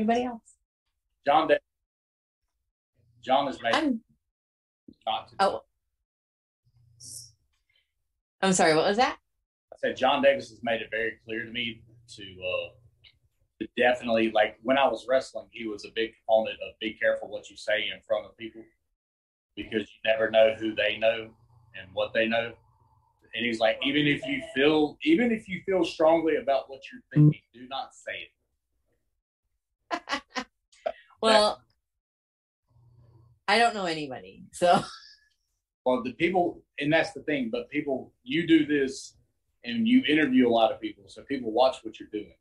anybody 0.00 0.24
else. 0.24 0.56
John 1.26 1.48
Davis. 1.48 1.62
John 3.22 3.46
has 3.46 3.60
made 3.62 3.74
I'm 3.74 4.00
oh 5.38 5.62
I'm 8.42 8.52
sorry, 8.54 8.74
what 8.74 8.86
was 8.86 8.96
that? 8.96 9.18
I 9.72 9.76
said 9.76 9.96
John 9.96 10.22
Davis 10.22 10.48
has 10.48 10.60
made 10.62 10.80
it 10.80 10.88
very 10.90 11.12
clear 11.24 11.44
to 11.44 11.50
me 11.50 11.82
to 12.16 12.22
uh 12.22 12.70
to 13.60 13.68
definitely 13.76 14.30
like 14.30 14.58
when 14.62 14.78
I 14.78 14.88
was 14.88 15.06
wrestling, 15.06 15.48
he 15.52 15.66
was 15.66 15.84
a 15.84 15.90
big 15.94 16.12
proponent 16.26 16.56
of 16.66 16.78
be 16.80 16.94
careful 16.94 17.28
what 17.28 17.50
you 17.50 17.56
say 17.56 17.88
in 17.94 18.00
front 18.06 18.24
of 18.24 18.36
people 18.38 18.62
because 19.54 19.82
you 19.82 20.10
never 20.10 20.30
know 20.30 20.54
who 20.58 20.74
they 20.74 20.96
know 20.96 21.28
and 21.78 21.88
what 21.92 22.14
they 22.14 22.26
know. 22.26 22.52
And 23.34 23.46
he's 23.46 23.60
like, 23.60 23.78
even 23.84 24.06
if 24.06 24.26
you 24.26 24.42
feel 24.54 24.96
even 25.04 25.30
if 25.30 25.46
you 25.46 25.60
feel 25.66 25.84
strongly 25.84 26.36
about 26.36 26.70
what 26.70 26.80
you're 26.90 27.02
thinking, 27.12 27.42
do 27.52 27.68
not 27.68 27.94
say 27.94 28.12
it. 28.12 28.30
Well, 31.22 31.60
I 33.46 33.58
don't 33.58 33.74
know 33.74 33.84
anybody. 33.84 34.44
So 34.52 34.82
Well, 35.84 36.02
the 36.02 36.12
people, 36.12 36.62
and 36.78 36.90
that's 36.90 37.12
the 37.12 37.20
thing. 37.20 37.50
But 37.52 37.68
people, 37.68 38.12
you 38.22 38.46
do 38.46 38.64
this, 38.64 39.16
and 39.64 39.86
you 39.86 40.02
interview 40.08 40.48
a 40.48 40.52
lot 40.52 40.72
of 40.72 40.80
people, 40.80 41.04
so 41.08 41.22
people 41.22 41.52
watch 41.52 41.78
what 41.82 42.00
you're 42.00 42.08
doing. 42.10 42.32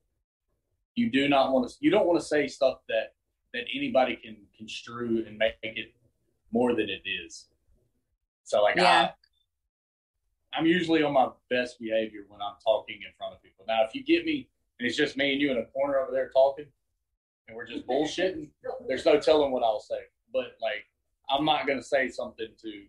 You 0.96 1.12
do 1.12 1.28
not 1.28 1.52
want 1.52 1.70
to. 1.70 1.76
You 1.82 1.92
don't 1.92 2.08
want 2.08 2.20
to 2.22 2.26
say 2.26 2.48
stuff 2.48 2.80
that 2.88 3.16
that 3.54 3.64
anybody 3.76 4.16
can 4.16 4.38
construe 4.58 5.26
and 5.28 5.38
make 5.38 5.56
it 5.64 5.94
more 6.52 6.74
than 6.76 6.90
it 6.90 7.02
is. 7.26 7.48
So, 8.44 8.62
like, 8.62 8.76
Yeah. 8.76 9.10
I, 10.54 10.58
I'm 10.58 10.66
usually 10.66 11.04
on 11.04 11.14
my 11.14 11.30
best 11.50 11.80
behavior 11.80 12.22
when 12.28 12.42
I'm 12.42 12.56
talking 12.64 12.96
in 12.96 13.12
front 13.18 13.36
of 13.36 13.42
people. 13.44 13.66
Now, 13.68 13.84
if 13.86 13.94
you 13.94 14.04
get 14.04 14.26
me 14.26 14.50
and 14.80 14.88
it's 14.88 14.98
just 14.98 15.18
me 15.18 15.34
and 15.34 15.42
you 15.42 15.52
in 15.52 15.58
a 15.58 15.66
corner 15.66 16.00
over 16.00 16.12
there 16.12 16.30
talking, 16.30 16.66
and 17.50 17.58
we're 17.58 17.66
just 17.66 17.88
bullshitting, 17.88 18.50
there's 18.88 19.06
no 19.06 19.20
telling 19.20 19.52
what 19.52 19.64
I'll 19.64 19.80
say. 19.80 20.00
But 20.32 20.54
like, 20.62 20.86
I'm 21.30 21.44
not 21.44 21.68
gonna 21.68 21.84
say 21.84 22.08
something 22.08 22.48
to 22.62 22.84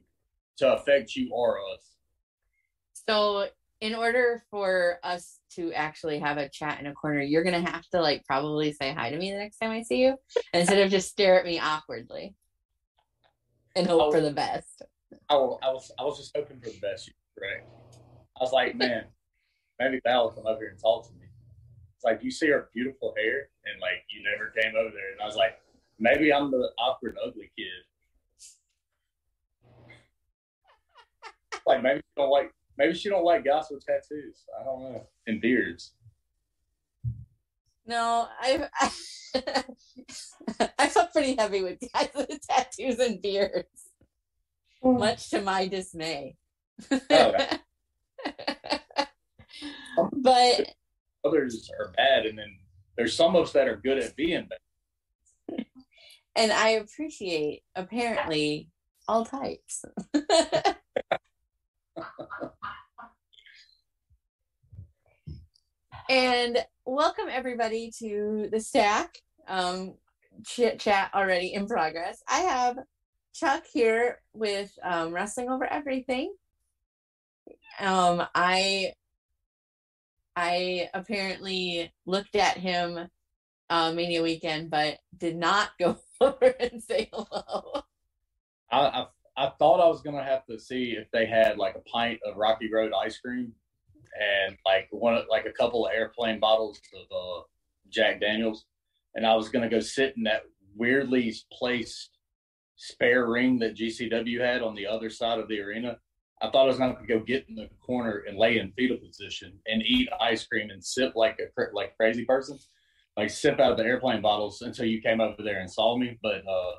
to 0.58 0.74
affect 0.74 1.16
you 1.16 1.30
or 1.32 1.58
us. 1.74 1.96
so 2.92 3.46
in 3.80 3.94
order 3.94 4.42
for 4.50 4.98
us 5.02 5.38
to 5.48 5.72
actually 5.72 6.18
have 6.18 6.36
a 6.36 6.50
chat 6.50 6.78
in 6.80 6.86
a 6.86 6.92
corner, 6.92 7.22
you're 7.22 7.42
gonna 7.42 7.70
have 7.70 7.86
to 7.88 8.00
like 8.00 8.24
probably 8.26 8.72
say 8.72 8.92
hi 8.92 9.10
to 9.10 9.16
me 9.16 9.32
the 9.32 9.38
next 9.38 9.56
time 9.58 9.70
I 9.70 9.82
see 9.82 10.02
you 10.02 10.16
instead 10.52 10.78
of 10.78 10.90
just 10.90 11.08
stare 11.08 11.38
at 11.38 11.46
me 11.46 11.58
awkwardly 11.58 12.34
and 13.74 13.86
hope 13.86 14.12
for 14.12 14.20
the 14.20 14.32
best. 14.32 14.82
I, 15.30 15.36
wa- 15.36 15.58
I 15.62 15.70
was 15.70 15.90
I 15.98 16.04
was 16.04 16.18
just 16.18 16.36
hoping 16.36 16.60
for 16.60 16.68
the 16.68 16.80
best. 16.80 17.10
Right. 17.40 17.64
I 18.38 18.44
was 18.44 18.52
like, 18.52 18.76
man, 18.76 19.04
maybe 19.78 20.00
Val 20.04 20.24
will 20.24 20.30
come 20.32 20.46
over 20.46 20.60
here 20.60 20.70
and 20.70 20.78
talk 20.78 21.06
to 21.06 21.14
me. 21.14 21.29
It's 22.00 22.04
like 22.06 22.24
you 22.24 22.30
see 22.30 22.48
her 22.48 22.70
beautiful 22.72 23.12
hair, 23.14 23.50
and 23.66 23.78
like 23.78 24.06
you 24.08 24.22
never 24.24 24.48
came 24.58 24.74
over 24.74 24.88
there, 24.88 25.12
and 25.12 25.20
I 25.20 25.26
was 25.26 25.36
like, 25.36 25.60
maybe 25.98 26.32
I'm 26.32 26.50
the 26.50 26.70
awkward, 26.78 27.14
ugly 27.22 27.50
kid. 27.58 27.66
like 31.66 31.82
maybe 31.82 31.98
she 31.98 32.04
don't 32.16 32.30
like 32.30 32.54
maybe 32.78 32.94
she 32.94 33.10
don't 33.10 33.22
like 33.22 33.44
guys 33.44 33.66
with 33.70 33.84
tattoos. 33.84 34.46
I 34.58 34.64
don't 34.64 34.80
know 34.80 35.06
and 35.26 35.42
beards. 35.42 35.92
No, 37.84 38.28
I 38.40 38.66
I 40.78 40.88
felt 40.88 41.12
pretty 41.12 41.36
heavy 41.36 41.62
with 41.62 41.80
guys 41.92 42.08
with 42.14 42.40
tattoos 42.48 42.98
and 42.98 43.20
beards, 43.20 43.90
hmm. 44.82 44.98
much 44.98 45.28
to 45.32 45.42
my 45.42 45.66
dismay. 45.66 46.36
Oh, 46.90 47.00
okay. 47.10 47.58
but 50.12 50.72
Others 51.24 51.70
are 51.78 51.92
bad, 51.96 52.26
and 52.26 52.38
then 52.38 52.56
there's 52.96 53.14
some 53.14 53.36
of 53.36 53.44
us 53.44 53.52
that 53.52 53.68
are 53.68 53.76
good 53.76 53.98
at 53.98 54.16
being 54.16 54.48
bad. 54.48 55.66
and 56.36 56.50
I 56.52 56.70
appreciate 56.70 57.62
apparently 57.74 58.68
all 59.06 59.24
types. 59.24 59.84
and 66.08 66.58
welcome 66.86 67.26
everybody 67.30 67.92
to 67.98 68.48
the 68.50 68.60
stack. 68.60 69.18
Um, 69.46 69.94
chit 70.46 70.80
chat 70.80 71.10
already 71.14 71.52
in 71.54 71.66
progress. 71.66 72.22
I 72.28 72.40
have 72.40 72.78
Chuck 73.34 73.64
here 73.72 74.20
with 74.32 74.70
um, 74.82 75.12
wrestling 75.12 75.50
over 75.50 75.64
everything. 75.64 76.34
Um, 77.78 78.22
I 78.34 78.92
I 80.36 80.88
apparently 80.94 81.92
looked 82.06 82.36
at 82.36 82.56
him 82.56 83.08
uh, 83.68 83.92
Mania 83.92 84.22
weekend, 84.22 84.70
but 84.70 84.98
did 85.16 85.36
not 85.36 85.70
go 85.78 85.98
over 86.20 86.54
and 86.60 86.82
say 86.82 87.08
hello. 87.12 87.82
I, 88.70 88.78
I 88.78 89.06
I 89.36 89.50
thought 89.58 89.80
I 89.80 89.88
was 89.88 90.02
gonna 90.02 90.22
have 90.22 90.44
to 90.46 90.58
see 90.58 90.96
if 90.98 91.10
they 91.12 91.26
had 91.26 91.56
like 91.56 91.74
a 91.74 91.88
pint 91.88 92.20
of 92.26 92.36
Rocky 92.36 92.70
Road 92.70 92.92
ice 92.92 93.18
cream 93.18 93.52
and 94.46 94.56
like 94.66 94.88
one 94.90 95.22
like 95.30 95.46
a 95.46 95.52
couple 95.52 95.86
of 95.86 95.92
airplane 95.94 96.40
bottles 96.40 96.80
of 96.94 97.16
uh, 97.16 97.42
Jack 97.88 98.20
Daniels, 98.20 98.66
and 99.14 99.26
I 99.26 99.34
was 99.34 99.48
gonna 99.48 99.68
go 99.68 99.80
sit 99.80 100.14
in 100.16 100.24
that 100.24 100.42
weirdly 100.76 101.34
placed 101.52 102.18
spare 102.76 103.26
ring 103.26 103.58
that 103.60 103.76
GCW 103.76 104.40
had 104.40 104.62
on 104.62 104.74
the 104.74 104.86
other 104.86 105.10
side 105.10 105.38
of 105.38 105.48
the 105.48 105.60
arena. 105.60 105.98
I 106.42 106.50
thought 106.50 106.64
I 106.64 106.68
was 106.68 106.78
gonna 106.78 106.96
go 107.06 107.20
get 107.20 107.46
in 107.48 107.54
the 107.54 107.68
corner 107.80 108.24
and 108.26 108.38
lay 108.38 108.58
in 108.58 108.72
fetal 108.72 108.96
position 108.96 109.58
and 109.66 109.82
eat 109.82 110.08
ice 110.20 110.46
cream 110.46 110.70
and 110.70 110.82
sip 110.82 111.12
like 111.14 111.38
a 111.38 111.62
like 111.74 111.96
crazy 111.96 112.24
person, 112.24 112.58
like 113.16 113.30
sip 113.30 113.60
out 113.60 113.72
of 113.72 113.78
the 113.78 113.84
airplane 113.84 114.22
bottles 114.22 114.62
until 114.62 114.86
you 114.86 115.02
came 115.02 115.20
over 115.20 115.42
there 115.42 115.60
and 115.60 115.70
saw 115.70 115.96
me. 115.96 116.18
But 116.22 116.42
uh, 116.48 116.72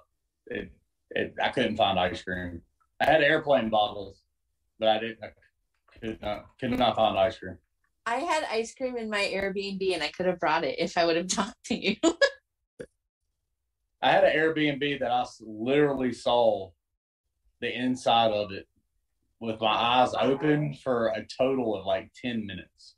it, 0.48 0.72
it, 1.12 1.36
I 1.42 1.50
couldn't 1.50 1.78
find 1.78 2.00
ice 2.00 2.24
cream. 2.24 2.62
I 3.00 3.06
had 3.06 3.22
airplane 3.22 3.70
bottles, 3.70 4.24
but 4.80 4.90
I 4.90 5.00
didn't. 5.00 5.20
I 5.24 5.28
could 6.00 6.22
not, 6.22 6.46
could 6.60 6.72
not 6.72 6.96
find 6.96 7.18
ice 7.18 7.38
cream. 7.38 7.58
I 8.06 8.16
had 8.16 8.44
ice 8.50 8.74
cream 8.74 8.98
in 8.98 9.10
my 9.10 9.30
Airbnb 9.32 9.94
and 9.94 10.02
I 10.02 10.10
could 10.10 10.26
have 10.26 10.40
brought 10.40 10.64
it 10.64 10.80
if 10.80 10.98
I 10.98 11.06
would 11.06 11.18
have 11.18 11.28
talked 11.28 11.64
to 11.66 11.76
you. 11.76 11.96
I 14.02 14.12
had 14.12 14.24
an 14.24 14.36
Airbnb 14.36 15.00
that 15.00 15.12
I 15.12 15.24
literally 15.40 16.12
saw 16.12 16.72
the 17.60 17.72
inside 17.72 18.32
of 18.32 18.52
it 18.52 18.68
with 19.42 19.60
my 19.60 19.74
eyes 19.74 20.14
open 20.22 20.76
for 20.76 21.08
a 21.08 21.26
total 21.26 21.76
of 21.76 21.86
like 21.86 22.12
10 22.24 22.46
minutes. 22.46 22.96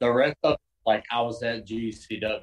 The 0.00 0.12
rest 0.12 0.36
of 0.42 0.56
like 0.84 1.04
I 1.10 1.22
was 1.22 1.42
at 1.42 1.66
GCW. 1.66 2.40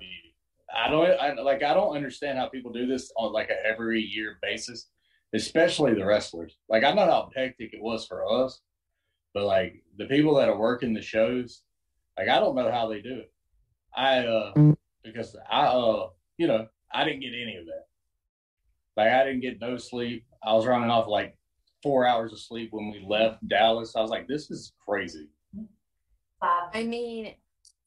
I 0.74 0.90
don't 0.90 1.20
I, 1.20 1.34
like 1.34 1.64
I 1.64 1.74
don't 1.74 1.96
understand 1.96 2.38
how 2.38 2.48
people 2.48 2.72
do 2.72 2.88
this 2.88 3.12
on 3.18 3.34
like 3.34 3.50
a 3.50 3.66
every 3.66 4.02
year 4.02 4.38
basis, 4.42 4.88
especially 5.34 5.94
the 5.96 6.06
wrestlers. 6.06 6.56
Like 6.70 6.84
I 6.84 6.94
know 6.94 7.06
how 7.06 7.30
hectic 7.36 7.74
it 7.74 7.82
was 7.82 8.08
for 8.08 8.26
us, 8.26 8.62
but 9.34 9.44
like 9.44 9.84
the 9.98 10.06
people 10.06 10.36
that 10.36 10.50
are 10.50 10.58
working 10.58 10.94
the 10.94 11.02
shows, 11.02 11.64
like 12.18 12.30
I 12.30 12.40
don't 12.40 12.56
know 12.56 12.72
how 12.72 12.88
they 12.88 13.02
do 13.02 13.20
it. 13.20 13.32
I 13.96 14.20
uh 14.20 14.54
because 15.04 15.36
I 15.50 15.66
uh 15.66 16.10
you 16.38 16.48
know 16.48 16.68
I 16.94 17.04
didn't 17.04 17.22
get 17.22 17.34
any 17.34 17.58
of 17.58 17.66
that. 17.66 17.88
Like 18.96 19.12
I 19.12 19.26
didn't 19.26 19.42
get 19.42 19.60
no 19.60 19.78
sleep. 19.78 20.26
I 20.42 20.54
was 20.54 20.66
running 20.66 20.90
off 20.90 21.08
like 21.08 21.38
four 21.84 22.06
hours 22.08 22.34
of 22.34 22.40
sleep 22.40 22.70
when 22.72 22.92
we 22.92 23.06
left 23.08 23.48
Dallas. 23.48 23.96
I 23.96 24.02
was 24.02 24.10
like, 24.12 24.28
this 24.28 24.50
is 24.52 24.74
crazy. 24.88 25.28
I 26.42 26.84
mean, 26.84 27.34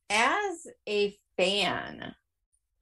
as 0.08 0.66
a 0.88 1.16
fan 1.36 2.14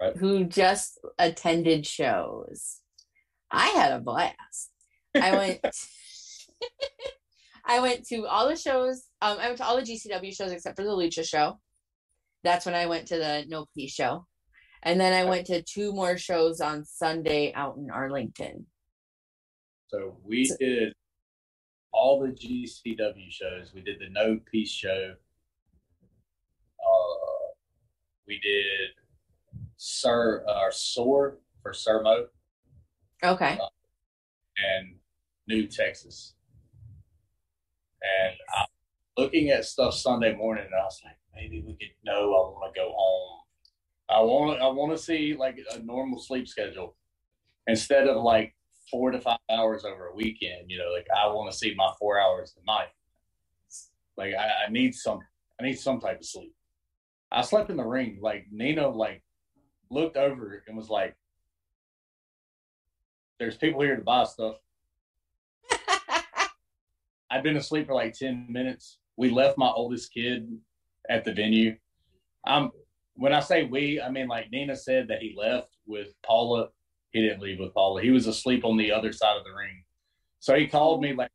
Right. 0.01 0.17
who 0.17 0.45
just 0.45 1.01
attended 1.19 1.85
shows, 1.87 2.81
I 3.51 3.67
had 3.69 3.93
a 3.93 3.99
blast. 4.01 4.71
I 5.15 5.33
went 5.33 5.61
I 7.67 7.81
went 7.81 8.07
to 8.09 8.27
all 8.27 8.49
the 8.49 8.57
shows. 8.57 9.05
Um, 9.21 9.39
I 9.39 9.47
went 9.49 9.59
to 9.59 9.65
all 9.65 9.77
the 9.77 9.83
GCW 9.83 10.35
shows 10.35 10.53
except 10.53 10.77
for 10.77 10.85
the 10.85 10.91
Lucha 10.91 11.29
show. 11.29 11.61
That's 12.45 12.65
when 12.65 12.75
I 12.75 12.87
went 12.87 13.09
to 13.09 13.17
the 13.19 13.45
No 13.49 13.67
Peace 13.75 13.93
show. 13.93 14.27
And 14.83 15.01
then 15.01 15.13
I 15.13 15.29
went 15.29 15.47
to 15.49 15.61
two 15.63 15.93
more 15.93 16.17
shows 16.17 16.61
on 16.61 16.85
Sunday 16.85 17.53
out 17.53 17.77
in 17.77 17.91
Arlington. 17.91 18.67
So 19.89 20.17
we 20.23 20.45
did 20.61 20.93
all 21.93 22.21
the 22.21 22.29
GCW 22.29 23.31
shows. 23.31 23.73
We 23.75 23.81
did 23.81 23.99
the 23.99 24.11
No 24.11 24.39
Peace 24.51 24.71
show. 24.71 25.15
Uh, 26.79 27.49
we 28.27 28.39
did 28.43 28.91
Sir 29.77 30.45
uh, 30.47 30.71
Soar 30.71 31.39
for 31.63 31.73
Sir 31.73 32.03
Mo 32.03 32.27
Okay. 33.25 33.59
and 34.59 34.97
New 35.47 35.67
Texas. 35.67 36.35
And 38.03 38.35
I'm 38.57 38.67
looking 39.17 39.49
at 39.49 39.65
stuff 39.65 39.95
Sunday 39.95 40.37
morning, 40.37 40.65
and 40.67 40.75
I 40.75 40.85
was 40.85 41.01
like, 41.05 41.17
maybe 41.35 41.63
we 41.67 41.73
could. 41.73 41.89
No, 42.05 42.13
I 42.13 42.51
want 42.53 42.75
to 42.75 42.79
go 42.79 42.93
home. 42.95 43.41
I 44.11 44.21
want. 44.21 44.61
I 44.61 44.67
want 44.69 44.93
to 44.93 45.03
see 45.03 45.35
like 45.37 45.59
a 45.75 45.79
normal 45.81 46.21
sleep 46.21 46.47
schedule 46.47 46.95
instead 47.67 48.07
of 48.07 48.23
like 48.23 48.55
four 48.91 49.11
to 49.11 49.21
five 49.21 49.39
hours 49.51 49.85
over 49.85 50.07
a 50.07 50.15
weekend. 50.15 50.71
You 50.71 50.79
know, 50.79 50.91
like 50.93 51.07
I 51.15 51.27
want 51.29 51.51
to 51.51 51.57
see 51.57 51.75
my 51.75 51.91
four 51.99 52.21
hours 52.21 52.55
a 52.61 52.67
night. 52.67 52.89
Like 54.17 54.35
I, 54.35 54.67
I 54.67 54.71
need 54.71 54.95
some. 54.95 55.21
I 55.61 55.65
need 55.65 55.79
some 55.79 56.01
type 56.01 56.19
of 56.19 56.27
sleep. 56.27 56.55
I 57.31 57.43
slept 57.43 57.71
in 57.71 57.77
the 57.77 57.85
ring. 57.85 58.19
Like 58.21 58.47
Nina, 58.51 58.89
like 58.89 59.23
looked 59.91 60.17
over 60.17 60.63
and 60.67 60.77
was 60.77 60.89
like, 60.89 61.17
"There's 63.39 63.57
people 63.57 63.83
here 63.83 63.97
to 63.97 64.03
buy 64.03 64.25
stuff." 64.25 64.57
I'd 67.31 67.43
been 67.43 67.57
asleep 67.57 67.87
for 67.87 67.95
like 67.95 68.15
ten 68.15 68.47
minutes. 68.49 68.99
We 69.17 69.31
left 69.31 69.59
my 69.59 69.69
oldest 69.69 70.13
kid 70.13 70.49
at 71.09 71.25
the 71.25 71.33
venue. 71.33 71.77
I'm 72.45 72.71
when 73.15 73.33
I 73.33 73.41
say 73.41 73.65
we, 73.65 74.01
I 74.01 74.11
mean 74.11 74.29
like 74.29 74.51
Nina 74.51 74.77
said 74.77 75.09
that 75.09 75.21
he 75.21 75.35
left 75.37 75.77
with 75.87 76.09
Paula. 76.25 76.69
He 77.13 77.23
didn't 77.23 77.41
leave 77.41 77.59
with 77.59 77.75
Paula. 77.75 78.03
He 78.03 78.11
was 78.11 78.27
asleep 78.27 78.65
on 78.65 78.77
the 78.77 78.93
other 78.93 79.13
side 79.13 79.37
of 79.37 79.45
the 79.45 79.53
ring. 79.53 79.85
So 80.41 80.55
he 80.55 80.67
called 80.67 81.01
me 81.03 81.15
like 81.15 81.31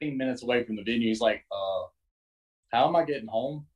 15 0.00 0.16
minutes 0.16 0.42
away 0.42 0.64
from 0.64 0.76
the 0.76 0.82
venue. 0.82 1.08
He's 1.08 1.20
like, 1.20 1.44
uh, 1.50 1.86
how 2.72 2.88
am 2.88 2.96
I 2.96 3.04
getting 3.04 3.28
home? 3.28 3.66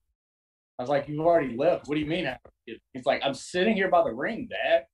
I 0.78 0.82
was 0.82 0.90
like, 0.90 1.08
you've 1.08 1.20
already 1.20 1.56
left. 1.56 1.88
What 1.88 1.96
do 1.96 2.00
you 2.00 2.06
mean? 2.06 2.26
He's 2.64 3.04
like, 3.04 3.20
I'm 3.24 3.34
sitting 3.34 3.74
here 3.74 3.90
by 3.90 4.02
the 4.04 4.12
ring, 4.12 4.48
Dad. 4.50 4.84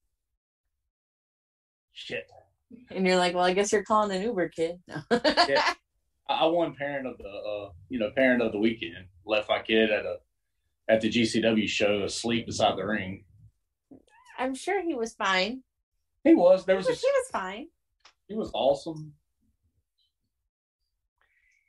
Shit. 1.92 2.28
And 2.90 3.06
you're 3.06 3.16
like, 3.16 3.34
well, 3.34 3.44
I 3.44 3.52
guess 3.52 3.72
you're 3.72 3.84
calling 3.84 4.16
an 4.16 4.22
Uber, 4.22 4.48
kid. 4.48 4.80
No. 4.88 4.96
yeah. 5.48 5.74
I 6.28 6.44
won 6.46 6.74
parent 6.74 7.06
of 7.06 7.16
the, 7.18 7.28
uh, 7.28 7.70
you 7.88 8.00
know, 8.00 8.10
parent 8.16 8.42
of 8.42 8.50
the 8.50 8.58
weekend. 8.58 9.06
Left 9.24 9.48
my 9.48 9.62
kid 9.62 9.90
at 9.90 10.04
a 10.04 10.16
at 10.88 11.00
the 11.00 11.10
GCW 11.10 11.68
show 11.68 12.04
asleep 12.04 12.46
beside 12.46 12.76
the 12.76 12.86
ring. 12.86 13.24
I'm 14.38 14.54
sure 14.54 14.82
he 14.82 14.94
was 14.94 15.14
fine. 15.14 15.62
He 16.26 16.34
was. 16.34 16.64
There 16.64 16.74
was. 16.74 16.86
He 16.86 16.90
was, 16.90 16.98
a, 16.98 17.00
he 17.00 17.12
was 17.12 17.28
fine. 17.30 17.66
He 18.26 18.34
was 18.34 18.50
awesome. 18.52 19.12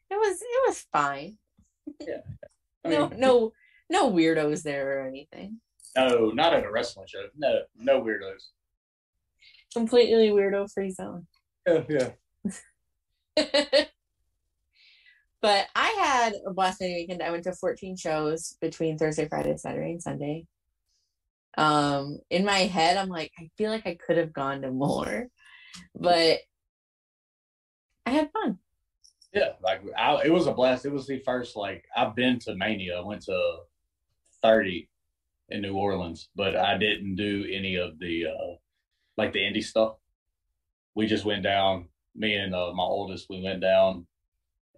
It 0.09 0.15
was. 0.15 0.42
It 0.42 0.68
was 0.68 0.86
fine. 0.92 1.38
Yeah. 2.01 2.21
I 2.86 2.89
mean, 2.89 3.00
no, 3.00 3.12
no, 3.18 3.54
no 3.89 4.12
weirdos 4.12 4.63
there 4.63 5.00
or 5.00 5.07
anything. 5.07 5.59
No, 5.95 6.31
not 6.31 6.54
at 6.54 6.65
a 6.65 6.71
wrestling 6.71 7.06
show. 7.07 7.27
No, 7.38 7.59
no 7.75 8.01
weirdos. 8.01 8.50
Completely 9.74 10.30
weirdo 10.30 10.71
free 10.74 10.92
zone. 10.92 11.27
Yeah, 11.68 11.83
yeah. 11.89 12.10
but 15.42 15.68
I 15.75 15.88
had 16.00 16.33
a 16.48 16.53
blast 16.53 16.80
weekend. 16.80 17.21
I 17.21 17.31
went 17.31 17.44
to 17.44 17.53
14 17.53 17.95
shows 17.98 18.57
between 18.62 18.98
Thursday, 18.98 19.27
Friday, 19.27 19.56
Saturday, 19.57 19.92
and 19.92 20.01
Sunday. 20.01 20.48
Um, 21.57 22.19
in 22.30 22.45
my 22.45 22.59
head, 22.59 22.98
I'm 22.98 23.09
like, 23.09 23.31
I 23.39 23.50
feel 23.57 23.71
like 23.71 23.88
I 23.88 23.95
could 23.95 24.18
have 24.18 24.31
gone 24.31 24.62
to 24.62 24.71
more, 24.71 25.27
but 25.95 26.39
I 28.06 28.12
had 28.12 28.31
fun. 28.31 28.59
Yeah, 29.33 29.54
like 29.62 29.81
I, 29.98 30.21
it 30.24 30.31
was 30.31 30.48
a 30.48 30.54
blast. 30.54 30.86
It 30.86 30.92
was 30.94 31.07
the 31.07 31.19
first 31.19 31.56
like 31.56 31.86
I've 31.95 32.15
been 32.15 32.39
to 32.39 32.56
Mania. 32.56 32.98
I 32.98 33.01
went 33.01 33.24
to 33.24 33.57
30 34.42 34.89
in 35.50 35.62
New 35.62 35.74
Orleans, 35.74 36.30
but 36.36 36.56
I 36.56 36.77
didn't 36.77 37.15
do 37.15 37.45
any 37.51 37.75
of 37.75 38.00
the 38.00 38.27
uh 38.27 38.56
like 39.18 39.33
the 39.33 39.39
indie 39.39 39.63
stuff. 39.63 39.95
We 40.95 41.07
just 41.07 41.25
went 41.25 41.44
down. 41.44 41.89
Me 42.15 42.33
and 42.36 42.56
uh, 42.56 42.74
my 42.74 42.83
oldest, 42.83 43.27
we 43.30 43.44
went 43.44 43.62
down 43.62 44.07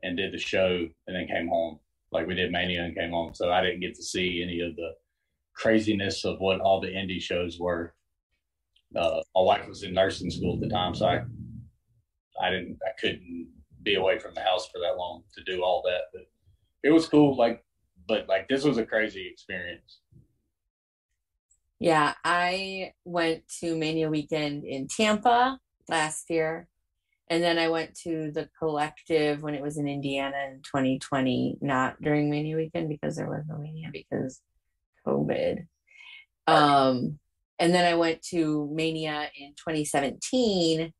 and 0.03 0.17
did 0.17 0.33
the 0.33 0.37
show, 0.37 0.87
and 1.07 1.15
then 1.15 1.27
came 1.27 1.47
home. 1.47 1.79
Like 2.11 2.27
we 2.27 2.35
did 2.35 2.51
Mania 2.51 2.83
and 2.83 2.95
came 2.95 3.11
home. 3.11 3.33
So 3.33 3.51
I 3.51 3.61
didn't 3.61 3.81
get 3.81 3.95
to 3.95 4.03
see 4.03 4.41
any 4.43 4.59
of 4.61 4.75
the 4.75 4.91
craziness 5.59 6.23
of 6.23 6.39
what 6.39 6.61
all 6.61 6.79
the 6.79 6.87
indie 6.87 7.21
shows 7.21 7.59
were. 7.59 7.93
Uh, 8.95 9.21
my 9.35 9.41
wife 9.41 9.67
was 9.67 9.83
in 9.83 9.93
nursing 9.93 10.31
school 10.31 10.55
at 10.55 10.61
the 10.61 10.69
time, 10.69 10.95
so 10.95 11.05
I 11.05 11.21
I 12.41 12.49
didn't 12.49 12.77
I 12.83 12.91
couldn't 12.99 13.49
be 13.83 13.95
away 13.95 14.17
from 14.19 14.33
the 14.33 14.41
house 14.41 14.67
for 14.67 14.79
that 14.79 14.97
long 14.97 15.23
to 15.35 15.43
do 15.43 15.61
all 15.61 15.83
that. 15.85 16.03
But 16.13 16.23
it 16.83 16.91
was 16.91 17.07
cool. 17.07 17.35
Like, 17.35 17.63
but 18.07 18.27
like 18.27 18.47
this 18.47 18.63
was 18.63 18.77
a 18.77 18.85
crazy 18.85 19.27
experience. 19.31 19.99
Yeah, 21.79 22.13
I 22.23 22.93
went 23.05 23.43
to 23.59 23.77
Mania 23.77 24.09
weekend 24.09 24.63
in 24.63 24.87
Tampa 24.87 25.59
last 25.87 26.29
year. 26.29 26.67
And 27.31 27.43
then 27.43 27.59
I 27.59 27.69
went 27.69 27.93
to 28.05 28.31
the 28.31 28.49
collective 28.57 29.43
when 29.43 29.53
it 29.53 29.61
was 29.61 29.77
in 29.77 29.87
Indiana 29.87 30.35
in 30.49 30.61
2020, 30.63 31.59
not 31.61 32.01
during 32.01 32.27
Mania 32.27 32.55
weekend 32.55 32.89
because 32.89 33.17
there 33.17 33.29
was 33.29 33.43
no 33.47 33.59
Mania 33.59 33.89
because 33.93 34.41
COVID. 35.05 35.65
Um, 36.47 37.19
and 37.59 37.73
then 37.73 37.85
I 37.85 37.95
went 37.95 38.21
to 38.29 38.69
Mania 38.73 39.29
in 39.37 39.49
2017 39.51 40.91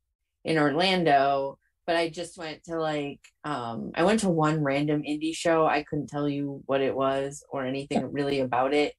in 0.44 0.58
Orlando 0.58 1.58
but 1.90 1.96
I 1.96 2.08
just 2.08 2.38
went 2.38 2.62
to 2.66 2.78
like 2.78 3.18
um 3.42 3.90
I 3.96 4.04
went 4.04 4.20
to 4.20 4.28
one 4.28 4.62
random 4.62 5.02
indie 5.02 5.34
show. 5.34 5.66
I 5.66 5.82
couldn't 5.82 6.06
tell 6.06 6.28
you 6.28 6.62
what 6.66 6.80
it 6.80 6.94
was 6.94 7.42
or 7.50 7.64
anything 7.64 8.12
really 8.12 8.38
about 8.38 8.72
it. 8.72 8.94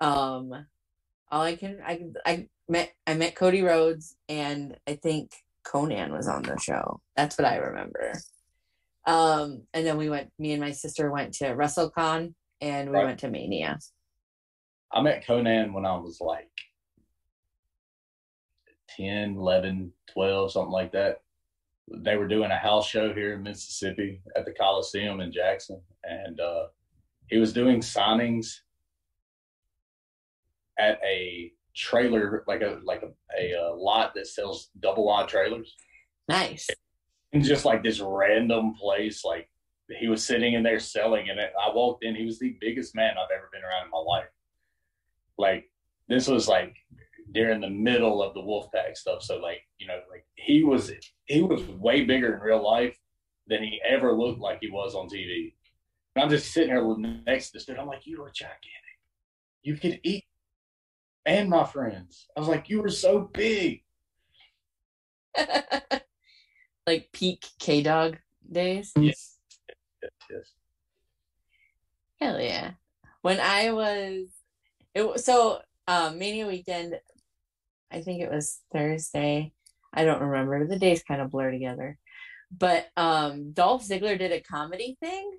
Um 0.00 0.66
all 1.30 1.42
I 1.42 1.56
can 1.56 1.80
I 1.86 2.00
I 2.24 2.48
met 2.66 2.94
I 3.06 3.12
met 3.12 3.34
Cody 3.34 3.60
Rhodes 3.60 4.16
and 4.26 4.74
I 4.88 4.94
think 4.94 5.32
Konnan 5.66 6.12
was 6.12 6.26
on 6.26 6.44
the 6.44 6.58
show. 6.58 7.02
That's 7.14 7.36
what 7.36 7.46
I 7.46 7.56
remember. 7.56 8.14
Um 9.06 9.64
and 9.74 9.84
then 9.86 9.98
we 9.98 10.08
went 10.08 10.32
me 10.38 10.52
and 10.52 10.62
my 10.62 10.72
sister 10.72 11.10
went 11.10 11.34
to 11.34 11.54
WrestleCon 11.54 12.32
and 12.62 12.88
we 12.88 12.96
right. 12.96 13.04
went 13.04 13.20
to 13.20 13.28
Mania. 13.28 13.78
I 14.94 15.02
met 15.02 15.26
Konnan 15.26 15.72
when 15.72 15.84
I 15.84 15.96
was 15.96 16.20
like 16.20 16.50
10, 18.96 19.36
11, 19.36 19.92
12, 20.12 20.52
something 20.52 20.70
like 20.70 20.92
that 20.92 21.20
they 21.88 22.16
were 22.16 22.28
doing 22.28 22.50
a 22.50 22.56
house 22.56 22.88
show 22.88 23.12
here 23.12 23.34
in 23.34 23.42
Mississippi 23.42 24.20
at 24.36 24.44
the 24.44 24.52
Coliseum 24.52 25.20
in 25.20 25.32
Jackson, 25.32 25.80
and 26.02 26.40
uh, 26.40 26.66
he 27.28 27.38
was 27.38 27.52
doing 27.52 27.80
signings 27.80 28.60
at 30.78 30.98
a 31.04 31.52
trailer, 31.74 32.44
like 32.46 32.62
a 32.62 32.80
like 32.84 33.02
a, 33.02 33.10
a, 33.38 33.52
a 33.52 33.70
uh, 33.70 33.76
lot 33.76 34.14
that 34.14 34.26
sells 34.26 34.70
double 34.80 35.06
wide 35.06 35.28
trailers. 35.28 35.76
Nice. 36.28 36.68
And 37.32 37.44
just 37.44 37.64
like 37.64 37.82
this 37.82 38.00
random 38.00 38.74
place, 38.74 39.24
like 39.24 39.48
he 39.98 40.08
was 40.08 40.24
sitting 40.24 40.54
in 40.54 40.62
there 40.62 40.80
selling, 40.80 41.28
and 41.28 41.38
I 41.38 41.74
walked 41.74 42.04
in. 42.04 42.14
He 42.14 42.24
was 42.24 42.38
the 42.38 42.56
biggest 42.60 42.94
man 42.94 43.14
I've 43.18 43.36
ever 43.36 43.50
been 43.52 43.62
around 43.62 43.84
in 43.84 43.90
my 43.90 43.98
life. 43.98 44.28
Like 45.38 45.70
this 46.08 46.28
was 46.28 46.48
like 46.48 46.74
during 47.32 47.60
the 47.60 47.70
middle 47.70 48.22
of 48.22 48.34
the 48.34 48.40
Wolfpack 48.40 48.96
stuff. 48.96 49.22
So 49.22 49.36
like, 49.36 49.62
you 49.78 49.86
know, 49.86 50.00
like 50.10 50.26
he 50.36 50.64
was 50.64 50.90
he 51.26 51.42
was 51.42 51.62
way 51.64 52.04
bigger 52.04 52.34
in 52.34 52.40
real 52.40 52.64
life 52.64 52.96
than 53.46 53.62
he 53.62 53.80
ever 53.86 54.12
looked 54.12 54.40
like 54.40 54.58
he 54.60 54.70
was 54.70 54.94
on 54.94 55.08
TV. 55.08 55.54
And 56.14 56.24
I'm 56.24 56.30
just 56.30 56.52
sitting 56.52 56.70
here 56.70 56.96
next 57.26 57.48
to 57.48 57.52
this 57.54 57.66
dude. 57.66 57.78
I'm 57.78 57.86
like, 57.86 58.06
you 58.06 58.22
are 58.22 58.30
gigantic. 58.30 58.60
You 59.62 59.76
could 59.76 60.00
eat 60.02 60.24
and 61.26 61.48
my 61.48 61.64
friends. 61.64 62.26
I 62.36 62.40
was 62.40 62.48
like, 62.48 62.68
you 62.68 62.82
were 62.82 62.90
so 62.90 63.30
big. 63.32 63.82
like 66.86 67.08
peak 67.12 67.44
K-Dogg 67.58 68.16
days. 68.50 68.92
Yes. 68.96 69.38
yes. 70.02 70.12
Yes. 70.30 70.52
Hell 72.20 72.40
yeah. 72.40 72.72
When 73.22 73.40
I 73.40 73.72
was 73.72 74.28
it 74.94 75.20
so 75.20 75.60
um 75.86 76.18
Mania 76.18 76.46
weekend 76.46 76.98
I 77.90 78.00
think 78.00 78.20
it 78.20 78.30
was 78.30 78.60
Thursday. 78.72 79.52
I 79.92 80.04
don't 80.04 80.22
remember. 80.22 80.66
The 80.66 80.78
days 80.78 81.04
kind 81.04 81.20
of 81.20 81.30
blur 81.30 81.52
together. 81.52 81.96
But 82.50 82.88
um 82.96 83.52
Dolph 83.52 83.86
Ziggler 83.86 84.18
did 84.18 84.32
a 84.32 84.40
comedy 84.40 84.96
thing. 85.00 85.38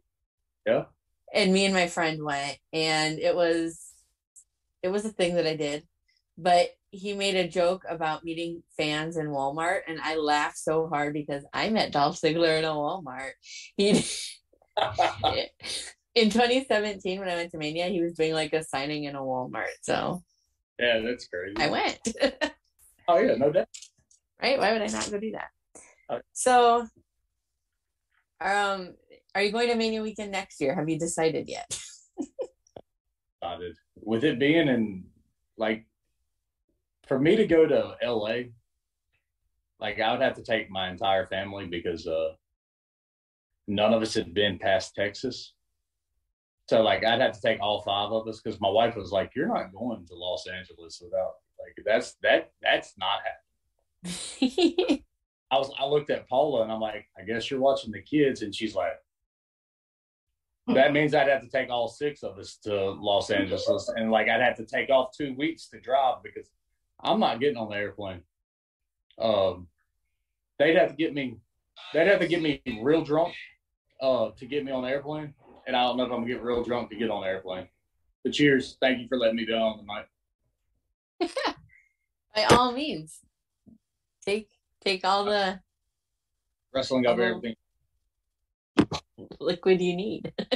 Yeah. 0.66 0.86
And 1.34 1.52
me 1.52 1.66
and 1.66 1.74
my 1.74 1.88
friend 1.88 2.24
went 2.24 2.58
and 2.72 3.20
it 3.20 3.36
was 3.36 3.94
it 4.82 4.90
was 4.90 5.06
a 5.06 5.10
thing 5.10 5.36
that 5.36 5.48
I 5.48 5.56
did. 5.56 5.84
But 6.38 6.70
he 6.92 7.14
made 7.14 7.36
a 7.36 7.48
joke 7.48 7.84
about 7.90 8.24
meeting 8.24 8.64
fans 8.78 9.18
in 9.18 9.28
Walmart 9.28 9.82
and 9.88 10.00
I 10.02 10.16
laughed 10.16 10.58
so 10.58 10.88
hard 10.88 11.14
because 11.14 11.44
I 11.54 11.70
met 11.70 11.92
Dolph 11.92 12.20
Ziggler 12.20 12.58
in 12.58 12.66
a 12.66 12.70
Walmart. 12.70 13.32
He 13.76 14.06
in 16.16 16.30
2017 16.30 17.20
when 17.20 17.30
I 17.30 17.36
went 17.36 17.52
to 17.52 17.58
Mania, 17.58 17.88
he 17.88 18.02
was 18.02 18.14
doing 18.14 18.34
like 18.34 18.54
a 18.54 18.64
signing 18.64 19.04
in 19.04 19.16
a 19.16 19.22
Walmart. 19.22 19.66
So 19.82 20.24
yeah, 20.80 21.00
that's 21.00 21.28
crazy. 21.28 21.56
I 21.58 21.70
went. 21.70 22.00
oh 23.08 23.20
yeah, 23.20 23.36
no 23.36 23.52
doubt. 23.52 23.68
Right? 24.42 24.60
Why 24.60 24.74
would 24.74 24.82
I 24.82 24.88
not 24.88 25.10
go 25.10 25.20
do 25.20 25.32
that? 25.32 25.50
Okay. 26.12 26.22
So, 26.34 26.86
um, 28.42 28.96
are 29.34 29.42
you 29.42 29.52
going 29.52 29.70
to 29.70 29.76
Mania 29.76 30.02
weekend 30.02 30.32
next 30.32 30.60
year? 30.60 30.76
Have 30.76 30.90
you 30.90 31.00
decided 31.00 31.48
yet? 31.48 31.80
decided. 33.42 33.76
With 33.96 34.24
it 34.24 34.40
being 34.40 34.68
in 34.68 35.04
like, 35.58 35.86
for 37.08 37.20
me 37.20 37.36
to 37.36 37.48
go 37.48 37.66
to 37.66 37.96
LA, 38.04 38.50
like 39.80 40.00
I 40.00 40.12
would 40.12 40.22
have 40.22 40.36
to 40.36 40.44
take 40.44 40.70
my 40.70 40.90
entire 40.90 41.26
family 41.28 41.68
because 41.68 42.08
uh, 42.08 42.34
none 43.68 43.94
of 43.94 44.02
us 44.02 44.14
had 44.14 44.34
been 44.34 44.60
past 44.60 44.96
Texas. 44.96 45.54
So 46.68 46.82
like 46.82 47.06
I'd 47.06 47.22
have 47.22 47.34
to 47.34 47.42
take 47.42 47.60
all 47.62 47.82
five 47.82 48.12
of 48.12 48.28
us 48.28 48.42
because 48.42 48.60
my 48.60 48.70
wife 48.70 48.96
was 48.96 49.12
like, 49.12 49.32
"You're 49.36 49.48
not 49.48 49.72
going 49.72 50.06
to 50.08 50.16
Los 50.16 50.48
Angeles 50.48 51.00
without 51.04 51.34
like 51.60 51.86
that's 51.86 52.16
that 52.24 52.52
that's 52.62 52.94
not 52.98 53.20
happening." 54.04 55.04
I 55.52 55.58
was 55.58 55.72
I 55.80 55.86
looked 55.86 56.10
at 56.10 56.28
Paula 56.28 56.64
and 56.64 56.72
I'm 56.72 56.82
like, 56.82 57.06
"I 57.18 57.24
guess 57.24 57.52
you're 57.52 57.60
watching 57.60 57.92
the 57.92 58.02
kids," 58.02 58.42
and 58.42 58.54
she's 58.54 58.74
like, 58.74 58.94
"That 60.68 60.92
means 60.92 61.14
I'd 61.14 61.28
have 61.28 61.44
to 61.44 61.50
take 61.50 61.70
all 61.70 61.88
six 61.88 62.24
of 62.24 62.40
us 62.40 62.58
to 62.64 62.92
Los 62.92 63.30
Angeles, 63.30 63.90
and 63.96 64.10
like 64.10 64.28
I'd 64.28 64.42
have 64.42 64.58
to 64.58 64.66
take 64.66 64.90
off 64.90 65.16
two 65.16 65.36
weeks 65.36 65.70
to 65.70 65.80
drive 65.80 66.24
because 66.24 66.50
I'm 67.00 67.20
not 67.20 67.40
getting 67.40 67.58
on 67.58 67.70
the 67.70 67.76
airplane. 67.76 68.22
Um, 69.20 69.68
they'd 70.58 70.78
have 70.78 70.90
to 70.90 70.96
get 70.96 71.14
me. 71.14 71.38
They'd 71.94 72.08
have 72.08 72.22
to 72.22 72.28
get 72.28 72.42
me 72.42 72.62
real 72.82 73.04
drunk 73.04 73.36
uh, 74.02 74.30
to 74.38 74.46
get 74.46 74.66
me 74.66 74.72
on 74.72 74.84
the 74.84 74.90
airplane, 74.90 75.34
and 75.66 75.76
I 75.76 75.84
don't 75.84 75.98
know 75.98 76.04
if 76.04 76.12
I'm 76.12 76.22
gonna 76.22 76.28
get 76.28 76.44
real 76.44 76.64
drunk 76.64 76.90
to 76.90 76.96
get 76.96 77.10
on 77.10 77.22
the 77.22 77.28
airplane. 77.28 77.68
But 78.24 78.34
cheers, 78.34 78.78
thank 78.82 79.00
you 79.00 79.08
for 79.08 79.18
letting 79.18 79.36
me 79.36 79.46
be 79.46 79.54
on 79.54 79.80
tonight. 79.80 80.06
By 82.36 82.44
all 82.56 82.72
means, 82.72 83.20
take 84.26 84.50
take 84.84 85.06
all 85.06 85.26
the 85.26 85.60
Wrestling 86.74 87.06
Uh-huh. 87.08 87.22
everything. 87.22 87.56
liquid 89.40 89.80
you 89.80 89.96
need. 89.96 90.34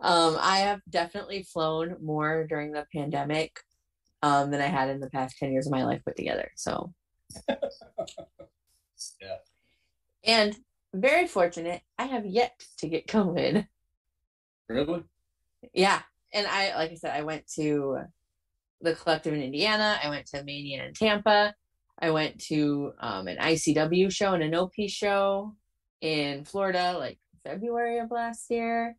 um, 0.00 0.36
I 0.40 0.58
have 0.60 0.80
definitely 0.88 1.42
flown 1.42 1.96
more 2.02 2.46
during 2.48 2.72
the 2.72 2.86
pandemic 2.94 3.60
um, 4.22 4.50
than 4.50 4.62
I 4.62 4.66
had 4.66 4.88
in 4.88 4.98
the 5.00 5.10
past 5.10 5.36
10 5.38 5.52
years 5.52 5.66
of 5.66 5.72
my 5.72 5.84
life 5.84 6.00
put 6.06 6.16
together. 6.16 6.50
So, 6.56 6.94
Yeah. 9.20 9.36
And 10.24 10.56
very 10.94 11.26
fortunate, 11.26 11.82
I 11.98 12.04
have 12.04 12.26
yet 12.26 12.62
to 12.78 12.88
get 12.88 13.06
COVID. 13.06 13.66
Really? 14.68 15.02
Yeah. 15.72 16.00
And 16.32 16.46
I, 16.46 16.74
like 16.76 16.92
I 16.92 16.94
said, 16.94 17.14
I 17.14 17.22
went 17.22 17.46
to 17.56 17.98
the 18.80 18.94
collective 18.94 19.34
in 19.34 19.42
Indiana. 19.42 19.98
I 20.02 20.08
went 20.08 20.26
to 20.28 20.42
Mania 20.44 20.84
in 20.84 20.94
Tampa. 20.94 21.54
I 22.00 22.10
went 22.10 22.40
to 22.46 22.92
um, 23.00 23.28
an 23.28 23.38
ICW 23.38 24.12
show 24.12 24.32
and 24.32 24.42
an 24.42 24.54
OP 24.54 24.72
show 24.88 25.54
in 26.00 26.44
Florida, 26.44 26.96
like 26.98 27.18
February 27.44 27.98
of 27.98 28.10
last 28.10 28.50
year. 28.50 28.96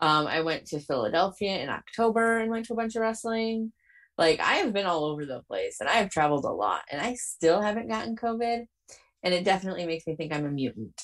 Um, 0.00 0.26
I 0.26 0.42
went 0.42 0.66
to 0.66 0.80
Philadelphia 0.80 1.58
in 1.58 1.68
October 1.68 2.38
and 2.38 2.50
went 2.50 2.66
to 2.66 2.74
a 2.74 2.76
bunch 2.76 2.96
of 2.96 3.02
wrestling. 3.02 3.72
Like 4.18 4.40
I 4.40 4.56
have 4.56 4.72
been 4.72 4.86
all 4.86 5.04
over 5.04 5.24
the 5.24 5.42
place 5.46 5.76
and 5.80 5.88
I 5.88 5.94
have 5.94 6.10
traveled 6.10 6.44
a 6.44 6.50
lot 6.50 6.82
and 6.90 7.00
I 7.00 7.14
still 7.14 7.60
haven't 7.60 7.88
gotten 7.88 8.16
COVID. 8.16 8.66
And 9.26 9.34
it 9.34 9.42
definitely 9.42 9.86
makes 9.86 10.06
me 10.06 10.14
think 10.14 10.32
I'm 10.32 10.46
a 10.46 10.50
mutant. 10.50 11.02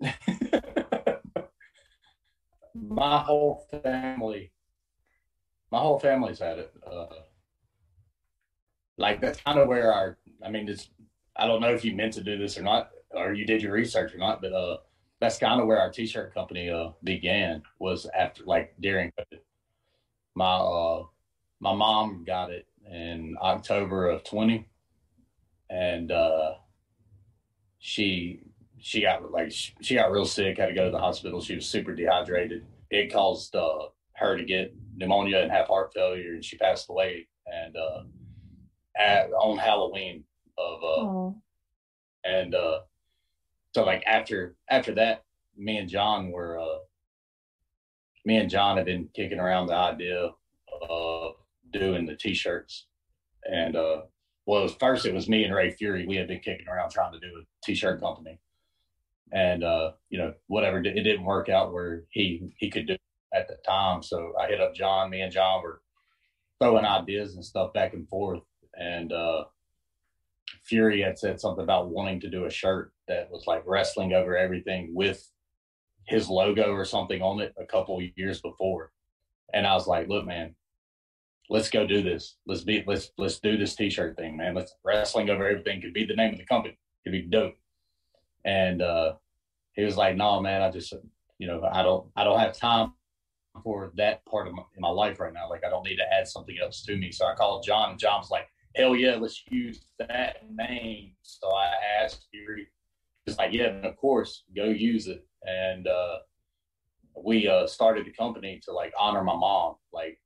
my 2.74 3.18
whole 3.18 3.66
family, 3.82 4.52
my 5.70 5.78
whole 5.78 5.98
family's 5.98 6.38
had 6.38 6.60
it. 6.60 6.72
Uh, 6.90 7.08
like 8.96 9.20
that's 9.20 9.38
kind 9.42 9.58
of 9.58 9.68
where 9.68 9.92
our, 9.92 10.16
I 10.42 10.48
mean, 10.48 10.66
it's, 10.66 10.88
I 11.36 11.46
don't 11.46 11.60
know 11.60 11.74
if 11.74 11.84
you 11.84 11.94
meant 11.94 12.14
to 12.14 12.24
do 12.24 12.38
this 12.38 12.56
or 12.56 12.62
not, 12.62 12.88
or 13.10 13.34
you 13.34 13.44
did 13.44 13.60
your 13.60 13.72
research 13.72 14.14
or 14.14 14.18
not, 14.18 14.40
but 14.40 14.54
uh, 14.54 14.78
that's 15.20 15.36
kind 15.36 15.60
of 15.60 15.66
where 15.66 15.78
our 15.78 15.92
t-shirt 15.92 16.32
company 16.32 16.70
uh 16.70 16.92
began 17.04 17.62
was 17.78 18.08
after 18.18 18.44
like 18.46 18.74
during 18.80 19.12
COVID. 19.12 19.40
My 20.34 20.54
uh, 20.56 21.04
my 21.60 21.74
mom 21.74 22.24
got 22.26 22.50
it 22.50 22.66
in 22.90 23.36
October 23.42 24.08
of 24.08 24.24
twenty, 24.24 24.70
and 25.68 26.10
uh, 26.10 26.54
she 27.86 28.40
she 28.80 29.00
got 29.02 29.30
like 29.30 29.52
she, 29.52 29.72
she 29.80 29.94
got 29.94 30.10
real 30.10 30.24
sick, 30.26 30.58
had 30.58 30.66
to 30.66 30.74
go 30.74 30.86
to 30.86 30.90
the 30.90 30.98
hospital. 30.98 31.40
She 31.40 31.54
was 31.54 31.66
super 31.68 31.94
dehydrated. 31.94 32.66
It 32.90 33.12
caused 33.12 33.54
uh, 33.54 33.86
her 34.14 34.36
to 34.36 34.44
get 34.44 34.74
pneumonia 34.96 35.38
and 35.38 35.52
have 35.52 35.68
heart 35.68 35.92
failure, 35.94 36.34
and 36.34 36.44
she 36.44 36.58
passed 36.58 36.90
away. 36.90 37.28
And 37.46 37.76
uh, 37.76 38.02
at, 38.98 39.30
on 39.30 39.56
Halloween 39.56 40.24
of 40.58 40.82
uh, 40.82 41.00
Oh. 41.06 41.36
and 42.24 42.56
uh, 42.56 42.80
so 43.72 43.84
like 43.84 44.02
after 44.04 44.56
after 44.68 44.92
that, 44.96 45.22
me 45.56 45.76
and 45.78 45.88
John 45.88 46.32
were 46.32 46.58
uh, 46.58 46.78
me 48.24 48.38
and 48.38 48.50
John 48.50 48.78
have 48.78 48.86
been 48.86 49.08
kicking 49.14 49.38
around 49.38 49.68
the 49.68 49.76
idea 49.76 50.30
of 50.90 51.34
doing 51.72 52.04
the 52.04 52.16
t-shirts, 52.16 52.86
and 53.44 53.76
uh, 53.76 54.02
was, 54.46 54.74
first 54.78 55.06
it 55.06 55.14
was 55.14 55.28
me 55.28 55.44
and 55.44 55.54
Ray 55.54 55.70
Fury. 55.70 56.06
We 56.06 56.16
had 56.16 56.28
been 56.28 56.40
kicking 56.40 56.68
around 56.68 56.90
trying 56.90 57.12
to 57.12 57.20
do 57.20 57.26
a 57.26 57.44
t-shirt 57.64 58.00
company, 58.00 58.38
and 59.32 59.64
uh, 59.64 59.92
you 60.08 60.18
know 60.18 60.34
whatever 60.46 60.78
it 60.78 60.82
didn't 60.82 61.24
work 61.24 61.48
out 61.48 61.72
where 61.72 62.04
he 62.10 62.52
he 62.56 62.70
could 62.70 62.86
do 62.86 62.96
at 63.34 63.48
the 63.48 63.56
time. 63.66 64.02
So 64.02 64.34
I 64.40 64.46
hit 64.46 64.60
up 64.60 64.74
John. 64.74 65.10
Me 65.10 65.20
and 65.20 65.32
John 65.32 65.62
were 65.62 65.82
throwing 66.60 66.84
ideas 66.84 67.34
and 67.34 67.44
stuff 67.44 67.72
back 67.72 67.92
and 67.92 68.08
forth, 68.08 68.42
and 68.74 69.12
uh, 69.12 69.44
Fury 70.64 71.02
had 71.02 71.18
said 71.18 71.40
something 71.40 71.64
about 71.64 71.90
wanting 71.90 72.20
to 72.20 72.30
do 72.30 72.44
a 72.44 72.50
shirt 72.50 72.92
that 73.08 73.30
was 73.30 73.44
like 73.46 73.62
wrestling 73.66 74.12
over 74.12 74.36
everything 74.36 74.94
with 74.94 75.28
his 76.06 76.28
logo 76.28 76.72
or 76.72 76.84
something 76.84 77.20
on 77.20 77.40
it 77.40 77.54
a 77.58 77.66
couple 77.66 78.00
years 78.14 78.40
before. 78.40 78.92
And 79.52 79.66
I 79.66 79.74
was 79.74 79.86
like, 79.86 80.08
look, 80.08 80.26
man, 80.26 80.54
let's 81.48 81.70
go 81.70 81.86
do 81.86 82.02
this. 82.02 82.36
Let's 82.46 82.62
be 82.62 82.82
let's 82.86 83.10
let's 83.18 83.38
do 83.38 83.56
this 83.56 83.74
t-shirt 83.74 84.16
thing, 84.16 84.36
man. 84.36 84.54
Let's 84.54 84.74
wrestling 84.84 85.30
over 85.30 85.46
everything 85.46 85.80
could 85.80 85.94
be 85.94 86.04
the 86.04 86.16
name 86.16 86.32
of 86.32 86.38
the 86.38 86.46
company. 86.46 86.78
Could 87.04 87.12
be 87.12 87.22
dope. 87.22 87.54
And 88.44 88.82
uh 88.82 89.14
he 89.74 89.84
was 89.84 89.96
like, 89.96 90.16
no, 90.16 90.40
man, 90.40 90.62
I 90.62 90.70
just 90.70 90.92
you 91.38 91.46
know, 91.46 91.62
I 91.70 91.82
don't 91.82 92.08
I 92.16 92.24
don't 92.24 92.40
have 92.40 92.56
time 92.56 92.92
for 93.62 93.92
that 93.96 94.24
part 94.26 94.46
of 94.46 94.54
my, 94.54 94.62
my 94.78 94.88
life 94.88 95.18
right 95.20 95.32
now. 95.32 95.48
Like 95.48 95.64
I 95.64 95.70
don't 95.70 95.84
need 95.86 95.96
to 95.96 96.12
add 96.12 96.28
something 96.28 96.56
else 96.62 96.82
to 96.82 96.96
me. 96.96 97.12
So 97.12 97.26
I 97.26 97.34
called 97.34 97.64
John 97.64 97.90
and 97.90 97.98
John 97.98 98.20
was 98.20 98.30
like, 98.30 98.48
hell 98.74 98.94
yeah, 98.94 99.16
let's 99.16 99.42
use 99.50 99.80
that 99.98 100.36
name. 100.50 101.12
So 101.22 101.48
I 101.48 101.72
asked 102.02 102.26
Fury, 102.30 102.68
he's 103.24 103.38
like, 103.38 103.52
yeah, 103.52 103.68
of 103.82 103.96
course, 103.96 104.44
go 104.54 104.64
use 104.64 105.06
it. 105.06 105.26
And 105.44 105.86
uh, 105.86 106.18
we 107.24 107.48
uh, 107.48 107.66
started 107.66 108.06
the 108.06 108.12
company 108.12 108.60
to 108.64 108.72
like 108.72 108.92
honor 108.98 109.24
my 109.24 109.36
mom. 109.36 109.76
Like 109.92 110.18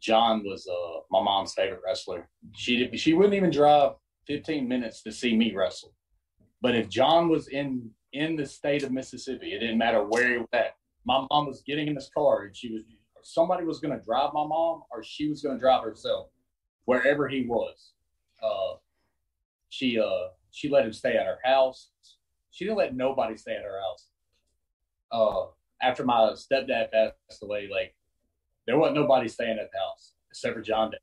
John 0.00 0.42
was 0.44 0.66
uh, 0.66 1.00
my 1.10 1.22
mom's 1.22 1.54
favorite 1.54 1.80
wrestler. 1.84 2.28
She 2.54 2.76
did, 2.76 2.98
she 2.98 3.14
wouldn't 3.14 3.34
even 3.34 3.50
drive 3.50 3.92
15 4.26 4.66
minutes 4.66 5.02
to 5.02 5.12
see 5.12 5.36
me 5.36 5.54
wrestle. 5.54 5.92
But 6.62 6.74
if 6.74 6.88
John 6.88 7.28
was 7.28 7.48
in 7.48 7.90
in 8.12 8.36
the 8.36 8.44
state 8.46 8.82
of 8.82 8.90
Mississippi, 8.90 9.52
it 9.52 9.60
didn't 9.60 9.78
matter 9.78 10.02
where 10.04 10.32
he 10.32 10.38
was 10.38 10.48
at. 10.52 10.74
My 11.04 11.24
mom 11.30 11.46
was 11.46 11.62
getting 11.64 11.86
in 11.86 11.94
this 11.94 12.10
car 12.12 12.44
and 12.44 12.56
she 12.56 12.72
was 12.72 12.82
somebody 13.22 13.64
was 13.64 13.80
going 13.80 13.96
to 13.96 14.04
drive 14.04 14.32
my 14.32 14.44
mom 14.44 14.82
or 14.90 15.02
she 15.02 15.28
was 15.28 15.42
going 15.42 15.56
to 15.56 15.60
drive 15.60 15.84
herself 15.84 16.28
wherever 16.84 17.28
he 17.28 17.46
was. 17.46 17.92
Uh, 18.42 18.76
she 19.68 19.98
uh, 19.98 20.28
she 20.50 20.68
let 20.68 20.84
him 20.84 20.92
stay 20.92 21.16
at 21.16 21.26
her 21.26 21.38
house. 21.44 21.90
She 22.50 22.64
didn't 22.64 22.78
let 22.78 22.96
nobody 22.96 23.36
stay 23.36 23.54
at 23.54 23.62
her 23.62 23.80
house. 23.80 24.06
Uh, 25.12 25.46
after 25.82 26.04
my 26.04 26.32
stepdad 26.34 26.90
passed 26.90 27.42
away, 27.42 27.68
like 27.72 27.94
there 28.70 28.78
wasn't 28.78 28.98
nobody 28.98 29.26
staying 29.26 29.58
at 29.58 29.68
the 29.72 29.78
house 29.78 30.12
except 30.30 30.54
for 30.54 30.62
John 30.62 30.92
Davis. 30.92 31.02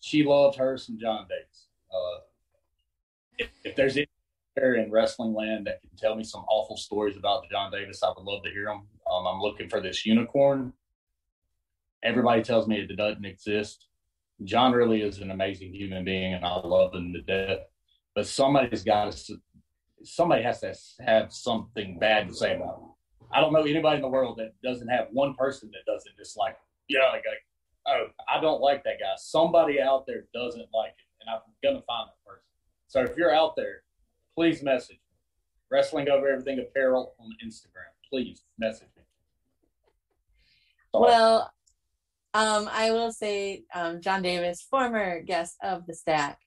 She 0.00 0.24
loved 0.24 0.58
her 0.58 0.76
some 0.76 0.98
John 0.98 1.28
Davis. 1.28 1.68
Uh, 1.94 2.18
if, 3.38 3.50
if 3.62 3.76
there's 3.76 3.96
any 3.96 4.08
there 4.56 4.74
in 4.74 4.90
wrestling 4.90 5.32
land 5.32 5.68
that 5.68 5.80
can 5.80 5.90
tell 5.96 6.16
me 6.16 6.24
some 6.24 6.44
awful 6.48 6.76
stories 6.76 7.16
about 7.16 7.48
John 7.52 7.70
Davis, 7.70 8.02
I 8.02 8.08
would 8.08 8.24
love 8.24 8.42
to 8.42 8.50
hear 8.50 8.64
them. 8.64 8.82
Um, 9.08 9.26
I'm 9.28 9.40
looking 9.40 9.68
for 9.68 9.80
this 9.80 10.04
unicorn. 10.04 10.72
Everybody 12.02 12.42
tells 12.42 12.66
me 12.66 12.80
it 12.80 12.96
doesn't 12.96 13.24
exist. 13.24 13.86
John 14.42 14.72
really 14.72 15.02
is 15.02 15.20
an 15.20 15.30
amazing 15.30 15.72
human 15.72 16.04
being, 16.04 16.34
and 16.34 16.44
I 16.44 16.56
love 16.56 16.94
him 16.94 17.12
to 17.12 17.22
death. 17.22 17.60
But 18.12 18.26
somebody's 18.26 18.82
got 18.82 19.12
to, 19.12 19.36
somebody 20.02 20.42
has 20.42 20.60
to 20.62 20.74
have 21.04 21.32
something 21.32 22.00
bad 22.00 22.26
to 22.26 22.34
say 22.34 22.56
about 22.56 22.80
him. 22.80 22.95
I 23.32 23.40
don't 23.40 23.52
know 23.52 23.62
anybody 23.62 23.96
in 23.96 24.02
the 24.02 24.08
world 24.08 24.38
that 24.38 24.52
doesn't 24.62 24.88
have 24.88 25.08
one 25.12 25.34
person 25.34 25.70
that 25.72 25.90
doesn't 25.90 26.16
dislike 26.16 26.54
him. 26.54 26.60
You 26.88 26.98
know, 26.98 27.06
like, 27.06 27.24
like, 27.26 27.44
oh, 27.88 28.06
I 28.32 28.40
don't 28.40 28.60
like 28.60 28.84
that 28.84 28.98
guy. 29.00 29.12
Somebody 29.16 29.80
out 29.80 30.06
there 30.06 30.24
doesn't 30.32 30.68
like 30.72 30.90
it, 30.90 31.06
and 31.20 31.30
I'm 31.30 31.40
gonna 31.62 31.82
find 31.86 32.08
that 32.08 32.24
person. 32.28 32.44
So 32.88 33.02
if 33.02 33.16
you're 33.16 33.34
out 33.34 33.56
there, 33.56 33.82
please 34.34 34.62
message 34.62 34.96
me. 34.96 35.18
Wrestling 35.70 36.08
over 36.08 36.28
everything 36.28 36.60
apparel 36.60 37.14
on 37.18 37.30
Instagram. 37.44 37.90
Please 38.08 38.42
message 38.58 38.88
me. 38.96 39.02
Well, 40.94 41.52
um, 42.34 42.68
I 42.72 42.92
will 42.92 43.12
say 43.12 43.64
um, 43.74 44.00
John 44.00 44.22
Davis, 44.22 44.66
former 44.70 45.22
guest 45.22 45.56
of 45.62 45.86
the 45.86 45.94
stack, 45.94 46.38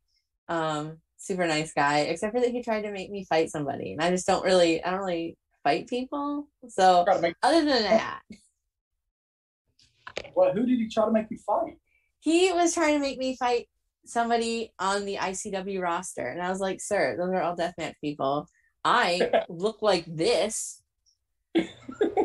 um, 0.47 0.97
super 1.17 1.45
nice 1.45 1.73
guy, 1.73 1.99
except 1.99 2.33
for 2.33 2.41
that 2.41 2.51
he 2.51 2.63
tried 2.63 2.83
to 2.83 2.91
make 2.91 3.11
me 3.11 3.25
fight 3.25 3.49
somebody, 3.49 3.91
and 3.91 4.01
I 4.01 4.09
just 4.09 4.25
don't 4.25 4.45
really, 4.45 4.83
I 4.83 4.91
don't 4.91 5.01
really 5.01 5.37
fight 5.69 5.87
people. 5.87 6.47
So 6.67 7.05
make, 7.21 7.35
other 7.43 7.65
than 7.65 7.83
that, 7.83 8.21
what? 10.33 10.53
Who 10.53 10.65
did 10.65 10.79
he 10.79 10.89
try 10.89 11.05
to 11.05 11.11
make 11.11 11.27
you 11.29 11.37
fight? 11.37 11.77
he 12.19 12.51
was 12.51 12.73
trying 12.73 12.95
to 12.95 12.99
make 12.99 13.17
me 13.17 13.35
fight 13.35 13.67
somebody 14.05 14.73
on 14.79 15.05
the 15.05 15.15
ICW 15.15 15.81
roster, 15.81 16.27
and 16.27 16.41
I 16.41 16.49
was 16.49 16.59
like, 16.59 16.81
"Sir, 16.81 17.15
those 17.17 17.29
are 17.29 17.41
all 17.41 17.55
deathmatch 17.55 17.95
people. 18.01 18.47
I 18.83 19.31
look 19.49 19.81
like 19.81 20.05
this." 20.05 20.81
I 21.55 21.67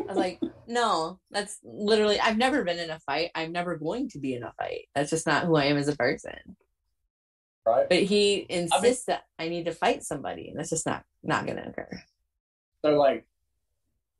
was 0.07 0.17
like, 0.17 0.41
"No, 0.67 1.19
that's 1.31 1.59
literally. 1.63 2.19
I've 2.19 2.37
never 2.37 2.63
been 2.63 2.79
in 2.79 2.89
a 2.89 2.99
fight. 2.99 3.31
I'm 3.35 3.51
never 3.51 3.77
going 3.77 4.09
to 4.09 4.19
be 4.19 4.35
in 4.35 4.43
a 4.43 4.53
fight. 4.59 4.87
That's 4.93 5.09
just 5.09 5.25
not 5.25 5.45
who 5.45 5.55
I 5.55 5.65
am 5.65 5.77
as 5.77 5.87
a 5.87 5.95
person." 5.95 6.57
Right. 7.65 7.89
But 7.89 8.03
he 8.03 8.45
insists 8.47 9.05
that 9.05 9.23
I 9.39 9.49
need 9.49 9.65
to 9.65 9.71
fight 9.71 10.03
somebody, 10.03 10.49
and 10.49 10.59
that's 10.59 10.69
just 10.69 10.85
not 10.85 11.03
not 11.23 11.45
going 11.45 11.57
to 11.57 11.67
occur. 11.67 11.89
So 12.83 12.91
like, 12.91 13.25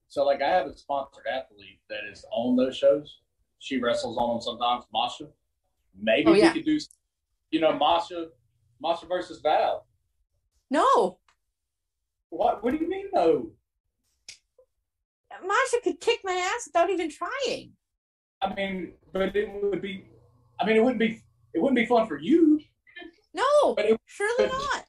so 0.07 0.23
like, 0.25 0.41
I 0.41 0.49
have 0.49 0.67
a 0.67 0.77
sponsored 0.77 1.25
athlete 1.31 1.79
that 1.89 2.01
is 2.11 2.25
on 2.31 2.55
those 2.55 2.77
shows. 2.77 3.19
She 3.59 3.79
wrestles 3.79 4.17
on 4.17 4.35
them 4.35 4.41
sometimes. 4.41 4.85
Masha. 4.93 5.27
Maybe 5.99 6.29
Oh, 6.29 6.33
yeah. 6.33 6.53
we 6.53 6.59
could 6.61 6.65
do 6.65 6.79
You 7.51 7.61
know, 7.61 7.73
Masha, 7.77 8.27
Masha 8.81 9.05
versus 9.07 9.39
Val. 9.41 9.85
No, 10.69 11.19
What? 12.29 12.63
What 12.63 12.71
do 12.71 12.77
you 12.77 12.89
mean, 12.89 13.07
though? 13.13 13.51
Masha 15.45 15.77
could 15.83 15.99
kick 15.99 16.19
my 16.23 16.33
ass 16.33 16.67
without 16.67 16.89
even 16.89 17.09
trying. 17.09 17.73
I 18.41 18.53
mean, 18.53 18.93
but 19.11 19.35
it 19.35 19.49
would 19.63 19.81
be. 19.81 20.05
I 20.59 20.65
mean, 20.65 20.75
it 20.77 20.83
wouldn't 20.83 20.99
be. 20.99 21.21
It 21.53 21.61
wouldn't 21.61 21.75
be 21.75 21.85
fun 21.85 22.07
for 22.07 22.17
you. 22.19 22.59
No, 23.33 23.73
But 23.75 23.85
it- 23.85 24.01
surely 24.05 24.47
but- 24.47 24.51
not. 24.51 24.85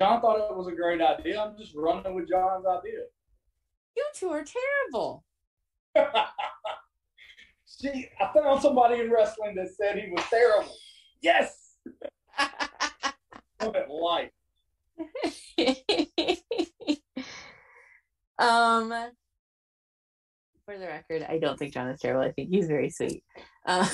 John 0.00 0.20
thought 0.20 0.50
it 0.50 0.56
was 0.56 0.66
a 0.68 0.72
great 0.72 1.00
idea. 1.02 1.40
I'm 1.42 1.58
just 1.58 1.74
running 1.74 2.14
with 2.14 2.28
John's 2.28 2.64
idea. 2.66 3.00
You 3.96 4.04
two 4.14 4.28
are 4.30 4.44
terrible. 4.44 5.24
See, 7.66 8.08
I 8.20 8.30
found 8.34 8.60
somebody 8.62 9.00
in 9.00 9.10
wrestling 9.10 9.54
that 9.56 9.68
said 9.74 9.96
he 9.98 10.10
was 10.10 10.24
terrible. 10.28 10.74
Yes, 11.22 11.76
what 13.58 13.88
life. 13.90 14.30
um, 18.38 18.88
for 20.64 20.78
the 20.78 20.86
record, 20.86 21.26
I 21.28 21.38
don't 21.38 21.58
think 21.58 21.72
John 21.72 21.88
is 21.88 22.00
terrible. 22.00 22.22
I 22.22 22.32
think 22.32 22.50
he's 22.50 22.66
very 22.66 22.90
sweet. 22.90 23.24
Um, 23.66 23.88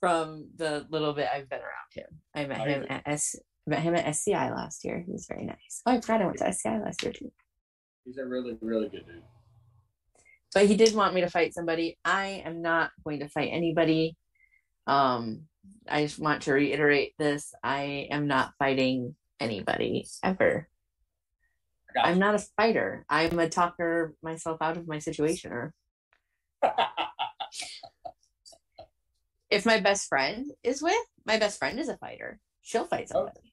from 0.00 0.48
the 0.56 0.86
little 0.90 1.12
bit 1.14 1.28
I've 1.32 1.48
been 1.48 1.60
around 1.60 1.92
him, 1.92 2.20
I 2.34 2.46
met 2.46 2.60
Oh, 2.60 2.64
him 2.64 2.86
at 2.88 3.02
S. 3.06 3.36
Met 3.66 3.80
him 3.80 3.94
at 3.94 4.06
SCI 4.06 4.50
last 4.50 4.84
year. 4.84 5.02
He 5.06 5.12
was 5.12 5.26
very 5.26 5.46
nice. 5.46 5.80
Oh, 5.86 5.92
I 5.92 6.00
forgot 6.00 6.20
I 6.20 6.26
went 6.26 6.38
to 6.38 6.48
SCI 6.48 6.78
last 6.80 7.02
year 7.02 7.12
too. 7.12 7.32
He's 8.04 8.18
a 8.18 8.24
really, 8.26 8.56
really 8.60 8.88
good 8.88 9.06
dude. 9.06 9.22
But 10.54 10.66
he 10.66 10.76
did 10.76 10.94
want 10.94 11.14
me 11.14 11.22
to 11.22 11.30
fight 11.30 11.54
somebody. 11.54 11.98
I 12.04 12.42
am 12.44 12.62
not 12.62 12.90
going 13.02 13.20
to 13.20 13.28
fight 13.28 13.48
anybody. 13.52 14.16
Um, 14.86 15.42
I 15.88 16.04
just 16.04 16.18
want 16.18 16.42
to 16.42 16.52
reiterate 16.52 17.14
this. 17.18 17.52
I 17.62 18.06
am 18.10 18.26
not 18.28 18.52
fighting 18.58 19.16
anybody 19.40 20.06
ever. 20.22 20.68
I'm 21.96 22.18
not 22.18 22.34
a 22.34 22.44
fighter. 22.56 23.04
I'm 23.08 23.38
a 23.38 23.48
talker 23.48 24.14
myself 24.22 24.58
out 24.60 24.76
of 24.76 24.86
my 24.86 24.98
situation. 24.98 25.52
Or 25.52 25.72
if 29.50 29.64
my 29.64 29.80
best 29.80 30.08
friend 30.08 30.50
is 30.62 30.82
with, 30.82 30.94
my 31.24 31.38
best 31.38 31.58
friend 31.58 31.78
is 31.80 31.88
a 31.88 31.96
fighter. 31.96 32.38
She'll 32.62 32.84
fight 32.86 33.08
somebody. 33.08 33.52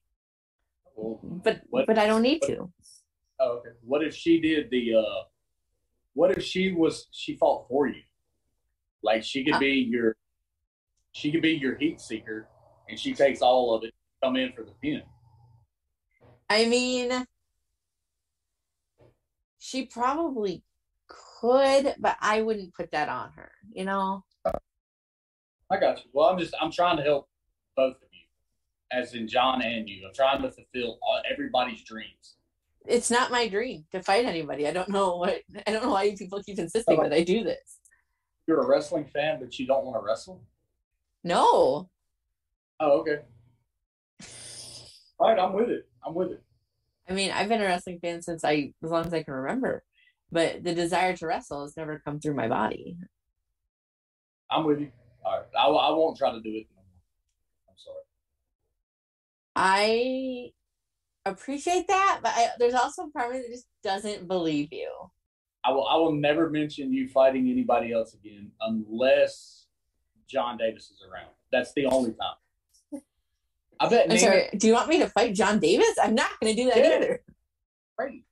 Well, 0.96 1.20
But 1.22 1.62
What- 1.70 1.86
but 1.86 1.98
I 1.98 2.06
don't 2.06 2.22
need 2.22 2.42
to. 2.42 2.70
Oh, 3.42 3.58
okay. 3.58 3.70
What 3.82 4.02
if 4.02 4.14
she 4.14 4.40
did 4.40 4.70
the? 4.70 4.94
uh 4.94 5.24
What 6.14 6.36
if 6.36 6.42
she 6.44 6.72
was? 6.72 7.08
She 7.10 7.36
fought 7.36 7.68
for 7.68 7.86
you. 7.86 8.02
Like 9.02 9.22
she 9.24 9.44
could 9.44 9.54
Uh, 9.54 9.58
be 9.60 9.86
your. 9.90 10.16
She 11.12 11.30
could 11.30 11.42
be 11.42 11.52
your 11.52 11.76
heat 11.76 12.00
seeker, 12.00 12.48
and 12.88 12.98
she 12.98 13.12
takes 13.12 13.42
all 13.42 13.74
of 13.74 13.84
it. 13.84 13.92
Come 14.22 14.36
in 14.36 14.52
for 14.52 14.62
the 14.64 14.72
pin. 14.80 15.02
I 16.48 16.66
mean, 16.66 17.26
she 19.58 19.86
probably 19.86 20.62
could, 21.08 21.96
but 21.98 22.16
I 22.20 22.40
wouldn't 22.42 22.74
put 22.74 22.92
that 22.92 23.08
on 23.08 23.32
her. 23.32 23.52
You 23.72 23.84
know, 23.84 24.24
I 25.70 25.78
got 25.78 25.98
you. 26.04 26.10
Well, 26.12 26.28
I'm 26.28 26.38
just 26.38 26.54
I'm 26.60 26.70
trying 26.70 26.96
to 26.98 27.02
help 27.02 27.28
both 27.76 27.96
of 27.96 28.08
you, 28.12 28.26
as 28.90 29.14
in 29.14 29.26
John 29.28 29.60
and 29.62 29.88
you. 29.88 30.06
I'm 30.06 30.14
trying 30.14 30.40
to 30.42 30.50
fulfill 30.50 30.98
all, 31.02 31.20
everybody's 31.30 31.82
dreams. 31.82 32.36
It's 32.86 33.10
not 33.10 33.30
my 33.30 33.48
dream 33.48 33.84
to 33.92 34.02
fight 34.02 34.24
anybody. 34.24 34.66
I 34.66 34.72
don't 34.72 34.88
know 34.88 35.16
what 35.16 35.40
I 35.66 35.72
don't 35.72 35.82
know 35.84 35.90
why 35.90 36.04
you 36.04 36.16
people 36.16 36.42
keep 36.42 36.58
insisting 36.58 37.00
that 37.02 37.12
I 37.12 37.22
do 37.24 37.44
this. 37.44 37.78
You're 38.46 38.60
a 38.60 38.66
wrestling 38.66 39.04
fan, 39.04 39.38
but 39.40 39.58
you 39.58 39.66
don't 39.66 39.84
want 39.84 40.00
to 40.00 40.04
wrestle. 40.04 40.42
No, 41.24 41.88
Oh, 42.80 42.98
okay. 43.00 43.18
All 45.20 45.28
right, 45.28 45.38
I'm 45.38 45.52
with 45.52 45.70
it. 45.70 45.88
I'm 46.04 46.14
with 46.14 46.32
it. 46.32 46.42
I 47.08 47.12
mean 47.12 47.30
I've 47.30 47.48
been 47.48 47.60
a 47.60 47.64
wrestling 47.64 48.00
fan 48.00 48.22
since 48.22 48.44
I 48.44 48.72
as 48.82 48.90
long 48.90 49.06
as 49.06 49.14
I 49.14 49.22
can 49.22 49.34
remember, 49.34 49.84
but 50.32 50.64
the 50.64 50.74
desire 50.74 51.16
to 51.16 51.26
wrestle 51.26 51.62
has 51.62 51.76
never 51.76 52.00
come 52.04 52.18
through 52.18 52.34
my 52.34 52.48
body. 52.48 52.96
I'm 54.50 54.64
with 54.64 54.80
you. 54.80 54.90
All 55.24 55.38
right, 55.38 55.46
I, 55.56 55.66
I 55.66 55.90
won't 55.90 56.18
try 56.18 56.32
to 56.32 56.40
do 56.40 56.50
it. 56.50 56.66
I'm 57.68 57.76
sorry. 57.76 58.02
I 59.54 60.50
appreciate 61.26 61.86
that, 61.88 62.20
but 62.22 62.32
I, 62.34 62.48
there's 62.58 62.74
also 62.74 63.04
a 63.04 63.10
part 63.10 63.28
of 63.28 63.32
me 63.34 63.42
that 63.42 63.50
just 63.50 63.66
doesn't 63.82 64.28
believe 64.28 64.68
you. 64.72 64.90
I 65.64 65.70
will. 65.70 65.86
I 65.86 65.96
will 65.96 66.12
never 66.12 66.50
mention 66.50 66.92
you 66.92 67.08
fighting 67.08 67.48
anybody 67.48 67.92
else 67.92 68.14
again 68.14 68.50
unless 68.60 69.66
John 70.28 70.58
Davis 70.58 70.90
is 70.90 71.04
around. 71.08 71.30
That's 71.52 71.72
the 71.74 71.86
only 71.86 72.12
time. 72.12 73.02
I 73.78 73.88
bet 73.88 74.04
I'm 74.04 74.08
Nina. 74.10 74.20
sorry. 74.20 74.48
Do 74.56 74.66
you 74.66 74.74
want 74.74 74.88
me 74.88 74.98
to 75.00 75.08
fight 75.08 75.34
John 75.34 75.58
Davis? 75.60 75.94
I'm 76.02 76.14
not 76.14 76.30
going 76.40 76.54
to 76.54 76.62
do 76.62 76.68
that 76.70 76.78
Yeah. 76.78 76.96
either. 76.96 77.22
Great. 77.96 78.24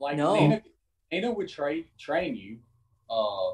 Like 0.00 0.16
No. 0.16 0.34
Nina, 0.34 0.62
Nina 1.10 1.30
would 1.32 1.48
train 1.48 1.84
train 1.98 2.34
you. 2.36 2.58
Uh, 3.10 3.52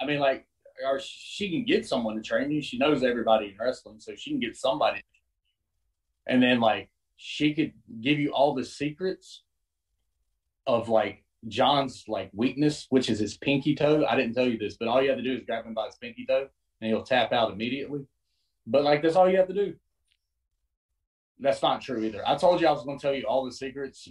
I 0.00 0.06
mean, 0.06 0.18
like, 0.20 0.46
or 0.86 0.98
she 0.98 1.50
can 1.50 1.64
get 1.66 1.86
someone 1.86 2.16
to 2.16 2.22
train 2.22 2.50
you. 2.50 2.62
She 2.62 2.78
knows 2.78 3.02
everybody 3.02 3.48
in 3.48 3.54
wrestling, 3.60 4.00
so 4.00 4.14
she 4.14 4.30
can 4.30 4.40
get 4.40 4.56
somebody. 4.56 5.02
And 6.30 6.40
then, 6.40 6.60
like, 6.60 6.88
she 7.16 7.52
could 7.52 7.72
give 8.00 8.18
you 8.18 8.30
all 8.30 8.54
the 8.54 8.64
secrets 8.64 9.42
of 10.66 10.88
like 10.88 11.24
John's 11.48 12.04
like 12.06 12.30
weakness, 12.32 12.86
which 12.88 13.10
is 13.10 13.18
his 13.18 13.36
pinky 13.36 13.74
toe. 13.74 14.06
I 14.08 14.14
didn't 14.16 14.34
tell 14.34 14.46
you 14.46 14.56
this, 14.56 14.76
but 14.78 14.88
all 14.88 15.02
you 15.02 15.08
have 15.08 15.18
to 15.18 15.24
do 15.24 15.34
is 15.34 15.42
grab 15.44 15.66
him 15.66 15.74
by 15.74 15.86
his 15.86 15.96
pinky 15.96 16.24
toe, 16.24 16.46
and 16.80 16.88
he'll 16.88 17.02
tap 17.02 17.32
out 17.32 17.52
immediately. 17.52 18.06
But 18.66 18.84
like, 18.84 19.02
that's 19.02 19.16
all 19.16 19.28
you 19.28 19.38
have 19.38 19.48
to 19.48 19.54
do. 19.54 19.74
That's 21.40 21.62
not 21.62 21.82
true 21.82 22.04
either. 22.04 22.22
I 22.26 22.36
told 22.36 22.60
you 22.60 22.68
I 22.68 22.72
was 22.72 22.84
going 22.84 22.98
to 22.98 23.02
tell 23.02 23.14
you 23.14 23.24
all 23.24 23.44
the 23.44 23.52
secrets. 23.52 24.08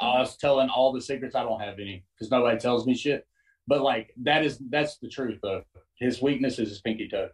I 0.00 0.18
was 0.18 0.36
telling 0.36 0.68
all 0.68 0.92
the 0.92 1.00
secrets. 1.00 1.36
I 1.36 1.44
don't 1.44 1.60
have 1.60 1.78
any 1.78 2.04
because 2.14 2.32
nobody 2.32 2.58
tells 2.58 2.84
me 2.84 2.96
shit. 2.96 3.26
But 3.68 3.82
like 3.82 4.12
that 4.22 4.44
is 4.44 4.58
that's 4.70 4.98
the 4.98 5.08
truth 5.08 5.38
though. 5.40 5.62
His 6.00 6.20
weakness 6.20 6.58
is 6.58 6.70
his 6.70 6.80
pinky 6.80 7.08
toe. 7.08 7.28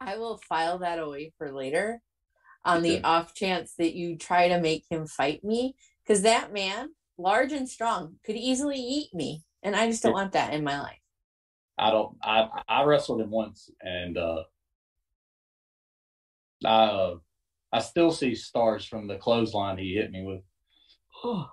I 0.00 0.16
will 0.16 0.38
file 0.48 0.78
that 0.78 1.00
away 1.00 1.32
for 1.38 1.50
later 1.50 2.02
on 2.66 2.82
the 2.82 3.02
off 3.04 3.34
chance 3.34 3.74
that 3.78 3.94
you 3.94 4.16
try 4.16 4.48
to 4.48 4.60
make 4.60 4.84
him 4.90 5.06
fight 5.06 5.42
me 5.44 5.76
because 6.04 6.22
that 6.22 6.52
man, 6.52 6.90
large 7.16 7.52
and 7.52 7.68
strong, 7.68 8.16
could 8.24 8.36
easily 8.36 8.78
eat 8.78 9.14
me. 9.14 9.42
And 9.62 9.74
I 9.74 9.88
just 9.88 10.02
don't 10.02 10.12
want 10.12 10.32
that 10.32 10.52
in 10.52 10.64
my 10.64 10.80
life. 10.80 11.00
I 11.78 11.90
don't. 11.90 12.16
I 12.22 12.48
I 12.68 12.84
wrestled 12.84 13.20
him 13.20 13.30
once, 13.30 13.70
and 13.80 14.16
uh, 14.16 14.44
I 16.64 16.84
uh, 16.86 17.14
I 17.72 17.80
still 17.80 18.10
see 18.10 18.34
stars 18.34 18.84
from 18.84 19.06
the 19.06 19.16
clothesline 19.16 19.78
he 19.78 19.94
hit 19.94 20.10
me 20.10 20.22
with. 20.22 20.42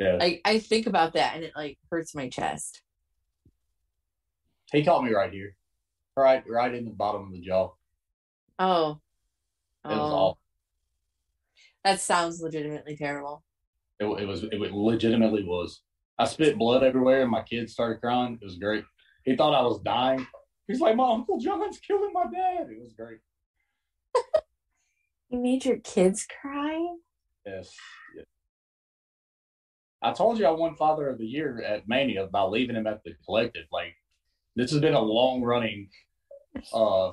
Yeah, 0.00 0.18
I, 0.20 0.40
I 0.44 0.58
think 0.58 0.88
about 0.88 1.12
that 1.12 1.36
and 1.36 1.44
it 1.44 1.52
like 1.54 1.78
hurts 1.88 2.16
my 2.16 2.28
chest. 2.28 2.82
he 4.72 4.84
caught 4.84 5.04
me 5.04 5.12
right 5.12 5.32
here, 5.32 5.54
right 6.16 6.42
right 6.48 6.74
in 6.74 6.84
the 6.84 6.90
bottom 6.90 7.28
of 7.28 7.32
the 7.32 7.40
jaw. 7.40 7.70
Oh. 8.58 9.00
It 9.84 9.88
was 9.88 9.98
Oh, 9.98 10.14
awful. 10.14 10.38
that 11.84 12.00
sounds 12.00 12.40
legitimately 12.40 12.96
terrible. 12.96 13.44
It, 14.00 14.04
it 14.06 14.26
was 14.26 14.42
it 14.44 14.58
legitimately 14.60 15.44
was. 15.44 15.82
I 16.18 16.24
spit 16.26 16.58
blood 16.58 16.82
everywhere, 16.82 17.22
and 17.22 17.30
my 17.30 17.42
kids 17.42 17.72
started 17.72 18.00
crying. 18.00 18.38
It 18.40 18.44
was 18.44 18.56
great. 18.56 18.84
He 19.24 19.36
thought 19.36 19.54
I 19.54 19.62
was 19.62 19.80
dying. 19.82 20.26
He's 20.66 20.80
like, 20.80 20.96
"My 20.96 21.10
uncle 21.12 21.38
John's 21.38 21.78
killing 21.80 22.12
my 22.12 22.24
dad." 22.24 22.68
It 22.70 22.80
was 22.80 22.92
great. 22.94 23.18
You 25.30 25.40
made 25.40 25.64
your 25.64 25.78
kids 25.78 26.26
cry? 26.40 26.78
Yes. 27.44 27.74
I 30.00 30.12
told 30.12 30.38
you 30.38 30.46
I 30.46 30.50
won 30.50 30.76
Father 30.76 31.08
of 31.08 31.18
the 31.18 31.26
Year 31.26 31.60
at 31.62 31.88
Mania 31.88 32.26
by 32.28 32.42
leaving 32.42 32.76
him 32.76 32.86
at 32.86 33.02
the 33.02 33.14
collective. 33.24 33.64
Like, 33.72 33.96
this 34.54 34.70
has 34.70 34.80
been 34.80 34.94
a 34.94 35.00
long 35.00 35.42
running, 35.42 35.88
uh, 36.72 37.12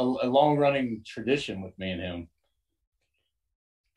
a, 0.00 0.26
a 0.26 0.28
long 0.28 0.56
running 0.56 1.02
tradition 1.06 1.62
with 1.62 1.78
me 1.78 1.90
and 1.90 2.00
him. 2.00 2.28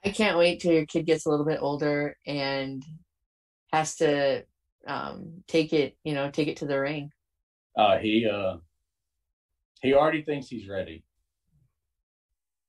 I 0.05 0.09
can't 0.09 0.37
wait 0.37 0.59
till 0.59 0.73
your 0.73 0.85
kid 0.85 1.05
gets 1.05 1.25
a 1.25 1.29
little 1.29 1.45
bit 1.45 1.59
older 1.61 2.17
and 2.27 2.83
has 3.71 3.95
to 3.97 4.43
um, 4.85 5.43
take 5.47 5.71
it, 5.71 5.97
you 6.03 6.13
know, 6.13 6.29
take 6.29 6.49
it 6.49 6.57
to 6.57 6.65
the 6.65 6.79
ring. 6.79 7.11
Uh, 7.77 7.97
he 7.97 8.29
uh, 8.29 8.57
he 9.81 9.93
already 9.93 10.23
thinks 10.23 10.47
he's 10.47 10.67
ready. 10.67 11.03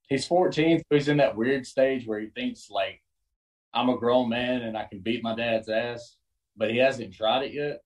He's 0.09 0.27
14, 0.27 0.79
so 0.79 0.85
he's 0.91 1.09
in 1.09 1.17
that 1.17 1.37
weird 1.37 1.67
stage 1.67 2.07
where 2.07 2.21
he 2.21 2.29
thinks 2.29 2.71
like 2.71 3.03
I'm 3.73 3.89
a 3.89 3.99
grown 3.99 4.29
man 4.29 4.63
and 4.63 4.77
I 4.77 4.85
can 4.85 5.01
beat 5.01 5.23
my 5.23 5.35
dad's 5.35 5.69
ass, 5.69 6.17
but 6.57 6.71
he 6.71 6.79
hasn't 6.79 7.15
tried 7.15 7.45
it 7.45 7.53
yet. 7.53 7.81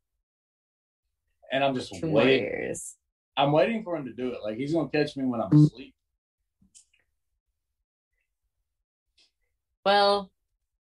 And 1.50 1.64
I'm 1.64 1.74
just 1.74 1.92
waiting. 2.02 2.74
Years. 3.38 3.46
I'm 3.46 3.53
waiting 3.53 3.83
for 3.85 3.96
him 3.96 4.05
to 4.07 4.12
do 4.12 4.33
it. 4.33 4.42
Like 4.42 4.57
he's 4.57 4.72
gonna 4.72 4.88
catch 4.88 5.16
me 5.16 5.24
when 5.24 5.40
I'm 5.40 5.48
Mm-hmm. 5.51 5.64
asleep. 5.64 5.94
Well, 9.85 10.31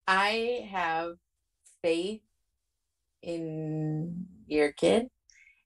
I 0.07 0.67
have 0.71 1.15
faith 1.81 2.21
in 3.21 4.25
your 4.47 4.71
kid, 4.71 5.07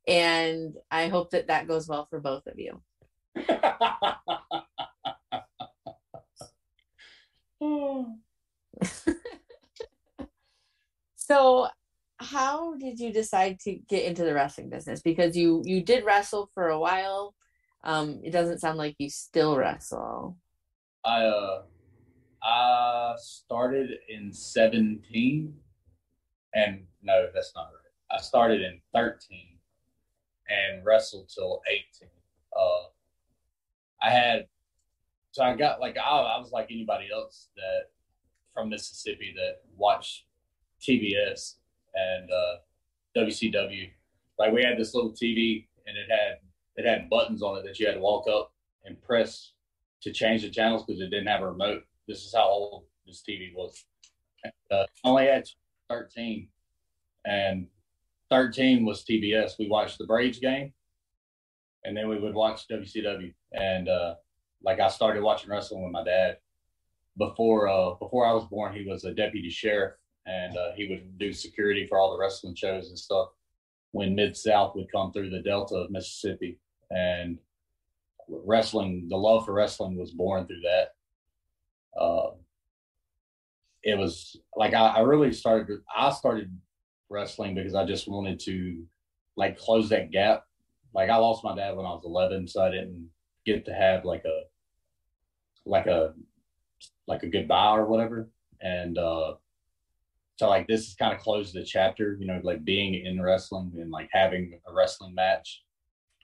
and 0.07 0.75
I 0.91 1.07
hope 1.07 1.31
that 1.31 1.47
that 1.47 1.67
goes 1.67 1.87
well 1.87 2.05
for 2.09 2.19
both 2.19 2.45
of 2.47 2.59
you. 2.59 2.81
so 11.15 11.67
how 12.23 12.75
did 12.75 12.99
you 12.99 13.11
decide 13.11 13.59
to 13.61 13.73
get 13.87 14.05
into 14.05 14.23
the 14.23 14.33
wrestling 14.33 14.69
business? 14.69 15.01
Because 15.01 15.35
you 15.35 15.61
you 15.65 15.83
did 15.83 16.05
wrestle 16.05 16.49
for 16.53 16.69
a 16.69 16.79
while. 16.79 17.35
Um 17.83 18.21
it 18.23 18.31
doesn't 18.31 18.59
sound 18.59 18.77
like 18.77 18.95
you 18.99 19.09
still 19.09 19.57
wrestle. 19.57 20.37
I 21.03 21.23
uh 21.25 21.63
I 22.43 23.15
started 23.17 23.91
in 24.09 24.33
17 24.33 25.53
and 26.53 26.83
no 27.01 27.27
that's 27.33 27.53
not 27.55 27.65
right. 27.65 28.17
I 28.17 28.21
started 28.21 28.61
in 28.61 28.81
13 28.93 29.59
and 30.49 30.85
wrestled 30.85 31.29
till 31.33 31.61
18 31.69 32.09
uh 32.55 32.87
I 34.01 34.09
had 34.09 34.47
so 35.31 35.43
I 35.43 35.55
got 35.55 35.79
like 35.79 35.97
I, 35.97 36.01
I 36.01 36.39
was 36.39 36.51
like 36.51 36.67
anybody 36.69 37.07
else 37.13 37.49
that 37.55 37.89
from 38.53 38.69
Mississippi 38.69 39.33
that 39.35 39.61
watched 39.75 40.25
TBS 40.81 41.55
and 41.95 42.29
uh, 42.31 42.55
WCW. 43.17 43.89
Like 44.39 44.53
we 44.53 44.63
had 44.63 44.77
this 44.77 44.93
little 44.93 45.11
TV, 45.11 45.67
and 45.85 45.97
it 45.97 46.09
had 46.09 46.37
it 46.75 46.87
had 46.87 47.09
buttons 47.09 47.43
on 47.43 47.57
it 47.57 47.63
that 47.65 47.79
you 47.79 47.85
had 47.85 47.95
to 47.95 48.01
walk 48.01 48.27
up 48.27 48.51
and 48.85 49.01
press 49.01 49.53
to 50.01 50.11
change 50.11 50.41
the 50.41 50.49
channels 50.49 50.83
because 50.83 51.01
it 51.01 51.09
didn't 51.09 51.27
have 51.27 51.41
a 51.41 51.49
remote. 51.49 51.83
This 52.07 52.25
is 52.25 52.33
how 52.35 52.47
old 52.47 52.83
this 53.05 53.23
TV 53.27 53.53
was. 53.55 53.85
Uh, 54.71 54.85
only 55.05 55.27
had 55.27 55.47
13, 55.89 56.49
and 57.25 57.67
13 58.29 58.85
was 58.85 59.05
TBS. 59.05 59.53
We 59.57 59.69
watched 59.69 59.97
the 59.99 60.07
Braves 60.07 60.39
game, 60.39 60.73
and 61.85 61.95
then 61.95 62.09
we 62.09 62.19
would 62.19 62.33
watch 62.33 62.67
WCW. 62.67 63.33
And 63.53 63.87
uh, 63.87 64.15
like 64.63 64.79
I 64.79 64.89
started 64.89 65.23
watching 65.23 65.49
wrestling 65.49 65.83
with 65.83 65.91
my 65.91 66.03
dad 66.03 66.37
before 67.17 67.67
uh, 67.67 67.93
before 67.95 68.25
I 68.25 68.33
was 68.33 68.45
born. 68.45 68.73
He 68.73 68.85
was 68.89 69.03
a 69.05 69.13
deputy 69.13 69.49
sheriff 69.49 69.93
and 70.25 70.57
uh, 70.57 70.71
he 70.75 70.87
would 70.87 71.17
do 71.17 71.33
security 71.33 71.85
for 71.87 71.97
all 71.97 72.11
the 72.11 72.19
wrestling 72.19 72.55
shows 72.55 72.89
and 72.89 72.97
stuff 72.97 73.29
when 73.91 74.15
Mid 74.15 74.35
South 74.35 74.75
would 74.75 74.91
come 74.91 75.11
through 75.11 75.29
the 75.29 75.41
Delta 75.41 75.75
of 75.75 75.91
Mississippi. 75.91 76.59
And 76.89 77.37
wrestling, 78.27 79.07
the 79.09 79.17
love 79.17 79.45
for 79.45 79.53
wrestling 79.53 79.97
was 79.97 80.11
born 80.11 80.47
through 80.47 80.61
that. 80.61 81.99
Uh, 81.99 82.31
it 83.83 83.97
was 83.97 84.37
like 84.55 84.73
I, 84.73 84.87
I 84.87 84.99
really 85.01 85.33
started. 85.33 85.79
I 85.95 86.11
started 86.11 86.57
wrestling 87.09 87.53
because 87.53 87.75
I 87.75 87.85
just 87.85 88.07
wanted 88.07 88.39
to 88.41 88.83
like 89.35 89.57
close 89.57 89.89
that 89.89 90.11
gap. 90.11 90.45
Like 90.93 91.09
I 91.09 91.17
lost 91.17 91.43
my 91.43 91.55
dad 91.55 91.75
when 91.75 91.85
I 91.85 91.89
was 91.89 92.03
11, 92.05 92.47
so 92.47 92.63
I 92.63 92.71
didn't 92.71 93.09
get 93.45 93.65
to 93.65 93.73
have 93.73 94.05
like 94.05 94.23
a 94.25 94.43
like 95.65 95.85
a 95.87 96.13
like 97.07 97.23
a 97.23 97.27
goodbye 97.27 97.75
or 97.75 97.85
whatever. 97.85 98.29
And 98.61 98.97
uh, 98.97 99.33
so 100.35 100.49
like 100.49 100.67
this 100.67 100.87
is 100.87 100.95
kind 100.95 101.13
of 101.13 101.19
closed 101.19 101.53
the 101.53 101.63
chapter, 101.63 102.17
you 102.19 102.25
know, 102.25 102.39
like 102.43 102.65
being 102.65 102.95
in 103.05 103.21
wrestling 103.21 103.71
and 103.79 103.91
like 103.91 104.09
having 104.11 104.59
a 104.67 104.73
wrestling 104.73 105.13
match 105.13 105.63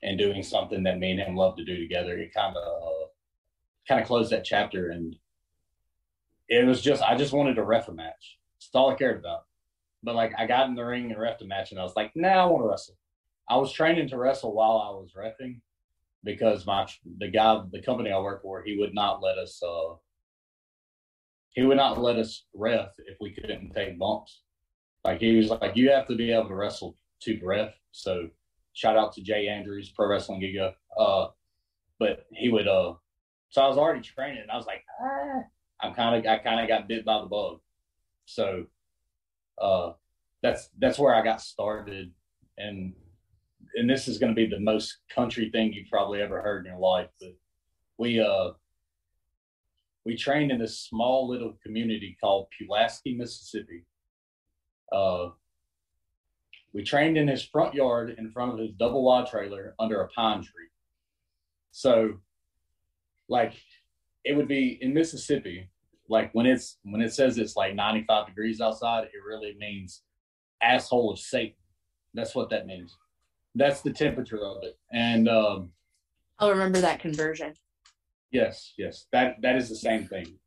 and 0.02 0.18
doing 0.18 0.42
something 0.42 0.82
that 0.82 0.98
me 0.98 1.12
and 1.12 1.20
him 1.20 1.36
love 1.36 1.56
to 1.56 1.64
do 1.64 1.78
together. 1.78 2.18
It 2.18 2.34
kind 2.34 2.56
of 2.56 2.62
uh, 2.62 3.06
kind 3.86 4.00
of 4.00 4.06
closed 4.06 4.32
that 4.32 4.44
chapter, 4.44 4.90
and 4.90 5.14
it 6.48 6.66
was 6.66 6.80
just 6.80 7.02
I 7.02 7.16
just 7.16 7.32
wanted 7.32 7.54
to 7.54 7.64
ref 7.64 7.88
a 7.88 7.92
match. 7.92 8.38
That's 8.58 8.74
all 8.74 8.90
I 8.90 8.94
cared 8.94 9.18
about. 9.18 9.44
But 10.02 10.16
like 10.16 10.32
I 10.36 10.46
got 10.46 10.68
in 10.68 10.74
the 10.74 10.84
ring 10.84 11.12
and 11.12 11.20
ref 11.20 11.40
a 11.40 11.44
match, 11.44 11.70
and 11.70 11.80
I 11.80 11.84
was 11.84 11.96
like, 11.96 12.12
nah, 12.16 12.28
I 12.28 12.46
want 12.46 12.64
to 12.64 12.68
wrestle. 12.68 12.96
I 13.48 13.56
was 13.56 13.72
training 13.72 14.08
to 14.08 14.18
wrestle 14.18 14.54
while 14.54 14.78
I 14.78 14.90
was 14.90 15.12
refing 15.16 15.60
because 16.24 16.66
my 16.66 16.86
the 17.18 17.28
guy 17.28 17.62
the 17.72 17.82
company 17.82 18.10
I 18.10 18.18
work 18.18 18.42
for 18.42 18.62
he 18.62 18.76
would 18.76 18.94
not 18.94 19.22
let 19.22 19.38
us 19.38 19.62
uh, 19.62 19.94
he 21.52 21.62
would 21.62 21.76
not 21.76 22.00
let 22.00 22.16
us 22.16 22.44
ref 22.54 22.90
if 22.98 23.16
we 23.20 23.32
couldn't 23.32 23.74
take 23.74 23.98
bumps. 23.98 24.42
Like 25.04 25.20
he 25.20 25.36
was 25.36 25.48
like, 25.48 25.76
you 25.76 25.90
have 25.90 26.06
to 26.08 26.16
be 26.16 26.32
able 26.32 26.48
to 26.48 26.54
wrestle 26.54 26.96
to 27.22 27.40
ref. 27.42 27.72
So 27.92 28.28
shout 28.72 28.96
out 28.96 29.12
to 29.14 29.22
Jay 29.22 29.48
Andrews, 29.48 29.90
Pro 29.90 30.08
Wrestling 30.08 30.40
Giga. 30.40 30.74
Uh, 30.98 31.28
but 31.98 32.26
he 32.32 32.48
would 32.50 32.68
uh, 32.68 32.94
so 33.50 33.62
I 33.62 33.68
was 33.68 33.78
already 33.78 34.00
training. 34.00 34.42
And 34.42 34.50
I 34.50 34.56
was 34.56 34.66
like, 34.66 34.84
ah, 35.00 35.42
I'm 35.80 35.94
kind 35.94 36.16
of 36.16 36.30
I 36.30 36.38
kind 36.38 36.60
of 36.60 36.68
got 36.68 36.88
bit 36.88 37.04
by 37.04 37.20
the 37.20 37.26
bug. 37.26 37.58
So 38.26 38.66
uh, 39.60 39.92
that's 40.42 40.70
that's 40.78 40.98
where 40.98 41.14
I 41.14 41.22
got 41.22 41.40
started, 41.40 42.12
and 42.56 42.94
and 43.74 43.90
this 43.90 44.08
is 44.08 44.18
going 44.18 44.34
to 44.34 44.36
be 44.36 44.46
the 44.46 44.60
most 44.60 44.98
country 45.14 45.50
thing 45.50 45.72
you've 45.72 45.90
probably 45.90 46.22
ever 46.22 46.40
heard 46.40 46.64
in 46.64 46.72
your 46.72 46.80
life. 46.80 47.08
But 47.20 47.34
we 47.98 48.20
uh 48.20 48.50
we 50.04 50.16
trained 50.16 50.50
in 50.50 50.58
this 50.58 50.78
small 50.78 51.28
little 51.28 51.58
community 51.62 52.16
called 52.20 52.48
Pulaski, 52.56 53.14
Mississippi. 53.14 53.84
Uh, 54.92 55.28
we 56.72 56.82
trained 56.82 57.18
in 57.18 57.28
his 57.28 57.44
front 57.44 57.74
yard 57.74 58.14
in 58.18 58.30
front 58.30 58.52
of 58.52 58.58
his 58.58 58.72
double 58.72 59.04
wide 59.04 59.26
trailer 59.26 59.74
under 59.78 60.00
a 60.00 60.08
pine 60.08 60.42
tree. 60.42 60.68
So, 61.72 62.20
like, 63.28 63.54
it 64.24 64.36
would 64.36 64.48
be 64.48 64.78
in 64.80 64.94
Mississippi. 64.94 65.68
Like 66.08 66.30
when 66.32 66.46
it's 66.46 66.78
when 66.82 67.00
it 67.00 67.12
says 67.12 67.38
it's 67.38 67.54
like 67.54 67.74
95 67.74 68.26
degrees 68.26 68.60
outside, 68.60 69.04
it 69.04 69.24
really 69.24 69.54
means 69.58 70.02
asshole 70.60 71.12
of 71.12 71.18
Satan. 71.18 71.54
That's 72.14 72.34
what 72.34 72.50
that 72.50 72.66
means. 72.66 72.96
That's 73.54 73.82
the 73.82 73.92
temperature 73.92 74.44
of 74.44 74.62
it. 74.64 74.76
And 74.92 75.28
um, 75.28 75.70
I'll 76.38 76.50
remember 76.50 76.80
that 76.80 76.98
conversion. 77.00 77.54
Yes, 78.30 78.74
yes. 78.78 79.06
That 79.12 79.40
that 79.42 79.56
is 79.56 79.68
the 79.68 79.76
same 79.76 80.06
thing. 80.06 80.38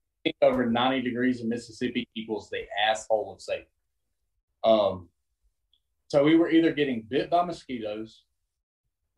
Over 0.41 0.65
90 0.65 1.02
degrees 1.02 1.41
in 1.41 1.50
Mississippi 1.50 2.08
equals 2.15 2.50
the 2.50 2.63
asshole 2.88 3.34
of 3.34 3.41
Satan. 3.41 3.65
Um, 4.63 5.10
so 6.08 6.24
we 6.24 6.38
were 6.38 6.50
either 6.50 6.72
getting 6.72 7.06
bit 7.10 7.30
by 7.30 7.43
mosquitoes, 7.43 8.24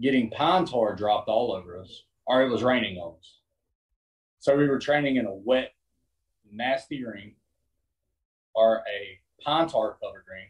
getting 0.01 0.32
pine 0.32 0.65
tar 0.65 0.95
dropped 0.95 1.30
all 1.30 1.51
over 1.54 1.80
us, 1.80 2.04
or 2.25 2.41
it 2.41 2.49
was 2.49 2.63
raining 2.63 2.97
on 2.97 3.17
us. 3.19 3.39
So 4.39 4.56
we 4.56 4.67
were 4.67 4.80
training 4.80 5.17
in 5.17 5.25
a 5.25 5.34
wet, 5.34 5.73
nasty 6.51 7.04
ring, 7.04 7.36
or 8.56 8.84
a 8.88 9.19
pine 9.43 9.67
tar 9.67 9.97
covered 10.01 10.23
ring, 10.28 10.47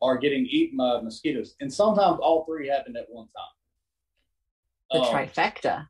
or 0.00 0.18
getting 0.18 0.44
eaten 0.46 0.76
by 0.76 1.00
mosquitoes. 1.00 1.54
And 1.60 1.72
sometimes 1.72 2.18
all 2.20 2.44
three 2.44 2.68
happened 2.68 2.96
at 2.98 3.06
one 3.08 3.28
time. 3.28 3.44
The 4.90 5.00
um, 5.00 5.14
trifecta 5.14 5.88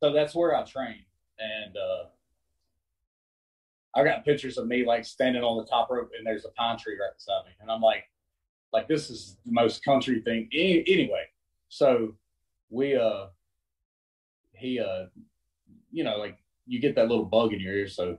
so 0.00 0.12
that's 0.12 0.34
where 0.34 0.56
I 0.56 0.64
train. 0.64 1.04
And 1.38 1.76
uh, 1.76 2.04
I 3.94 4.04
got 4.04 4.24
pictures 4.24 4.58
of 4.58 4.66
me 4.66 4.84
like 4.84 5.04
standing 5.04 5.42
on 5.42 5.58
the 5.58 5.68
top 5.68 5.90
rope, 5.90 6.10
and 6.16 6.26
there's 6.26 6.44
a 6.44 6.50
pine 6.50 6.78
tree 6.78 6.98
right 7.00 7.14
beside 7.14 7.44
me, 7.46 7.52
and 7.60 7.70
I'm 7.70 7.80
like, 7.80 8.04
like 8.72 8.88
this 8.88 9.10
is 9.10 9.36
the 9.44 9.52
most 9.52 9.84
country 9.84 10.20
thing. 10.20 10.48
Anyway, 10.52 11.24
so 11.68 12.14
we 12.70 12.96
uh, 12.96 13.26
he 14.52 14.80
uh, 14.80 15.06
you 15.90 16.04
know, 16.04 16.16
like 16.18 16.38
you 16.66 16.80
get 16.80 16.94
that 16.96 17.08
little 17.08 17.24
bug 17.24 17.52
in 17.52 17.60
your 17.60 17.74
ear, 17.74 17.88
so 17.88 18.18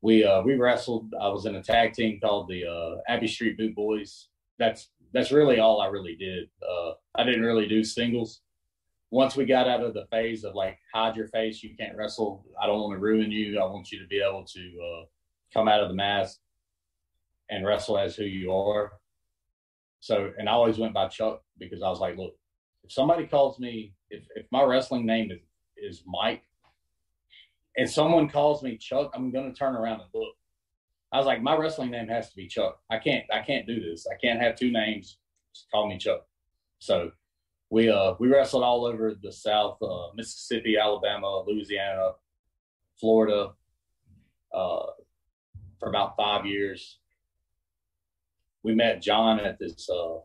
we 0.00 0.24
uh 0.24 0.42
we 0.42 0.54
wrestled. 0.56 1.14
I 1.20 1.28
was 1.28 1.46
in 1.46 1.56
a 1.56 1.62
tag 1.62 1.92
team 1.92 2.18
called 2.20 2.48
the 2.48 2.64
uh, 2.66 3.12
Abbey 3.12 3.28
Street 3.28 3.56
Boot 3.56 3.74
Boys. 3.74 4.28
That's 4.58 4.88
that's 5.12 5.30
really 5.30 5.60
all 5.60 5.80
I 5.80 5.86
really 5.86 6.16
did. 6.16 6.48
Uh, 6.62 6.92
I 7.14 7.24
didn't 7.24 7.42
really 7.42 7.68
do 7.68 7.84
singles 7.84 8.40
once 9.10 9.36
we 9.36 9.46
got 9.46 9.68
out 9.68 9.82
of 9.82 9.94
the 9.94 10.06
phase 10.10 10.44
of 10.44 10.54
like 10.54 10.78
hide 10.92 11.16
your 11.16 11.28
face, 11.28 11.62
you 11.62 11.74
can't 11.78 11.96
wrestle. 11.96 12.44
I 12.60 12.66
don't 12.66 12.80
want 12.80 12.94
to 12.94 12.98
ruin 12.98 13.30
you. 13.30 13.58
I 13.58 13.64
want 13.64 13.90
you 13.90 13.98
to 14.00 14.06
be 14.06 14.20
able 14.20 14.44
to 14.44 14.60
uh, 14.60 15.04
come 15.52 15.68
out 15.68 15.80
of 15.80 15.88
the 15.88 15.94
mask 15.94 16.38
and 17.50 17.66
wrestle 17.66 17.98
as 17.98 18.16
who 18.16 18.24
you 18.24 18.52
are. 18.52 18.92
So, 20.00 20.30
and 20.38 20.48
I 20.48 20.52
always 20.52 20.78
went 20.78 20.94
by 20.94 21.08
Chuck 21.08 21.42
because 21.58 21.82
I 21.82 21.88
was 21.88 22.00
like, 22.00 22.16
look, 22.16 22.34
if 22.84 22.92
somebody 22.92 23.26
calls 23.26 23.58
me, 23.58 23.94
if, 24.10 24.24
if 24.34 24.46
my 24.52 24.62
wrestling 24.62 25.06
name 25.06 25.30
is, 25.30 25.40
is 25.76 26.02
Mike 26.06 26.42
and 27.76 27.88
someone 27.88 28.28
calls 28.28 28.62
me 28.62 28.76
Chuck, 28.76 29.10
I'm 29.14 29.32
to 29.32 29.52
turn 29.52 29.74
around 29.74 30.00
and 30.00 30.10
look. 30.14 30.34
I 31.12 31.16
was 31.16 31.26
like, 31.26 31.42
my 31.42 31.56
wrestling 31.56 31.90
name 31.90 32.08
has 32.08 32.28
to 32.28 32.36
be 32.36 32.46
Chuck. 32.46 32.78
I 32.90 32.98
can't, 32.98 33.24
I 33.32 33.40
can't 33.40 33.66
do 33.66 33.80
this. 33.80 34.06
I 34.06 34.16
can't 34.20 34.40
have 34.40 34.56
two 34.56 34.70
names. 34.70 35.16
Just 35.54 35.70
call 35.70 35.88
me 35.88 35.96
Chuck. 35.96 36.26
So 36.78 37.12
we 37.70 37.90
uh 37.90 38.14
we 38.18 38.28
wrestled 38.28 38.62
all 38.62 38.84
over 38.84 39.14
the 39.22 39.32
South, 39.32 39.78
uh, 39.82 40.08
Mississippi, 40.14 40.76
Alabama, 40.78 41.44
Louisiana, 41.46 42.12
Florida, 42.98 43.50
uh, 44.54 44.86
for 45.78 45.88
about 45.88 46.16
five 46.16 46.46
years. 46.46 46.98
We 48.62 48.74
met 48.74 49.02
John 49.02 49.38
at 49.40 49.58
this 49.58 49.88
uh, 49.88 50.18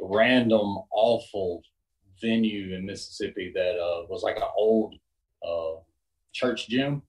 random, 0.00 0.78
awful 0.90 1.62
venue 2.20 2.74
in 2.74 2.86
Mississippi 2.86 3.52
that 3.54 3.78
uh, 3.78 4.06
was 4.08 4.22
like 4.22 4.36
an 4.36 4.48
old 4.56 4.94
uh, 5.46 5.80
church 6.32 6.68
gym. 6.68 7.02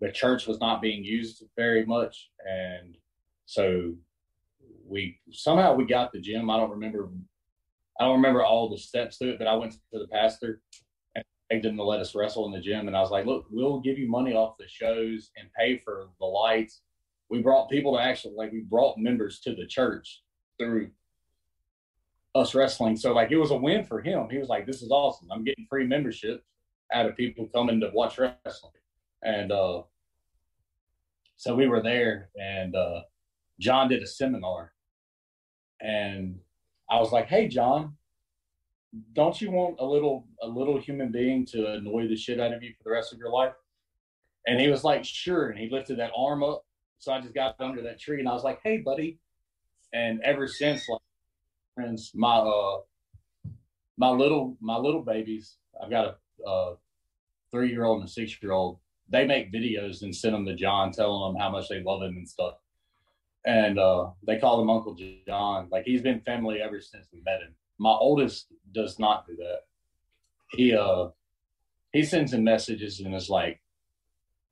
The 0.00 0.10
church 0.10 0.46
was 0.46 0.58
not 0.60 0.82
being 0.82 1.04
used 1.04 1.44
very 1.56 1.84
much, 1.84 2.30
and 2.48 2.96
so 3.46 3.94
we 4.88 5.20
somehow 5.30 5.74
we 5.74 5.84
got 5.84 6.12
the 6.12 6.20
gym. 6.20 6.50
I 6.50 6.56
don't 6.56 6.70
remember. 6.70 7.10
I 8.00 8.04
don't 8.04 8.16
remember 8.16 8.44
all 8.44 8.68
the 8.68 8.78
steps 8.78 9.18
to 9.18 9.30
it, 9.30 9.38
but 9.38 9.46
I 9.46 9.54
went 9.54 9.72
to 9.72 9.78
the 9.92 10.08
pastor 10.08 10.60
and 11.14 11.24
begged 11.50 11.66
him 11.66 11.76
to 11.76 11.82
let 11.82 12.00
us 12.00 12.14
wrestle 12.14 12.46
in 12.46 12.52
the 12.52 12.60
gym. 12.60 12.88
And 12.88 12.96
I 12.96 13.00
was 13.00 13.10
like, 13.10 13.26
"Look, 13.26 13.46
we'll 13.50 13.80
give 13.80 13.98
you 13.98 14.08
money 14.08 14.34
off 14.34 14.56
the 14.58 14.68
shows 14.68 15.30
and 15.36 15.52
pay 15.52 15.76
for 15.76 16.08
the 16.18 16.26
lights." 16.26 16.82
We 17.28 17.42
brought 17.42 17.70
people 17.70 17.96
to 17.96 18.02
actually 18.02 18.34
like 18.34 18.52
we 18.52 18.60
brought 18.60 18.98
members 18.98 19.40
to 19.40 19.54
the 19.54 19.66
church 19.66 20.22
through 20.58 20.90
us 22.34 22.54
wrestling. 22.54 22.96
So 22.96 23.12
like 23.12 23.30
it 23.30 23.36
was 23.36 23.50
a 23.50 23.56
win 23.56 23.84
for 23.84 24.00
him. 24.00 24.28
He 24.30 24.38
was 24.38 24.48
like, 24.48 24.66
"This 24.66 24.82
is 24.82 24.90
awesome. 24.90 25.28
I'm 25.30 25.44
getting 25.44 25.66
free 25.68 25.86
membership 25.86 26.42
out 26.92 27.06
of 27.06 27.16
people 27.16 27.48
coming 27.54 27.80
to 27.80 27.90
watch 27.92 28.18
wrestling." 28.18 28.72
And 29.22 29.52
uh, 29.52 29.82
so 31.36 31.54
we 31.54 31.68
were 31.68 31.82
there, 31.82 32.30
and 32.36 32.74
uh, 32.74 33.02
John 33.60 33.88
did 33.88 34.02
a 34.02 34.06
seminar, 34.06 34.72
and 35.80 36.40
I 36.92 37.00
was 37.00 37.10
like, 37.10 37.26
"Hey, 37.26 37.48
John, 37.48 37.96
don't 39.14 39.40
you 39.40 39.50
want 39.50 39.76
a 39.80 39.86
little 39.86 40.28
a 40.42 40.46
little 40.46 40.78
human 40.78 41.10
being 41.10 41.46
to 41.46 41.72
annoy 41.72 42.06
the 42.06 42.16
shit 42.16 42.38
out 42.38 42.52
of 42.52 42.62
you 42.62 42.74
for 42.76 42.84
the 42.84 42.90
rest 42.90 43.14
of 43.14 43.18
your 43.18 43.30
life?" 43.30 43.54
And 44.46 44.60
he 44.60 44.68
was 44.68 44.84
like, 44.84 45.02
"Sure." 45.02 45.48
And 45.48 45.58
he 45.58 45.70
lifted 45.70 45.98
that 45.98 46.12
arm 46.14 46.44
up, 46.44 46.66
so 46.98 47.12
I 47.12 47.20
just 47.22 47.34
got 47.34 47.58
under 47.60 47.80
that 47.82 47.98
tree, 47.98 48.20
and 48.20 48.28
I 48.28 48.34
was 48.34 48.44
like, 48.44 48.60
"Hey, 48.62 48.76
buddy." 48.78 49.18
And 49.94 50.20
ever 50.22 50.46
since, 50.46 50.86
like 50.86 51.00
friends, 51.74 52.12
my 52.14 52.36
uh, 52.36 52.80
my 53.96 54.10
little 54.10 54.58
my 54.60 54.76
little 54.76 55.02
babies, 55.02 55.56
I've 55.82 55.90
got 55.90 56.18
a, 56.44 56.50
a 56.50 56.76
three 57.50 57.70
year 57.70 57.84
old 57.84 58.00
and 58.00 58.08
a 58.08 58.12
six 58.12 58.36
year 58.42 58.52
old. 58.52 58.80
They 59.08 59.26
make 59.26 59.50
videos 59.50 60.02
and 60.02 60.14
send 60.14 60.34
them 60.34 60.44
to 60.44 60.54
John, 60.54 60.92
telling 60.92 61.32
them 61.32 61.40
how 61.40 61.50
much 61.50 61.70
they 61.70 61.82
love 61.82 62.02
him 62.02 62.16
and 62.18 62.28
stuff 62.28 62.56
and 63.44 63.78
uh, 63.78 64.10
they 64.26 64.38
call 64.38 64.60
him 64.60 64.70
Uncle 64.70 64.96
John. 65.26 65.68
Like 65.70 65.84
he's 65.84 66.02
been 66.02 66.20
family 66.20 66.60
ever 66.60 66.80
since 66.80 67.06
we 67.12 67.20
met 67.24 67.40
him. 67.40 67.54
My 67.78 67.90
oldest 67.90 68.46
does 68.72 68.98
not 68.98 69.26
do 69.26 69.36
that. 69.36 69.60
He 70.50 70.74
uh 70.74 71.08
he 71.92 72.02
sends 72.02 72.32
him 72.32 72.44
messages 72.44 73.00
and 73.00 73.14
is 73.14 73.28
like, 73.28 73.60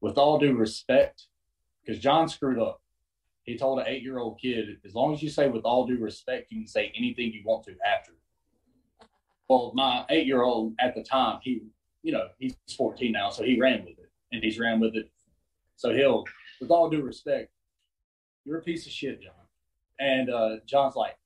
with 0.00 0.18
all 0.18 0.38
due 0.38 0.55
respect, 0.55 1.26
because 1.83 2.00
John 2.00 2.29
screwed 2.29 2.59
up. 2.59 2.83
He 3.44 3.57
told 3.57 3.81
an 3.81 3.87
eight 3.88 4.03
year 4.03 4.18
old 4.18 4.38
kid, 4.40 4.66
as 4.85 4.94
long 4.94 5.14
as 5.14 5.22
you 5.22 5.31
say 5.31 5.48
with 5.48 5.64
all 5.64 5.87
due 5.87 5.98
respect, 5.98 6.50
you 6.50 6.61
can 6.61 6.66
say 6.66 6.92
anything 6.96 7.33
you 7.33 7.42
want 7.44 7.64
to 7.64 7.74
after. 7.87 8.12
Well, 9.48 9.72
my 9.74 10.05
eight 10.11 10.26
year 10.26 10.42
old 10.42 10.74
at 10.79 10.94
the 10.94 11.03
time, 11.03 11.40
he 11.42 11.62
you 12.03 12.12
know, 12.12 12.29
he's 12.38 12.57
14 12.76 13.12
now, 13.12 13.31
so 13.31 13.44
he 13.44 13.61
ran 13.61 13.81
with 13.85 13.98
it. 13.98 14.11
And 14.33 14.42
he's 14.42 14.59
ran 14.59 14.81
with 14.81 14.94
it. 14.94 15.11
So 15.76 15.92
he'll, 15.92 16.24
with 16.61 16.70
all 16.70 16.88
due 16.88 17.03
respect, 17.03 17.50
you're 18.44 18.59
a 18.59 18.62
piece 18.62 18.87
of 18.87 18.92
shit, 18.92 19.20
John. 19.20 19.33
And 19.98 20.31
uh, 20.31 20.57
John's 20.66 20.96
like, 20.96 21.16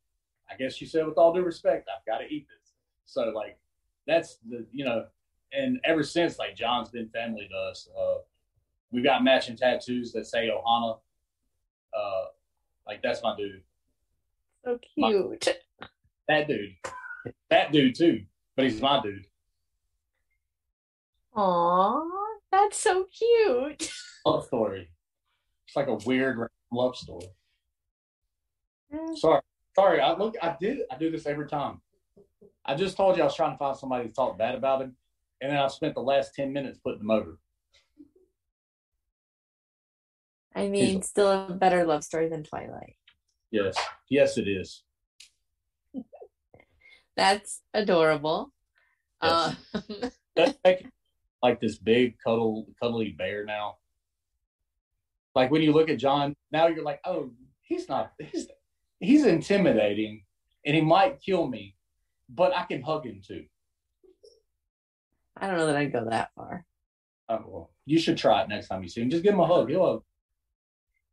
I 0.50 0.56
guess 0.56 0.80
you 0.80 0.86
said 0.86 1.06
with 1.06 1.16
all 1.16 1.32
due 1.32 1.42
respect, 1.42 1.88
I've 1.88 2.04
got 2.06 2.18
to 2.18 2.26
eat 2.26 2.46
this. 2.48 2.72
So 3.06 3.32
like, 3.34 3.58
that's 4.06 4.38
the 4.48 4.66
you 4.72 4.84
know, 4.84 5.06
and 5.52 5.78
ever 5.84 6.02
since 6.02 6.38
like 6.38 6.56
John's 6.56 6.90
been 6.90 7.08
family 7.08 7.48
to 7.50 7.56
us. 7.70 7.88
Uh, 7.98 8.18
we've 8.90 9.04
got 9.04 9.24
matching 9.24 9.56
tattoos 9.56 10.12
that 10.12 10.26
say 10.26 10.48
Ohana. 10.48 10.98
Uh, 11.96 12.24
like 12.86 13.02
that's 13.02 13.22
my 13.22 13.36
dude. 13.36 13.62
So 14.64 14.78
cute. 14.94 15.46
My, 15.46 15.86
that 16.28 16.48
dude. 16.48 16.74
That 17.50 17.72
dude 17.72 17.94
too, 17.94 18.24
but 18.56 18.66
he's 18.66 18.80
my 18.80 19.00
dude. 19.02 19.26
Aw, 21.36 22.02
that's 22.52 22.78
so 22.78 23.06
cute. 23.16 23.90
Love 24.26 24.44
story. 24.46 24.90
It's 25.66 25.76
like 25.76 25.88
a 25.88 25.94
weird 25.94 26.38
love 26.74 26.96
story. 26.96 27.28
Sorry, 29.16 29.40
sorry. 29.74 30.00
I 30.00 30.14
look. 30.16 30.34
I 30.42 30.56
did. 30.60 30.78
I 30.90 30.96
do 30.96 31.10
this 31.10 31.26
every 31.26 31.48
time. 31.48 31.80
I 32.64 32.74
just 32.74 32.96
told 32.96 33.16
you 33.16 33.22
I 33.22 33.26
was 33.26 33.36
trying 33.36 33.52
to 33.52 33.58
find 33.58 33.76
somebody 33.76 34.08
to 34.08 34.14
talk 34.14 34.38
bad 34.38 34.54
about 34.54 34.82
him, 34.82 34.96
and 35.40 35.50
then 35.50 35.58
I 35.58 35.68
spent 35.68 35.94
the 35.94 36.00
last 36.02 36.34
ten 36.34 36.52
minutes 36.52 36.78
putting 36.78 37.00
them 37.00 37.10
over. 37.10 37.38
I 40.54 40.68
mean, 40.68 40.96
He's, 40.98 41.08
still 41.08 41.30
a 41.30 41.52
better 41.52 41.84
love 41.84 42.04
story 42.04 42.28
than 42.28 42.44
Twilight. 42.44 42.96
Yes, 43.50 43.76
yes, 44.08 44.38
it 44.38 44.48
is. 44.48 44.84
That's 47.16 47.60
adorable. 47.72 48.52
Yes. 49.22 49.56
Uh, 49.74 49.80
That's 50.36 50.58
like, 50.64 50.86
like 51.42 51.60
this 51.60 51.78
big 51.78 52.16
cuddle, 52.24 52.66
cuddly 52.80 53.10
bear 53.10 53.44
now. 53.44 53.76
Like 55.34 55.50
when 55.50 55.62
you 55.62 55.72
look 55.72 55.90
at 55.90 55.98
John, 55.98 56.34
now 56.52 56.68
you're 56.68 56.84
like, 56.84 57.00
oh, 57.04 57.30
he's 57.62 57.88
not, 57.88 58.12
he's, 58.18 58.46
he's 59.00 59.26
intimidating 59.26 60.24
and 60.64 60.74
he 60.74 60.80
might 60.80 61.20
kill 61.20 61.46
me, 61.46 61.74
but 62.28 62.54
I 62.54 62.64
can 62.64 62.82
hug 62.82 63.04
him 63.06 63.20
too. 63.26 63.44
I 65.36 65.48
don't 65.48 65.56
know 65.56 65.66
that 65.66 65.76
I'd 65.76 65.92
go 65.92 66.06
that 66.08 66.30
far. 66.36 66.64
Oh, 67.28 67.44
well, 67.46 67.70
you 67.86 67.98
should 67.98 68.16
try 68.16 68.42
it 68.42 68.48
next 68.48 68.68
time 68.68 68.82
you 68.82 68.88
see 68.88 69.00
him. 69.00 69.10
Just 69.10 69.24
give 69.24 69.34
him 69.34 69.40
a 69.40 69.46
hug. 69.46 69.68
He'll 69.68 69.84
hug. 69.84 70.02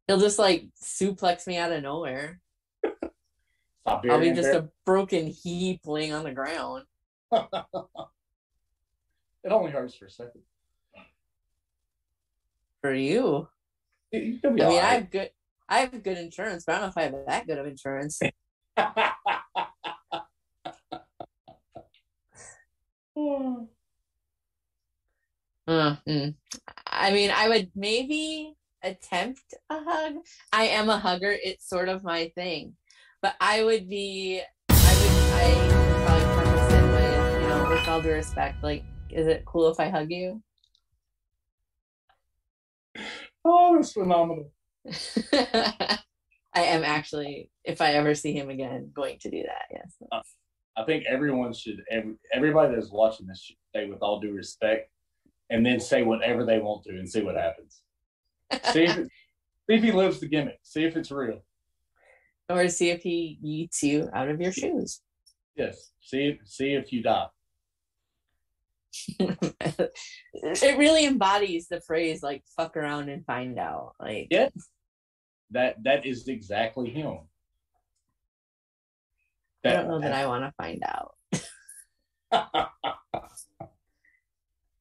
He'll 0.08 0.20
just 0.20 0.40
like 0.40 0.66
suplex 0.82 1.48
me 1.48 1.58
out 1.58 1.72
of 1.72 1.82
nowhere. 1.82 2.40
I'll 3.86 4.02
be 4.02 4.32
just 4.32 4.50
a 4.50 4.70
broken 4.86 5.28
heap 5.28 5.82
laying 5.86 6.14
on 6.14 6.24
the 6.24 6.32
ground. 6.32 6.84
it 7.32 7.46
only 9.46 9.72
hurts 9.72 9.96
for 9.96 10.06
a 10.06 10.12
second. 10.12 10.42
For 12.82 12.94
you. 12.94 13.48
I 14.13 14.17
mean, 14.17 14.60
right. 14.60 14.71
I 14.71 14.93
have 14.95 15.10
good, 15.10 15.30
I 15.69 15.80
have 15.80 16.04
good 16.04 16.17
insurance, 16.17 16.65
but 16.65 16.76
I 16.76 16.80
don't 16.80 16.86
know 16.86 16.89
if 16.89 16.97
I 16.97 17.04
have 17.04 17.15
that 17.28 17.47
good 17.47 17.58
of 17.58 17.65
insurance. 17.65 18.19
uh, 18.78 19.12
mm. 26.08 26.36
I 26.88 27.12
mean, 27.12 27.32
I 27.32 27.47
would 27.47 27.71
maybe 27.76 28.56
attempt 28.84 29.54
a 29.69 29.80
hug. 29.82 30.15
I 30.52 30.65
am 30.65 30.89
a 30.89 30.97
hugger; 30.97 31.36
it's 31.43 31.69
sort 31.69 31.88
of 31.88 32.04
my 32.04 32.32
thing. 32.36 32.74
But 33.21 33.36
I 33.39 33.63
would 33.63 33.88
be, 33.88 34.41
I 34.69 34.74
would, 34.74 35.12
I 35.34 35.47
would 35.67 36.06
probably 36.06 36.26
preface 36.36 36.74
it 36.74 36.84
with, 36.91 37.41
you 37.43 37.47
know, 37.47 37.69
with 37.69 37.88
all 37.88 38.02
due 38.02 38.12
respect, 38.12 38.63
like, 38.63 38.84
is 39.10 39.28
it 39.28 39.45
cool 39.45 39.69
if 39.69 39.80
I 39.80 39.89
hug 39.89 40.12
you? 40.12 40.41
Oh, 43.43 43.75
that's 43.75 43.93
phenomenal. 43.93 44.51
I 46.54 46.63
am 46.63 46.84
actually, 46.84 47.49
if 47.63 47.82
I 47.82 47.93
ever 47.93 48.13
see 48.13 48.34
him 48.34 48.49
again, 48.49 48.91
going 48.93 49.17
to 49.19 49.30
do 49.30 49.43
that. 49.43 49.65
Yes. 49.71 49.95
Uh, 50.12 50.21
I 50.77 50.84
think 50.86 51.06
everyone 51.08 51.54
should, 51.54 51.82
every, 51.89 52.15
everybody 52.34 52.75
that's 52.75 52.91
watching 52.91 53.27
this 53.27 53.41
should 53.41 53.56
say 53.73 53.88
with 53.88 54.01
all 54.01 54.19
due 54.19 54.34
respect 54.34 54.89
and 55.49 55.65
then 55.65 55.80
say 55.80 56.04
whatever 56.04 56.45
they 56.45 56.60
want 56.60 56.84
to 56.84 56.91
and 56.91 57.10
see 57.10 57.21
what 57.21 57.36
happens. 57.36 57.82
see, 58.73 58.84
if, 58.84 58.95
see 58.95 59.08
if 59.69 59.84
he 59.84 59.91
lives 59.91 60.19
the 60.19 60.27
gimmick. 60.27 60.60
See 60.63 60.84
if 60.84 60.97
it's 60.97 61.12
real. 61.12 61.43
Or 62.49 62.67
see 62.67 62.89
if 62.89 63.01
he 63.01 63.39
eats 63.41 63.82
you 63.82 64.10
out 64.13 64.30
of 64.30 64.41
your 64.41 64.51
shoes. 64.51 65.01
Yes. 65.56 65.91
See, 66.01 66.38
see 66.43 66.73
if 66.73 66.91
you 66.91 67.01
die. 67.01 67.27
it 69.19 70.77
really 70.77 71.06
embodies 71.06 71.67
the 71.67 71.82
phrase 71.82 72.21
like 72.21 72.43
fuck 72.58 72.75
around 72.75 73.10
and 73.10 73.25
find 73.25 73.58
out. 73.60 73.93
Like 73.99 74.27
yeah. 74.30 74.49
That 75.51 75.84
that 75.84 76.06
is 76.06 76.27
exactly 76.27 76.89
him. 76.89 77.19
That, 79.63 79.73
I 79.73 79.82
don't 79.82 79.89
know 79.89 79.99
that 79.99 80.13
I 80.13 80.27
want 80.27 80.43
to 80.43 80.54
find 80.58 80.84
out. 80.86 81.15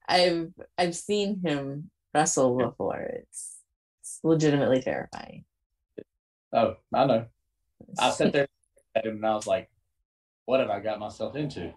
I've 0.07 0.51
I've 0.77 0.95
seen 0.95 1.41
him 1.41 1.91
wrestle 2.13 2.57
before. 2.57 3.01
It's 3.21 3.59
it's 4.01 4.19
legitimately 4.23 4.81
terrifying. 4.81 5.45
Oh, 6.53 6.75
I 6.93 7.05
know. 7.05 7.25
I 7.99 8.09
sat 8.11 8.33
there 8.33 8.47
at 8.95 9.05
him 9.05 9.17
and 9.17 9.25
I 9.25 9.35
was 9.35 9.47
like, 9.47 9.69
what 10.45 10.59
have 10.59 10.69
I 10.69 10.79
got 10.79 10.99
myself 10.99 11.35
into? 11.35 11.73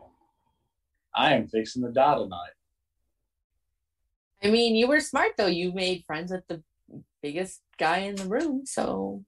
I 1.15 1.35
am 1.35 1.47
fixing 1.49 1.83
the 1.83 1.91
die 1.91 2.17
tonight. 2.17 2.53
I 4.43 4.51
mean, 4.51 4.75
you 4.75 4.89
were 4.89 5.01
smart 5.01 5.33
though. 5.37 5.47
You 5.47 5.73
made 5.73 6.05
friends 6.05 6.31
with 6.31 6.47
the 6.49 6.63
biggest 7.23 7.63
guy 7.79 7.99
in 7.99 8.17
the 8.17 8.25
room, 8.25 8.67
so 8.67 9.25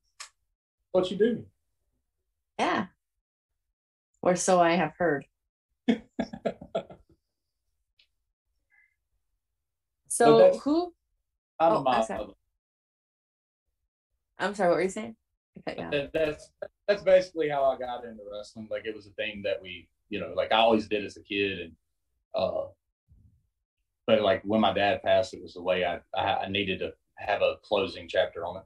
what 0.93 1.11
you 1.11 1.17
do? 1.17 1.47
Yeah. 2.59 2.87
Or 4.23 4.37
so 4.37 4.61
I 4.61 4.73
have 4.73 4.95
heard. 4.99 5.27
so 10.09 10.59
who 10.59 10.93
oh, 11.61 11.85
I'm, 11.87 12.05
sorry. 12.05 12.27
I'm 14.39 14.55
sorry, 14.55 14.69
what 14.71 14.77
were 14.77 14.83
you 14.83 14.89
saying? 14.89 15.17
That's 16.13 16.51
that's 16.87 17.03
basically 17.03 17.49
how 17.49 17.65
I 17.65 17.79
got 17.79 18.05
into 18.05 18.23
wrestling. 18.31 18.69
Like 18.71 18.87
it 18.87 18.95
was 18.95 19.07
a 19.07 19.11
thing 19.11 19.43
that 19.45 19.63
we 19.63 19.89
you 20.09 20.21
know, 20.21 20.33
like 20.35 20.53
I 20.53 20.57
always 20.57 20.89
did 20.89 21.05
as 21.05 21.17
a 21.17 21.23
kid. 21.23 21.59
And, 21.61 21.73
uh, 22.35 22.67
but 24.07 24.23
like 24.23 24.43
when 24.45 24.61
my 24.61 24.73
dad 24.73 25.03
passed, 25.03 25.35
it 25.35 25.43
was 25.43 25.55
the 25.55 25.63
way 25.63 25.85
I, 25.85 26.01
I, 26.15 26.45
I 26.45 26.49
needed 26.49 26.79
to 26.81 26.93
have 27.17 27.43
a 27.43 27.57
closing 27.63 28.09
chapter 28.09 28.45
on 28.45 28.59
it. 28.59 28.63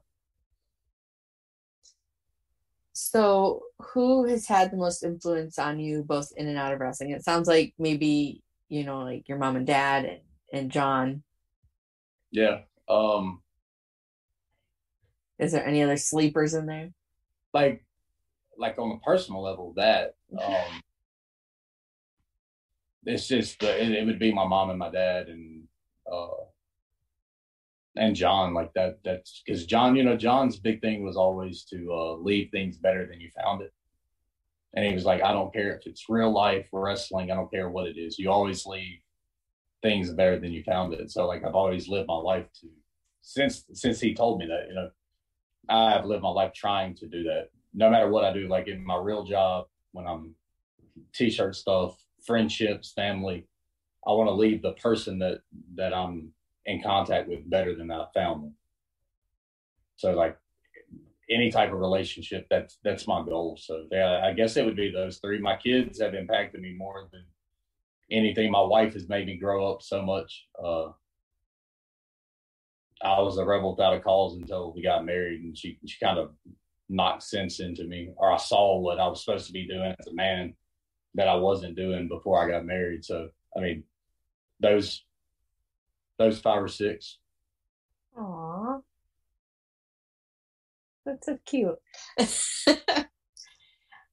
So, 2.93 3.63
who 3.79 4.25
has 4.27 4.47
had 4.47 4.71
the 4.71 4.77
most 4.77 5.03
influence 5.03 5.57
on 5.57 5.79
you 5.79 6.03
both 6.03 6.31
in 6.35 6.47
and 6.47 6.57
out 6.57 6.73
of 6.73 6.79
wrestling? 6.79 7.11
It 7.11 7.23
sounds 7.23 7.47
like 7.47 7.73
maybe, 7.79 8.43
you 8.69 8.83
know, 8.83 8.99
like 8.99 9.27
your 9.27 9.37
mom 9.37 9.55
and 9.55 9.65
dad 9.65 10.05
and, 10.05 10.19
and 10.53 10.71
John. 10.71 11.23
Yeah. 12.31 12.59
Um 12.87 13.41
Is 15.39 15.53
there 15.53 15.65
any 15.65 15.81
other 15.81 15.97
sleepers 15.97 16.53
in 16.53 16.65
there? 16.65 16.91
like 17.53 17.83
like 18.57 18.77
on 18.77 18.91
a 18.91 18.99
personal 18.99 19.41
level 19.41 19.73
that 19.75 20.15
um 20.41 20.81
it's 23.05 23.27
just 23.27 23.61
it, 23.63 23.91
it 23.91 24.05
would 24.05 24.19
be 24.19 24.33
my 24.33 24.45
mom 24.45 24.69
and 24.69 24.79
my 24.79 24.89
dad 24.89 25.27
and 25.27 25.63
uh 26.11 26.27
and 27.95 28.15
John 28.15 28.53
like 28.53 28.73
that 28.73 28.99
that's 29.03 29.41
because 29.45 29.65
John 29.65 29.95
you 29.95 30.03
know 30.03 30.17
John's 30.17 30.59
big 30.59 30.81
thing 30.81 31.03
was 31.03 31.17
always 31.17 31.63
to 31.65 31.91
uh 31.91 32.13
leave 32.15 32.49
things 32.51 32.77
better 32.77 33.05
than 33.05 33.19
you 33.19 33.29
found 33.43 33.61
it. 33.61 33.73
And 34.73 34.85
he 34.85 34.93
was 34.93 35.05
like 35.05 35.21
I 35.21 35.33
don't 35.33 35.53
care 35.53 35.75
if 35.75 35.85
it's 35.85 36.09
real 36.09 36.31
life 36.31 36.67
wrestling 36.71 37.31
I 37.31 37.35
don't 37.35 37.51
care 37.51 37.69
what 37.69 37.87
it 37.87 37.97
is. 37.97 38.19
You 38.19 38.31
always 38.31 38.65
leave 38.65 38.99
things 39.81 40.11
better 40.11 40.39
than 40.39 40.51
you 40.51 40.63
found 40.63 40.93
it. 40.93 41.11
So 41.11 41.27
like 41.27 41.43
I've 41.43 41.55
always 41.55 41.89
lived 41.89 42.07
my 42.07 42.15
life 42.15 42.45
to 42.61 42.67
since 43.21 43.65
since 43.73 43.99
he 43.99 44.13
told 44.13 44.39
me 44.39 44.47
that 44.47 44.67
you 44.69 44.75
know 44.75 44.89
I've 45.69 46.05
lived 46.05 46.23
my 46.23 46.29
life 46.29 46.53
trying 46.53 46.95
to 46.95 47.07
do 47.07 47.23
that. 47.23 47.49
No 47.73 47.89
matter 47.89 48.09
what 48.09 48.25
I 48.25 48.33
do 48.33 48.47
like 48.47 48.67
in 48.67 48.85
my 48.85 48.97
real 48.97 49.23
job 49.23 49.65
when 49.91 50.05
I'm 50.07 50.35
t-shirt 51.13 51.55
stuff 51.55 52.00
friendships 52.25 52.91
family 52.93 53.47
I 54.07 54.11
want 54.11 54.29
to 54.29 54.33
leave 54.33 54.61
the 54.61 54.73
person 54.73 55.19
that 55.19 55.41
that 55.75 55.93
I'm 55.93 56.31
in 56.65 56.81
contact 56.81 57.27
with 57.27 57.49
better 57.49 57.75
than 57.75 57.91
I 57.91 58.05
found 58.13 58.43
them. 58.43 58.55
So 59.95 60.11
like 60.13 60.37
any 61.29 61.51
type 61.51 61.71
of 61.71 61.79
relationship, 61.79 62.47
that's 62.49 62.79
that's 62.83 63.07
my 63.07 63.23
goal. 63.23 63.57
So 63.61 63.85
yeah, 63.91 64.21
I 64.23 64.33
guess 64.33 64.57
it 64.57 64.65
would 64.65 64.75
be 64.75 64.91
those 64.91 65.17
three. 65.17 65.39
My 65.39 65.55
kids 65.55 66.01
have 66.01 66.15
impacted 66.15 66.61
me 66.61 66.73
more 66.73 67.09
than 67.11 67.25
anything. 68.09 68.51
My 68.51 68.61
wife 68.61 68.93
has 68.93 69.07
made 69.07 69.27
me 69.27 69.37
grow 69.37 69.71
up 69.71 69.83
so 69.83 70.01
much. 70.01 70.47
Uh, 70.61 70.89
I 73.03 73.19
was 73.21 73.37
a 73.37 73.45
rebel 73.45 73.71
without 73.71 73.95
a 73.95 73.99
cause 73.99 74.35
until 74.35 74.73
we 74.73 74.81
got 74.81 75.05
married, 75.05 75.41
and 75.41 75.55
she 75.55 75.77
she 75.85 76.03
kind 76.03 76.17
of 76.17 76.31
knocked 76.89 77.23
sense 77.23 77.59
into 77.59 77.85
me, 77.85 78.13
or 78.17 78.31
I 78.31 78.37
saw 78.37 78.79
what 78.79 78.99
I 78.99 79.07
was 79.07 79.23
supposed 79.23 79.45
to 79.47 79.53
be 79.53 79.67
doing 79.67 79.93
as 79.99 80.07
a 80.07 80.13
man 80.13 80.55
that 81.15 81.27
I 81.27 81.35
wasn't 81.35 81.75
doing 81.75 82.07
before 82.07 82.43
I 82.43 82.49
got 82.49 82.65
married. 82.65 83.03
So 83.05 83.29
I 83.55 83.59
mean, 83.59 83.83
those 84.59 85.03
those 86.17 86.39
five 86.39 86.63
or 86.63 86.67
six. 86.67 87.17
Aw. 88.17 88.79
That's 91.05 91.25
so 91.25 91.39
cute. 91.45 91.79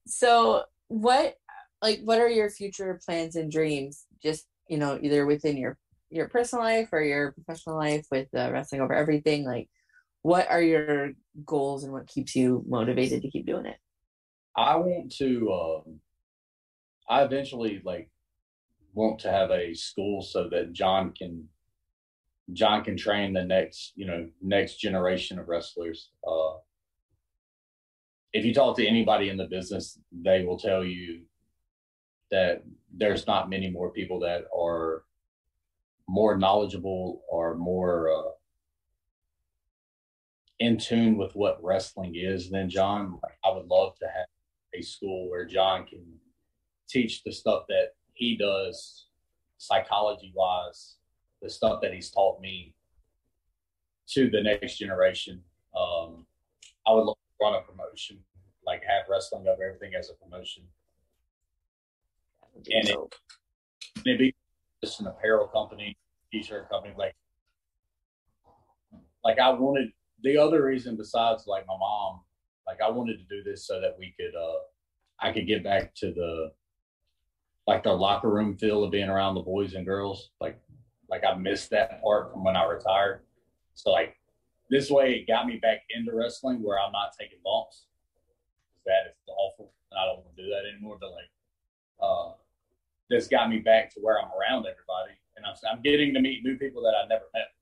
so 0.07 0.63
what 0.87 1.35
like 1.81 2.01
what 2.03 2.19
are 2.19 2.29
your 2.29 2.49
future 2.49 2.99
plans 3.05 3.35
and 3.35 3.51
dreams? 3.51 4.05
Just, 4.21 4.47
you 4.67 4.77
know, 4.77 4.99
either 5.01 5.25
within 5.25 5.57
your 5.57 5.77
your 6.09 6.27
personal 6.27 6.65
life 6.65 6.89
or 6.91 7.01
your 7.01 7.31
professional 7.33 7.77
life 7.77 8.07
with 8.11 8.27
uh, 8.35 8.49
wrestling 8.51 8.81
over 8.81 8.93
everything 8.93 9.45
like 9.45 9.69
what 10.23 10.49
are 10.49 10.61
your 10.61 11.11
goals 11.45 11.83
and 11.83 11.93
what 11.93 12.07
keeps 12.07 12.35
you 12.35 12.63
motivated 12.67 13.21
to 13.21 13.29
keep 13.29 13.45
doing 13.45 13.67
it 13.67 13.77
I 14.59 14.75
want 14.75 15.11
to. 15.17 15.51
Um, 15.51 15.99
I 17.09 17.23
eventually 17.23 17.81
like 17.83 18.09
want 18.93 19.19
to 19.19 19.31
have 19.31 19.49
a 19.49 19.73
school 19.73 20.21
so 20.21 20.47
that 20.49 20.73
John 20.73 21.11
can 21.11 21.47
John 22.53 22.83
can 22.83 22.97
train 22.97 23.33
the 23.33 23.43
next 23.43 23.93
you 23.95 24.05
know 24.05 24.29
next 24.41 24.77
generation 24.77 25.39
of 25.39 25.47
wrestlers. 25.47 26.11
Uh, 26.25 26.57
if 28.31 28.45
you 28.45 28.53
talk 28.53 28.77
to 28.77 28.87
anybody 28.87 29.29
in 29.29 29.37
the 29.37 29.47
business, 29.47 29.99
they 30.11 30.43
will 30.43 30.59
tell 30.59 30.83
you 30.83 31.21
that 32.29 32.63
there's 32.95 33.25
not 33.25 33.49
many 33.49 33.71
more 33.71 33.91
people 33.91 34.19
that 34.19 34.43
are 34.55 35.03
more 36.07 36.37
knowledgeable 36.37 37.21
or 37.29 37.55
more 37.55 38.11
uh, 38.11 38.31
in 40.59 40.77
tune 40.77 41.17
with 41.17 41.31
what 41.33 41.63
wrestling 41.63 42.13
is 42.15 42.51
than 42.51 42.69
John. 42.69 43.19
I 43.43 43.51
would 43.51 43.67
love 43.67 43.97
to 43.99 44.05
have 44.05 44.27
a 44.75 44.81
school 44.81 45.27
where 45.29 45.45
John 45.45 45.87
can 45.87 46.05
teach 46.89 47.23
the 47.23 47.31
stuff 47.31 47.63
that 47.69 47.93
he 48.13 48.35
does 48.35 49.07
psychology 49.57 50.33
wise, 50.35 50.95
the 51.41 51.49
stuff 51.49 51.81
that 51.81 51.93
he's 51.93 52.09
taught 52.09 52.41
me 52.41 52.73
to 54.07 54.29
the 54.29 54.41
next 54.41 54.77
generation. 54.77 55.41
Um, 55.77 56.25
I 56.87 56.93
would 56.93 57.03
love 57.03 57.15
to 57.15 57.45
run 57.45 57.55
a 57.55 57.61
promotion, 57.61 58.19
like 58.65 58.81
have 58.83 59.05
wrestling 59.09 59.47
over 59.47 59.63
everything 59.63 59.93
as 59.97 60.09
a 60.09 60.13
promotion. 60.13 60.63
And 62.55 62.89
it, 62.89 62.97
maybe 64.05 64.35
just 64.83 64.99
an 64.99 65.07
apparel 65.07 65.47
company, 65.47 65.95
t-shirt 66.31 66.69
company, 66.69 66.93
like 66.97 67.15
like 69.23 69.39
I 69.39 69.49
wanted 69.51 69.91
the 70.23 70.37
other 70.37 70.63
reason 70.63 70.97
besides 70.97 71.45
like 71.45 71.65
my 71.67 71.77
mom, 71.77 72.21
like 72.67 72.79
I 72.81 72.89
wanted 72.89 73.17
to 73.19 73.23
do 73.23 73.43
this 73.43 73.67
so 73.67 73.79
that 73.79 73.95
we 73.97 74.13
could 74.19 74.35
uh 74.35 74.59
I 75.21 75.31
could 75.31 75.47
get 75.47 75.63
back 75.63 75.93
to 75.95 76.13
the 76.13 76.51
like 77.69 77.83
the 77.83 77.93
locker 77.93 78.31
room 78.31 78.57
feel 78.57 78.83
of 78.83 78.89
being 78.89 79.09
around 79.09 79.35
the 79.35 79.41
boys 79.41 79.75
and 79.75 79.85
girls. 79.85 80.31
Like 80.41 80.59
like 81.07 81.21
I 81.23 81.35
missed 81.35 81.69
that 81.69 82.01
part 82.01 82.31
from 82.31 82.43
when 82.43 82.55
I 82.55 82.65
retired. 82.65 83.21
So 83.75 83.91
like 83.91 84.17
this 84.71 84.89
way 84.89 85.13
it 85.13 85.27
got 85.27 85.45
me 85.45 85.57
back 85.57 85.81
into 85.95 86.11
wrestling 86.15 86.63
where 86.63 86.79
I'm 86.79 86.91
not 86.91 87.13
taking 87.17 87.37
bumps. 87.45 87.85
That 88.87 89.11
is 89.11 89.15
awful. 89.29 89.71
And 89.91 89.99
I 89.99 90.05
don't 90.05 90.25
want 90.25 90.35
to 90.35 90.43
do 90.43 90.49
that 90.49 90.67
anymore. 90.67 90.97
But 90.99 91.11
like 91.11 91.29
uh 92.01 92.31
this 93.07 93.27
got 93.27 93.51
me 93.51 93.59
back 93.59 93.93
to 93.93 93.99
where 93.99 94.17
I'm 94.17 94.31
around 94.33 94.65
everybody 94.65 95.13
and 95.37 95.45
I'm 95.45 95.53
I'm 95.71 95.83
getting 95.83 96.11
to 96.15 96.19
meet 96.19 96.43
new 96.43 96.57
people 96.57 96.81
that 96.81 96.95
I 96.97 97.07
never 97.07 97.25
met. 97.35 97.53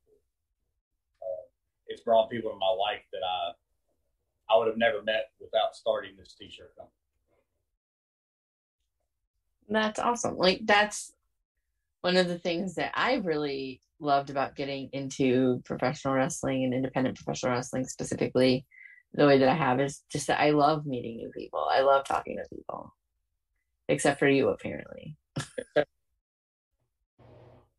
Uh, 1.22 1.43
it's 1.88 2.01
brought 2.01 2.30
people 2.30 2.53
in 2.53 2.60
my 2.60 2.72
life 2.72 3.03
that 3.12 3.26
I 3.28 4.53
I 4.53 4.58
would 4.58 4.68
have 4.68 4.78
never 4.78 5.03
met 5.03 5.32
without 5.41 5.76
starting 5.76 6.16
this 6.18 6.34
t-shirt 6.34 6.74
company. 6.78 7.07
That's 9.68 9.99
awesome. 9.99 10.38
Like 10.38 10.61
that's 10.63 11.13
one 12.01 12.18
of 12.18 12.28
the 12.28 12.39
things 12.39 12.76
that 12.76 12.91
I've 12.95 13.26
really 13.26 13.82
loved 13.99 14.30
about 14.30 14.55
getting 14.55 14.89
into 14.93 15.61
professional 15.65 16.13
wrestling 16.13 16.63
and 16.63 16.74
independent 16.74 17.18
professional 17.18 17.53
wrestling 17.53 17.86
specifically 17.86 18.65
the 19.13 19.26
way 19.26 19.39
that 19.39 19.49
I 19.49 19.55
have 19.55 19.80
is 19.80 20.03
just 20.11 20.28
that 20.28 20.39
I 20.39 20.51
love 20.51 20.86
meeting 20.86 21.18
new 21.18 21.32
people. 21.36 21.68
I 21.72 21.82
love 21.82 22.05
talking 22.05 22.38
to 22.38 22.55
people. 22.55 22.93
Except 23.89 24.20
for 24.20 24.28
you 24.28 24.49
apparently. 24.49 25.15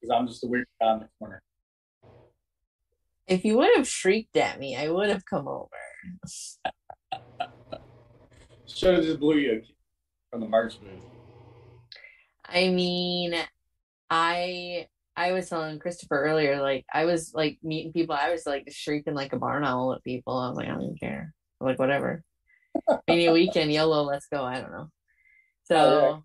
Because 0.00 0.16
I'm 0.16 0.28
just 0.28 0.44
a 0.44 0.46
weird 0.46 0.68
guy 0.80 0.92
in 0.92 1.00
the 1.00 1.08
corner. 1.18 1.42
If 3.26 3.44
you 3.44 3.58
would 3.58 3.76
have 3.76 3.88
shrieked 3.88 4.36
at 4.36 4.60
me, 4.60 4.76
I 4.76 4.88
would 4.88 5.08
have 5.08 5.24
come 5.24 5.48
over. 5.48 5.68
Should 8.68 8.94
have 8.94 9.02
just 9.02 9.18
blew 9.18 9.38
you 9.38 9.62
from 10.30 10.40
the 10.40 10.46
merch 10.46 10.80
booth. 10.80 11.17
I 12.48 12.68
mean, 12.70 13.34
I 14.10 14.86
I 15.16 15.32
was 15.32 15.48
telling 15.48 15.78
Christopher 15.78 16.22
earlier, 16.22 16.60
like 16.62 16.86
I 16.92 17.04
was 17.04 17.32
like 17.34 17.58
meeting 17.62 17.92
people, 17.92 18.14
I 18.14 18.30
was 18.30 18.46
like 18.46 18.70
shrieking 18.70 19.14
like 19.14 19.32
a 19.32 19.38
barn 19.38 19.64
owl 19.64 19.92
at 19.92 20.04
people. 20.04 20.36
I 20.36 20.48
was 20.48 20.56
like, 20.56 20.68
I 20.68 20.70
don't 20.70 20.82
even 20.82 20.96
care. 20.96 21.34
Like 21.60 21.78
whatever. 21.78 22.22
Any 23.08 23.28
weekend, 23.28 23.72
YOLO, 23.72 24.04
let's 24.04 24.26
go. 24.26 24.44
I 24.44 24.60
don't 24.60 24.70
know. 24.70 24.90
So 25.64 25.76
Oh, 25.76 26.00
yeah. 26.00 26.18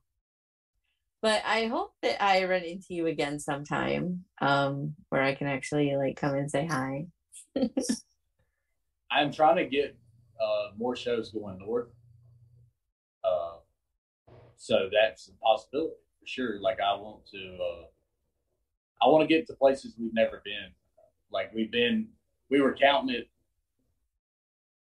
but 1.21 1.41
I 1.45 1.65
hope 1.65 1.91
that 2.03 2.23
I 2.23 2.45
run 2.45 2.61
into 2.61 2.93
you 2.93 3.07
again 3.07 3.39
sometime, 3.39 4.25
um, 4.41 4.93
where 5.09 5.23
I 5.23 5.35
can 5.35 5.47
actually 5.47 5.95
like 5.97 6.15
come 6.15 6.35
and 6.35 6.49
say 6.49 6.65
hi. 6.65 7.07
I'm 9.11 9.31
trying 9.31 9.57
to 9.57 9.65
get 9.65 9.97
uh, 10.41 10.71
more 10.77 10.95
shows 10.95 11.31
going 11.31 11.59
north. 11.59 11.89
Uh, 13.23 13.57
so 14.57 14.89
that's 14.91 15.29
a 15.29 15.31
possibility 15.43 15.95
for 16.23 16.27
sure. 16.27 16.59
Like 16.59 16.79
I 16.79 16.95
want 16.95 17.25
to, 17.31 17.57
uh, 17.61 17.85
I 19.05 19.07
want 19.07 19.27
to 19.27 19.33
get 19.33 19.45
to 19.47 19.53
places 19.53 19.95
we've 19.99 20.13
never 20.13 20.41
been. 20.43 20.71
Like 21.31 21.53
we've 21.53 21.71
been, 21.71 22.07
we 22.49 22.61
were 22.61 22.73
counting 22.73 23.13
it 23.15 23.29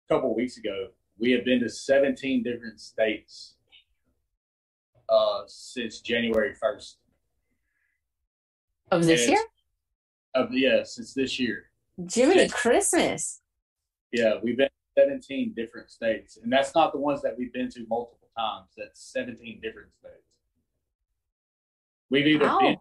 a 0.08 0.14
couple 0.14 0.34
weeks 0.34 0.56
ago. 0.56 0.88
We 1.18 1.32
have 1.32 1.44
been 1.44 1.60
to 1.60 1.68
17 1.68 2.42
different 2.42 2.80
states 2.80 3.54
uh, 5.08 5.42
since 5.46 6.00
January 6.00 6.54
1st. 6.62 6.94
Of 8.92 9.04
this 9.04 9.22
And 9.22 9.32
year? 9.32 9.44
Of 10.34 10.52
yeah, 10.52 10.82
since 10.84 11.14
this 11.14 11.38
year. 11.38 11.70
Jiminy 12.12 12.48
Christmas. 12.48 13.40
Yeah, 14.12 14.34
we've 14.42 14.56
been 14.56 14.68
17 14.98 15.54
different 15.56 15.90
states, 15.90 16.38
and 16.42 16.52
that's 16.52 16.74
not 16.74 16.92
the 16.92 16.98
ones 16.98 17.22
that 17.22 17.36
we've 17.36 17.52
been 17.52 17.70
to 17.70 17.86
multiple 17.88 18.28
times. 18.36 18.68
That's 18.76 19.00
17 19.12 19.60
different 19.62 19.92
states. 19.94 20.31
We've 22.12 22.26
either 22.26 22.44
Wow. 22.44 22.58
been 22.58 22.80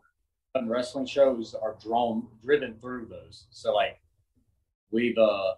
on 0.56 0.68
wrestling 0.68 1.06
shows 1.06 1.54
or 1.54 1.78
drawn 1.82 2.28
driven 2.44 2.78
through 2.82 3.06
those. 3.06 3.48
So 3.50 3.74
like 3.74 4.02
we've 4.92 5.18
uh 5.18 5.54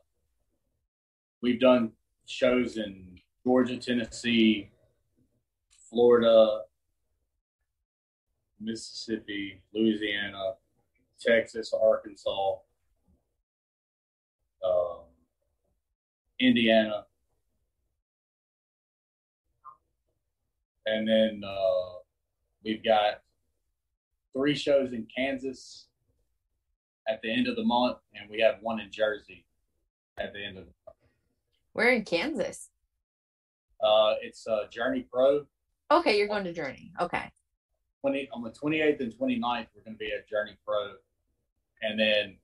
we've 1.41 1.59
done 1.59 1.93
shows 2.28 2.78
in 2.78 3.19
Georgia, 3.43 3.78
Tennessee, 3.78 4.69
Florida, 5.89 6.65
Mississippi, 8.59 9.63
Louisiana, 9.74 10.53
Texas, 11.19 11.74
Arkansas, 11.74 12.57
um, 14.63 14.99
Indiana, 16.39 17.07
and 20.86 21.07
then 21.07 21.41
uh, 21.43 21.99
we've 22.63 22.84
got 22.84 23.22
three 24.34 24.55
shows 24.55 24.93
in 24.93 25.07
Kansas 25.15 25.88
at 27.07 27.21
the 27.21 27.31
end 27.31 27.47
of 27.47 27.55
the 27.55 27.63
month, 27.63 27.97
and 28.15 28.29
we 28.29 28.39
have 28.41 28.55
one 28.61 28.79
in 28.79 28.91
Jersey 28.91 29.45
at 30.17 30.34
the 30.34 30.39
end 30.43 30.57
of 30.57 30.65
the 30.65 30.71
month. 30.86 30.97
We're 31.73 31.91
in 31.91 32.03
Kansas. 32.03 32.69
Uh, 33.84 34.13
it's 34.21 34.47
uh, 34.47 34.67
Journey 34.69 35.07
Pro. 35.11 35.45
Okay, 35.91 36.17
you're 36.17 36.27
going 36.27 36.43
to 36.45 36.53
Journey. 36.53 36.91
Okay. 36.99 37.29
20, 38.01 38.29
on 38.34 38.43
the 38.43 38.49
28th 38.49 38.99
and 38.99 39.13
29th, 39.13 39.67
we're 39.75 39.84
going 39.84 39.95
to 39.95 39.99
be 39.99 40.11
at 40.17 40.27
Journey 40.27 40.57
Pro. 40.65 40.93
And 41.81 41.99
then 41.99 42.38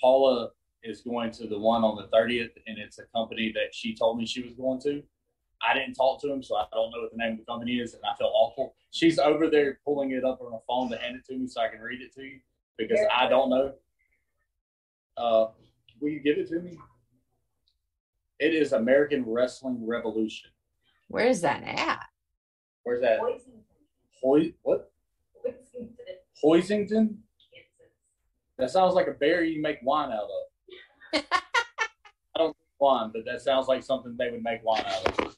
Paula 0.00 0.50
is 0.82 1.00
going 1.00 1.30
to 1.32 1.46
the 1.46 1.58
one 1.58 1.84
on 1.84 1.96
the 1.96 2.16
30th, 2.16 2.50
and 2.66 2.78
it's 2.78 2.98
a 2.98 3.04
company 3.14 3.52
that 3.54 3.74
she 3.74 3.94
told 3.94 4.18
me 4.18 4.26
she 4.26 4.42
was 4.42 4.52
going 4.54 4.80
to. 4.82 5.02
I 5.66 5.74
didn't 5.74 5.94
talk 5.94 6.20
to 6.22 6.32
him, 6.32 6.42
so 6.42 6.56
I 6.56 6.66
don't 6.72 6.90
know 6.90 7.02
what 7.02 7.10
the 7.12 7.16
name 7.16 7.32
of 7.32 7.38
the 7.38 7.44
company 7.44 7.78
is, 7.78 7.94
and 7.94 8.02
I 8.04 8.14
feel 8.16 8.30
awful. 8.34 8.74
She's 8.90 9.18
over 9.18 9.48
there 9.48 9.78
pulling 9.84 10.10
it 10.10 10.24
up 10.24 10.40
on 10.40 10.52
her 10.52 10.58
phone 10.66 10.90
to 10.90 10.98
hand 10.98 11.16
it 11.16 11.24
to 11.26 11.38
me 11.38 11.46
so 11.46 11.60
I 11.60 11.68
can 11.68 11.80
read 11.80 12.00
it 12.00 12.14
to 12.14 12.22
you 12.22 12.40
because 12.76 13.00
I 13.14 13.28
don't 13.28 13.50
know. 13.50 13.72
Uh, 15.16 15.46
will 16.00 16.10
you 16.10 16.20
give 16.20 16.38
it 16.38 16.48
to 16.48 16.60
me? 16.60 16.76
It 18.38 18.54
is 18.54 18.72
American 18.72 19.24
Wrestling 19.26 19.86
Revolution. 19.86 20.50
Where 21.08 21.26
is 21.26 21.40
that 21.42 21.62
at? 21.62 22.04
Where's 22.82 23.00
that? 23.00 23.20
Hoy, 24.22 24.52
what? 24.62 24.90
Hoisington? 26.42 27.16
That 28.58 28.70
sounds 28.70 28.94
like 28.94 29.06
a 29.08 29.12
berry 29.12 29.52
you 29.52 29.62
make 29.62 29.78
wine 29.82 30.12
out 30.12 30.24
of. 30.24 31.22
I 31.32 32.38
don't 32.38 32.46
drink 32.46 32.56
wine, 32.78 33.10
but 33.12 33.24
that 33.24 33.40
sounds 33.40 33.68
like 33.68 33.82
something 33.82 34.14
they 34.18 34.30
would 34.30 34.42
make 34.42 34.64
wine 34.64 34.84
out 34.86 35.20
of. 35.20 35.33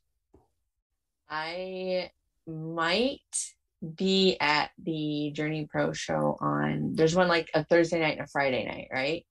I 1.29 2.11
might 2.47 3.21
be 3.95 4.37
at 4.41 4.71
the 4.83 5.31
Journey 5.35 5.67
Pro 5.71 5.93
show 5.93 6.37
on. 6.41 6.95
There's 6.95 7.15
one 7.15 7.29
like 7.29 7.51
a 7.55 7.65
Thursday 7.65 8.01
night 8.01 8.19
and 8.19 8.27
a 8.27 8.29
Friday 8.29 8.65
night, 8.65 8.89
right? 8.93 9.27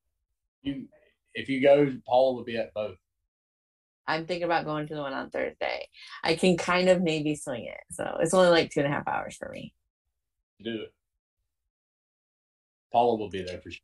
You, 0.61 0.87
if 1.33 1.49
you 1.49 1.61
go, 1.61 1.91
Paula 2.07 2.35
will 2.35 2.43
be 2.43 2.57
at 2.57 2.73
both. 2.73 2.97
I'm 4.07 4.25
thinking 4.25 4.43
about 4.43 4.65
going 4.65 4.87
to 4.87 4.95
the 4.95 5.01
one 5.01 5.13
on 5.13 5.29
Thursday. 5.31 5.87
I 6.23 6.35
can 6.35 6.57
kind 6.57 6.89
of 6.89 7.01
maybe 7.01 7.35
swing 7.35 7.65
it, 7.65 7.81
so 7.91 8.17
it's 8.19 8.33
only 8.33 8.49
like 8.49 8.69
two 8.69 8.81
and 8.81 8.87
a 8.87 8.95
half 8.95 9.07
hours 9.07 9.35
for 9.35 9.49
me. 9.49 9.73
Do 10.63 10.83
it. 10.83 10.93
Paula 12.91 13.17
will 13.17 13.29
be 13.29 13.43
there 13.43 13.59
for 13.59 13.71
sure. 13.71 13.81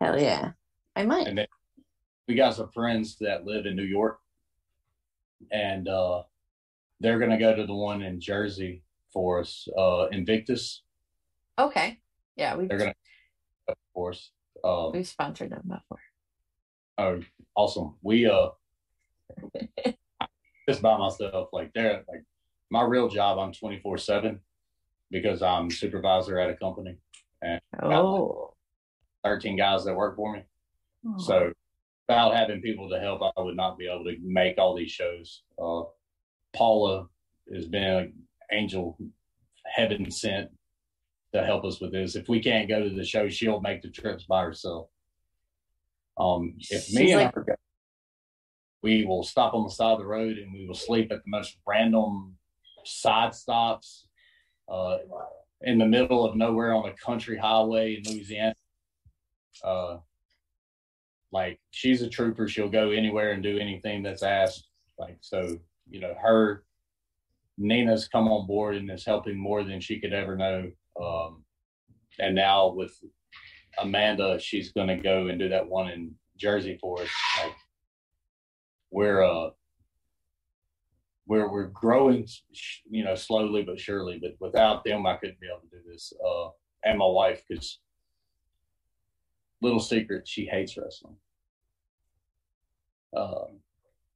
Hell 0.00 0.20
yeah, 0.20 0.52
I 0.94 1.04
might. 1.04 1.26
And 1.26 1.38
then 1.38 1.46
we 2.28 2.34
got 2.34 2.54
some 2.54 2.68
friends 2.68 3.16
that 3.20 3.46
live 3.46 3.64
in 3.64 3.76
New 3.76 3.84
York, 3.84 4.18
and 5.50 5.88
uh, 5.88 6.22
they're 7.04 7.18
gonna 7.18 7.38
go 7.38 7.54
to 7.54 7.66
the 7.66 7.74
one 7.74 8.00
in 8.00 8.18
Jersey 8.18 8.82
for 9.12 9.40
us, 9.40 9.68
uh, 9.78 10.06
Invictus. 10.10 10.82
Okay, 11.58 12.00
yeah, 12.34 12.56
we've 12.56 12.68
They're 12.68 12.78
gonna, 12.78 12.94
of 13.68 13.74
course. 13.92 14.30
Um, 14.64 14.92
we've 14.92 15.06
sponsored 15.06 15.50
them 15.50 15.64
before. 15.68 16.00
Oh, 16.96 17.20
awesome. 17.54 17.96
We 18.00 18.24
uh 18.26 18.48
just 20.68 20.80
by 20.80 20.96
myself. 20.96 21.50
Like 21.52 21.72
they're 21.74 22.04
like 22.08 22.24
my 22.70 22.82
real 22.82 23.08
job, 23.10 23.38
I'm 23.38 23.52
twenty 23.52 23.80
four 23.80 23.98
seven 23.98 24.40
because 25.10 25.42
I'm 25.42 25.70
supervisor 25.70 26.38
at 26.38 26.48
a 26.48 26.56
company 26.56 26.96
and 27.42 27.60
got 27.78 27.86
like 27.86 27.98
Oh, 27.98 28.54
thirteen 29.22 29.58
guys 29.58 29.84
that 29.84 29.94
work 29.94 30.16
for 30.16 30.32
me. 30.32 30.42
Oh. 31.06 31.18
So 31.18 31.52
without 32.08 32.34
having 32.34 32.62
people 32.62 32.88
to 32.88 32.98
help, 32.98 33.20
I 33.36 33.42
would 33.42 33.56
not 33.56 33.76
be 33.76 33.88
able 33.88 34.04
to 34.04 34.16
make 34.22 34.56
all 34.56 34.74
these 34.74 34.90
shows. 34.90 35.42
Uh 35.62 35.82
Paula 36.54 37.06
has 37.52 37.66
been 37.66 37.82
an 37.82 38.12
angel 38.52 38.96
heaven 39.66 40.10
sent 40.10 40.50
to 41.32 41.44
help 41.44 41.64
us 41.64 41.80
with 41.80 41.92
this. 41.92 42.14
If 42.16 42.28
we 42.28 42.40
can't 42.40 42.68
go 42.68 42.82
to 42.82 42.94
the 42.94 43.04
show, 43.04 43.28
she'll 43.28 43.60
make 43.60 43.82
the 43.82 43.90
trips 43.90 44.24
by 44.24 44.42
herself. 44.44 44.88
Um, 46.16 46.54
if 46.70 46.92
me 46.92 47.02
She's 47.06 47.12
and 47.12 47.22
like- 47.22 47.34
her 47.34 47.42
go, 47.42 47.54
we 48.82 49.04
will 49.04 49.24
stop 49.24 49.54
on 49.54 49.64
the 49.64 49.70
side 49.70 49.92
of 49.92 49.98
the 49.98 50.06
road 50.06 50.36
and 50.38 50.52
we 50.52 50.66
will 50.66 50.74
sleep 50.74 51.10
at 51.10 51.18
the 51.24 51.30
most 51.30 51.56
random 51.66 52.36
side 52.84 53.34
stops 53.34 54.06
uh, 54.68 54.98
in 55.62 55.78
the 55.78 55.86
middle 55.86 56.24
of 56.24 56.36
nowhere 56.36 56.74
on 56.74 56.88
a 56.88 56.92
country 56.92 57.38
highway 57.38 57.96
in 57.96 58.12
Louisiana. 58.12 58.54
Uh, 59.62 59.96
like 61.32 61.58
she's 61.70 62.02
a 62.02 62.08
trooper; 62.08 62.46
she'll 62.46 62.68
go 62.68 62.90
anywhere 62.90 63.32
and 63.32 63.42
do 63.42 63.58
anything 63.58 64.02
that's 64.02 64.22
asked. 64.22 64.68
Like 64.98 65.16
so, 65.20 65.58
you 65.88 66.00
know, 66.00 66.14
her 66.20 66.64
Nina's 67.56 68.08
come 68.08 68.28
on 68.28 68.46
board 68.46 68.76
and 68.76 68.90
is 68.90 69.04
helping 69.04 69.38
more 69.38 69.62
than 69.62 69.80
she 69.80 70.00
could 70.00 70.12
ever 70.12 70.36
know. 70.36 70.70
Um, 71.00 71.44
and 72.18 72.34
now 72.34 72.68
with 72.68 72.98
Amanda, 73.78 74.38
she's 74.40 74.72
going 74.72 74.88
to 74.88 74.96
go 74.96 75.28
and 75.28 75.38
do 75.38 75.48
that 75.50 75.68
one 75.68 75.88
in 75.90 76.14
Jersey 76.36 76.78
for 76.80 77.02
us. 77.02 77.08
Like 77.42 77.54
we're 78.90 79.22
uh 79.22 79.50
we're 81.26 81.50
we're 81.50 81.68
growing, 81.68 82.26
you 82.88 83.04
know, 83.04 83.14
slowly 83.14 83.62
but 83.62 83.80
surely. 83.80 84.18
But 84.20 84.36
without 84.40 84.84
them, 84.84 85.06
I 85.06 85.16
couldn't 85.16 85.40
be 85.40 85.48
able 85.48 85.68
to 85.68 85.76
do 85.76 85.90
this. 85.90 86.12
Uh, 86.24 86.48
and 86.84 86.98
my 86.98 87.06
wife, 87.06 87.42
because 87.48 87.78
little 89.62 89.80
secret, 89.80 90.28
she 90.28 90.44
hates 90.44 90.76
wrestling. 90.76 91.16
Um, 93.16 93.60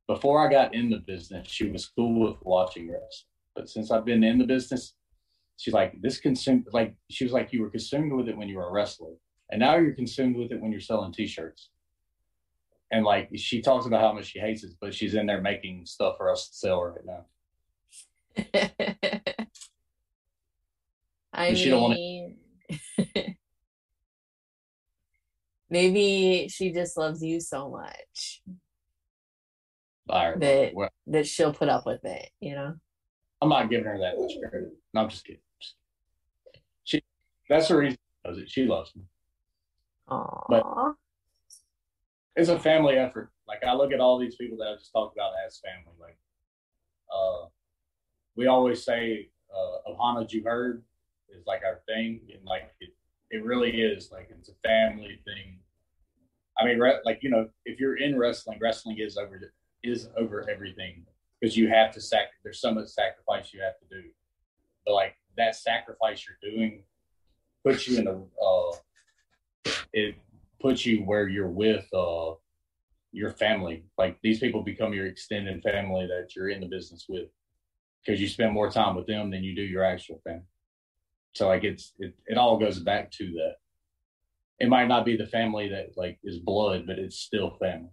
before 0.08 0.44
I 0.44 0.50
got 0.50 0.74
in 0.74 0.90
the 0.90 0.98
business, 0.98 1.46
she 1.48 1.70
was 1.70 1.86
cool 1.86 2.18
with 2.28 2.36
watching 2.42 2.90
wrestling. 2.90 3.28
But 3.54 3.68
since 3.68 3.90
I've 3.92 4.04
been 4.04 4.24
in 4.24 4.38
the 4.38 4.46
business, 4.46 4.94
she's 5.58 5.74
like, 5.74 6.00
this 6.00 6.18
consumed, 6.18 6.66
like, 6.72 6.94
she 7.10 7.24
was 7.24 7.32
like, 7.32 7.52
you 7.52 7.60
were 7.62 7.70
consumed 7.70 8.12
with 8.12 8.28
it 8.28 8.36
when 8.36 8.48
you 8.48 8.56
were 8.56 8.68
a 8.68 8.72
wrestler. 8.72 9.12
And 9.50 9.60
now 9.60 9.76
you're 9.76 9.92
consumed 9.94 10.36
with 10.36 10.50
it 10.50 10.60
when 10.60 10.72
you're 10.72 10.80
selling 10.80 11.12
t 11.12 11.26
shirts. 11.26 11.70
And 12.90 13.04
like, 13.04 13.28
she 13.36 13.60
talks 13.60 13.84
about 13.86 14.00
how 14.00 14.12
much 14.14 14.26
she 14.26 14.38
hates 14.40 14.64
it, 14.64 14.72
but 14.80 14.94
she's 14.94 15.14
in 15.14 15.26
there 15.26 15.42
making 15.42 15.84
stuff 15.86 16.16
for 16.16 16.30
us 16.30 16.48
to 16.48 16.54
sell 16.54 16.82
right 16.82 17.04
now. 17.04 17.26
I 21.34 21.48
And 21.48 21.58
she 21.58 21.68
don't 21.68 21.82
wanna- 21.82 21.94
mean, 21.96 22.36
maybe 25.70 26.48
she 26.50 26.72
just 26.72 26.96
loves 26.96 27.22
you 27.22 27.40
so 27.40 27.68
much 27.68 28.42
right. 30.08 30.40
that 30.40 30.74
Well, 30.74 30.90
that 31.08 31.26
she'll 31.26 31.54
put 31.54 31.68
up 31.68 31.86
with 31.86 32.04
it. 32.04 32.30
You 32.40 32.54
know. 32.54 32.74
I'm 33.40 33.48
not 33.48 33.70
giving 33.70 33.86
her 33.86 33.98
that 33.98 34.18
much 34.18 34.32
credit. 34.40 34.72
No, 34.94 35.02
I'm 35.02 35.08
just 35.08 35.24
kidding. 35.24 35.40
She, 36.82 37.02
that's 37.48 37.68
the 37.68 37.76
reason 37.76 37.96
she 37.96 38.28
does 38.28 38.38
it. 38.38 38.50
She 38.50 38.64
loves 38.64 38.94
me. 38.96 39.02
Aww. 40.08 40.94
it's 42.34 42.48
a 42.48 42.58
family 42.58 42.96
effort. 42.96 43.30
Like 43.46 43.62
I 43.64 43.74
look 43.74 43.92
at 43.92 44.00
all 44.00 44.18
these 44.18 44.36
people 44.36 44.58
that 44.58 44.68
I 44.68 44.74
just 44.76 44.92
talked 44.92 45.16
about 45.16 45.32
as 45.46 45.60
family. 45.60 45.96
Like, 46.00 46.18
uh, 47.14 47.46
we 48.36 48.46
always 48.46 48.84
say, 48.84 49.30
uh, 49.54 49.90
"Ohana 49.90 50.30
you 50.32 50.42
heard" 50.44 50.82
is 51.28 51.46
like 51.46 51.62
our 51.64 51.80
thing, 51.86 52.20
and 52.32 52.44
like 52.44 52.72
it, 52.80 52.90
it 53.30 53.44
really 53.44 53.70
is. 53.70 54.10
Like 54.10 54.28
it's 54.30 54.48
a 54.48 54.68
family 54.68 55.20
thing. 55.24 55.58
I 56.58 56.64
mean, 56.64 56.78
re- 56.78 57.00
like 57.04 57.20
you 57.22 57.30
know, 57.30 57.48
if 57.64 57.78
you're 57.78 57.96
in 57.96 58.18
wrestling, 58.18 58.58
wrestling 58.60 58.98
is 58.98 59.16
over 59.16 59.38
is 59.82 60.08
over 60.16 60.48
everything 60.50 61.04
because 61.40 61.56
you 61.56 61.68
have 61.68 61.92
to 61.92 62.00
sac. 62.00 62.28
There's 62.42 62.60
so 62.60 62.72
much 62.72 62.88
sacrifice 62.88 63.52
you 63.52 63.60
have 63.62 63.78
to 63.78 63.86
do, 63.90 64.08
but 64.84 64.94
like 64.94 65.14
that 65.36 65.56
sacrifice 65.56 66.24
you're 66.26 66.52
doing 66.52 66.82
puts 67.64 67.86
you 67.88 67.98
in 67.98 68.06
a 68.06 68.12
uh, 68.12 69.72
it 69.92 70.14
puts 70.60 70.84
you 70.86 71.00
where 71.04 71.28
you're 71.28 71.48
with 71.48 71.86
uh 71.94 72.32
your 73.12 73.30
family. 73.30 73.84
Like 73.96 74.18
these 74.22 74.38
people 74.38 74.62
become 74.62 74.92
your 74.92 75.06
extended 75.06 75.62
family 75.62 76.06
that 76.06 76.34
you're 76.34 76.50
in 76.50 76.60
the 76.60 76.66
business 76.66 77.06
with 77.08 77.28
because 78.04 78.20
you 78.20 78.28
spend 78.28 78.52
more 78.52 78.70
time 78.70 78.96
with 78.96 79.06
them 79.06 79.30
than 79.30 79.42
you 79.42 79.54
do 79.54 79.62
your 79.62 79.84
actual 79.84 80.20
family. 80.24 80.42
So 81.34 81.48
like 81.48 81.64
it's 81.64 81.92
it, 81.98 82.14
it 82.26 82.38
all 82.38 82.58
goes 82.58 82.78
back 82.78 83.10
to 83.12 83.24
that. 83.32 83.54
It 84.60 84.68
might 84.68 84.88
not 84.88 85.04
be 85.04 85.16
the 85.16 85.26
family 85.26 85.68
that 85.68 85.96
like 85.96 86.18
is 86.24 86.38
blood, 86.38 86.86
but 86.86 86.98
it's 86.98 87.16
still 87.16 87.56
family. 87.60 87.90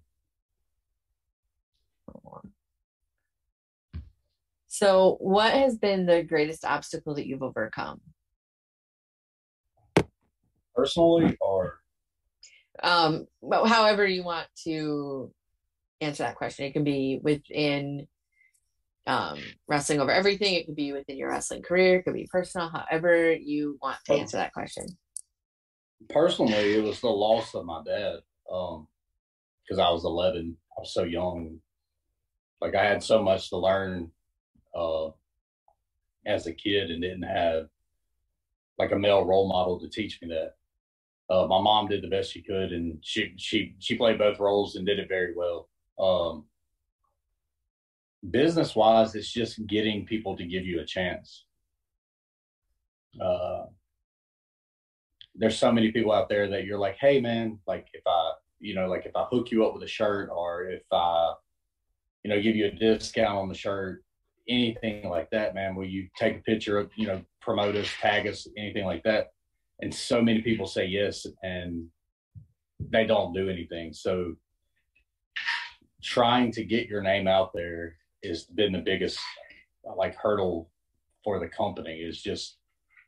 So, 4.77 5.15
what 5.21 5.53
has 5.53 5.77
been 5.77 6.05
the 6.05 6.21
greatest 6.21 6.65
obstacle 6.65 7.15
that 7.15 7.25
you've 7.25 7.41
overcome? 7.41 8.01
Personally 10.75 11.37
or 11.39 11.79
Um, 12.83 13.25
however 13.49 14.05
you 14.05 14.25
want 14.25 14.47
to 14.65 15.31
answer 16.01 16.23
that 16.23 16.35
question, 16.35 16.65
it 16.65 16.73
can 16.73 16.83
be 16.83 17.21
within 17.23 18.05
um, 19.07 19.39
wrestling 19.65 20.01
over 20.01 20.11
everything. 20.11 20.55
It 20.55 20.65
could 20.65 20.75
be 20.75 20.91
within 20.91 21.17
your 21.17 21.29
wrestling 21.29 21.61
career, 21.61 21.99
it 21.99 22.03
could 22.03 22.13
be 22.13 22.27
personal, 22.29 22.67
however 22.67 23.31
you 23.31 23.79
want 23.81 23.99
to 24.07 24.15
answer 24.15 24.35
that 24.35 24.51
question. 24.51 24.87
Personally, 26.09 26.75
it 26.75 26.83
was 26.83 26.99
the 26.99 27.07
loss 27.07 27.55
of 27.55 27.63
my 27.63 27.81
dad 27.85 28.17
because 28.43 29.79
um, 29.79 29.79
I 29.79 29.89
was 29.89 30.03
11. 30.03 30.57
I 30.77 30.81
was 30.81 30.93
so 30.93 31.03
young. 31.03 31.61
Like 32.59 32.75
I 32.75 32.83
had 32.83 33.01
so 33.01 33.23
much 33.23 33.47
to 33.51 33.57
learn 33.57 34.11
uh, 34.75 35.09
as 36.25 36.47
a 36.47 36.53
kid 36.53 36.91
and 36.91 37.01
didn't 37.01 37.23
have 37.23 37.67
like 38.77 38.91
a 38.91 38.99
male 38.99 39.25
role 39.25 39.47
model 39.47 39.79
to 39.79 39.89
teach 39.89 40.19
me 40.21 40.27
that. 40.29 40.53
Uh, 41.33 41.47
my 41.47 41.59
mom 41.59 41.87
did 41.87 42.03
the 42.03 42.07
best 42.07 42.31
she 42.31 42.41
could, 42.41 42.71
and 42.71 42.99
she 43.01 43.33
she 43.37 43.75
she 43.79 43.95
played 43.95 44.19
both 44.19 44.39
roles 44.39 44.75
and 44.75 44.85
did 44.85 44.99
it 44.99 45.09
very 45.09 45.33
well. 45.35 45.69
Um, 45.97 46.45
business 48.29 48.75
wise, 48.75 49.15
it's 49.15 49.31
just 49.31 49.65
getting 49.65 50.05
people 50.05 50.37
to 50.37 50.45
give 50.45 50.65
you 50.65 50.81
a 50.81 50.85
chance. 50.85 51.45
Uh, 53.19 53.65
there's 55.35 55.57
so 55.57 55.71
many 55.71 55.91
people 55.91 56.11
out 56.11 56.29
there 56.29 56.49
that 56.49 56.65
you're 56.65 56.79
like, 56.79 56.97
hey 56.99 57.19
man, 57.19 57.59
like 57.67 57.87
if 57.93 58.03
I, 58.05 58.33
you 58.59 58.75
know, 58.75 58.87
like 58.87 59.05
if 59.05 59.15
I 59.15 59.25
hook 59.25 59.51
you 59.51 59.65
up 59.65 59.73
with 59.73 59.83
a 59.83 59.87
shirt 59.87 60.29
or 60.33 60.65
if 60.65 60.83
I, 60.91 61.33
you 62.23 62.29
know, 62.29 62.41
give 62.41 62.55
you 62.55 62.67
a 62.67 62.71
discount 62.71 63.37
on 63.37 63.49
the 63.49 63.55
shirt, 63.55 64.03
anything 64.47 65.09
like 65.09 65.29
that, 65.31 65.55
man, 65.55 65.75
will 65.75 65.85
you 65.85 66.07
take 66.17 66.37
a 66.37 66.41
picture 66.41 66.77
of, 66.77 66.89
you 66.95 67.07
know, 67.07 67.21
promote 67.41 67.75
us, 67.75 67.89
tag 68.01 68.27
us, 68.27 68.47
anything 68.57 68.85
like 68.85 69.03
that? 69.03 69.31
And 69.81 69.93
so 69.93 70.21
many 70.21 70.41
people 70.41 70.67
say 70.67 70.85
yes 70.85 71.25
and 71.43 71.87
they 72.79 73.05
don't 73.05 73.33
do 73.33 73.49
anything. 73.49 73.93
So 73.93 74.35
trying 76.03 76.51
to 76.51 76.63
get 76.63 76.87
your 76.87 77.01
name 77.01 77.27
out 77.27 77.51
there 77.53 77.95
has 78.23 78.43
been 78.43 78.71
the 78.71 78.79
biggest 78.79 79.19
like 79.97 80.15
hurdle 80.15 80.69
for 81.23 81.39
the 81.39 81.47
company 81.47 81.99
is 81.99 82.21
just 82.21 82.57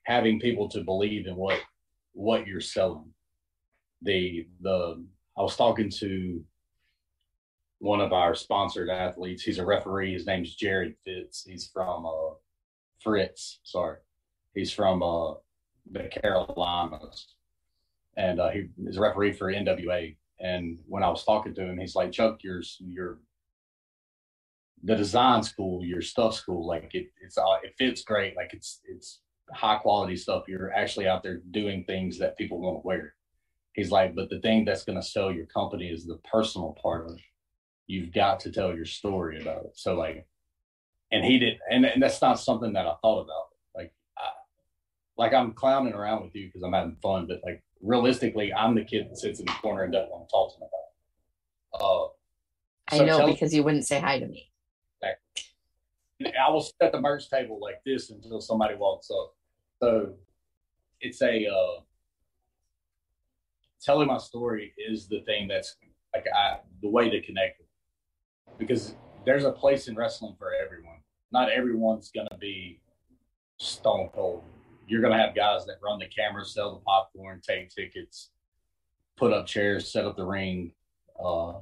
having 0.03 0.39
people 0.39 0.67
to 0.69 0.83
believe 0.83 1.27
in 1.27 1.35
what 1.35 1.59
what 2.13 2.47
you're 2.47 2.61
selling. 2.61 3.11
The 4.01 4.47
the 4.61 5.05
I 5.37 5.41
was 5.41 5.55
talking 5.55 5.89
to 5.99 6.43
one 7.79 8.01
of 8.01 8.13
our 8.13 8.35
sponsored 8.35 8.89
athletes. 8.89 9.43
He's 9.43 9.59
a 9.59 9.65
referee. 9.65 10.13
His 10.13 10.25
name's 10.25 10.55
Jared 10.55 10.95
Fitz. 11.05 11.43
He's 11.43 11.69
from 11.71 12.05
uh, 12.05 12.35
Fritz. 13.03 13.59
Sorry, 13.63 13.97
he's 14.53 14.71
from 14.71 15.03
uh, 15.03 15.33
the 15.91 16.09
Carolinas, 16.09 17.27
and 18.15 18.39
uh, 18.39 18.49
he 18.49 18.69
is 18.85 18.97
a 18.97 19.01
referee 19.01 19.33
for 19.33 19.51
NWA. 19.51 20.15
And 20.39 20.79
when 20.87 21.03
I 21.03 21.09
was 21.09 21.23
talking 21.23 21.53
to 21.55 21.63
him, 21.63 21.77
he's 21.77 21.95
like, 21.95 22.11
"Chuck, 22.11 22.39
you're 22.43 22.63
you're 22.79 23.19
the 24.83 24.95
design 24.95 25.43
school, 25.43 25.83
your 25.83 26.01
stuff 26.01 26.35
school. 26.35 26.67
Like 26.67 26.91
it, 26.93 27.07
it's 27.21 27.37
all 27.37 27.59
it 27.63 27.75
fits 27.77 28.03
great. 28.03 28.35
Like 28.35 28.53
it's 28.53 28.81
it's 28.85 29.21
high 29.51 29.77
quality 29.77 30.15
stuff. 30.15 30.43
You're 30.47 30.73
actually 30.73 31.07
out 31.07 31.23
there 31.23 31.41
doing 31.51 31.83
things 31.85 32.17
that 32.19 32.37
people 32.37 32.59
want 32.59 32.81
to 32.81 32.87
wear." 32.87 33.13
He's 33.73 33.91
like, 33.91 34.15
"But 34.15 34.29
the 34.29 34.39
thing 34.41 34.65
that's 34.65 34.83
going 34.83 34.99
to 34.99 35.05
sell 35.05 35.31
your 35.31 35.45
company 35.45 35.89
is 35.89 36.05
the 36.05 36.19
personal 36.31 36.75
part 36.81 37.05
of 37.05 37.13
it." 37.13 37.21
You've 37.87 38.13
got 38.13 38.41
to 38.41 38.51
tell 38.51 38.75
your 38.75 38.85
story 38.85 39.41
about 39.41 39.65
it. 39.65 39.71
So 39.75 39.95
like, 39.95 40.27
and 41.11 41.23
he 41.23 41.39
did, 41.39 41.57
and, 41.71 41.85
and 41.85 42.01
that's 42.03 42.21
not 42.21 42.39
something 42.39 42.73
that 42.73 42.85
I 42.85 42.93
thought 43.01 43.21
about. 43.21 43.47
Like, 43.73 43.93
I, 44.17 44.29
like 45.17 45.33
I'm 45.33 45.53
clowning 45.53 45.93
around 45.93 46.23
with 46.23 46.35
you 46.35 46.47
because 46.47 46.63
I'm 46.63 46.73
having 46.73 46.97
fun, 47.01 47.27
but 47.27 47.41
like 47.45 47.63
realistically, 47.81 48.53
I'm 48.53 48.75
the 48.75 48.83
kid 48.83 49.09
that 49.09 49.17
sits 49.17 49.39
in 49.39 49.45
the 49.45 49.53
corner 49.53 49.83
and 49.83 49.93
doesn't 49.93 50.11
want 50.11 50.27
to 50.27 50.31
talk 50.31 50.53
to 50.53 50.59
me 50.59 50.67
about. 50.67 51.81
Uh, 51.81 52.07
I 52.89 53.05
know 53.05 53.25
because 53.25 53.53
you 53.53 53.63
wouldn't 53.63 53.85
say 53.85 53.99
hi 53.99 54.19
to 54.19 54.27
me. 54.27 54.51
I 56.21 56.49
will 56.49 56.61
sit 56.61 56.75
at 56.81 56.91
the 56.91 57.01
merch 57.01 57.29
table 57.29 57.59
like 57.61 57.81
this 57.85 58.09
until 58.09 58.41
somebody 58.41 58.75
walks 58.75 59.09
up. 59.11 59.35
So 59.79 60.13
it's 60.99 61.21
a 61.21 61.45
uh, 61.45 61.81
telling 63.81 64.07
my 64.07 64.17
story 64.17 64.73
is 64.77 65.07
the 65.07 65.21
thing 65.21 65.47
that's 65.47 65.75
like 66.13 66.25
I 66.35 66.57
the 66.81 66.89
way 66.89 67.09
to 67.09 67.21
connect 67.21 67.61
because 68.57 68.95
there's 69.25 69.43
a 69.43 69.51
place 69.51 69.87
in 69.87 69.95
wrestling 69.95 70.35
for 70.37 70.51
everyone. 70.53 70.97
Not 71.31 71.51
everyone's 71.51 72.11
going 72.11 72.27
to 72.31 72.37
be 72.37 72.79
stone 73.59 74.09
cold. 74.13 74.43
You're 74.87 75.01
going 75.01 75.13
to 75.13 75.19
have 75.19 75.35
guys 75.35 75.65
that 75.65 75.75
run 75.83 75.99
the 75.99 76.07
camera, 76.07 76.45
sell 76.45 76.75
the 76.75 76.81
popcorn, 76.81 77.41
take 77.45 77.69
tickets, 77.69 78.29
put 79.17 79.33
up 79.33 79.45
chairs, 79.45 79.91
set 79.91 80.05
up 80.05 80.15
the 80.15 80.25
ring, 80.25 80.71
uh, 81.21 81.53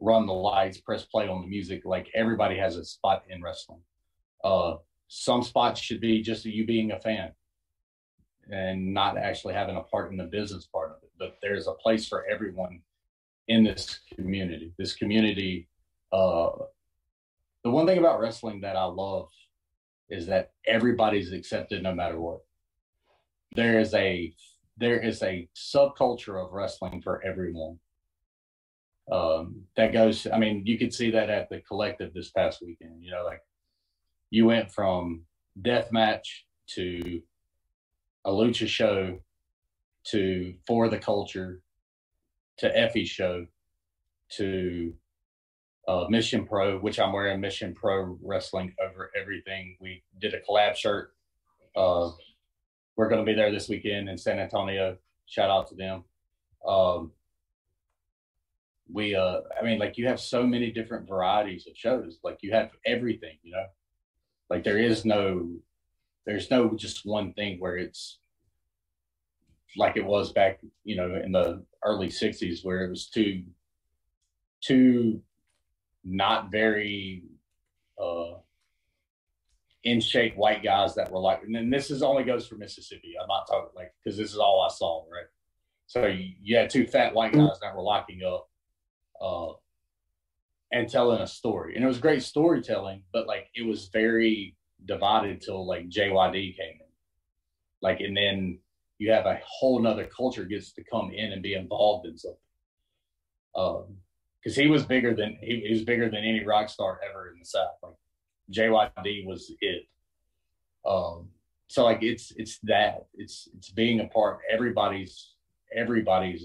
run 0.00 0.26
the 0.26 0.32
lights, 0.32 0.78
press 0.78 1.04
play 1.04 1.28
on 1.28 1.42
the 1.42 1.46
music. 1.46 1.82
Like 1.84 2.08
everybody 2.14 2.56
has 2.56 2.76
a 2.76 2.84
spot 2.84 3.24
in 3.28 3.42
wrestling. 3.42 3.82
Uh, 4.42 4.76
some 5.08 5.42
spots 5.42 5.80
should 5.80 6.00
be 6.00 6.22
just 6.22 6.44
you 6.46 6.64
being 6.64 6.92
a 6.92 7.00
fan 7.00 7.32
and 8.50 8.94
not 8.94 9.18
actually 9.18 9.54
having 9.54 9.76
a 9.76 9.82
part 9.82 10.10
in 10.10 10.16
the 10.16 10.24
business 10.24 10.66
part 10.66 10.90
of 10.90 11.02
it. 11.02 11.10
But 11.18 11.36
there's 11.42 11.66
a 11.66 11.74
place 11.74 12.08
for 12.08 12.24
everyone 12.26 12.80
in 13.50 13.64
this 13.64 13.98
community. 14.14 14.72
This 14.78 14.94
community, 14.94 15.66
uh, 16.12 16.50
the 17.64 17.70
one 17.70 17.84
thing 17.84 17.98
about 17.98 18.20
wrestling 18.20 18.60
that 18.60 18.76
I 18.76 18.84
love 18.84 19.28
is 20.08 20.26
that 20.28 20.52
everybody's 20.68 21.32
accepted 21.32 21.82
no 21.82 21.92
matter 21.92 22.18
what. 22.20 22.42
There 23.56 23.80
is 23.80 23.92
a 23.92 24.32
there 24.76 25.00
is 25.00 25.22
a 25.22 25.48
subculture 25.54 26.42
of 26.42 26.52
wrestling 26.52 27.02
for 27.02 27.22
everyone. 27.24 27.80
Um, 29.10 29.62
that 29.76 29.92
goes. 29.92 30.28
I 30.32 30.38
mean, 30.38 30.62
you 30.64 30.78
could 30.78 30.94
see 30.94 31.10
that 31.10 31.28
at 31.28 31.50
the 31.50 31.60
collective 31.60 32.14
this 32.14 32.30
past 32.30 32.62
weekend. 32.62 33.02
You 33.02 33.10
know, 33.10 33.24
like 33.24 33.42
you 34.30 34.46
went 34.46 34.70
from 34.70 35.22
death 35.60 35.90
match 35.90 36.46
to 36.76 37.20
a 38.24 38.30
lucha 38.30 38.68
show 38.68 39.18
to 40.04 40.54
for 40.68 40.88
the 40.88 40.98
culture 40.98 41.60
to 42.60 42.78
Effy's 42.78 43.08
show 43.08 43.46
to 44.30 44.94
uh, 45.88 46.06
Mission 46.08 46.46
Pro, 46.46 46.78
which 46.78 47.00
I'm 47.00 47.12
wearing 47.12 47.40
Mission 47.40 47.74
Pro 47.74 48.18
Wrestling 48.22 48.74
over 48.82 49.10
everything. 49.20 49.76
We 49.80 50.04
did 50.20 50.34
a 50.34 50.40
collab 50.40 50.76
shirt. 50.76 51.14
Uh, 51.74 52.10
we're 52.96 53.08
going 53.08 53.24
to 53.24 53.30
be 53.30 53.34
there 53.34 53.50
this 53.50 53.68
weekend 53.68 54.08
in 54.08 54.18
San 54.18 54.38
Antonio. 54.38 54.96
Shout 55.26 55.50
out 55.50 55.68
to 55.68 55.74
them. 55.74 56.04
Um, 56.66 57.12
we, 58.92 59.14
uh, 59.14 59.40
I 59.58 59.64
mean, 59.64 59.78
like 59.78 59.96
you 59.96 60.06
have 60.06 60.20
so 60.20 60.46
many 60.46 60.70
different 60.70 61.08
varieties 61.08 61.66
of 61.66 61.76
shows. 61.76 62.18
Like 62.22 62.38
you 62.42 62.52
have 62.52 62.70
everything, 62.84 63.38
you 63.42 63.52
know. 63.52 63.66
Like 64.50 64.64
there 64.64 64.78
is 64.78 65.04
no, 65.04 65.48
there's 66.26 66.50
no 66.50 66.74
just 66.74 67.06
one 67.06 67.32
thing 67.32 67.58
where 67.58 67.76
it's 67.76 68.18
like 69.76 69.96
it 69.96 70.04
was 70.04 70.32
back, 70.32 70.60
you 70.84 70.96
know, 70.96 71.14
in 71.14 71.32
the 71.32 71.64
early 71.84 72.08
'60s, 72.08 72.64
where 72.64 72.84
it 72.84 72.90
was 72.90 73.06
two, 73.06 73.44
two, 74.60 75.22
not 76.04 76.50
very 76.50 77.24
uh, 78.00 78.34
in 79.84 80.00
shape 80.00 80.36
white 80.36 80.62
guys 80.62 80.94
that 80.94 81.10
were 81.10 81.20
like, 81.20 81.42
and 81.42 81.54
then 81.54 81.70
this 81.70 81.90
is 81.90 82.02
only 82.02 82.24
goes 82.24 82.46
for 82.46 82.56
Mississippi. 82.56 83.14
I'm 83.20 83.28
not 83.28 83.46
talking 83.46 83.70
like 83.74 83.94
because 84.02 84.18
this 84.18 84.30
is 84.30 84.38
all 84.38 84.62
I 84.62 84.72
saw, 84.72 85.04
right? 85.10 85.26
So 85.86 86.06
you, 86.06 86.56
had 86.56 86.70
two 86.70 86.86
fat 86.86 87.14
white 87.14 87.32
guys 87.32 87.58
that 87.60 87.74
were 87.74 87.82
locking 87.82 88.22
up, 88.22 88.48
uh, 89.20 89.54
and 90.72 90.88
telling 90.88 91.20
a 91.20 91.26
story, 91.26 91.74
and 91.74 91.84
it 91.84 91.88
was 91.88 91.98
great 91.98 92.22
storytelling, 92.22 93.02
but 93.12 93.26
like 93.26 93.48
it 93.54 93.66
was 93.66 93.88
very 93.88 94.56
divided 94.84 95.40
till 95.40 95.66
like 95.66 95.88
JYD 95.88 96.56
came 96.56 96.74
in, 96.74 96.92
like, 97.82 98.00
and 98.00 98.16
then 98.16 98.58
you 99.00 99.10
have 99.10 99.24
a 99.24 99.40
whole 99.44 99.80
nother 99.80 100.04
culture 100.14 100.44
gets 100.44 100.72
to 100.72 100.84
come 100.84 101.10
in 101.10 101.32
and 101.32 101.42
be 101.42 101.54
involved 101.54 102.06
in 102.06 102.18
something. 102.18 102.38
Um, 103.56 103.96
because 104.38 104.54
he 104.54 104.68
was 104.68 104.84
bigger 104.84 105.14
than 105.14 105.38
he, 105.40 105.64
he, 105.66 105.72
was 105.72 105.84
bigger 105.84 106.10
than 106.10 106.22
any 106.22 106.44
rock 106.44 106.68
star 106.68 107.00
ever 107.08 107.30
in 107.30 107.38
the 107.38 107.44
South. 107.44 107.70
Like 107.82 107.94
JYD 108.52 109.26
was 109.26 109.52
it. 109.60 109.86
Um, 110.86 111.28
so 111.68 111.84
like 111.84 112.02
it's 112.02 112.32
it's 112.36 112.58
that 112.64 113.06
it's 113.14 113.48
it's 113.56 113.70
being 113.70 114.00
a 114.00 114.06
part. 114.08 114.34
Of 114.34 114.40
everybody's 114.52 115.34
everybody's 115.74 116.44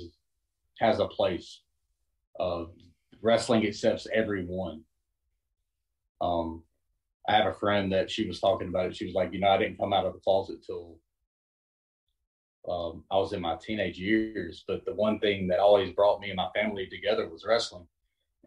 has 0.79 0.99
a 0.99 1.07
place. 1.07 1.61
Uh, 2.39 2.65
wrestling 3.21 3.65
accepts 3.67 4.07
everyone. 4.13 4.81
Um, 6.21 6.63
I 7.27 7.35
have 7.35 7.47
a 7.47 7.53
friend 7.53 7.91
that 7.91 8.09
she 8.09 8.27
was 8.27 8.39
talking 8.39 8.69
about 8.69 8.87
it. 8.87 8.95
She 8.95 9.05
was 9.05 9.13
like, 9.13 9.33
you 9.33 9.39
know, 9.39 9.49
I 9.49 9.57
didn't 9.57 9.77
come 9.77 9.91
out 9.91 10.05
of 10.05 10.13
the 10.13 10.19
closet 10.19 10.65
till 10.65 10.99
um, 12.69 13.03
I 13.11 13.17
was 13.17 13.33
in 13.33 13.41
my 13.41 13.55
teenage 13.55 13.97
years, 13.99 14.63
but 14.67 14.85
the 14.85 14.93
one 14.93 15.19
thing 15.19 15.47
that 15.47 15.59
always 15.59 15.91
brought 15.91 16.19
me 16.19 16.29
and 16.29 16.37
my 16.37 16.49
family 16.55 16.87
together 16.87 17.27
was 17.29 17.45
wrestling. 17.47 17.87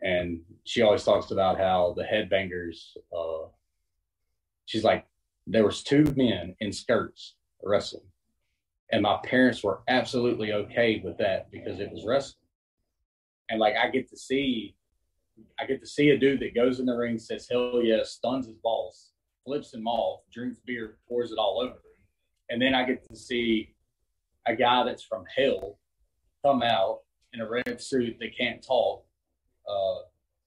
And 0.03 0.41
she 0.65 0.83
always 0.83 1.05
talks 1.05 1.31
about 1.31 1.59
how 1.59 1.95
the 1.97 2.05
headbangers, 2.05 2.97
uh, 3.17 3.49
she's 4.67 4.85
like, 4.85 5.07
there 5.47 5.65
was 5.65 5.83
two 5.83 6.05
men 6.17 6.55
in 6.61 6.73
skirts 6.73 7.35
wrestling. 7.63 8.05
And 8.91 9.03
my 9.03 9.19
parents 9.25 9.63
were 9.63 9.83
absolutely 9.89 10.53
okay 10.53 11.01
with 11.05 11.19
that 11.19 11.51
because 11.51 11.81
it 11.81 11.91
was 11.91 12.05
wrestling. 12.07 12.47
And 13.51 13.61
like, 13.61 13.75
I 13.77 13.89
get 13.91 14.09
to 14.11 14.17
see 14.17 14.75
I 15.61 15.67
get 15.67 15.81
to 15.81 15.87
see 15.87 16.11
a 16.11 16.19
dude 16.19 16.41
that 16.41 16.55
goes 16.55 16.81
in 16.81 16.87
the 16.87 16.97
ring, 16.97 17.19
says 17.19 17.49
hell 17.51 17.81
yeah, 17.83 18.03
stuns 18.03 18.47
his 18.47 18.57
balls, 18.57 19.13
flips 19.45 19.73
him 19.73 19.87
off, 19.87 20.23
drinks 20.33 20.59
beer, 20.67 20.99
pours 21.09 21.33
it 21.33 21.39
all 21.39 21.61
over 21.61 21.75
him, 21.75 21.99
and 22.51 22.61
then 22.61 22.75
I 22.75 22.85
get 22.85 23.09
to 23.09 23.17
see 23.17 23.75
a 24.49 24.57
guy 24.57 24.85
that's 24.85 25.05
from 25.05 25.25
hell 25.37 25.79
come 26.45 26.63
out 26.63 27.01
in 27.33 27.41
a 27.41 27.49
red 27.49 27.81
suit 27.81 28.17
that 28.19 28.37
can't 28.37 28.65
talk, 28.67 29.05
uh, 29.69 29.99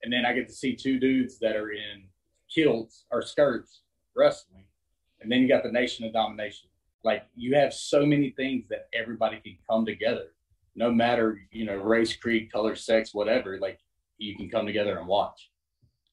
and 0.03 0.11
then 0.11 0.25
I 0.25 0.33
get 0.33 0.47
to 0.47 0.53
see 0.53 0.75
two 0.75 0.99
dudes 0.99 1.37
that 1.39 1.55
are 1.55 1.71
in 1.71 2.05
kilts 2.53 3.05
or 3.11 3.21
skirts 3.21 3.81
wrestling, 4.15 4.65
and 5.21 5.31
then 5.31 5.41
you 5.41 5.47
got 5.47 5.63
the 5.63 5.71
Nation 5.71 6.05
of 6.05 6.13
Domination. 6.13 6.69
Like 7.03 7.23
you 7.35 7.55
have 7.55 7.73
so 7.73 8.05
many 8.05 8.31
things 8.31 8.65
that 8.69 8.87
everybody 8.93 9.39
can 9.39 9.57
come 9.69 9.85
together, 9.85 10.33
no 10.75 10.91
matter 10.91 11.39
you 11.51 11.65
know 11.65 11.75
race, 11.75 12.15
creed, 12.15 12.51
color, 12.51 12.75
sex, 12.75 13.13
whatever. 13.13 13.59
Like 13.59 13.79
you 14.17 14.35
can 14.35 14.49
come 14.49 14.65
together 14.65 14.97
and 14.97 15.07
watch, 15.07 15.51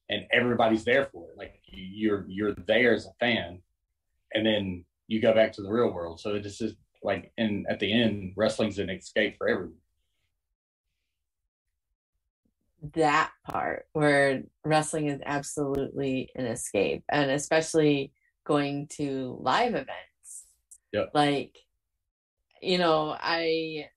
and 0.09 0.25
everybody's 0.31 0.83
there 0.83 1.05
for 1.11 1.31
it. 1.31 1.37
Like 1.37 1.59
you're 1.65 2.25
you're 2.27 2.53
there 2.67 2.93
as 2.93 3.07
a 3.07 3.13
fan, 3.19 3.61
and 4.33 4.45
then 4.45 4.85
you 5.07 5.19
go 5.19 5.33
back 5.33 5.51
to 5.53 5.63
the 5.63 5.71
real 5.71 5.91
world. 5.91 6.19
So 6.19 6.35
it 6.35 6.43
just 6.43 6.61
is 6.61 6.75
like, 7.01 7.31
and 7.37 7.65
at 7.69 7.79
the 7.79 7.91
end, 7.91 8.33
wrestling's 8.35 8.79
an 8.79 8.89
escape 8.89 9.37
for 9.37 9.47
everyone. 9.47 9.75
That 12.93 13.31
part 13.49 13.87
where 13.93 14.43
wrestling 14.63 15.07
is 15.07 15.21
absolutely 15.25 16.29
an 16.35 16.45
escape, 16.45 17.03
and 17.09 17.31
especially 17.31 18.13
going 18.45 18.87
to 18.97 19.37
live 19.41 19.75
events. 19.75 20.45
Yeah. 20.91 21.05
Like, 21.13 21.57
you 22.61 22.77
know, 22.77 23.15
I 23.19 23.89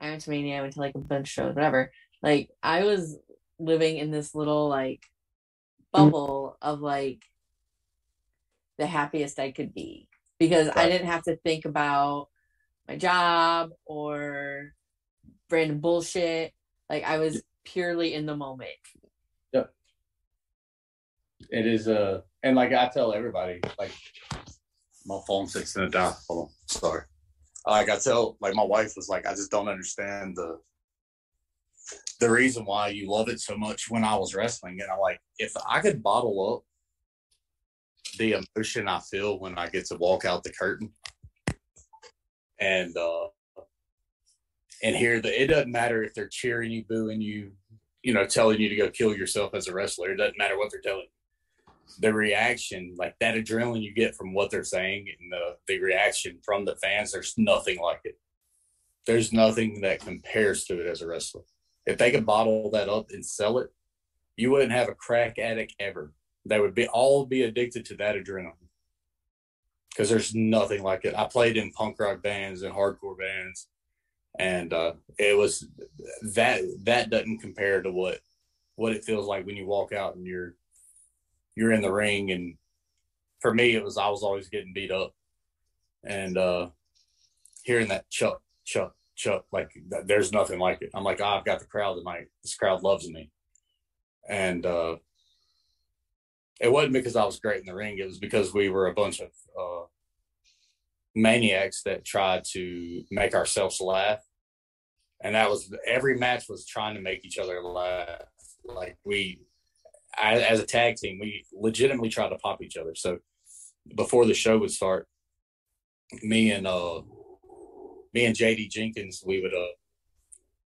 I 0.00 0.10
went 0.10 0.22
to 0.22 0.30
Mania, 0.30 0.58
I 0.58 0.60
went 0.62 0.74
to 0.74 0.80
like 0.80 0.94
a 0.94 0.98
bunch 0.98 1.28
of 1.28 1.32
shows, 1.32 1.54
whatever. 1.54 1.92
Like 2.22 2.50
I 2.62 2.84
was 2.84 3.18
living 3.58 3.98
in 3.98 4.10
this 4.10 4.34
little 4.34 4.68
like 4.68 5.10
mm-hmm. 5.92 6.04
bubble 6.04 6.56
of 6.62 6.80
like 6.80 7.24
the 8.78 8.86
happiest 8.86 9.38
I 9.38 9.50
could 9.50 9.74
be 9.74 10.09
because 10.40 10.70
I 10.74 10.88
didn't 10.88 11.06
have 11.06 11.22
to 11.24 11.36
think 11.36 11.66
about 11.66 12.28
my 12.88 12.96
job 12.96 13.70
or 13.84 14.72
random 15.50 15.78
bullshit. 15.78 16.52
Like 16.88 17.04
I 17.04 17.18
was 17.18 17.42
purely 17.64 18.14
in 18.14 18.26
the 18.26 18.34
moment. 18.34 18.70
Yep. 19.52 19.72
It 21.50 21.66
is 21.66 21.86
uh 21.86 22.22
and 22.42 22.56
like 22.56 22.72
I 22.72 22.88
tell 22.88 23.12
everybody, 23.12 23.60
like 23.78 23.92
my 25.06 25.20
phone's 25.26 25.52
fixing 25.52 25.82
to 25.82 25.88
die. 25.90 26.14
Hold 26.26 26.46
on. 26.46 26.50
Sorry. 26.66 27.02
Like 27.66 27.90
I 27.90 27.98
tell 27.98 28.38
like 28.40 28.54
my 28.54 28.64
wife 28.64 28.94
was 28.96 29.10
like, 29.10 29.26
I 29.26 29.32
just 29.32 29.50
don't 29.50 29.68
understand 29.68 30.36
the 30.36 30.58
the 32.18 32.30
reason 32.30 32.64
why 32.64 32.88
you 32.88 33.10
love 33.10 33.28
it 33.28 33.40
so 33.40 33.58
much 33.58 33.90
when 33.90 34.04
I 34.04 34.16
was 34.16 34.34
wrestling. 34.34 34.80
And 34.80 34.90
I'm 34.90 35.00
like, 35.00 35.20
if 35.38 35.52
I 35.68 35.80
could 35.80 36.02
bottle 36.02 36.54
up 36.54 36.69
the 38.18 38.42
emotion 38.56 38.88
I 38.88 39.00
feel 39.00 39.38
when 39.38 39.58
I 39.58 39.68
get 39.68 39.86
to 39.86 39.96
walk 39.96 40.24
out 40.24 40.44
the 40.44 40.52
curtain 40.52 40.92
and 42.60 42.96
uh 42.96 43.28
and 44.82 44.96
hear 44.96 45.20
that 45.20 45.42
it 45.42 45.48
doesn't 45.48 45.70
matter 45.70 46.02
if 46.02 46.14
they're 46.14 46.28
cheering 46.28 46.70
you, 46.70 46.84
booing 46.88 47.20
you, 47.20 47.52
you 48.02 48.14
know, 48.14 48.24
telling 48.24 48.60
you 48.60 48.68
to 48.68 48.76
go 48.76 48.88
kill 48.88 49.14
yourself 49.14 49.54
as 49.54 49.68
a 49.68 49.74
wrestler. 49.74 50.12
It 50.12 50.16
doesn't 50.16 50.38
matter 50.38 50.56
what 50.56 50.70
they're 50.70 50.80
telling 50.80 51.02
you. 51.02 51.72
The 51.98 52.14
reaction, 52.14 52.94
like 52.98 53.14
that 53.20 53.34
adrenaline 53.34 53.82
you 53.82 53.92
get 53.92 54.14
from 54.14 54.32
what 54.32 54.50
they're 54.50 54.64
saying 54.64 55.08
and 55.08 55.30
the, 55.30 55.56
the 55.66 55.80
reaction 55.80 56.38
from 56.42 56.64
the 56.64 56.76
fans, 56.76 57.12
there's 57.12 57.34
nothing 57.36 57.78
like 57.78 58.00
it. 58.04 58.18
There's 59.06 59.32
nothing 59.32 59.80
that 59.82 60.00
compares 60.00 60.64
to 60.64 60.80
it 60.80 60.86
as 60.86 61.02
a 61.02 61.06
wrestler. 61.06 61.42
If 61.84 61.98
they 61.98 62.10
could 62.10 62.24
bottle 62.24 62.70
that 62.70 62.88
up 62.88 63.10
and 63.10 63.24
sell 63.24 63.58
it, 63.58 63.70
you 64.36 64.50
wouldn't 64.50 64.72
have 64.72 64.88
a 64.88 64.94
crack 64.94 65.38
addict 65.38 65.74
ever. 65.78 66.12
They 66.46 66.60
would 66.60 66.74
be 66.74 66.88
all 66.88 67.26
be 67.26 67.42
addicted 67.42 67.84
to 67.86 67.96
that 67.96 68.16
adrenaline 68.16 68.54
because 69.90 70.08
there's 70.08 70.34
nothing 70.34 70.82
like 70.82 71.04
it. 71.04 71.14
I 71.14 71.26
played 71.26 71.56
in 71.56 71.72
punk 71.72 71.98
rock 72.00 72.22
bands 72.22 72.62
and 72.62 72.74
hardcore 72.74 73.18
bands, 73.18 73.68
and 74.38 74.72
uh, 74.72 74.94
it 75.18 75.36
was 75.36 75.66
that 76.34 76.62
that 76.84 77.10
doesn't 77.10 77.38
compare 77.38 77.82
to 77.82 77.90
what 77.90 78.20
what 78.76 78.92
it 78.92 79.04
feels 79.04 79.26
like 79.26 79.44
when 79.44 79.56
you 79.56 79.66
walk 79.66 79.92
out 79.92 80.16
and 80.16 80.26
you're 80.26 80.54
you're 81.54 81.72
in 81.72 81.82
the 81.82 81.92
ring. 81.92 82.30
And 82.30 82.56
for 83.40 83.52
me, 83.52 83.74
it 83.74 83.84
was 83.84 83.98
I 83.98 84.08
was 84.08 84.22
always 84.22 84.48
getting 84.48 84.72
beat 84.72 84.90
up, 84.90 85.12
and 86.04 86.38
uh, 86.38 86.70
hearing 87.64 87.88
that 87.88 88.08
chuck 88.08 88.40
chuck 88.64 88.94
chuck 89.16 89.44
like 89.52 89.70
there's 90.06 90.32
nothing 90.32 90.58
like 90.58 90.80
it. 90.80 90.90
I'm 90.94 91.04
like, 91.04 91.20
oh, 91.20 91.26
I've 91.26 91.44
got 91.44 91.58
the 91.58 91.66
crowd 91.66 91.94
tonight. 91.94 92.28
This 92.42 92.54
crowd 92.54 92.82
loves 92.82 93.08
me, 93.10 93.30
and 94.28 94.64
uh, 94.64 94.96
it 96.60 96.70
wasn't 96.70 96.92
because 96.92 97.16
I 97.16 97.24
was 97.24 97.40
great 97.40 97.60
in 97.60 97.66
the 97.66 97.74
ring. 97.74 97.98
It 97.98 98.06
was 98.06 98.18
because 98.18 98.52
we 98.52 98.68
were 98.68 98.86
a 98.86 98.94
bunch 98.94 99.20
of 99.20 99.30
uh, 99.58 99.86
maniacs 101.14 101.82
that 101.84 102.04
tried 102.04 102.44
to 102.52 103.02
make 103.10 103.34
ourselves 103.34 103.80
laugh, 103.80 104.20
and 105.22 105.34
that 105.34 105.48
was 105.48 105.74
every 105.86 106.18
match 106.18 106.44
was 106.48 106.66
trying 106.66 106.94
to 106.94 107.00
make 107.00 107.24
each 107.24 107.38
other 107.38 107.62
laugh. 107.62 108.24
Like 108.64 108.98
we, 109.04 109.40
as 110.20 110.60
a 110.60 110.66
tag 110.66 110.96
team, 110.96 111.18
we 111.18 111.46
legitimately 111.52 112.10
tried 112.10 112.28
to 112.28 112.36
pop 112.36 112.62
each 112.62 112.76
other. 112.76 112.94
So 112.94 113.18
before 113.96 114.26
the 114.26 114.34
show 114.34 114.58
would 114.58 114.70
start, 114.70 115.08
me 116.22 116.52
and 116.52 116.66
uh, 116.66 117.00
me 118.12 118.26
and 118.26 118.36
JD 118.36 118.70
Jenkins, 118.70 119.24
we 119.26 119.40
would 119.40 119.54
uh, 119.54 119.72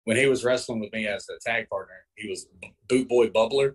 when 0.05 0.16
he 0.16 0.26
was 0.26 0.43
wrestling 0.43 0.80
with 0.80 0.93
me 0.93 1.07
as 1.07 1.26
a 1.28 1.38
tag 1.47 1.68
partner, 1.68 1.95
he 2.16 2.30
was 2.30 2.49
Boot 2.88 3.09
Boy 3.09 3.28
Bubbler 3.28 3.74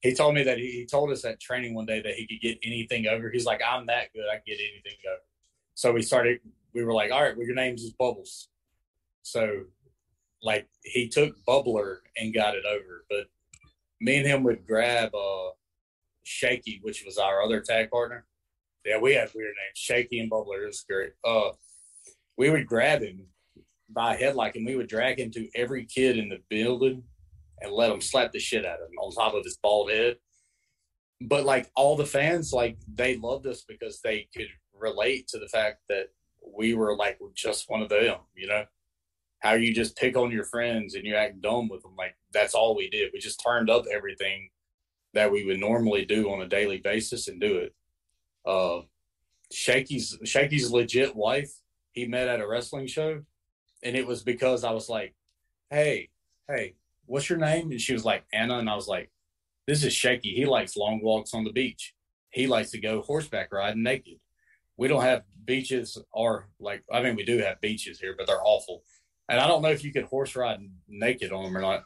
he 0.00 0.14
told 0.14 0.34
me 0.34 0.44
that 0.44 0.58
he, 0.58 0.70
he, 0.70 0.86
told 0.86 1.10
us 1.10 1.24
at 1.24 1.40
training 1.40 1.74
one 1.74 1.86
day 1.86 2.00
that 2.00 2.14
he 2.14 2.26
could 2.26 2.40
get 2.40 2.58
anything 2.62 3.06
over. 3.06 3.30
He's 3.30 3.46
like, 3.46 3.60
I'm 3.66 3.86
that 3.86 4.12
good. 4.14 4.24
I 4.30 4.36
can 4.36 4.42
get 4.46 4.60
anything 4.60 4.98
over. 5.08 5.20
So 5.74 5.92
we 5.92 6.02
started, 6.02 6.40
we 6.72 6.84
were 6.84 6.92
like, 6.92 7.10
all 7.10 7.22
right, 7.22 7.36
well, 7.36 7.46
your 7.46 7.56
name's 7.56 7.82
is 7.82 7.92
Bubbles. 7.92 8.48
So 9.22 9.64
like 10.42 10.68
he 10.82 11.08
took 11.08 11.34
Bubbler 11.46 11.98
and 12.16 12.34
got 12.34 12.54
it 12.54 12.64
over. 12.64 13.04
But 13.08 13.26
me 14.00 14.18
and 14.18 14.26
him 14.26 14.42
would 14.44 14.66
grab 14.66 15.14
uh 15.14 15.50
Shaky, 16.24 16.80
which 16.82 17.04
was 17.04 17.18
our 17.18 17.42
other 17.42 17.60
tag 17.60 17.90
partner. 17.90 18.26
Yeah, 18.84 18.98
we 18.98 19.14
had 19.14 19.30
weird 19.34 19.48
names. 19.48 19.76
Shaky 19.76 20.20
and 20.20 20.30
Bubbler. 20.30 20.62
It 20.62 20.66
was 20.66 20.84
great. 20.88 21.12
Uh 21.24 21.50
we 22.36 22.50
would 22.50 22.66
grab 22.66 23.02
him 23.02 23.26
by 23.90 24.16
headlock 24.16 24.54
and 24.54 24.66
we 24.66 24.76
would 24.76 24.88
drag 24.88 25.18
him 25.18 25.30
to 25.32 25.48
every 25.54 25.84
kid 25.84 26.16
in 26.18 26.28
the 26.28 26.40
building 26.48 27.02
and 27.60 27.72
let 27.72 27.90
him 27.90 28.00
slap 28.00 28.32
the 28.32 28.38
shit 28.38 28.64
out 28.64 28.80
of 28.80 28.88
him 28.88 28.98
on 28.98 29.12
top 29.12 29.34
of 29.34 29.44
his 29.44 29.58
bald 29.62 29.90
head. 29.90 30.16
But 31.20 31.44
like 31.44 31.70
all 31.74 31.96
the 31.96 32.06
fans, 32.06 32.52
like 32.52 32.78
they 32.92 33.16
loved 33.16 33.46
us 33.46 33.64
because 33.66 34.00
they 34.00 34.28
could 34.34 34.48
relate 34.78 35.28
to 35.28 35.38
the 35.38 35.48
fact 35.48 35.78
that 35.88 36.08
we 36.56 36.74
were 36.74 36.96
like 36.96 37.18
just 37.34 37.68
one 37.68 37.82
of 37.82 37.88
them, 37.88 38.18
you 38.34 38.46
know? 38.46 38.64
How 39.40 39.54
you 39.54 39.72
just 39.74 39.96
pick 39.96 40.16
on 40.16 40.32
your 40.32 40.44
friends 40.44 40.94
and 40.94 41.04
you 41.04 41.14
act 41.14 41.40
dumb 41.40 41.68
with 41.68 41.82
them. 41.82 41.94
Like 41.96 42.16
that's 42.32 42.54
all 42.54 42.76
we 42.76 42.88
did. 42.90 43.10
We 43.12 43.20
just 43.20 43.42
turned 43.44 43.70
up 43.70 43.84
everything 43.92 44.50
that 45.14 45.30
we 45.30 45.44
would 45.44 45.60
normally 45.60 46.04
do 46.04 46.30
on 46.30 46.42
a 46.42 46.48
daily 46.48 46.78
basis 46.78 47.28
and 47.28 47.40
do 47.40 47.58
it. 47.58 47.74
Uh, 48.44 48.82
Shaky's 49.52 50.18
Shaky's 50.24 50.70
legit 50.70 51.14
wife, 51.16 51.52
he 51.92 52.06
met 52.06 52.28
at 52.28 52.40
a 52.40 52.48
wrestling 52.48 52.86
show, 52.86 53.22
and 53.82 53.96
it 53.96 54.06
was 54.06 54.22
because 54.22 54.64
I 54.64 54.72
was 54.72 54.88
like, 54.88 55.14
"Hey, 55.70 56.10
hey, 56.46 56.74
what's 57.08 57.28
your 57.28 57.38
name? 57.38 57.70
And 57.70 57.80
she 57.80 57.92
was 57.92 58.04
like, 58.04 58.24
Anna. 58.32 58.58
And 58.58 58.70
I 58.70 58.76
was 58.76 58.86
like, 58.86 59.10
this 59.66 59.84
is 59.84 59.92
shaky. 59.92 60.34
He 60.34 60.46
likes 60.46 60.76
long 60.76 61.00
walks 61.02 61.34
on 61.34 61.44
the 61.44 61.52
beach. 61.52 61.94
He 62.30 62.46
likes 62.46 62.70
to 62.70 62.80
go 62.80 63.02
horseback 63.02 63.52
riding 63.52 63.82
naked. 63.82 64.18
We 64.76 64.88
don't 64.88 65.02
have 65.02 65.24
beaches 65.44 65.98
or 66.12 66.48
like, 66.60 66.84
I 66.92 67.02
mean, 67.02 67.16
we 67.16 67.24
do 67.24 67.38
have 67.38 67.60
beaches 67.60 67.98
here, 67.98 68.14
but 68.16 68.26
they're 68.26 68.44
awful. 68.44 68.82
And 69.28 69.40
I 69.40 69.48
don't 69.48 69.62
know 69.62 69.70
if 69.70 69.82
you 69.84 69.92
could 69.92 70.04
horse 70.04 70.36
ride 70.36 70.60
naked 70.86 71.32
on 71.32 71.44
them 71.44 71.56
or 71.56 71.60
not. 71.60 71.82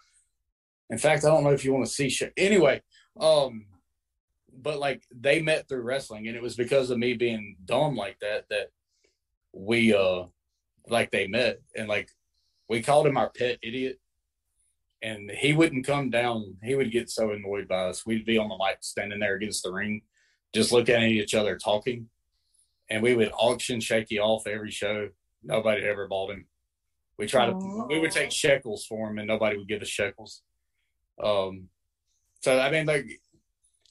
In 0.90 0.98
fact, 0.98 1.24
I 1.24 1.28
don't 1.28 1.44
know 1.44 1.52
if 1.52 1.64
you 1.64 1.72
want 1.72 1.86
to 1.86 1.92
see. 1.92 2.14
Anyway, 2.36 2.82
um, 3.18 3.66
but 4.52 4.78
like 4.78 5.02
they 5.10 5.40
met 5.40 5.68
through 5.68 5.82
wrestling 5.82 6.28
and 6.28 6.36
it 6.36 6.42
was 6.42 6.56
because 6.56 6.90
of 6.90 6.98
me 6.98 7.14
being 7.14 7.56
dumb 7.64 7.96
like 7.96 8.18
that 8.20 8.44
that 8.50 8.68
we 9.52 9.94
uh 9.94 10.24
like 10.88 11.10
they 11.10 11.26
met 11.26 11.60
and 11.74 11.88
like 11.88 12.08
we 12.68 12.82
called 12.82 13.06
him 13.06 13.16
our 13.16 13.30
pet 13.30 13.58
idiot 13.62 13.98
and 15.02 15.30
he 15.30 15.52
wouldn't 15.52 15.86
come 15.86 16.10
down. 16.10 16.56
He 16.62 16.74
would 16.74 16.92
get 16.92 17.10
so 17.10 17.32
annoyed 17.32 17.66
by 17.66 17.86
us. 17.86 18.06
We'd 18.06 18.24
be 18.24 18.38
on 18.38 18.48
the 18.48 18.56
mic 18.56 18.78
standing 18.80 19.18
there 19.18 19.34
against 19.34 19.64
the 19.64 19.72
ring, 19.72 20.02
just 20.54 20.70
looking 20.70 20.94
at 20.94 21.02
each 21.02 21.34
other 21.34 21.58
talking. 21.58 22.08
And 22.88 23.02
we 23.02 23.14
would 23.14 23.32
auction 23.36 23.80
Shaky 23.80 24.20
off 24.20 24.46
every 24.46 24.70
show. 24.70 25.08
Nobody 25.42 25.82
ever 25.84 26.06
bought 26.06 26.30
him. 26.30 26.46
We 27.18 27.26
tried 27.26 27.46
to 27.46 27.86
we 27.88 27.98
would 27.98 28.12
take 28.12 28.30
shekels 28.30 28.86
for 28.86 29.10
him 29.10 29.18
and 29.18 29.28
nobody 29.28 29.56
would 29.56 29.68
give 29.68 29.82
us 29.82 29.88
shekels. 29.88 30.42
Um 31.22 31.68
so 32.40 32.58
I 32.58 32.70
mean 32.70 32.86
like 32.86 33.06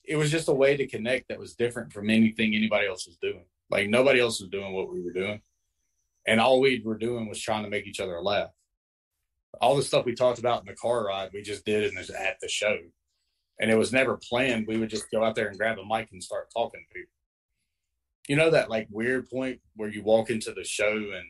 it 0.04 0.16
was 0.16 0.32
just 0.32 0.50
a 0.50 0.54
way 0.54 0.76
to 0.78 0.88
connect 0.88 1.30
that 1.30 1.40
was 1.40 1.56
different 1.56 1.94
from 1.94 2.10
anything 2.10 2.56
anybody 2.56 2.88
else 2.88 3.06
was 3.06 3.18
doing. 3.18 3.46
Like 3.70 3.90
nobody 3.90 4.20
else 4.20 4.40
was 4.40 4.50
doing 4.50 4.74
what 4.74 4.92
we 4.92 5.02
were 5.02 5.14
doing. 5.14 5.42
And 6.26 6.40
all 6.40 6.60
we 6.60 6.82
were 6.84 6.98
doing 6.98 7.28
was 7.28 7.40
trying 7.40 7.64
to 7.64 7.70
make 7.70 7.86
each 7.86 8.00
other 8.00 8.22
laugh 8.22 8.52
all 9.60 9.76
the 9.76 9.84
stuff 9.84 10.06
we 10.06 10.16
talked 10.16 10.40
about 10.40 10.62
in 10.62 10.68
the 10.68 10.76
car 10.76 11.06
ride, 11.06 11.32
we 11.34 11.42
just 11.42 11.66
did 11.66 11.84
it 11.84 12.10
at 12.12 12.38
the 12.42 12.48
show. 12.48 12.78
And 13.60 13.70
it 13.70 13.78
was 13.78 13.92
never 13.92 14.18
planned. 14.18 14.68
We 14.68 14.78
would 14.78 14.90
just 14.90 15.12
go 15.12 15.24
out 15.24 15.36
there 15.36 15.48
and 15.48 15.58
grab 15.58 15.78
a 15.78 15.86
mic 15.86 16.10
and 16.12 16.24
start 16.24 16.50
talking 16.56 16.82
to 16.82 16.94
people. 16.94 17.12
You 18.28 18.36
know 18.38 18.52
that 18.52 18.70
like 18.70 18.88
weird 18.90 19.30
point 19.30 19.60
where 19.76 19.90
you 19.90 20.04
walk 20.04 20.30
into 20.30 20.54
the 20.54 20.64
show 20.64 20.94
and 20.94 21.26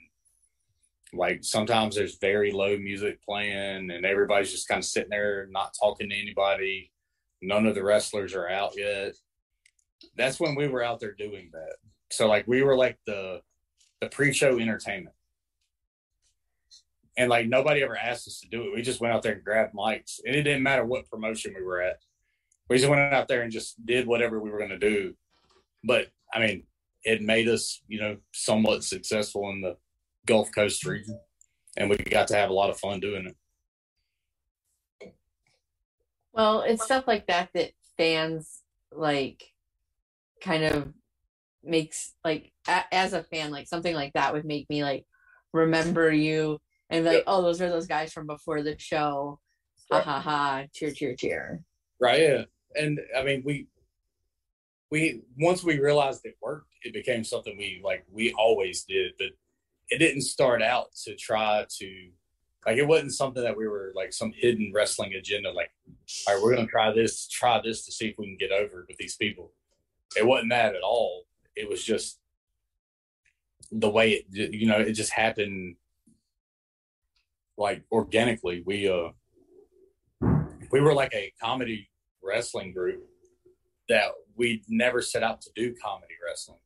like 1.14 1.44
sometimes 1.44 1.96
there's 1.96 2.18
very 2.20 2.52
low 2.52 2.78
music 2.78 3.20
playing 3.28 3.92
and 3.92 4.06
everybody's 4.06 4.52
just 4.52 4.68
kind 4.68 4.80
of 4.80 4.86
sitting 4.86 5.10
there 5.10 5.48
not 5.52 5.76
talking 5.80 6.10
to 6.10 6.16
anybody. 6.16 6.92
None 7.42 7.66
of 7.66 7.76
the 7.76 7.84
wrestlers 7.84 8.36
are 8.36 8.50
out 8.50 8.74
yet. 8.78 9.14
That's 10.16 10.40
when 10.40 10.56
we 10.56 10.68
were 10.68 10.84
out 10.84 11.00
there 11.00 11.14
doing 11.14 11.50
that. 11.54 11.76
So 12.12 12.28
like 12.28 12.48
we 12.48 12.62
were 12.62 12.78
like 12.78 12.98
the 13.06 13.42
the 14.00 14.10
pre-show 14.10 14.60
entertainment 14.60 15.16
and 17.18 17.30
like 17.30 17.48
nobody 17.48 17.84
ever 17.84 17.98
asked 17.98 18.28
us 18.28 18.40
to 18.42 18.50
do 18.50 18.64
it. 18.64 18.76
We 18.76 18.82
just 18.82 19.02
went 19.02 19.14
out 19.14 19.24
there 19.24 19.34
and 19.34 19.44
grabbed 19.44 19.74
mics, 19.74 20.20
and 20.26 20.36
it 20.36 20.44
didn't 20.44 20.64
matter 20.64 20.86
what 20.86 21.10
promotion 21.10 21.54
we 21.56 21.64
were 21.64 21.82
at. 21.82 21.98
We 22.70 22.78
just 22.78 22.90
went 22.90 23.14
out 23.14 23.28
there 23.28 23.42
and 23.42 23.52
just 23.52 23.86
did 23.86 24.08
whatever 24.08 24.40
we 24.40 24.50
were 24.50 24.58
going 24.60 24.70
to 24.70 24.80
do. 24.80 25.14
But 25.84 26.08
I 26.34 26.40
mean, 26.40 26.64
it 27.04 27.22
made 27.22 27.48
us, 27.48 27.82
you 27.88 28.00
know, 28.00 28.18
somewhat 28.34 28.84
successful 28.84 29.50
in 29.50 29.62
the 29.62 29.76
Gulf 30.26 30.50
Coast 30.54 30.86
region, 30.86 31.20
and 31.78 31.90
we 31.90 31.98
got 31.98 32.28
to 32.30 32.36
have 32.36 32.50
a 32.50 32.54
lot 32.54 32.70
of 32.70 32.80
fun 32.80 33.00
doing 33.00 33.28
it. 33.28 35.14
Well, 36.34 36.62
it's 36.62 36.84
stuff 36.84 37.06
like 37.08 37.28
that 37.28 37.50
that 37.54 37.72
fans 37.98 38.62
like 38.94 39.44
kind 40.42 40.64
of 40.64 40.94
makes 41.64 42.14
like 42.24 42.52
a, 42.68 42.84
as 42.92 43.14
a 43.14 43.24
fan 43.24 43.52
like 43.52 43.68
something 43.68 43.94
like 43.94 44.14
that 44.14 44.34
would 44.34 44.46
make 44.46 44.68
me 44.70 44.84
like 44.84 45.06
remember 45.54 46.12
you 46.12 46.60
and 46.92 47.06
like, 47.06 47.16
yep. 47.16 47.24
oh, 47.28 47.42
those 47.42 47.62
are 47.62 47.70
those 47.70 47.88
guys 47.88 48.14
from 48.14 48.28
before 48.28 48.62
the 48.62 48.78
show. 48.78 49.40
Right. 49.92 50.04
Ha 50.04 50.12
ha 50.12 50.20
ha! 50.20 50.64
Cheer, 50.74 50.92
cheer, 50.92 51.16
cheer. 51.16 51.64
Right. 52.00 52.22
Yeah. 52.22 52.44
And 52.76 53.00
I 53.18 53.24
mean, 53.24 53.44
we 53.46 53.68
we 54.92 55.22
once 55.38 55.64
we 55.64 55.80
realized 55.80 56.22
it 56.26 56.38
worked, 56.42 56.74
it 56.84 56.94
became 56.94 57.24
something 57.24 57.58
we 57.58 57.82
like 57.84 58.06
we 58.12 58.34
always 58.34 58.84
did, 58.84 59.14
but 59.18 59.30
it 59.90 59.98
didn't 59.98 60.22
start 60.22 60.62
out 60.62 60.94
to 61.04 61.16
try 61.16 61.66
to 61.80 62.10
like 62.66 62.78
it 62.78 62.88
wasn't 62.88 63.14
something 63.14 63.44
that 63.44 63.58
we 63.58 63.68
were 63.68 63.92
like 63.96 64.14
some 64.14 64.32
hidden 64.36 64.72
wrestling 64.74 65.14
agenda 65.14 65.52
like 65.52 65.72
all 66.28 66.36
right 66.36 66.44
we're 66.44 66.56
gonna 66.56 66.68
try 66.68 66.92
this 66.94 67.28
try 67.28 67.60
this 67.64 67.86
to 67.86 67.92
see 67.92 68.08
if 68.08 68.16
we 68.18 68.26
can 68.26 68.38
get 68.38 68.52
over 68.52 68.86
with 68.88 68.98
these 68.98 69.16
people 69.16 69.52
it 70.16 70.26
wasn't 70.26 70.50
that 70.50 70.76
at 70.76 70.82
all 70.82 71.24
it 71.56 71.68
was 71.68 71.84
just 71.84 72.20
the 73.72 73.90
way 73.90 74.12
it 74.12 74.54
you 74.54 74.68
know 74.68 74.78
it 74.78 74.94
just 74.94 75.12
happened 75.12 75.76
like 77.62 77.84
organically. 77.92 78.64
We 78.66 78.90
uh 78.90 79.10
we 80.72 80.82
were 80.82 80.94
like 80.94 81.14
a 81.14 81.32
comedy 81.42 81.90
wrestling 82.22 82.74
group 82.74 83.04
that 83.88 84.10
we 84.36 84.64
never 84.68 85.02
set 85.02 85.24
out 85.24 85.42
to 85.42 85.50
do 85.56 85.74
comedy 85.82 86.16
wrestling. 86.26 86.60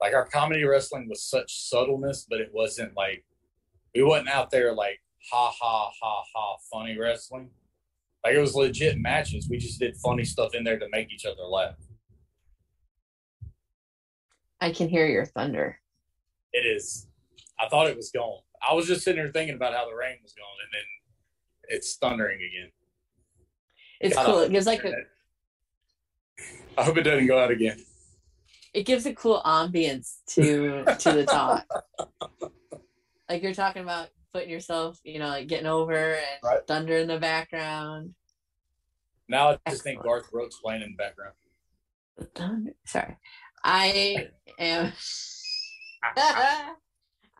Like 0.00 0.14
our 0.14 0.26
comedy 0.26 0.64
wrestling 0.64 1.08
was 1.08 1.22
such 1.22 1.68
subtleness, 1.68 2.26
but 2.28 2.40
it 2.40 2.50
wasn't 2.52 2.96
like 2.96 3.24
we 3.94 4.02
wasn't 4.02 4.30
out 4.30 4.50
there 4.50 4.72
like 4.72 5.00
ha 5.30 5.52
ha 5.60 5.90
ha 6.00 6.22
ha 6.34 6.56
funny 6.72 6.98
wrestling. 6.98 7.50
Like 8.24 8.34
it 8.34 8.40
was 8.40 8.54
legit 8.54 8.98
matches. 8.98 9.48
We 9.50 9.58
just 9.58 9.78
did 9.78 9.96
funny 9.96 10.24
stuff 10.24 10.54
in 10.54 10.64
there 10.64 10.78
to 10.78 10.88
make 10.90 11.12
each 11.12 11.26
other 11.26 11.42
laugh. 11.42 11.76
I 14.62 14.72
can 14.72 14.88
hear 14.88 15.06
your 15.06 15.24
thunder. 15.24 15.78
It 16.52 16.66
is. 16.66 17.06
I 17.58 17.68
thought 17.68 17.86
it 17.86 17.96
was 17.96 18.10
gone. 18.10 18.40
I 18.66 18.74
was 18.74 18.86
just 18.86 19.02
sitting 19.02 19.22
there 19.22 19.32
thinking 19.32 19.56
about 19.56 19.72
how 19.74 19.88
the 19.88 19.94
rain 19.94 20.16
was 20.22 20.32
going, 20.32 20.48
and 20.64 20.72
then 20.72 21.76
it's 21.76 21.96
thundering 21.96 22.38
again. 22.38 22.70
It's 24.00 24.16
cool. 24.16 24.40
It 24.40 24.52
gives 24.52 24.66
like 24.66 24.84
a. 24.84 24.94
I 26.76 26.84
hope 26.84 26.96
it 26.96 27.02
doesn't 27.02 27.26
go 27.26 27.38
out 27.38 27.50
again. 27.50 27.78
It 28.72 28.86
gives 28.86 29.04
a 29.06 29.14
cool 29.14 29.42
ambience 29.44 30.18
to 30.28 30.84
to 30.84 31.12
the 31.12 31.26
talk. 31.26 31.66
like 33.28 33.42
you're 33.42 33.54
talking 33.54 33.82
about 33.82 34.08
putting 34.32 34.50
yourself, 34.50 34.98
you 35.04 35.18
know, 35.18 35.28
like 35.28 35.48
getting 35.48 35.66
over 35.66 36.14
and 36.14 36.42
right. 36.42 36.66
thunder 36.66 36.96
in 36.96 37.08
the 37.08 37.18
background. 37.18 38.14
Now 39.28 39.48
I 39.48 39.52
just 39.52 39.62
Excellent. 39.66 39.84
think 39.84 40.02
Garth 40.02 40.30
Brooks 40.30 40.56
playing 40.62 40.82
in 40.82 40.92
the 40.92 40.96
background. 40.96 41.34
Sorry, 42.84 43.16
I 43.64 44.28
am. 44.58 44.92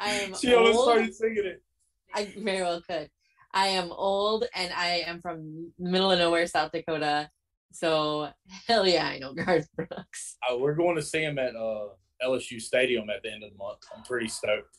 I 0.00 0.10
am. 0.12 0.34
She 0.34 0.54
almost 0.54 0.78
old. 0.78 0.88
started 0.88 1.14
singing 1.14 1.44
it. 1.44 1.62
I 2.14 2.24
very 2.38 2.62
well 2.62 2.82
could. 2.82 3.08
I 3.52 3.68
am 3.68 3.92
old 3.92 4.46
and 4.54 4.72
I 4.72 5.04
am 5.06 5.20
from 5.20 5.72
the 5.78 5.90
middle 5.90 6.10
of 6.10 6.18
nowhere, 6.18 6.46
South 6.46 6.72
Dakota. 6.72 7.30
So 7.72 8.28
hell 8.66 8.86
yeah, 8.86 9.06
I 9.06 9.18
know 9.18 9.34
Garth 9.34 9.68
Brooks. 9.76 10.36
Uh, 10.48 10.56
we're 10.56 10.74
going 10.74 10.96
to 10.96 11.02
see 11.02 11.22
him 11.22 11.38
at 11.38 11.54
uh, 11.54 11.88
LSU 12.24 12.60
Stadium 12.60 13.10
at 13.10 13.22
the 13.22 13.32
end 13.32 13.44
of 13.44 13.50
the 13.52 13.58
month. 13.58 13.80
I'm 13.94 14.02
pretty 14.02 14.28
stoked. 14.28 14.78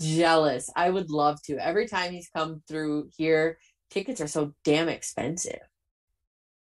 Jealous. 0.00 0.70
I 0.76 0.90
would 0.90 1.10
love 1.10 1.40
to. 1.42 1.56
Every 1.56 1.86
time 1.86 2.12
he's 2.12 2.28
come 2.28 2.62
through 2.68 3.10
here, 3.16 3.58
tickets 3.90 4.20
are 4.20 4.28
so 4.28 4.54
damn 4.64 4.88
expensive. 4.88 5.60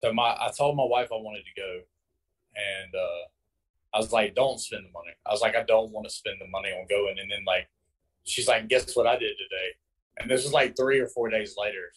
So 0.04 0.14
my, 0.14 0.36
I 0.39 0.52
told 0.58 0.78
my 0.78 0.86
wife 0.86 1.10
I 1.12 1.16
wanted 1.16 1.43
to 1.43 1.62
go, 1.62 1.80
and 2.56 2.95
uh, 2.95 3.95
I 3.95 4.00
was 4.00 4.12
like, 4.12 4.36
"Don't 4.36 4.60
spend 4.60 4.86
the 4.86 4.91
money." 4.91 5.12
I 5.26 5.32
was 5.32 5.41
like, 5.41 5.56
"I 5.56 5.64
don't 5.64 5.91
want 5.91 6.08
to 6.08 6.14
spend 6.14 6.38
the 6.39 6.48
money 6.48 6.70
on 6.70 6.86
going," 6.88 7.18
and 7.20 7.30
then 7.32 7.43
like 7.45 7.68
she's 8.28 8.48
like, 8.48 8.68
guess 8.68 8.96
what 8.96 9.08
I 9.08 9.18
did 9.18 9.38
today? 9.38 9.70
And 10.20 10.30
this 10.30 10.44
was 10.44 10.54
like 10.54 10.76
three 10.76 11.00
or 11.00 11.08
four 11.08 11.30
days 11.30 11.56
later, 11.58 11.92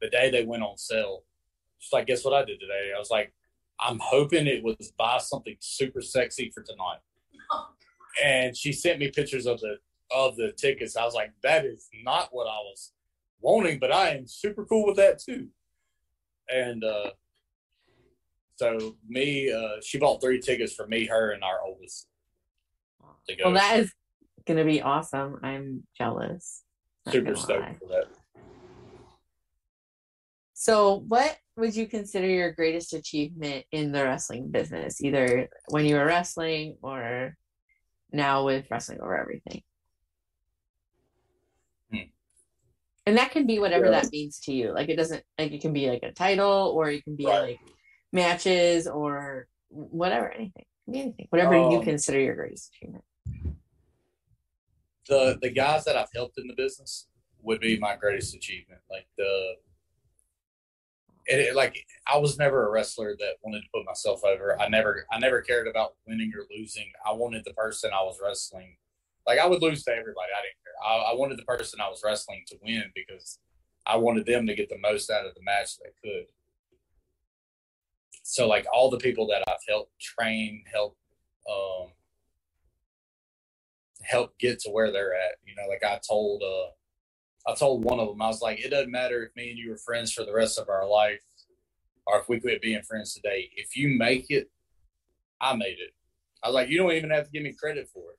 the 0.00 0.08
day 0.08 0.30
they 0.30 0.44
went 0.44 0.62
on 0.62 0.76
sale. 0.78 1.24
She's 1.78 1.92
like, 1.92 2.06
guess 2.06 2.24
what 2.24 2.34
I 2.34 2.44
did 2.44 2.60
today? 2.60 2.92
I 2.94 2.98
was 2.98 3.10
like, 3.10 3.32
I'm 3.80 3.98
hoping 4.00 4.46
it 4.46 4.62
was 4.62 4.92
buy 4.96 5.18
something 5.18 5.56
super 5.60 6.00
sexy 6.00 6.50
for 6.54 6.62
tonight. 6.62 6.98
And 8.24 8.56
she 8.56 8.72
sent 8.72 9.00
me 9.00 9.10
pictures 9.10 9.44
of 9.44 9.58
the 9.58 9.78
of 10.12 10.36
the 10.36 10.52
tickets. 10.52 10.96
I 10.96 11.04
was 11.04 11.14
like, 11.14 11.32
that 11.42 11.64
is 11.64 11.88
not 12.04 12.28
what 12.30 12.46
I 12.46 12.58
was 12.60 12.92
wanting, 13.40 13.80
but 13.80 13.90
I 13.90 14.10
am 14.10 14.28
super 14.28 14.64
cool 14.64 14.86
with 14.86 14.98
that 14.98 15.18
too. 15.18 15.48
And 16.48 16.84
uh 16.84 17.10
so 18.54 18.94
me, 19.08 19.52
uh 19.52 19.80
she 19.82 19.98
bought 19.98 20.20
three 20.20 20.38
tickets 20.40 20.72
for 20.72 20.86
me, 20.86 21.06
her, 21.06 21.32
and 21.32 21.42
our 21.42 21.60
oldest. 21.66 22.06
Well, 23.42 23.54
that 23.54 23.80
is 23.80 23.92
gonna 24.46 24.64
be 24.64 24.82
awesome. 24.82 25.38
I'm 25.42 25.84
jealous. 25.96 26.62
Super 27.08 27.36
stoked 27.36 27.78
for 27.78 27.88
that. 27.88 28.04
So, 30.54 31.04
what 31.08 31.36
would 31.56 31.76
you 31.76 31.86
consider 31.86 32.26
your 32.26 32.52
greatest 32.52 32.94
achievement 32.94 33.66
in 33.70 33.92
the 33.92 34.04
wrestling 34.04 34.50
business, 34.50 35.02
either 35.02 35.48
when 35.68 35.84
you 35.84 35.96
were 35.96 36.06
wrestling 36.06 36.76
or 36.82 37.36
now 38.12 38.44
with 38.44 38.70
wrestling 38.70 39.00
over 39.00 39.16
everything? 39.16 39.62
Hmm. 41.90 42.08
And 43.06 43.18
that 43.18 43.32
can 43.32 43.46
be 43.46 43.58
whatever 43.58 43.86
yeah. 43.86 44.00
that 44.00 44.12
means 44.12 44.40
to 44.40 44.52
you. 44.52 44.72
Like 44.72 44.88
it 44.88 44.96
doesn't 44.96 45.22
like 45.38 45.52
it 45.52 45.60
can 45.60 45.72
be 45.72 45.90
like 45.90 46.02
a 46.02 46.12
title 46.12 46.72
or 46.74 46.90
it 46.90 47.04
can 47.04 47.16
be 47.16 47.26
right. 47.26 47.42
like 47.42 47.60
matches 48.12 48.86
or 48.86 49.46
whatever, 49.68 50.30
anything. 50.30 50.64
anything. 50.88 51.26
Whatever 51.30 51.56
um, 51.56 51.72
you 51.72 51.82
consider 51.82 52.20
your 52.20 52.36
greatest 52.36 52.70
achievement 52.74 53.04
the 55.08 55.38
the 55.40 55.50
guys 55.50 55.84
that 55.84 55.96
I've 55.96 56.12
helped 56.14 56.38
in 56.38 56.46
the 56.46 56.54
business 56.54 57.08
would 57.42 57.60
be 57.60 57.78
my 57.78 57.96
greatest 57.96 58.34
achievement. 58.34 58.80
Like 58.90 59.06
the 59.16 59.54
it, 61.26 61.38
it, 61.40 61.56
like 61.56 61.76
I 62.06 62.18
was 62.18 62.38
never 62.38 62.66
a 62.66 62.70
wrestler 62.70 63.16
that 63.18 63.36
wanted 63.42 63.62
to 63.62 63.68
put 63.74 63.86
myself 63.86 64.22
over. 64.24 64.60
I 64.60 64.68
never 64.68 65.06
I 65.10 65.18
never 65.18 65.40
cared 65.40 65.68
about 65.68 65.94
winning 66.06 66.32
or 66.36 66.46
losing. 66.56 66.90
I 67.06 67.12
wanted 67.12 67.44
the 67.44 67.54
person 67.54 67.90
I 67.92 68.02
was 68.02 68.18
wrestling. 68.22 68.76
Like 69.26 69.38
I 69.38 69.46
would 69.46 69.62
lose 69.62 69.84
to 69.84 69.90
everybody. 69.90 70.28
I 70.36 70.42
didn't 70.42 70.62
care. 70.62 70.74
I, 70.84 71.12
I 71.12 71.14
wanted 71.14 71.38
the 71.38 71.44
person 71.44 71.80
I 71.80 71.88
was 71.88 72.02
wrestling 72.04 72.44
to 72.48 72.56
win 72.62 72.84
because 72.94 73.38
I 73.86 73.96
wanted 73.96 74.26
them 74.26 74.46
to 74.46 74.54
get 74.54 74.68
the 74.68 74.78
most 74.78 75.10
out 75.10 75.26
of 75.26 75.34
the 75.34 75.42
match 75.42 75.78
they 75.78 75.90
could. 76.02 76.26
So 78.22 78.48
like 78.48 78.66
all 78.72 78.90
the 78.90 78.98
people 78.98 79.26
that 79.28 79.44
I've 79.48 79.56
helped 79.68 79.98
train, 80.00 80.64
help 80.72 80.96
um, 81.50 81.88
help 84.04 84.38
get 84.38 84.60
to 84.60 84.70
where 84.70 84.92
they're 84.92 85.14
at. 85.14 85.36
You 85.44 85.54
know, 85.56 85.68
like 85.68 85.82
I 85.84 86.00
told 86.06 86.42
uh 86.42 86.70
I 87.50 87.54
told 87.54 87.84
one 87.84 88.00
of 88.00 88.08
them, 88.08 88.22
I 88.22 88.28
was 88.28 88.40
like, 88.40 88.64
it 88.64 88.70
doesn't 88.70 88.90
matter 88.90 89.22
if 89.22 89.36
me 89.36 89.50
and 89.50 89.58
you 89.58 89.70
were 89.70 89.76
friends 89.76 90.12
for 90.12 90.24
the 90.24 90.32
rest 90.32 90.58
of 90.58 90.68
our 90.68 90.88
life 90.88 91.20
or 92.06 92.18
if 92.18 92.28
we 92.28 92.40
quit 92.40 92.62
being 92.62 92.82
friends 92.82 93.12
today. 93.12 93.50
If 93.54 93.76
you 93.76 93.98
make 93.98 94.30
it, 94.30 94.50
I 95.40 95.54
made 95.54 95.78
it. 95.78 95.90
I 96.42 96.48
was 96.48 96.54
like, 96.54 96.68
you 96.70 96.78
don't 96.78 96.92
even 96.92 97.10
have 97.10 97.26
to 97.26 97.30
give 97.30 97.42
me 97.42 97.52
credit 97.52 97.88
for 97.92 98.12
it. 98.12 98.18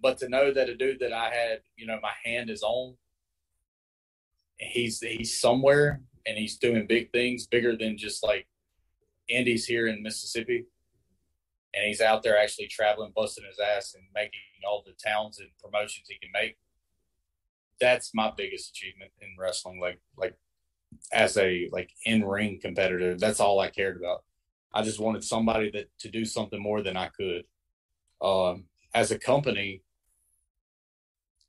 But 0.00 0.18
to 0.18 0.28
know 0.28 0.52
that 0.52 0.68
a 0.68 0.76
dude 0.76 1.00
that 1.00 1.12
I 1.12 1.30
had, 1.30 1.60
you 1.76 1.86
know, 1.86 1.98
my 2.02 2.12
hand 2.24 2.50
is 2.50 2.62
on, 2.62 2.94
he's 4.58 5.00
he's 5.00 5.38
somewhere 5.38 6.02
and 6.26 6.38
he's 6.38 6.56
doing 6.56 6.86
big 6.86 7.10
things, 7.12 7.46
bigger 7.46 7.76
than 7.76 7.98
just 7.98 8.22
like 8.22 8.46
Andy's 9.30 9.66
here 9.66 9.86
in 9.86 10.02
Mississippi 10.02 10.66
and 11.74 11.86
he's 11.86 12.00
out 12.00 12.22
there 12.22 12.38
actually 12.38 12.68
traveling, 12.68 13.12
busting 13.14 13.44
his 13.44 13.58
ass, 13.58 13.94
and 13.94 14.04
making 14.14 14.40
all 14.68 14.82
the 14.84 14.92
towns 14.92 15.38
and 15.38 15.48
promotions 15.62 16.06
he 16.08 16.18
can 16.18 16.30
make. 16.32 16.56
that's 17.80 18.14
my 18.14 18.30
biggest 18.36 18.70
achievement 18.70 19.10
in 19.20 19.28
wrestling. 19.38 19.80
Like 19.80 20.00
like 20.16 20.36
as 21.12 21.36
a 21.36 21.68
like 21.72 21.90
in 22.04 22.24
ring 22.24 22.60
competitor, 22.60 23.16
that's 23.16 23.40
all 23.40 23.58
I 23.60 23.70
cared 23.70 23.96
about. 23.96 24.24
I 24.74 24.82
just 24.82 25.00
wanted 25.00 25.24
somebody 25.24 25.70
that 25.72 25.90
to 26.00 26.08
do 26.08 26.24
something 26.24 26.60
more 26.62 26.82
than 26.82 26.96
I 26.96 27.08
could. 27.08 27.44
Um, 28.22 28.64
as 28.94 29.10
a 29.10 29.18
company, 29.18 29.82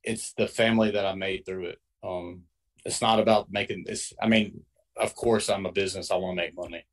it's 0.03 0.33
the 0.33 0.47
family 0.47 0.91
that 0.91 1.05
I 1.05 1.15
made 1.15 1.45
through 1.45 1.65
it. 1.65 1.79
Um, 2.03 2.43
it's 2.85 3.01
not 3.01 3.19
about 3.19 3.51
making 3.51 3.85
this. 3.85 4.13
I 4.21 4.27
mean, 4.27 4.61
of 4.97 5.15
course, 5.15 5.49
I'm 5.49 5.65
a 5.65 5.71
business. 5.71 6.11
I 6.11 6.15
want 6.15 6.37
to 6.37 6.43
make 6.43 6.55
money. 6.55 6.85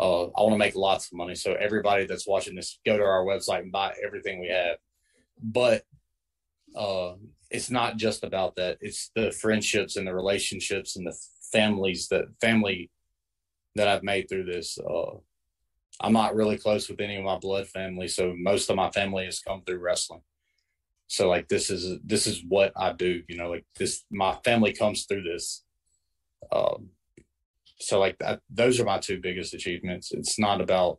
Uh, 0.00 0.24
I 0.24 0.42
want 0.42 0.52
to 0.52 0.58
make 0.58 0.74
lots 0.74 1.06
of 1.06 1.16
money. 1.16 1.34
So 1.34 1.54
everybody 1.54 2.06
that's 2.06 2.26
watching 2.26 2.54
this, 2.56 2.80
go 2.84 2.96
to 2.96 3.04
our 3.04 3.24
website 3.24 3.60
and 3.60 3.72
buy 3.72 3.94
everything 4.04 4.40
we 4.40 4.48
have. 4.48 4.76
But 5.42 5.84
uh, 6.76 7.14
it's 7.50 7.70
not 7.70 7.96
just 7.96 8.24
about 8.24 8.56
that. 8.56 8.78
It's 8.80 9.10
the 9.14 9.30
friendships 9.30 9.96
and 9.96 10.06
the 10.06 10.14
relationships 10.14 10.96
and 10.96 11.06
the 11.06 11.16
families 11.52 12.08
that 12.08 12.24
family 12.40 12.90
that 13.76 13.88
I've 13.88 14.02
made 14.02 14.28
through 14.28 14.44
this. 14.44 14.78
Uh, 14.78 15.18
I'm 16.00 16.12
not 16.12 16.34
really 16.34 16.58
close 16.58 16.88
with 16.88 17.00
any 17.00 17.16
of 17.16 17.24
my 17.24 17.38
blood 17.38 17.68
family, 17.68 18.08
so 18.08 18.34
most 18.36 18.68
of 18.70 18.76
my 18.76 18.90
family 18.90 19.24
has 19.26 19.38
come 19.38 19.62
through 19.62 19.78
wrestling. 19.78 20.22
So 21.06 21.28
like 21.28 21.48
this 21.48 21.70
is 21.70 22.00
this 22.04 22.26
is 22.26 22.42
what 22.48 22.72
I 22.76 22.92
do, 22.92 23.22
you 23.28 23.36
know, 23.36 23.50
like 23.50 23.64
this 23.76 24.04
my 24.10 24.34
family 24.44 24.72
comes 24.72 25.04
through 25.04 25.22
this. 25.22 25.64
Um, 26.50 26.88
so 27.84 28.00
like 28.00 28.18
that, 28.18 28.40
those 28.50 28.80
are 28.80 28.84
my 28.84 28.98
two 28.98 29.20
biggest 29.20 29.54
achievements. 29.54 30.12
It's 30.12 30.38
not 30.38 30.60
about 30.60 30.98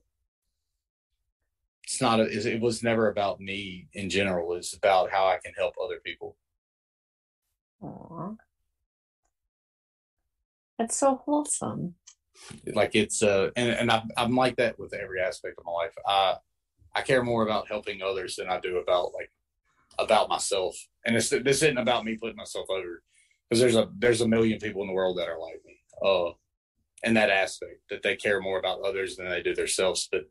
it's 1.83 2.01
not 2.01 2.19
a, 2.19 2.23
it 2.23 2.61
was 2.61 2.81
never 2.81 3.09
about 3.09 3.39
me 3.39 3.87
in 3.93 4.09
general. 4.09 4.55
It's 4.55 4.73
about 4.73 5.11
how 5.11 5.27
I 5.27 5.37
can 5.43 5.53
help 5.53 5.75
other 5.83 5.99
people. 6.03 6.35
Aww. 7.83 8.37
That's 10.79 10.97
so 10.97 11.21
wholesome. 11.25 11.95
Like 12.73 12.95
it's 12.95 13.23
uh 13.23 13.49
and, 13.55 13.69
and 13.69 13.91
I, 13.91 14.03
I'm 14.17 14.35
like 14.35 14.57
that 14.57 14.77
with 14.77 14.93
every 14.93 15.21
aspect 15.21 15.57
of 15.57 15.65
my 15.65 15.71
life. 15.71 15.93
I 16.05 16.35
I 16.93 17.01
care 17.01 17.23
more 17.23 17.43
about 17.43 17.67
helping 17.67 18.01
others 18.01 18.35
than 18.35 18.49
I 18.49 18.59
do 18.59 18.77
about 18.77 19.13
like 19.13 19.31
about 19.97 20.27
myself. 20.27 20.75
And 21.05 21.15
it's 21.15 21.29
this 21.29 21.63
isn't 21.63 21.77
about 21.77 22.03
me 22.03 22.17
putting 22.17 22.35
myself 22.35 22.67
over 22.69 23.03
because 23.49 23.61
there's 23.61 23.75
a 23.75 23.89
there's 23.97 24.21
a 24.21 24.27
million 24.27 24.59
people 24.59 24.81
in 24.81 24.87
the 24.87 24.93
world 24.93 25.17
that 25.17 25.29
are 25.29 25.39
like 25.39 25.61
me. 25.65 25.79
Uh 26.03 26.31
in 27.05 27.13
that 27.13 27.29
aspect 27.29 27.81
that 27.89 28.03
they 28.03 28.15
care 28.15 28.41
more 28.41 28.59
about 28.59 28.81
others 28.81 29.15
than 29.15 29.29
they 29.29 29.41
do 29.41 29.55
themselves. 29.55 30.09
But 30.11 30.23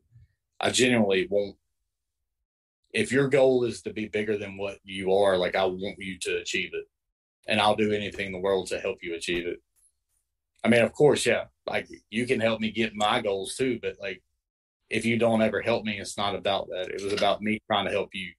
I 0.61 0.71
genuinely 0.71 1.27
won't. 1.31 1.57
If 2.93 3.11
your 3.11 3.29
goal 3.29 3.65
is 3.65 3.83
to 3.83 3.93
be 3.93 4.09
bigger 4.09 4.37
than 4.37 4.57
what 4.57 4.79
you 4.85 5.13
are, 5.15 5.37
like 5.37 5.57
I 5.57 5.65
want 5.65 5.97
you 5.99 6.19
to 6.21 6.37
achieve 6.37 6.71
it, 6.75 6.85
and 7.47 7.61
I'll 7.61 7.77
do 7.77 7.93
anything 7.93 8.27
in 8.27 8.33
the 8.33 8.39
world 8.39 8.69
to 8.69 8.81
help 8.81 8.99
you 9.03 9.15
achieve 9.15 9.47
it. 9.47 9.63
I 10.63 10.69
mean, 10.69 10.83
of 10.83 10.93
course, 10.93 11.27
yeah, 11.27 11.45
like 11.67 11.89
you 12.11 12.27
can 12.27 12.41
help 12.41 12.61
me 12.61 12.71
get 12.71 12.95
my 12.95 13.21
goals 13.21 13.57
too, 13.57 13.79
but 13.81 13.97
like 14.01 14.23
if 14.91 15.05
you 15.05 15.19
don't 15.19 15.43
ever 15.43 15.61
help 15.61 15.85
me, 15.85 15.99
it's 15.99 16.17
not 16.17 16.35
about 16.35 16.69
that. 16.69 16.89
It 16.91 17.03
was 17.03 17.13
about 17.13 17.43
me 17.43 17.61
trying 17.67 17.87
to 17.87 17.93
help 17.93 18.11
you. 18.13 18.33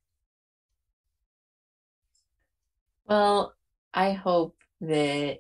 Well, 3.08 3.54
I 3.94 4.14
hope 4.14 4.58
that 4.82 5.40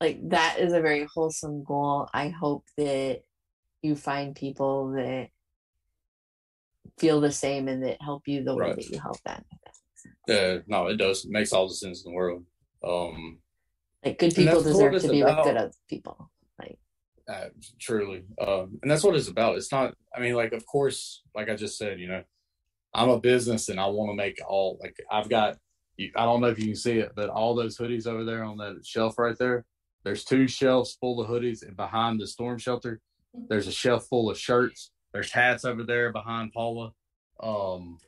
like 0.00 0.28
that 0.30 0.58
is 0.58 0.72
a 0.72 0.80
very 0.80 1.06
wholesome 1.14 1.62
goal. 1.62 2.08
I 2.12 2.28
hope 2.28 2.64
that 2.78 3.20
you 3.82 3.94
find 3.94 4.34
people 4.34 4.92
that 4.92 5.28
feel 6.98 7.20
the 7.20 7.32
same 7.32 7.68
and 7.68 7.82
that 7.84 8.00
help 8.00 8.26
you 8.26 8.42
the 8.42 8.54
way 8.54 8.68
Right. 8.68 8.76
that 8.76 8.90
you 8.90 8.98
help 8.98 9.20
them. 9.22 9.44
Uh, 10.28 10.62
no, 10.66 10.86
it 10.86 10.96
does. 10.96 11.24
It 11.24 11.30
makes 11.30 11.52
all 11.52 11.68
the 11.68 11.74
sense 11.74 12.04
in 12.04 12.12
the 12.12 12.16
world. 12.16 12.44
Um, 12.82 13.40
Like 14.04 14.18
good 14.18 14.34
people 14.34 14.62
deserve 14.62 15.00
to 15.02 15.08
be 15.08 15.22
with 15.22 15.36
good 15.44 15.56
other 15.56 15.72
people. 15.88 16.30
Like 16.58 16.78
uh, 17.28 17.48
truly, 17.78 18.24
um, 18.40 18.78
and 18.82 18.90
that's 18.90 19.04
what 19.04 19.16
it's 19.16 19.28
about. 19.28 19.56
It's 19.56 19.72
not. 19.72 19.94
I 20.14 20.20
mean, 20.20 20.34
like, 20.34 20.52
of 20.52 20.64
course, 20.66 21.22
like 21.34 21.50
I 21.50 21.56
just 21.56 21.76
said, 21.76 22.00
you 22.00 22.08
know, 22.08 22.22
I'm 22.94 23.10
a 23.10 23.20
business 23.20 23.68
and 23.68 23.78
I 23.78 23.86
want 23.86 24.10
to 24.10 24.14
make 24.14 24.38
all. 24.46 24.78
Like, 24.80 24.96
I've 25.10 25.28
got. 25.28 25.58
I 26.16 26.24
don't 26.24 26.40
know 26.40 26.48
if 26.48 26.58
you 26.58 26.64
can 26.64 26.76
see 26.76 26.98
it, 26.98 27.12
but 27.14 27.28
all 27.28 27.54
those 27.54 27.76
hoodies 27.76 28.06
over 28.06 28.24
there 28.24 28.42
on 28.42 28.56
that 28.56 28.80
shelf 28.86 29.18
right 29.18 29.36
there. 29.38 29.66
There's 30.04 30.24
two 30.24 30.48
shelves 30.48 30.96
full 31.00 31.20
of 31.20 31.28
hoodies, 31.28 31.66
and 31.66 31.76
behind 31.76 32.20
the 32.20 32.26
storm 32.26 32.58
shelter, 32.58 33.00
there's 33.48 33.66
a 33.66 33.72
shelf 33.72 34.06
full 34.06 34.30
of 34.30 34.38
shirts. 34.38 34.90
There's 35.12 35.30
hats 35.30 35.64
over 35.64 35.82
there 35.82 36.12
behind 36.12 36.52
Paula. 36.52 36.92
Um, 37.40 37.98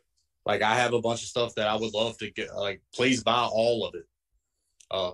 like 0.47 0.63
I 0.63 0.75
have 0.75 0.95
a 0.95 1.01
bunch 1.01 1.23
of 1.23 1.29
stuff 1.29 1.55
that 1.57 1.69
I 1.69 1.77
would 1.77 1.95
love 1.95 2.19
to 2.19 2.31
get. 2.31 2.55
Like, 2.55 2.81
please 2.95 3.23
buy 3.23 3.45
all 3.45 3.87
of 3.87 3.95
it. 3.95 4.07
Uh, 4.91 5.13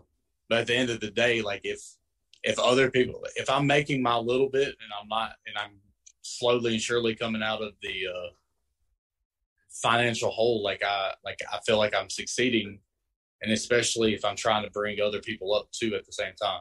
but 0.49 0.61
at 0.61 0.67
the 0.67 0.77
end 0.77 0.91
of 0.91 1.01
the 1.01 1.11
day, 1.11 1.43
like 1.43 1.63
if 1.65 1.81
if 2.43 2.59
other 2.59 2.91
people, 2.91 3.25
if 3.37 3.51
I'm 3.51 3.67
making 3.67 4.03
my 4.03 4.17
little 4.17 4.49
bit 4.49 4.69
and 4.69 4.93
I'm 5.01 5.09
not, 5.09 5.33
and 5.47 5.57
I'm 5.59 5.73
slowly 6.23 6.75
and 6.75 6.81
surely 6.81 7.15
coming 7.15 7.43
out 7.43 7.63
of 7.63 7.73
the 7.83 8.07
uh, 8.07 8.31
financial 9.71 10.31
hole, 10.31 10.63
like 10.63 10.83
I 10.85 11.15
like 11.25 11.39
I 11.53 11.59
feel 11.67 11.79
like 11.79 11.95
I'm 11.95 12.11
succeeding, 12.11 12.81
and 13.43 13.53
especially 13.53 14.15
if 14.15 14.25
I'm 14.25 14.37
trying 14.37 14.65
to 14.65 14.71
bring 14.71 15.01
other 15.01 15.21
people 15.21 15.55
up 15.55 15.69
too 15.73 15.95
at 15.95 16.05
the 16.05 16.13
same 16.13 16.35
time. 16.41 16.61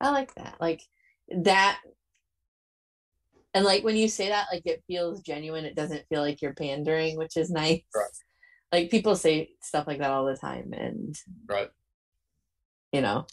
I 0.00 0.10
like 0.10 0.34
that. 0.34 0.56
Like 0.60 0.82
that 1.42 1.78
and 3.54 3.64
like 3.64 3.84
when 3.84 3.96
you 3.96 4.08
say 4.08 4.28
that, 4.28 4.46
like 4.50 4.62
it 4.64 4.82
feels 4.86 5.20
genuine. 5.20 5.64
It 5.64 5.76
doesn't 5.76 6.06
feel 6.08 6.22
like 6.22 6.40
you're 6.40 6.54
pandering, 6.54 7.16
which 7.18 7.36
is 7.36 7.50
nice. 7.50 7.82
Right. 7.94 8.10
Like 8.72 8.90
people 8.90 9.14
say 9.14 9.50
stuff 9.60 9.86
like 9.86 9.98
that 9.98 10.10
all 10.10 10.24
the 10.24 10.36
time 10.36 10.72
and 10.72 11.14
Right. 11.46 11.68
you 12.92 13.02
know. 13.02 13.26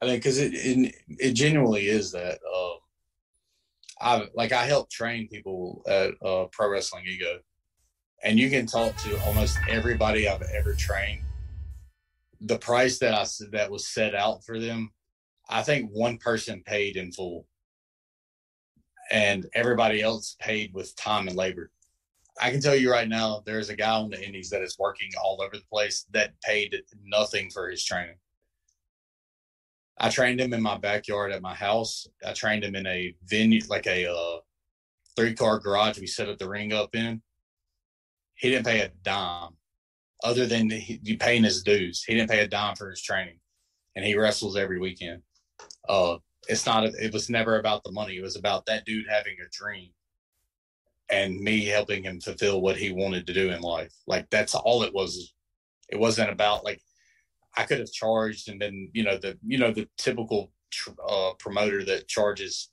I 0.00 0.06
mean, 0.06 0.16
because 0.16 0.38
it, 0.38 0.52
it 0.54 0.94
it 1.18 1.32
genuinely 1.32 1.88
is 1.88 2.12
that. 2.12 2.38
Um, 2.54 2.78
I 4.00 4.26
like 4.34 4.52
I 4.52 4.64
help 4.64 4.90
train 4.90 5.28
people 5.28 5.82
at 5.86 6.10
uh, 6.26 6.46
Pro 6.52 6.70
Wrestling 6.70 7.04
Ego, 7.06 7.38
and 8.22 8.38
you 8.38 8.50
can 8.50 8.66
talk 8.66 8.96
to 8.98 9.20
almost 9.24 9.58
everybody 9.68 10.28
I've 10.28 10.42
ever 10.42 10.74
trained. 10.74 11.22
The 12.40 12.58
price 12.58 12.98
that 12.98 13.14
I 13.14 13.26
that 13.52 13.70
was 13.70 13.88
set 13.88 14.14
out 14.14 14.44
for 14.44 14.58
them, 14.58 14.92
I 15.48 15.62
think 15.62 15.90
one 15.92 16.18
person 16.18 16.62
paid 16.66 16.96
in 16.96 17.10
full, 17.12 17.46
and 19.10 19.46
everybody 19.54 20.02
else 20.02 20.36
paid 20.40 20.74
with 20.74 20.94
time 20.96 21.28
and 21.28 21.36
labor. 21.36 21.70
I 22.38 22.50
can 22.50 22.60
tell 22.60 22.76
you 22.76 22.90
right 22.90 23.08
now, 23.08 23.42
there's 23.46 23.70
a 23.70 23.76
guy 23.76 23.92
on 23.92 24.10
the 24.10 24.22
Indies 24.22 24.50
that 24.50 24.60
is 24.60 24.76
working 24.78 25.08
all 25.22 25.40
over 25.40 25.56
the 25.56 25.64
place 25.72 26.04
that 26.10 26.38
paid 26.42 26.76
nothing 27.02 27.48
for 27.50 27.70
his 27.70 27.82
training. 27.82 28.16
I 29.98 30.10
trained 30.10 30.40
him 30.40 30.52
in 30.52 30.62
my 30.62 30.76
backyard 30.76 31.32
at 31.32 31.42
my 31.42 31.54
house. 31.54 32.06
I 32.24 32.32
trained 32.32 32.64
him 32.64 32.74
in 32.74 32.86
a 32.86 33.14
venue, 33.24 33.62
like 33.68 33.86
a 33.86 34.10
uh, 34.10 34.38
three 35.16 35.34
car 35.34 35.58
garage 35.58 35.98
we 35.98 36.06
set 36.06 36.28
up 36.28 36.38
the 36.38 36.48
ring 36.48 36.72
up 36.72 36.94
in. 36.94 37.22
He 38.34 38.50
didn't 38.50 38.66
pay 38.66 38.80
a 38.80 38.90
dime 39.02 39.52
other 40.22 40.46
than 40.46 40.68
he, 40.68 41.00
you 41.02 41.16
paying 41.16 41.44
his 41.44 41.62
dues. 41.62 42.04
He 42.04 42.14
didn't 42.14 42.30
pay 42.30 42.40
a 42.40 42.48
dime 42.48 42.76
for 42.76 42.90
his 42.90 43.00
training 43.00 43.38
and 43.94 44.04
he 44.04 44.16
wrestles 44.16 44.56
every 44.56 44.78
weekend. 44.78 45.22
Uh, 45.88 46.18
it's 46.48 46.66
not, 46.66 46.84
it 46.84 47.12
was 47.12 47.30
never 47.30 47.58
about 47.58 47.82
the 47.82 47.92
money. 47.92 48.16
It 48.16 48.22
was 48.22 48.36
about 48.36 48.66
that 48.66 48.84
dude 48.84 49.06
having 49.08 49.36
a 49.40 49.48
dream 49.50 49.90
and 51.08 51.40
me 51.40 51.64
helping 51.64 52.02
him 52.02 52.20
fulfill 52.20 52.60
what 52.60 52.76
he 52.76 52.92
wanted 52.92 53.26
to 53.26 53.32
do 53.32 53.50
in 53.50 53.62
life. 53.62 53.94
Like 54.06 54.28
that's 54.30 54.54
all 54.54 54.82
it 54.82 54.92
was. 54.92 55.32
It 55.88 55.98
wasn't 55.98 56.30
about 56.30 56.64
like, 56.64 56.82
I 57.56 57.64
could 57.64 57.78
have 57.78 57.90
charged 57.90 58.48
and 58.48 58.58
been, 58.58 58.90
you 58.92 59.02
know, 59.02 59.16
the 59.16 59.38
you 59.44 59.58
know 59.58 59.72
the 59.72 59.88
typical 59.96 60.52
uh, 61.08 61.32
promoter 61.38 61.84
that 61.84 62.08
charges 62.08 62.70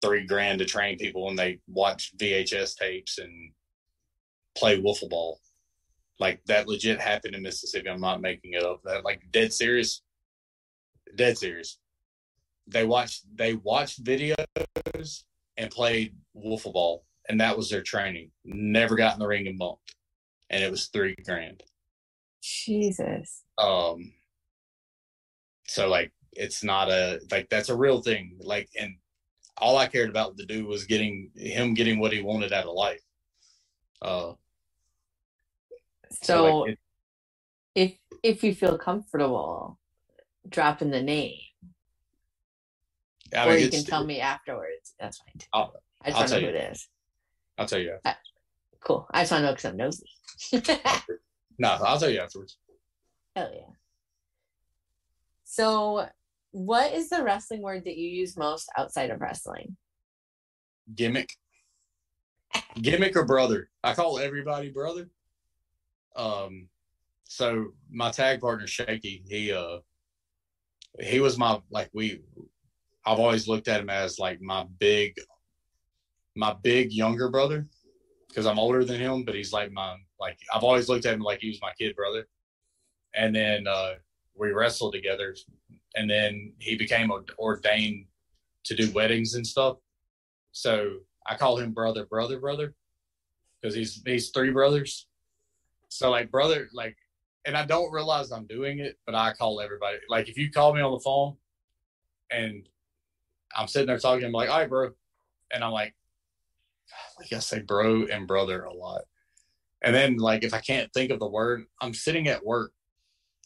three 0.00 0.26
grand 0.26 0.58
to 0.58 0.64
train 0.64 0.98
people 0.98 1.28
and 1.28 1.38
they 1.38 1.60
watch 1.68 2.12
VHS 2.16 2.76
tapes 2.76 3.18
and 3.18 3.52
play 4.56 4.80
wiffle 4.80 5.10
ball. 5.10 5.38
Like 6.18 6.42
that 6.46 6.66
legit 6.66 7.00
happened 7.00 7.34
in 7.34 7.42
Mississippi. 7.42 7.88
I'm 7.88 8.00
not 8.00 8.20
making 8.20 8.54
it 8.54 8.64
up. 8.64 8.82
That 8.84 9.04
like 9.04 9.22
dead 9.30 9.52
serious, 9.52 10.02
dead 11.16 11.36
serious. 11.36 11.78
They 12.66 12.84
watched 12.84 13.24
they 13.34 13.54
watched 13.54 14.02
videos 14.02 15.24
and 15.56 15.70
played 15.70 16.14
wiffle 16.36 16.72
ball, 16.72 17.04
and 17.28 17.40
that 17.40 17.56
was 17.56 17.68
their 17.68 17.82
training. 17.82 18.30
Never 18.44 18.96
got 18.96 19.14
in 19.14 19.18
the 19.18 19.26
ring 19.26 19.46
and 19.46 19.58
bumped, 19.58 19.94
and 20.48 20.62
it 20.62 20.70
was 20.70 20.86
three 20.86 21.16
grand 21.24 21.62
Jesus. 22.42 23.42
um 23.58 24.12
so 25.66 25.88
like 25.88 26.12
it's 26.32 26.62
not 26.64 26.90
a 26.90 27.20
like 27.30 27.48
that's 27.48 27.68
a 27.68 27.76
real 27.76 28.02
thing 28.02 28.36
like 28.40 28.68
and 28.78 28.96
all 29.58 29.76
i 29.78 29.86
cared 29.86 30.10
about 30.10 30.36
to 30.36 30.44
do 30.46 30.66
was 30.66 30.84
getting 30.84 31.30
him 31.36 31.72
getting 31.74 31.98
what 32.00 32.12
he 32.12 32.20
wanted 32.20 32.52
out 32.52 32.66
of 32.66 32.74
life 32.74 33.02
uh 34.02 34.32
So, 36.22 36.62
like, 36.64 36.72
it- 36.72 36.78
if 37.74 37.98
if 38.22 38.44
you 38.44 38.54
feel 38.54 38.76
comfortable 38.76 39.78
dropping 40.48 40.90
the 40.90 41.02
name, 41.02 41.38
I 43.34 43.46
or 43.48 43.56
you 43.56 43.70
can 43.70 43.82
tell 43.84 44.04
me 44.04 44.20
afterwards, 44.20 44.94
that's 45.00 45.18
fine. 45.18 45.40
I'll- 45.54 45.74
I 46.02 46.10
just 46.10 46.16
I'll 46.16 46.20
want 46.20 46.28
to 46.28 46.34
know 46.34 46.40
tell 46.40 46.50
who 46.50 46.56
it 46.56 46.72
is. 46.72 46.88
I'll 47.58 47.66
tell 47.66 47.78
you. 47.78 47.98
After. 48.04 48.20
Cool. 48.80 49.06
I 49.10 49.22
just 49.22 49.32
want 49.32 49.42
to 49.42 49.46
know 49.46 49.52
because 49.52 49.64
I'm 49.70 49.76
nosy. 49.76 50.10
no, 51.62 51.68
I'll 51.68 51.98
tell 51.98 52.10
you 52.10 52.18
afterwards. 52.18 52.58
Hell 53.36 53.52
yeah. 53.54 53.72
So, 55.44 56.08
what 56.50 56.92
is 56.92 57.08
the 57.08 57.22
wrestling 57.22 57.62
word 57.62 57.84
that 57.84 57.96
you 57.96 58.08
use 58.08 58.36
most 58.36 58.68
outside 58.76 59.10
of 59.10 59.20
wrestling? 59.20 59.76
Gimmick. 60.92 61.30
Gimmick 62.80 63.14
or 63.14 63.24
brother. 63.24 63.70
I 63.84 63.94
call 63.94 64.18
everybody 64.18 64.70
brother. 64.70 65.08
Um, 66.16 66.68
so 67.28 67.68
my 67.88 68.10
tag 68.10 68.40
partner 68.40 68.66
Shaky, 68.66 69.22
he 69.28 69.52
uh 69.52 69.78
he 71.00 71.20
was 71.20 71.38
my 71.38 71.60
like 71.70 71.90
we 71.92 72.22
I've 73.06 73.20
always 73.20 73.46
looked 73.46 73.68
at 73.68 73.80
him 73.80 73.88
as 73.88 74.18
like 74.18 74.40
my 74.42 74.66
big 74.80 75.14
my 76.34 76.56
big 76.60 76.92
younger 76.92 77.30
brother 77.30 77.68
because 78.32 78.46
I'm 78.46 78.58
older 78.58 78.82
than 78.82 78.98
him, 78.98 79.24
but 79.24 79.34
he's 79.34 79.52
like 79.52 79.72
my 79.72 79.96
like 80.18 80.38
I've 80.54 80.64
always 80.64 80.88
looked 80.88 81.04
at 81.04 81.12
him 81.12 81.20
like 81.20 81.40
he 81.40 81.48
was 81.48 81.60
my 81.60 81.72
kid 81.78 81.94
brother. 81.94 82.26
And 83.14 83.34
then 83.34 83.66
uh 83.66 83.94
we 84.34 84.52
wrestled 84.52 84.94
together 84.94 85.36
and 85.94 86.08
then 86.08 86.54
he 86.58 86.76
became 86.76 87.12
ordained 87.38 88.06
to 88.64 88.74
do 88.74 88.90
weddings 88.92 89.34
and 89.34 89.46
stuff. 89.46 89.76
So 90.52 90.98
I 91.26 91.36
call 91.36 91.58
him 91.58 91.72
brother, 91.72 92.06
brother, 92.06 92.40
brother, 92.40 92.74
because 93.60 93.74
he's 93.74 94.02
he's 94.06 94.30
three 94.30 94.50
brothers. 94.50 95.06
So 95.88 96.10
like 96.10 96.30
brother, 96.30 96.70
like, 96.72 96.96
and 97.44 97.54
I 97.54 97.66
don't 97.66 97.92
realize 97.92 98.32
I'm 98.32 98.46
doing 98.46 98.78
it, 98.78 98.98
but 99.04 99.14
I 99.14 99.34
call 99.34 99.60
everybody. 99.60 99.98
Like 100.08 100.30
if 100.30 100.38
you 100.38 100.50
call 100.50 100.74
me 100.74 100.80
on 100.80 100.92
the 100.92 101.00
phone, 101.00 101.36
and 102.30 102.66
I'm 103.54 103.68
sitting 103.68 103.88
there 103.88 103.98
talking, 103.98 104.24
I'm 104.24 104.32
like, 104.32 104.48
all 104.48 104.60
right, 104.60 104.68
bro, 104.68 104.90
and 105.52 105.62
I'm 105.62 105.72
like, 105.72 105.94
like 107.18 107.32
I 107.32 107.38
say 107.38 107.60
bro 107.60 108.04
and 108.04 108.26
brother 108.26 108.64
a 108.64 108.74
lot. 108.74 109.02
And 109.82 109.94
then 109.94 110.16
like 110.16 110.44
if 110.44 110.54
I 110.54 110.60
can't 110.60 110.92
think 110.92 111.10
of 111.10 111.18
the 111.18 111.28
word, 111.28 111.64
I'm 111.80 111.94
sitting 111.94 112.28
at 112.28 112.44
work 112.44 112.72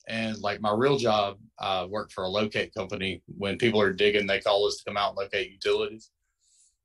and 0.09 0.39
like 0.39 0.61
my 0.61 0.73
real 0.73 0.99
job, 0.99 1.39
I 1.59 1.85
work 1.85 2.13
for 2.13 2.25
a 2.25 2.29
locate 2.29 2.75
company. 2.75 3.23
When 3.27 3.59
people 3.59 3.81
are 3.81 3.93
digging, 3.93 4.27
they 4.27 4.41
call 4.41 4.67
us 4.67 4.77
to 4.77 4.85
come 4.85 4.97
out 4.97 5.11
and 5.11 5.19
locate 5.19 5.51
utilities 5.51 6.11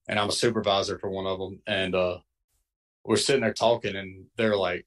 and 0.07 0.19
I'm 0.19 0.29
a 0.29 0.33
supervisor 0.33 0.99
for 0.99 1.09
one 1.09 1.25
of 1.25 1.39
them. 1.39 1.61
And 1.67 1.95
uh, 1.95 2.17
we're 3.05 3.17
sitting 3.17 3.41
there 3.41 3.53
talking, 3.53 3.95
and 3.95 4.25
they're 4.37 4.57
like, 4.57 4.85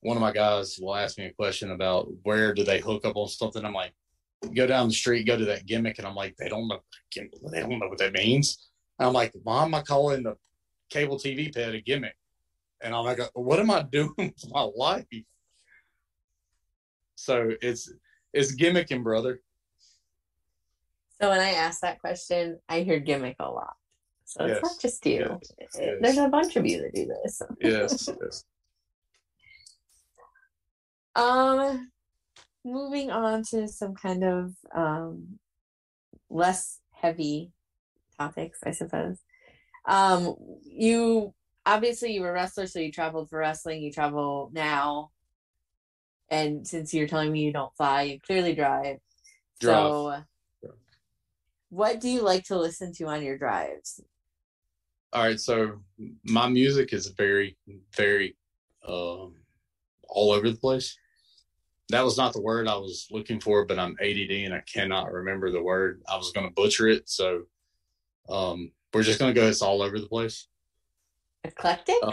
one 0.00 0.16
of 0.16 0.20
my 0.20 0.32
guys 0.32 0.78
will 0.80 0.94
ask 0.94 1.18
me 1.18 1.26
a 1.26 1.32
question 1.32 1.70
about 1.70 2.08
where 2.22 2.54
do 2.54 2.64
they 2.64 2.78
hook 2.78 3.04
up 3.04 3.16
on 3.16 3.28
something. 3.28 3.64
I'm 3.64 3.72
like, 3.72 3.92
go 4.54 4.66
down 4.66 4.88
the 4.88 4.94
street, 4.94 5.26
go 5.26 5.36
to 5.36 5.44
that 5.46 5.66
gimmick, 5.66 5.98
and 5.98 6.06
I'm 6.06 6.14
like, 6.14 6.36
they 6.36 6.48
don't 6.48 6.68
know, 6.68 6.80
they 7.14 7.60
don't 7.60 7.78
know 7.78 7.88
what 7.88 7.98
that 7.98 8.12
means. 8.12 8.68
And 8.98 9.08
I'm 9.08 9.14
like, 9.14 9.32
why 9.42 9.64
am 9.64 9.74
I 9.74 9.82
calling 9.82 10.22
the 10.22 10.36
cable 10.90 11.18
TV 11.18 11.54
pad 11.54 11.74
a 11.74 11.80
gimmick? 11.80 12.16
And 12.80 12.94
I'm 12.94 13.04
like, 13.04 13.20
what 13.34 13.58
am 13.58 13.70
I 13.70 13.82
doing 13.92 14.14
with 14.16 14.50
my 14.50 14.68
life? 14.76 15.06
So 17.16 17.50
it's 17.60 17.92
it's 18.32 18.54
gimmicking, 18.54 19.02
brother. 19.02 19.40
So 21.20 21.30
when 21.30 21.40
I 21.40 21.50
ask 21.50 21.80
that 21.80 22.00
question, 22.00 22.60
I 22.68 22.82
hear 22.82 23.00
gimmick 23.00 23.36
a 23.40 23.50
lot. 23.50 23.74
So 24.24 24.46
yes. 24.46 24.58
it's 24.58 24.62
not 24.62 24.80
just 24.80 25.06
you. 25.06 25.38
Yes. 25.58 25.72
There's 25.74 26.16
yes. 26.16 26.18
a 26.18 26.28
bunch 26.28 26.54
of 26.56 26.66
you 26.66 26.82
that 26.82 26.94
do 26.94 27.06
this. 27.06 27.42
yes. 27.60 28.08
yes. 28.22 28.44
Um, 31.16 31.90
moving 32.64 33.10
on 33.10 33.42
to 33.50 33.66
some 33.66 33.94
kind 33.94 34.22
of 34.22 34.52
um 34.74 35.38
less 36.30 36.80
heavy 36.92 37.50
topics, 38.18 38.60
I 38.64 38.70
suppose. 38.72 39.18
Um, 39.88 40.36
you 40.64 41.34
obviously 41.66 42.12
you 42.12 42.20
were 42.20 42.30
a 42.30 42.32
wrestler, 42.32 42.66
so 42.66 42.78
you 42.78 42.92
traveled 42.92 43.30
for 43.30 43.40
wrestling. 43.40 43.82
You 43.82 43.90
travel 43.90 44.50
now, 44.52 45.10
and 46.30 46.66
since 46.66 46.94
you're 46.94 47.08
telling 47.08 47.32
me 47.32 47.40
you 47.40 47.52
don't 47.52 47.74
fly, 47.76 48.02
you 48.02 48.20
clearly 48.20 48.54
drive. 48.54 48.98
drive. 49.60 49.90
So, 49.90 50.22
what 51.70 52.00
do 52.00 52.08
you 52.08 52.22
like 52.22 52.44
to 52.44 52.58
listen 52.58 52.92
to 52.94 53.06
on 53.06 53.22
your 53.22 53.36
drives? 53.36 54.00
all 55.12 55.24
right 55.24 55.40
so 55.40 55.80
my 56.24 56.48
music 56.48 56.92
is 56.92 57.08
very 57.08 57.56
very 57.96 58.36
um, 58.86 59.34
all 60.08 60.32
over 60.32 60.50
the 60.50 60.56
place 60.56 60.96
that 61.88 62.04
was 62.04 62.18
not 62.18 62.32
the 62.32 62.40
word 62.40 62.68
i 62.68 62.76
was 62.76 63.06
looking 63.10 63.40
for 63.40 63.64
but 63.64 63.78
i'm 63.78 63.96
add 64.00 64.16
and 64.16 64.54
i 64.54 64.62
cannot 64.72 65.12
remember 65.12 65.50
the 65.50 65.62
word 65.62 66.02
i 66.08 66.16
was 66.16 66.32
going 66.32 66.46
to 66.46 66.52
butcher 66.52 66.88
it 66.88 67.08
so 67.08 67.42
um, 68.28 68.70
we're 68.92 69.02
just 69.02 69.18
going 69.18 69.32
to 69.32 69.40
go 69.40 69.46
it's 69.46 69.62
all 69.62 69.82
over 69.82 69.98
the 69.98 70.06
place 70.06 70.48
eclectic 71.44 71.96
uh, 72.02 72.12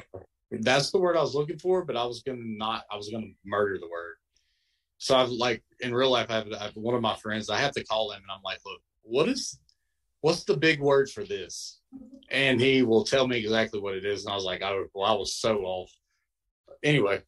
that's 0.62 0.92
the 0.92 1.00
word 1.00 1.18
i 1.18 1.22
was 1.22 1.36
looking 1.36 1.58
for 1.58 1.84
but 1.84 1.98
i 1.98 2.06
was 2.06 2.22
going 2.22 2.38
to 2.38 2.48
not 2.58 2.84
i 2.92 2.96
was 2.96 3.10
going 3.10 3.24
to 3.24 3.50
murder 3.50 3.78
the 3.80 3.90
word 3.90 4.16
so 4.98 5.16
i've 5.16 5.30
like 5.30 5.64
in 5.82 5.94
real 5.94 6.12
life 6.12 6.28
I 6.30 6.36
have, 6.36 6.48
I 6.54 6.64
have 6.66 6.76
one 6.76 6.96
of 6.96 7.02
my 7.02 7.16
friends 7.16 7.50
i 7.50 7.58
have 7.58 7.74
to 7.74 7.84
call 7.84 8.12
him 8.12 8.22
and 8.22 8.32
i'm 8.32 8.44
like 8.44 8.60
look 8.66 8.82
what 9.04 9.28
is 9.28 9.60
what's 10.26 10.44
the 10.44 10.58
big 10.58 10.82
word 10.82 11.08
for 11.08 11.24
this? 11.24 11.82
And 12.32 12.60
he 12.60 12.82
will 12.82 13.04
tell 13.04 13.28
me 13.28 13.38
exactly 13.38 13.80
what 13.80 13.94
it 13.94 14.06
is. 14.06 14.26
And 14.26 14.32
I 14.32 14.36
was 14.36 14.44
like, 14.44 14.64
oh, 14.64 14.88
well, 14.96 15.06
I 15.06 15.14
was 15.14 15.36
so 15.36 15.60
off. 15.60 15.92
Anyway, 16.84 17.22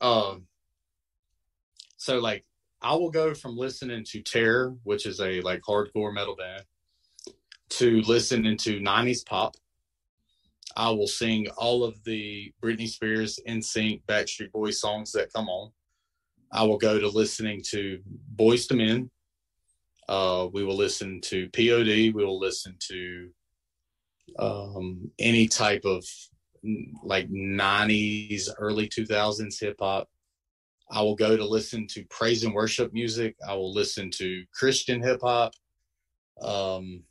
um, 0.00 0.46
so 1.96 2.20
like 2.20 2.44
I 2.80 2.94
will 2.94 3.10
go 3.10 3.34
from 3.34 3.56
listening 3.56 4.04
to 4.04 4.22
Terror, 4.22 4.76
which 4.84 5.06
is 5.06 5.20
a 5.20 5.40
like 5.40 5.62
hardcore 5.62 6.14
metal 6.14 6.36
band, 6.36 6.62
to 7.70 8.00
listening 8.02 8.56
to 8.58 8.80
90s 8.80 9.24
pop. 9.26 9.54
I 10.76 10.90
will 10.90 11.06
sing 11.06 11.48
all 11.56 11.84
of 11.84 12.02
the 12.04 12.52
Britney 12.62 12.88
Spears, 12.88 13.38
NSYNC, 13.48 14.02
Backstreet 14.06 14.52
Boys 14.52 14.80
songs 14.80 15.12
that 15.12 15.32
come 15.32 15.48
on. 15.48 15.70
I 16.52 16.64
will 16.64 16.78
go 16.78 16.98
to 17.00 17.08
listening 17.08 17.62
to 17.70 18.00
Boyz 18.36 18.70
II 18.70 18.78
Men, 18.78 19.10
uh, 20.08 20.48
we 20.52 20.64
will 20.64 20.76
listen 20.76 21.20
to 21.20 21.48
POD. 21.50 22.14
We 22.14 22.24
will 22.24 22.38
listen 22.38 22.76
to 22.88 23.28
um, 24.38 25.10
any 25.18 25.48
type 25.48 25.84
of 25.84 26.04
like 27.02 27.28
90s, 27.30 28.48
early 28.58 28.88
2000s 28.88 29.60
hip 29.60 29.76
hop. 29.80 30.08
I 30.90 31.02
will 31.02 31.16
go 31.16 31.36
to 31.36 31.44
listen 31.44 31.86
to 31.88 32.04
praise 32.04 32.44
and 32.44 32.54
worship 32.54 32.92
music. 32.92 33.36
I 33.46 33.54
will 33.54 33.72
listen 33.72 34.10
to 34.12 34.44
Christian 34.54 35.02
hip 35.02 35.20
hop. 35.22 35.52
Um, 36.40 37.02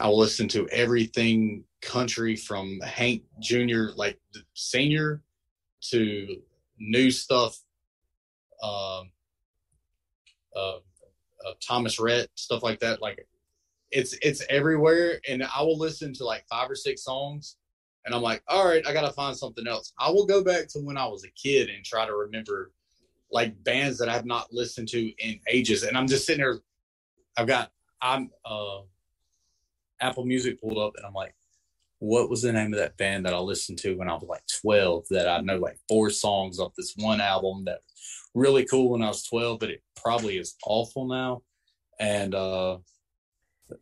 I 0.00 0.08
will 0.08 0.18
listen 0.18 0.48
to 0.48 0.68
everything 0.68 1.64
country 1.80 2.34
from 2.34 2.80
Hank 2.80 3.22
Jr., 3.40 3.90
like 3.96 4.18
the 4.32 4.40
senior, 4.54 5.22
to 5.90 6.36
new 6.78 7.10
stuff. 7.10 7.58
Um, 8.62 9.10
uh, 10.56 10.76
uh, 11.44 11.52
Thomas 11.60 12.00
Rhett, 12.00 12.28
stuff 12.34 12.62
like 12.62 12.80
that. 12.80 13.02
Like 13.02 13.26
it's 13.90 14.16
it's 14.22 14.42
everywhere, 14.48 15.20
and 15.28 15.44
I 15.44 15.62
will 15.62 15.78
listen 15.78 16.12
to 16.14 16.24
like 16.24 16.44
five 16.48 16.70
or 16.70 16.74
six 16.74 17.04
songs, 17.04 17.56
and 18.04 18.14
I'm 18.14 18.22
like, 18.22 18.42
all 18.48 18.66
right, 18.66 18.86
I 18.86 18.92
gotta 18.92 19.12
find 19.12 19.36
something 19.36 19.66
else. 19.66 19.92
I 19.98 20.10
will 20.10 20.26
go 20.26 20.42
back 20.42 20.68
to 20.68 20.80
when 20.80 20.96
I 20.96 21.06
was 21.06 21.24
a 21.24 21.30
kid 21.30 21.68
and 21.68 21.84
try 21.84 22.06
to 22.06 22.14
remember 22.14 22.72
like 23.30 23.62
bands 23.64 23.98
that 23.98 24.08
I've 24.08 24.26
not 24.26 24.52
listened 24.52 24.88
to 24.88 25.08
in 25.18 25.38
ages, 25.48 25.82
and 25.82 25.96
I'm 25.96 26.08
just 26.08 26.26
sitting 26.26 26.42
there. 26.42 26.58
I've 27.36 27.46
got 27.46 27.70
I'm 28.00 28.30
uh, 28.44 28.80
Apple 30.00 30.24
Music 30.24 30.60
pulled 30.60 30.78
up, 30.78 30.94
and 30.96 31.06
I'm 31.06 31.14
like, 31.14 31.34
what 32.04 32.28
was 32.28 32.42
the 32.42 32.52
name 32.52 32.72
of 32.72 32.78
that 32.78 32.96
band 32.96 33.24
that 33.24 33.34
I 33.34 33.38
listened 33.38 33.78
to 33.78 33.94
when 33.94 34.10
I 34.10 34.14
was 34.14 34.24
like 34.28 34.42
12 34.60 35.06
that 35.10 35.28
I 35.28 35.40
know 35.40 35.56
like 35.56 35.78
four 35.88 36.10
songs 36.10 36.58
off 36.58 36.74
this 36.76 36.94
one 36.96 37.20
album 37.20 37.64
that 37.64 37.80
was 37.82 38.30
really 38.34 38.66
cool 38.66 38.90
when 38.90 39.02
I 39.02 39.08
was 39.08 39.24
12, 39.24 39.58
but 39.58 39.70
it 39.70 39.82
probably 39.96 40.36
is 40.36 40.54
awful 40.66 41.06
now. 41.06 41.42
And 41.98 42.34
uh, 42.34 42.78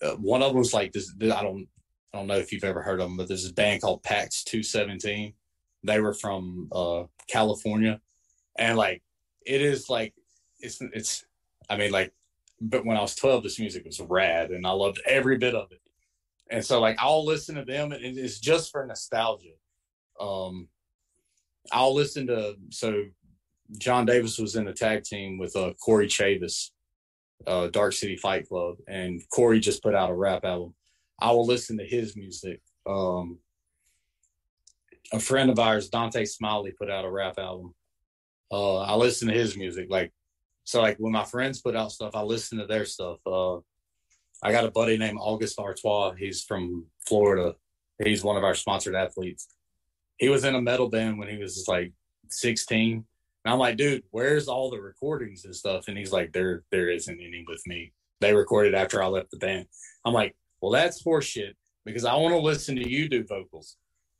uh 0.02 0.16
one 0.18 0.42
of 0.42 0.50
them 0.50 0.58
was 0.58 0.74
like 0.74 0.92
this. 0.92 1.12
I 1.20 1.42
don't, 1.42 1.66
I 2.14 2.18
don't 2.18 2.28
know 2.28 2.36
if 2.36 2.52
you've 2.52 2.64
ever 2.64 2.82
heard 2.82 3.00
of 3.00 3.08
them, 3.08 3.16
but 3.16 3.26
there's 3.26 3.48
a 3.48 3.52
band 3.52 3.82
called 3.82 4.02
Pax 4.02 4.44
217. 4.44 5.32
They 5.84 6.00
were 6.00 6.14
from 6.14 6.68
uh, 6.70 7.04
California, 7.28 8.00
and 8.56 8.78
like 8.78 9.02
it 9.44 9.60
is 9.62 9.88
like 9.88 10.14
it's 10.60 10.78
it's. 10.92 11.24
I 11.68 11.76
mean, 11.76 11.90
like, 11.90 12.12
but 12.60 12.84
when 12.84 12.96
I 12.96 13.00
was 13.00 13.16
12, 13.16 13.42
this 13.42 13.58
music 13.58 13.84
was 13.84 14.00
rad, 14.00 14.50
and 14.50 14.64
I 14.64 14.70
loved 14.70 15.00
every 15.06 15.38
bit 15.38 15.56
of 15.56 15.72
it. 15.72 15.81
And 16.50 16.64
so, 16.64 16.80
like, 16.80 16.96
I'll 16.98 17.24
listen 17.24 17.54
to 17.54 17.64
them, 17.64 17.92
and 17.92 18.18
it's 18.18 18.38
just 18.38 18.70
for 18.70 18.84
nostalgia. 18.86 19.54
Um, 20.20 20.68
I'll 21.70 21.94
listen 21.94 22.26
to 22.26 22.56
so 22.70 23.04
Jon 23.78 24.06
Davis 24.06 24.38
was 24.38 24.56
in 24.56 24.68
a 24.68 24.72
tag 24.72 25.04
team 25.04 25.38
with 25.38 25.54
uh, 25.56 25.72
Kory 25.84 26.06
Chavis, 26.06 26.70
uh, 27.46 27.68
Dark 27.68 27.92
City 27.92 28.16
Fight 28.16 28.48
Club, 28.48 28.76
and 28.88 29.22
Kory 29.30 29.60
just 29.60 29.82
put 29.82 29.94
out 29.94 30.10
a 30.10 30.14
rap 30.14 30.44
album. 30.44 30.74
I 31.20 31.30
will 31.30 31.46
listen 31.46 31.78
to 31.78 31.84
his 31.84 32.16
music. 32.16 32.60
Um, 32.86 33.38
a 35.12 35.20
friend 35.20 35.50
of 35.50 35.58
ours, 35.58 35.88
Dante 35.88 36.24
Smiley, 36.24 36.72
put 36.72 36.90
out 36.90 37.04
a 37.04 37.10
rap 37.10 37.38
album. 37.38 37.74
Uh, 38.50 38.80
I 38.80 38.94
listen 38.94 39.28
to 39.28 39.34
his 39.34 39.56
music. 39.56 39.86
Like, 39.88 40.12
so 40.64 40.82
like 40.82 40.96
when 40.98 41.12
my 41.12 41.24
friends 41.24 41.60
put 41.60 41.76
out 41.76 41.92
stuff, 41.92 42.14
I 42.14 42.22
listen 42.22 42.58
to 42.58 42.66
their 42.66 42.84
stuff. 42.84 43.18
Uh, 43.26 43.58
I 44.42 44.52
got 44.52 44.64
a 44.64 44.70
buddy 44.70 44.98
named 44.98 45.18
August 45.20 45.58
Artois. 45.58 46.14
He's 46.18 46.42
from 46.42 46.86
Florida. 47.06 47.54
He's 48.02 48.24
one 48.24 48.36
of 48.36 48.44
our 48.44 48.54
sponsored 48.54 48.94
athletes. 48.94 49.48
he 50.18 50.28
was 50.28 50.44
in 50.44 50.54
a 50.54 50.60
metal 50.60 50.88
band 50.88 51.18
when 51.18 51.28
he 51.28 51.36
was 51.36 51.66
like 51.68 51.92
16. 52.28 53.04
And 53.44 53.52
I'm 53.52 53.58
like, 53.58 53.76
dude, 53.76 54.02
where's 54.10 54.48
all 54.48 54.70
the 54.70 54.80
recordings 54.80 55.44
and 55.44 55.54
stuff? 55.54 55.88
And 55.88 55.96
he's 55.96 56.12
like, 56.12 56.32
there, 56.32 56.64
there 56.70 56.90
isn't 56.90 57.20
any 57.20 57.44
with 57.46 57.62
me. 57.66 57.92
They 58.20 58.34
recorded 58.34 58.74
after 58.74 59.02
I 59.02 59.06
left 59.06 59.30
the 59.30 59.38
band. 59.38 59.66
I'm 60.04 60.14
like, 60.14 60.36
well, 60.60 60.70
that's 60.72 61.02
horseshit 61.02 61.54
because 61.84 62.04
I 62.04 62.14
want 62.14 62.34
to 62.34 62.38
listen 62.38 62.76
to 62.76 62.88
you 62.88 63.08
do 63.08 63.24
vocals. 63.24 63.76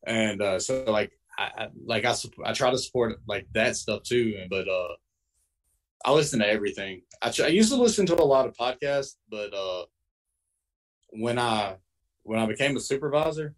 And 0.06 0.42
uh, 0.42 0.58
so 0.58 0.84
like, 0.88 1.12
I, 1.38 1.50
I 1.56 1.68
like 1.84 2.04
I, 2.04 2.14
I 2.44 2.52
try 2.52 2.70
to 2.70 2.78
support 2.78 3.20
like 3.28 3.46
that 3.54 3.76
stuff 3.76 4.02
too. 4.02 4.44
But 4.50 4.68
uh, 4.68 4.94
I 6.04 6.12
listen 6.12 6.40
to 6.40 6.48
everything. 6.48 7.02
I, 7.22 7.32
I 7.42 7.48
used 7.48 7.70
to 7.70 7.80
listen 7.80 8.06
to 8.06 8.20
a 8.20 8.24
lot 8.24 8.46
of 8.46 8.56
podcasts, 8.56 9.14
but 9.30 9.54
uh, 9.54 9.84
when 11.12 11.38
I 11.38 11.76
when 12.24 12.38
I 12.38 12.46
became 12.46 12.76
a 12.76 12.80
supervisor 12.80 13.54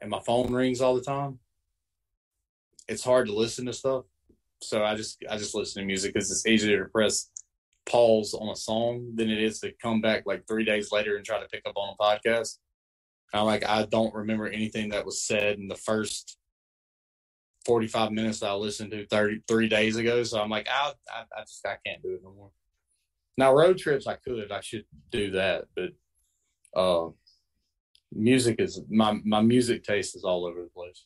and 0.00 0.10
my 0.10 0.20
phone 0.20 0.52
rings 0.52 0.80
all 0.80 0.94
the 0.94 1.02
time, 1.02 1.38
it's 2.88 3.04
hard 3.04 3.26
to 3.28 3.34
listen 3.34 3.66
to 3.66 3.72
stuff. 3.72 4.04
So 4.62 4.84
I 4.84 4.94
just 4.94 5.22
I 5.30 5.36
just 5.36 5.54
listen 5.54 5.82
to 5.82 5.86
music 5.86 6.12
because 6.12 6.30
it's 6.30 6.46
easier 6.46 6.84
to 6.84 6.90
press 6.90 7.30
pause 7.86 8.34
on 8.34 8.48
a 8.50 8.56
song 8.56 9.12
than 9.14 9.30
it 9.30 9.42
is 9.42 9.60
to 9.60 9.72
come 9.82 10.00
back 10.00 10.24
like 10.26 10.46
three 10.46 10.64
days 10.64 10.92
later 10.92 11.16
and 11.16 11.24
try 11.24 11.40
to 11.40 11.48
pick 11.48 11.62
up 11.66 11.76
on 11.76 11.94
a 11.94 12.02
podcast. 12.02 12.58
Of 13.32 13.46
like 13.46 13.64
I 13.64 13.84
don't 13.86 14.14
remember 14.14 14.48
anything 14.48 14.90
that 14.90 15.06
was 15.06 15.22
said 15.22 15.58
in 15.58 15.68
the 15.68 15.76
first 15.76 16.36
45 17.66 18.12
minutes 18.12 18.40
that 18.40 18.50
I 18.50 18.54
listened 18.54 18.90
to 18.92 19.06
33 19.06 19.68
days 19.68 19.96
ago. 19.96 20.22
So 20.24 20.40
I'm 20.40 20.50
like, 20.50 20.66
I, 20.68 20.92
I, 21.12 21.20
I 21.36 21.40
just, 21.42 21.64
I 21.66 21.76
can't 21.86 22.02
do 22.02 22.14
it 22.14 22.22
no 22.22 22.32
more. 22.32 22.50
Now 23.36 23.54
road 23.54 23.78
trips, 23.78 24.06
I 24.06 24.16
could, 24.16 24.50
I 24.50 24.60
should 24.60 24.84
do 25.10 25.32
that, 25.32 25.66
but, 25.76 25.90
uh, 26.74 27.08
music 28.12 28.56
is 28.58 28.80
my, 28.88 29.18
my 29.24 29.40
music 29.42 29.84
taste 29.84 30.16
is 30.16 30.24
all 30.24 30.46
over 30.46 30.62
the 30.62 30.70
place. 30.70 31.04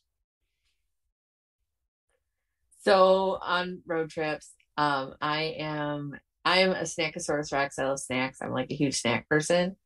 So 2.82 3.38
on 3.40 3.80
road 3.86 4.10
trips, 4.10 4.52
um, 4.76 5.14
I 5.20 5.54
am, 5.58 6.18
I 6.44 6.58
am 6.58 6.72
a 6.72 6.82
snackosaurus 6.82 7.52
rex. 7.52 7.78
I 7.78 7.84
love 7.84 7.98
snacks. 7.98 8.38
I'm 8.42 8.52
like 8.52 8.70
a 8.70 8.74
huge 8.74 8.96
snack 8.96 9.28
person. 9.28 9.76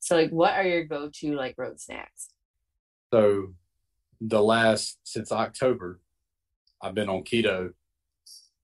So 0.00 0.16
like, 0.16 0.30
what 0.30 0.54
are 0.54 0.66
your 0.66 0.84
go-to 0.84 1.34
like 1.34 1.56
road 1.58 1.80
snacks? 1.80 2.30
So 3.12 3.54
the 4.20 4.42
last, 4.42 4.98
since 5.04 5.30
October, 5.30 6.00
I've 6.80 6.94
been 6.94 7.08
on 7.08 7.24
keto 7.24 7.72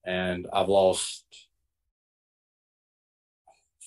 and 0.05 0.47
I've 0.51 0.69
lost 0.69 1.25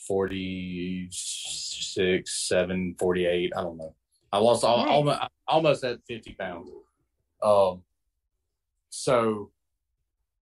46, 0.09 2.48
7, 2.48 2.96
48. 2.98 3.52
I 3.54 3.61
don't 3.61 3.76
know. 3.76 3.94
I 4.32 4.38
lost 4.38 4.64
all, 4.64 4.78
nice. 4.78 4.88
almost, 4.88 5.20
almost 5.46 5.84
at 5.84 5.98
50 6.09 6.34
pounds. 6.34 6.70
Um, 7.42 7.82
so 8.88 9.50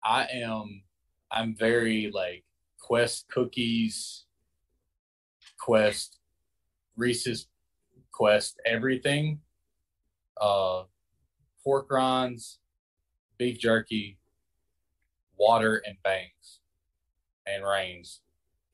I 0.03 0.27
am, 0.33 0.81
I'm 1.29 1.55
very 1.55 2.09
like 2.13 2.43
Quest 2.79 3.27
cookies, 3.29 4.25
Quest, 5.59 6.17
Reese's 6.95 7.47
Quest, 8.13 8.61
everything. 8.65 9.41
Uh, 10.39 10.83
pork 11.63 11.91
rinds, 11.91 12.59
beef 13.37 13.59
jerky, 13.59 14.17
water, 15.37 15.83
and 15.85 15.97
bangs 16.01 16.61
and 17.45 17.65
Reigns. 17.65 18.21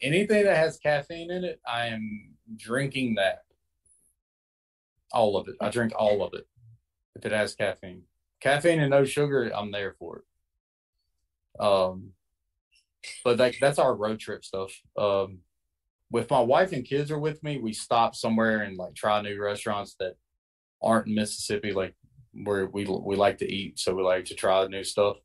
Anything 0.01 0.43
that 0.45 0.57
has 0.57 0.77
caffeine 0.77 1.31
in 1.31 1.43
it, 1.43 1.59
I 1.67 1.87
am 1.87 2.35
drinking 2.55 3.15
that. 3.15 3.39
All 5.11 5.37
of 5.37 5.47
it. 5.47 5.55
I 5.61 5.69
drink 5.69 5.93
all 5.95 6.23
of 6.23 6.33
it 6.33 6.47
if 7.15 7.25
it 7.25 7.31
has 7.31 7.55
caffeine. 7.55 8.03
Caffeine 8.41 8.81
and 8.81 8.91
no 8.91 9.05
sugar, 9.05 9.49
I'm 9.55 9.71
there 9.71 9.95
for 9.97 10.17
it. 10.19 11.63
Um, 11.63 12.11
but 13.23 13.39
like 13.39 13.57
that's 13.61 13.79
our 13.79 13.95
road 13.95 14.19
trip 14.19 14.43
stuff. 14.43 14.71
Um, 14.97 15.39
with 16.11 16.29
my 16.29 16.41
wife 16.41 16.71
and 16.71 16.85
kids 16.85 17.11
are 17.11 17.19
with 17.19 17.41
me, 17.43 17.57
we 17.57 17.73
stop 17.73 18.15
somewhere 18.15 18.61
and 18.61 18.77
like 18.77 18.93
try 18.95 19.21
new 19.21 19.41
restaurants 19.41 19.95
that 19.99 20.15
aren't 20.81 21.07
in 21.07 21.15
Mississippi, 21.15 21.71
like 21.71 21.95
where 22.33 22.67
we 22.67 22.85
we 22.85 23.15
like 23.15 23.37
to 23.39 23.51
eat, 23.51 23.79
so 23.79 23.95
we 23.95 24.03
like 24.03 24.25
to 24.25 24.35
try 24.35 24.65
new 24.67 24.83
stuff. 24.83 25.17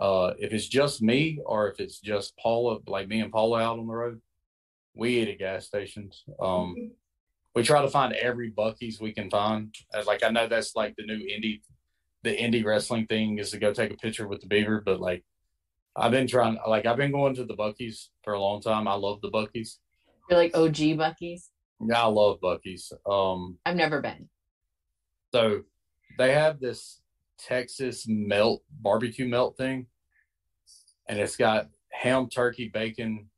Uh, 0.00 0.32
if 0.38 0.52
it's 0.52 0.68
just 0.68 1.00
me 1.02 1.40
or 1.44 1.70
if 1.70 1.80
it's 1.80 1.98
just 1.98 2.36
Paula, 2.36 2.78
like 2.86 3.08
me 3.08 3.20
and 3.20 3.32
Paula 3.32 3.62
out 3.62 3.78
on 3.78 3.86
the 3.86 3.92
road, 3.92 4.20
we 4.94 5.20
eat 5.20 5.28
at 5.28 5.38
gas 5.38 5.66
stations. 5.66 6.24
Um, 6.40 6.92
we 7.54 7.62
try 7.62 7.82
to 7.82 7.88
find 7.88 8.12
every 8.12 8.50
Buc-ee's 8.50 9.00
we 9.00 9.12
can 9.12 9.30
find. 9.30 9.74
Like 10.06 10.22
I 10.22 10.28
know 10.30 10.46
that's 10.46 10.76
like 10.76 10.94
the 10.96 11.06
new 11.06 11.18
indie, 11.18 11.62
the 12.22 12.36
indie 12.36 12.64
wrestling 12.64 13.06
thing 13.06 13.38
is 13.38 13.50
to 13.50 13.58
go 13.58 13.72
take 13.72 13.90
a 13.90 13.96
picture 13.96 14.28
with 14.28 14.40
the 14.40 14.46
beaver, 14.46 14.82
but 14.84 15.00
like 15.00 15.24
I've 15.96 16.10
been 16.10 16.26
trying, 16.26 16.58
like 16.66 16.84
I've 16.84 16.98
been 16.98 17.12
going 17.12 17.34
to 17.36 17.44
the 17.44 17.56
Buc-ee's 17.56 18.10
for 18.22 18.34
a 18.34 18.40
long 18.40 18.60
time. 18.60 18.86
I 18.86 18.94
love 18.94 19.22
the 19.22 19.30
Buc-ee's. 19.30 19.78
You're 20.28 20.38
like 20.38 20.54
OG 20.54 20.76
Buc-ee's. 20.76 21.50
Yeah, 21.80 22.02
I 22.02 22.06
love 22.06 22.40
Buc-ee's. 22.40 22.92
Um, 23.08 23.58
I've 23.64 23.76
never 23.76 24.02
been. 24.02 24.28
So 25.32 25.62
they 26.18 26.32
have 26.32 26.60
this 26.60 27.00
Texas 27.38 28.06
melt 28.08 28.62
barbecue 28.70 29.28
melt 29.28 29.56
thing, 29.56 29.86
and 31.08 31.18
it's 31.18 31.36
got 31.36 31.68
ham, 31.92 32.28
turkey, 32.28 32.68
bacon, 32.68 33.28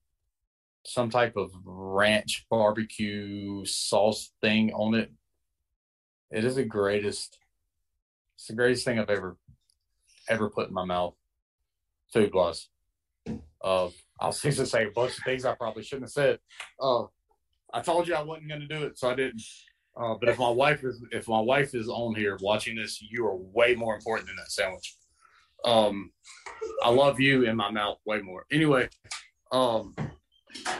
some 0.84 1.10
type 1.10 1.36
of 1.36 1.50
ranch 1.64 2.46
barbecue 2.50 3.64
sauce 3.64 4.32
thing 4.40 4.72
on 4.72 4.94
it. 4.94 5.10
It 6.30 6.44
is 6.44 6.56
the 6.56 6.64
greatest. 6.64 7.38
It's 8.36 8.46
the 8.46 8.54
greatest 8.54 8.84
thing 8.84 8.98
I've 8.98 9.10
ever 9.10 9.36
ever 10.28 10.50
put 10.50 10.68
in 10.68 10.74
my 10.74 10.84
mouth. 10.84 11.14
Food 12.12 12.32
wise. 12.34 12.68
Uh, 13.62 13.88
I 14.20 14.26
was 14.26 14.40
going 14.40 14.54
to 14.54 14.66
say 14.66 14.86
a 14.86 14.90
bunch 14.90 15.18
of 15.18 15.24
things 15.24 15.44
I 15.44 15.54
probably 15.54 15.82
shouldn't 15.82 16.04
have 16.04 16.12
said. 16.12 16.38
Uh, 16.80 17.04
I 17.72 17.80
told 17.82 18.08
you 18.08 18.14
I 18.14 18.22
wasn't 18.22 18.48
going 18.48 18.60
to 18.60 18.66
do 18.66 18.84
it, 18.84 18.98
so 18.98 19.10
I 19.10 19.14
didn't. 19.14 19.42
Uh, 19.98 20.14
but 20.14 20.28
if 20.28 20.38
my 20.38 20.48
wife 20.48 20.84
is 20.84 21.02
if 21.10 21.26
my 21.26 21.40
wife 21.40 21.74
is 21.74 21.88
on 21.88 22.14
here 22.14 22.38
watching 22.40 22.76
this, 22.76 23.02
you 23.02 23.26
are 23.26 23.34
way 23.34 23.74
more 23.74 23.96
important 23.96 24.28
than 24.28 24.36
that 24.36 24.50
sandwich. 24.50 24.96
Um, 25.64 26.12
I 26.84 26.90
love 26.90 27.18
you 27.18 27.42
in 27.42 27.56
my 27.56 27.70
mouth 27.72 27.98
way 28.06 28.20
more. 28.20 28.44
Anyway, 28.52 28.88
um, 29.50 29.96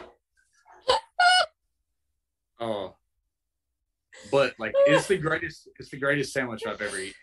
uh, 2.61 2.89
but 4.31 4.55
like 4.61 4.73
it's 4.87 5.09
the 5.09 5.19
greatest 5.19 5.69
it's 5.81 5.91
the 5.91 5.99
greatest 5.99 6.33
sandwich 6.33 6.65
I've 6.65 6.81
ever 6.81 6.99
eaten. 6.99 7.15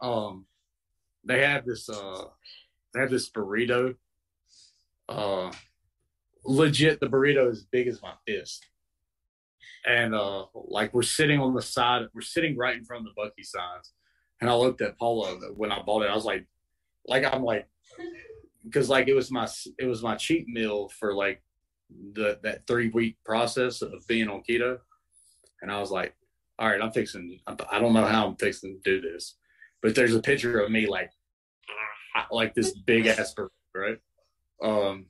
Um, 0.00 0.46
they 1.24 1.42
have 1.42 1.64
this 1.64 1.88
uh, 1.88 2.24
they 2.92 3.00
have 3.00 3.10
this 3.10 3.30
burrito. 3.30 3.94
Uh, 5.08 5.52
legit, 6.44 6.98
the 6.98 7.06
burrito 7.06 7.48
is 7.48 7.62
big 7.62 7.86
as 7.86 8.02
my 8.02 8.14
fist 8.26 8.66
and 9.86 10.14
uh, 10.14 10.46
like 10.54 10.94
we're 10.94 11.02
sitting 11.02 11.40
on 11.40 11.54
the 11.54 11.62
side, 11.62 12.06
we're 12.14 12.20
sitting 12.20 12.56
right 12.56 12.76
in 12.76 12.84
front 12.84 13.06
of 13.06 13.14
the 13.14 13.20
Buc-ee 13.20 13.42
signs, 13.42 13.92
and 14.40 14.48
I 14.48 14.54
looked 14.54 14.80
at 14.80 14.98
Paula 14.98 15.38
when 15.54 15.72
I 15.72 15.82
bought 15.82 16.02
it. 16.02 16.10
I 16.10 16.14
was 16.14 16.24
like, 16.24 16.46
like 17.06 17.24
I'm 17.32 17.42
like, 17.42 17.68
because 18.64 18.88
like 18.88 19.08
it 19.08 19.14
was 19.14 19.30
my 19.30 19.48
it 19.78 19.86
was 19.86 20.02
my 20.02 20.16
cheat 20.16 20.46
meal 20.48 20.88
for 20.88 21.14
like 21.14 21.42
the 22.14 22.38
that 22.42 22.66
three 22.66 22.88
week 22.90 23.16
process 23.24 23.82
of 23.82 24.06
being 24.06 24.28
on 24.28 24.42
keto, 24.48 24.78
and 25.60 25.70
I 25.70 25.80
was 25.80 25.90
like, 25.90 26.14
all 26.58 26.68
right, 26.68 26.80
I'm 26.80 26.92
fixing. 26.92 27.38
I 27.46 27.80
don't 27.80 27.92
know 27.92 28.06
how 28.06 28.28
I'm 28.28 28.36
fixing 28.36 28.80
to 28.84 29.00
do 29.00 29.00
this, 29.00 29.36
but 29.82 29.94
there's 29.94 30.14
a 30.14 30.22
picture 30.22 30.60
of 30.60 30.70
me 30.70 30.86
like, 30.86 31.10
like 32.30 32.54
this 32.54 32.72
big 32.72 33.06
ass 33.06 33.34
right. 33.74 33.98
Um, 34.62 35.06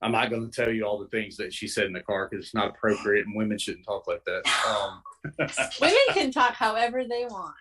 I'm 0.00 0.12
not 0.12 0.30
going 0.30 0.48
to 0.48 0.64
tell 0.64 0.72
you 0.72 0.84
all 0.84 0.98
the 0.98 1.08
things 1.08 1.36
that 1.38 1.52
she 1.52 1.66
said 1.66 1.86
in 1.86 1.92
the 1.92 2.02
car 2.02 2.28
because 2.28 2.44
it's 2.44 2.54
not 2.54 2.70
appropriate 2.70 3.26
and 3.26 3.34
women 3.34 3.58
shouldn't 3.58 3.84
talk 3.84 4.06
like 4.06 4.24
that. 4.24 4.42
Um, 4.68 5.02
women 5.80 5.96
can 6.10 6.30
talk 6.30 6.52
however 6.54 7.04
they 7.04 7.26
want. 7.26 7.54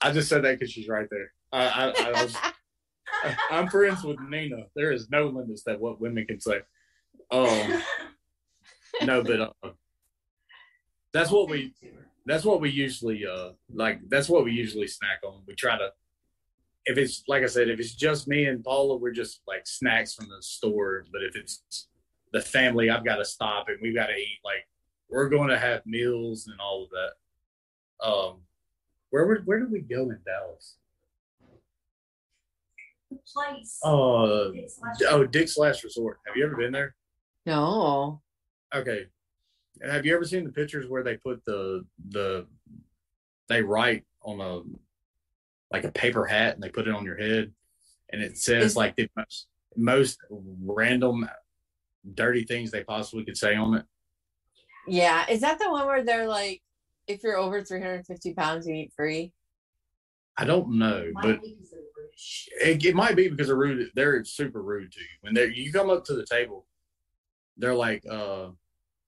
I 0.00 0.10
just 0.10 0.28
said 0.28 0.42
that 0.42 0.58
because 0.58 0.72
she's 0.72 0.88
right 0.88 1.08
there. 1.10 1.32
I, 1.52 1.66
I, 1.66 2.08
I 2.08 2.22
was, 2.22 2.36
I'm 3.50 3.68
friends 3.68 4.02
with 4.02 4.18
Nina. 4.20 4.66
There 4.74 4.90
is 4.90 5.08
no 5.10 5.28
limits 5.28 5.62
that 5.64 5.80
what 5.80 6.00
women 6.00 6.26
can 6.26 6.40
say. 6.40 6.60
Um, 7.30 7.82
no, 9.02 9.22
but 9.22 9.40
uh, 9.40 9.70
that's 11.12 11.30
what 11.30 11.48
we 11.48 11.74
that's 12.26 12.44
what 12.44 12.60
we 12.60 12.70
usually 12.70 13.24
uh 13.26 13.50
like. 13.72 14.00
That's 14.08 14.28
what 14.28 14.44
we 14.44 14.52
usually 14.52 14.88
snack 14.88 15.20
on. 15.24 15.42
We 15.46 15.54
try 15.54 15.78
to 15.78 15.90
if 16.86 16.98
it's 16.98 17.24
like 17.28 17.42
I 17.42 17.46
said, 17.46 17.68
if 17.68 17.80
it's 17.80 17.94
just 17.94 18.28
me 18.28 18.46
and 18.46 18.62
Paula, 18.62 18.96
we're 18.96 19.12
just 19.12 19.40
like 19.46 19.66
snacks 19.66 20.14
from 20.14 20.28
the 20.28 20.42
store. 20.42 21.06
But 21.12 21.22
if 21.22 21.36
it's 21.36 21.88
the 22.32 22.40
family, 22.40 22.90
I've 22.90 23.04
got 23.04 23.16
to 23.16 23.24
stop 23.24 23.68
and 23.68 23.78
we've 23.80 23.94
got 23.94 24.06
to 24.06 24.16
eat. 24.16 24.38
Like 24.44 24.66
we're 25.08 25.28
going 25.28 25.48
to 25.48 25.58
have 25.58 25.86
meals 25.86 26.46
and 26.46 26.60
all 26.60 26.84
of 26.84 26.90
that. 26.90 28.06
Um, 28.06 28.40
where 29.10 29.26
would 29.26 29.46
where 29.46 29.60
did 29.60 29.70
we 29.70 29.80
go 29.80 30.10
in 30.10 30.18
Dallas? 30.26 30.76
The 33.10 33.18
place. 33.32 33.78
Uh, 33.84 34.50
oh, 35.08 35.26
Dick's 35.30 35.56
Last 35.56 35.84
Resort. 35.84 36.18
Have 36.26 36.36
you 36.36 36.44
ever 36.44 36.56
been 36.56 36.72
there? 36.72 36.94
No. 37.46 38.20
Okay. 38.74 39.06
Have 39.82 40.04
you 40.04 40.14
ever 40.14 40.24
seen 40.24 40.44
the 40.44 40.52
pictures 40.52 40.88
where 40.88 41.02
they 41.02 41.16
put 41.16 41.44
the 41.44 41.84
the 42.08 42.46
they 43.48 43.62
write 43.62 44.04
on 44.22 44.40
a 44.40 44.62
like 45.74 45.82
a 45.82 45.90
paper 45.90 46.24
hat 46.24 46.54
and 46.54 46.62
they 46.62 46.68
put 46.68 46.86
it 46.86 46.94
on 46.94 47.04
your 47.04 47.16
head 47.16 47.50
and 48.10 48.22
it 48.22 48.38
says 48.38 48.64
Is- 48.64 48.76
like 48.76 48.94
the 48.94 49.08
most, 49.16 49.48
most 49.76 50.20
random 50.30 51.28
dirty 52.14 52.44
things 52.44 52.70
they 52.70 52.84
possibly 52.84 53.24
could 53.24 53.36
say 53.36 53.56
on 53.56 53.74
it. 53.74 53.84
Yeah, 54.86 55.28
is 55.28 55.40
that 55.40 55.58
the 55.58 55.68
one 55.68 55.84
where 55.86 56.04
they're 56.04 56.28
like, 56.28 56.62
if 57.08 57.24
you're 57.24 57.36
over 57.36 57.60
350 57.60 58.34
pounds, 58.34 58.68
you 58.68 58.74
eat 58.74 58.92
free? 58.94 59.32
I 60.36 60.44
don't 60.44 60.78
know, 60.78 61.10
but 61.20 61.40
it, 62.62 62.84
it 62.84 62.94
might 62.94 63.16
be 63.16 63.28
because 63.28 63.48
they're 63.48 63.56
rude. 63.56 63.90
They're 63.96 64.24
super 64.24 64.62
rude 64.62 64.92
to 64.92 65.00
you 65.00 65.06
when 65.22 65.34
they 65.34 65.46
you 65.46 65.72
come 65.72 65.90
up 65.90 66.04
to 66.04 66.14
the 66.14 66.26
table. 66.26 66.66
They're 67.56 67.74
like, 67.74 68.04
uh, 68.08 68.48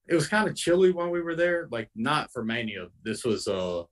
it 0.09 0.15
was 0.15 0.27
kind 0.27 0.49
of 0.49 0.57
chilly 0.57 0.91
when 0.91 1.11
we 1.11 1.21
were 1.21 1.37
there. 1.37 1.69
Like 1.71 1.91
not 1.95 2.33
for 2.33 2.45
Mania. 2.45 2.89
This 3.05 3.25
was 3.25 3.47
uh, 3.47 3.85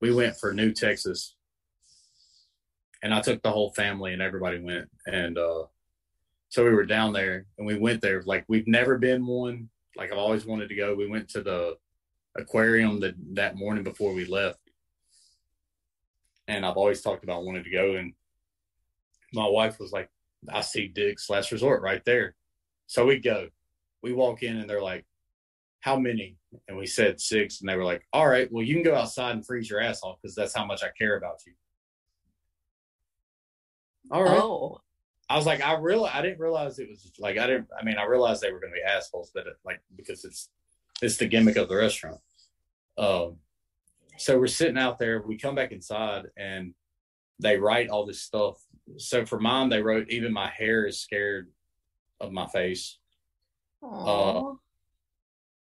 we 0.00 0.12
went 0.12 0.36
for 0.36 0.52
New 0.52 0.72
Texas, 0.72 1.35
and 3.02 3.14
I 3.14 3.20
took 3.20 3.42
the 3.42 3.50
whole 3.50 3.72
family 3.72 4.12
and 4.12 4.22
everybody 4.22 4.58
went, 4.58 4.88
and 5.06 5.36
uh, 5.38 5.64
so 6.48 6.64
we 6.64 6.70
were 6.70 6.86
down 6.86 7.12
there 7.12 7.46
and 7.58 7.66
we 7.66 7.78
went 7.78 8.00
there. 8.00 8.22
Like 8.22 8.44
we've 8.48 8.68
never 8.68 8.98
been 8.98 9.26
one. 9.26 9.68
Like 9.96 10.12
I've 10.12 10.18
always 10.18 10.46
wanted 10.46 10.68
to 10.68 10.74
go. 10.76 10.94
We 10.94 11.08
went 11.08 11.28
to 11.30 11.42
the 11.42 11.76
aquarium 12.36 13.00
that 13.00 13.14
that 13.34 13.56
morning 13.56 13.84
before 13.84 14.12
we 14.12 14.24
left 14.26 14.58
and 16.48 16.64
I've 16.64 16.76
always 16.76 17.02
talked 17.02 17.24
about 17.24 17.44
wanting 17.44 17.64
to 17.64 17.70
go. 17.70 17.94
And 17.94 18.12
my 19.32 19.46
wife 19.46 19.78
was 19.78 19.92
like, 19.92 20.10
I 20.52 20.60
see 20.60 20.88
Dick's 20.88 21.28
Last 21.28 21.52
Resort 21.52 21.82
right 21.82 22.04
there. 22.04 22.34
So 22.86 23.06
we 23.06 23.18
go. 23.18 23.48
We 24.02 24.12
walk 24.12 24.42
in 24.42 24.56
and 24.56 24.70
they're 24.70 24.82
like, 24.82 25.04
How 25.80 25.98
many? 25.98 26.36
And 26.68 26.76
we 26.76 26.86
said 26.86 27.20
six. 27.20 27.60
And 27.60 27.68
they 27.68 27.76
were 27.76 27.84
like, 27.84 28.06
All 28.12 28.28
right, 28.28 28.48
well, 28.52 28.64
you 28.64 28.74
can 28.74 28.84
go 28.84 28.94
outside 28.94 29.34
and 29.34 29.44
freeze 29.44 29.68
your 29.68 29.80
ass 29.80 30.00
off 30.02 30.18
because 30.22 30.36
that's 30.36 30.54
how 30.54 30.64
much 30.64 30.84
I 30.84 30.88
care 30.96 31.16
about 31.16 31.40
you. 31.46 31.54
All 34.10 34.24
right. 34.24 34.38
Oh, 34.40 34.80
I 35.28 35.36
was 35.36 35.46
like, 35.46 35.60
I 35.60 35.76
real 35.78 36.04
I 36.04 36.22
didn't 36.22 36.38
realize 36.38 36.78
it 36.78 36.88
was 36.88 37.10
like 37.18 37.38
I 37.38 37.46
didn't 37.46 37.68
I 37.78 37.84
mean 37.84 37.96
I 37.96 38.04
realized 38.04 38.42
they 38.42 38.52
were 38.52 38.60
gonna 38.60 38.72
be 38.72 38.82
assholes, 38.82 39.30
but 39.34 39.46
it, 39.46 39.54
like 39.64 39.80
because 39.96 40.24
it's 40.24 40.50
it's 41.02 41.16
the 41.16 41.26
gimmick 41.26 41.56
of 41.56 41.68
the 41.68 41.76
restaurant. 41.76 42.20
Um 42.96 43.38
so 44.18 44.38
we're 44.38 44.46
sitting 44.46 44.78
out 44.78 44.98
there, 44.98 45.20
we 45.20 45.36
come 45.36 45.54
back 45.54 45.72
inside 45.72 46.26
and 46.36 46.74
they 47.38 47.58
write 47.58 47.88
all 47.88 48.06
this 48.06 48.22
stuff. 48.22 48.56
So 48.96 49.26
for 49.26 49.38
mine, 49.38 49.68
they 49.68 49.82
wrote 49.82 50.08
even 50.08 50.32
my 50.32 50.48
hair 50.48 50.86
is 50.86 51.00
scared 51.00 51.50
of 52.20 52.32
my 52.32 52.46
face. 52.46 52.98
Aw. 53.82 54.54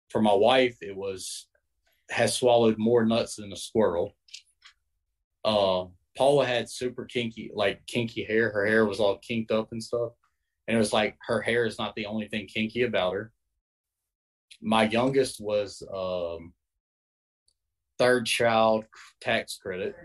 For 0.09 0.22
my 0.22 0.34
wife, 0.34 0.77
it 0.81 0.95
was 0.95 1.47
has 2.09 2.35
swallowed 2.35 2.77
more 2.77 3.05
nuts 3.05 3.35
than 3.35 3.53
a 3.53 3.57
squirrel. 3.57 4.15
Uh 5.45 5.85
Paula 6.18 6.46
had 6.46 6.70
super 6.70 7.06
kinky, 7.06 7.52
like 7.54 7.86
kinky 7.88 8.24
hair. 8.24 8.52
Her 8.52 8.66
hair 8.66 8.86
was 8.86 9.00
all 9.00 9.18
kinked 9.18 9.52
up 9.52 9.72
and 9.72 9.82
stuff. 9.82 10.12
And 10.68 10.76
it 10.76 10.80
was 10.80 10.94
like 10.94 11.18
her 11.28 11.42
hair 11.42 11.66
is 11.66 11.80
not 11.80 11.96
the 11.96 12.06
only 12.06 12.28
thing 12.28 12.48
kinky 12.48 12.84
about 12.84 13.14
her. 13.14 13.32
My 14.62 14.84
youngest 14.84 15.40
was 15.42 15.82
um 15.94 16.54
third 17.98 18.26
child 18.26 18.86
tax 19.22 19.58
credit. 19.58 19.96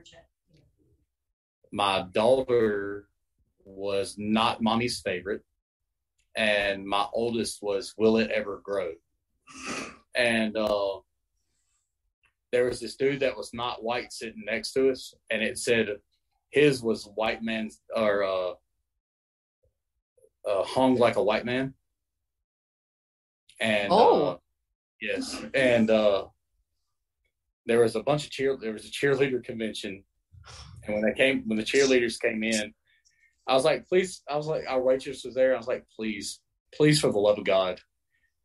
My 1.73 2.07
daughter 2.13 3.09
was 3.65 4.15
not 4.17 4.63
mommy's 4.63 5.01
favorite. 5.01 5.43
And 6.37 6.87
my 6.87 7.07
oldest 7.13 7.63
was 7.63 7.95
will 7.97 8.19
it 8.19 8.31
ever 8.31 8.61
grow? 8.63 8.93
And 10.15 10.57
uh 10.57 11.01
there 12.57 12.65
was 12.65 12.81
this 12.81 12.97
dude 12.97 13.21
that 13.21 13.37
was 13.37 13.53
not 13.53 13.85
white 13.85 14.11
sitting 14.11 14.43
next 14.47 14.73
to 14.73 14.89
us, 14.89 15.13
and 15.29 15.43
it 15.43 15.59
said 15.59 15.89
his 16.49 16.83
was 16.83 17.05
white 17.15 17.43
man's 17.43 17.83
or 17.95 18.25
uh, 18.25 18.53
uh, 20.49 20.63
hung 20.65 20.97
like 20.97 21.17
a 21.17 21.23
white 21.23 21.45
man. 21.45 21.75
And 23.61 23.89
Oh. 23.93 24.25
uh, 24.27 24.37
yes, 25.03 25.45
and 25.53 25.91
uh, 25.91 26.29
there 27.67 27.81
was 27.81 27.95
a 27.95 28.03
bunch 28.03 28.25
of 28.25 28.31
cheer. 28.31 28.57
There 28.59 28.73
was 28.73 28.87
a 28.87 28.91
cheerleader 28.91 29.45
convention, 29.45 30.03
and 30.85 30.95
when 30.95 31.03
they 31.05 31.13
came, 31.13 31.43
when 31.47 31.59
the 31.59 31.65
cheerleaders 31.65 32.19
came 32.19 32.43
in, 32.43 32.73
I 33.47 33.53
was 33.53 33.67
like, 33.67 33.87
please. 33.87 34.23
I 34.31 34.37
was 34.39 34.47
like, 34.47 34.65
our 34.67 34.81
waitress 34.83 35.25
was 35.27 35.35
there. 35.35 35.53
I 35.53 35.59
was 35.59 35.69
like, 35.69 35.85
please, 35.95 36.41
please, 36.75 37.01
for 37.03 37.13
the 37.13 37.19
love 37.19 37.37
of 37.39 37.45
God, 37.45 37.83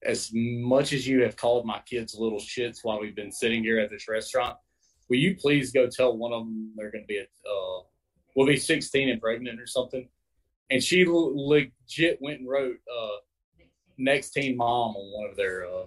as 0.04 0.32
much 0.34 0.94
as 0.94 1.08
you 1.08 1.22
have 1.22 1.36
called 1.36 1.66
my 1.66 1.80
kids 1.86 2.16
little 2.18 2.40
shits 2.40 2.80
while 2.84 3.00
we've 3.00 3.16
been 3.16 3.32
sitting 3.32 3.64
here 3.64 3.80
at 3.80 3.90
this 3.90 4.08
restaurant, 4.08 4.58
will 5.10 5.18
you 5.18 5.36
please 5.36 5.72
go 5.72 5.88
tell 5.88 6.18
one 6.18 6.34
of 6.34 6.44
them 6.46 6.72
they're 6.76 6.92
going 6.92 7.04
to 7.04 7.08
be 7.08 7.18
a, 7.20 7.24
uh, 7.24 7.82
will 8.36 8.48
be 8.48 8.58
16 8.58 9.10
and 9.10 9.22
pregnant 9.22 9.60
or 9.60 9.68
something? 9.68 10.08
And 10.70 10.82
she 10.82 11.06
l- 11.06 11.50
legit 11.50 12.18
went 12.22 12.40
and 12.40 12.50
wrote 12.50 12.78
uh, 12.92 13.18
next 13.98 14.32
teen 14.32 14.58
mom 14.58 14.96
on 14.96 15.22
one 15.22 15.30
of 15.30 15.38
their 15.38 15.66
uh, 15.66 15.86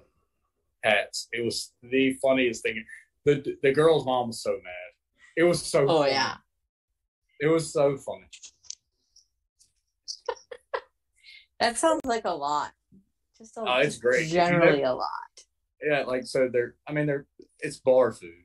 hats. 0.85 1.29
It 1.33 1.45
was 1.45 1.73
the 1.83 2.13
funniest 2.23 2.63
thing. 2.63 2.85
The 3.25 3.57
the 3.63 3.73
girl's 3.73 4.05
mom 4.05 4.29
was 4.29 4.43
so 4.43 4.51
mad. 4.51 4.93
It 5.37 5.45
was 5.45 5.65
so. 5.65 5.87
Oh 5.89 6.01
funny. 6.01 6.13
yeah. 6.13 6.35
It 7.41 7.47
was 7.47 7.73
so 7.73 7.97
funny. 7.97 8.27
That 11.61 11.79
sounds 11.79 12.01
like 12.05 12.25
a 12.25 12.35
lot. 12.35 12.73
Just 13.45 13.59
a, 13.59 13.61
Oh, 13.61 13.77
it's 13.81 13.99
great. 13.99 14.29
Generally 14.31 14.83
a 14.85 14.95
lot. 14.95 15.35
yeah 15.83 16.03
like 16.05 16.25
so 16.25 16.49
they're 16.51 16.77
i 16.89 16.93
mean 16.93 17.05
they're 17.07 17.27
it's 17.61 17.77
bar 17.79 18.11
food. 18.11 18.45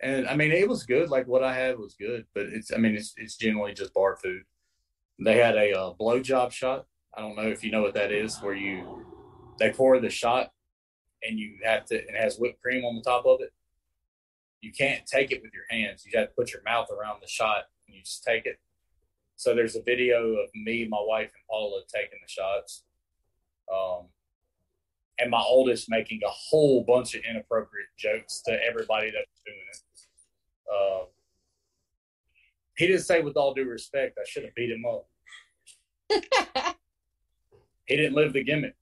And 0.00 0.26
i 0.26 0.34
mean 0.34 0.50
it 0.50 0.68
was 0.68 0.82
good 0.82 1.10
like 1.10 1.28
what 1.28 1.44
i 1.44 1.54
had 1.54 1.78
was 1.78 1.94
good 1.94 2.26
but 2.34 2.46
it's 2.46 2.72
i 2.72 2.76
mean 2.76 2.96
it's 2.96 3.14
it's 3.16 3.36
generally 3.36 3.72
just 3.72 3.94
bar 3.94 4.16
food. 4.16 4.42
They 5.24 5.36
had 5.36 5.56
a 5.56 5.68
uh, 5.78 5.90
blow 5.92 6.18
job 6.20 6.50
shot. 6.52 6.86
I 7.14 7.20
don't 7.20 7.36
know 7.36 7.46
if 7.48 7.62
you 7.62 7.70
know 7.70 7.82
what 7.82 7.94
that 7.94 8.10
is 8.10 8.38
where 8.40 8.54
you 8.54 9.04
they 9.60 9.70
pour 9.70 10.00
the 10.00 10.10
shot 10.10 10.50
and 11.22 11.38
you 11.38 11.58
have 11.62 11.84
to 11.86 11.94
it 11.94 12.16
has 12.16 12.36
whipped 12.38 12.60
cream 12.60 12.84
on 12.84 12.96
the 12.96 13.02
top 13.02 13.24
of 13.26 13.40
it. 13.42 13.52
You 14.60 14.72
can't 14.72 15.06
take 15.06 15.30
it 15.30 15.40
with 15.42 15.52
your 15.54 15.66
hands. 15.70 16.04
You 16.04 16.18
have 16.18 16.28
to 16.30 16.34
put 16.34 16.52
your 16.52 16.62
mouth 16.64 16.88
around 16.90 17.20
the 17.22 17.28
shot 17.28 17.64
and 17.86 17.94
you 17.96 18.02
just 18.02 18.24
take 18.24 18.44
it. 18.46 18.58
So 19.36 19.54
there's 19.54 19.76
a 19.76 19.82
video 19.82 20.18
of 20.42 20.48
me 20.54 20.88
my 20.88 20.98
wife 21.00 21.30
and 21.34 21.44
paula 21.48 21.82
taking 21.94 22.18
the 22.24 22.28
shots. 22.28 22.82
Um 23.72 24.06
and 25.18 25.30
my 25.30 25.42
oldest 25.42 25.90
making 25.90 26.20
a 26.24 26.30
whole 26.30 26.84
bunch 26.84 27.14
of 27.14 27.22
inappropriate 27.28 27.88
jokes 27.98 28.42
to 28.46 28.52
everybody 28.52 29.10
that 29.10 29.24
was 29.30 29.42
doing 29.46 29.58
it. 29.72 29.78
Uh, 30.72 31.04
he 32.76 32.86
didn't 32.86 33.02
say 33.02 33.20
with 33.20 33.36
all 33.36 33.54
due 33.54 33.64
respect. 33.64 34.18
I 34.18 34.24
should 34.26 34.44
have 34.44 34.54
beat 34.54 34.70
him 34.70 34.84
up. 34.86 35.08
He 37.86 37.96
didn't 37.96 38.14
live 38.14 38.32
the 38.32 38.44
gimmick. 38.44 38.76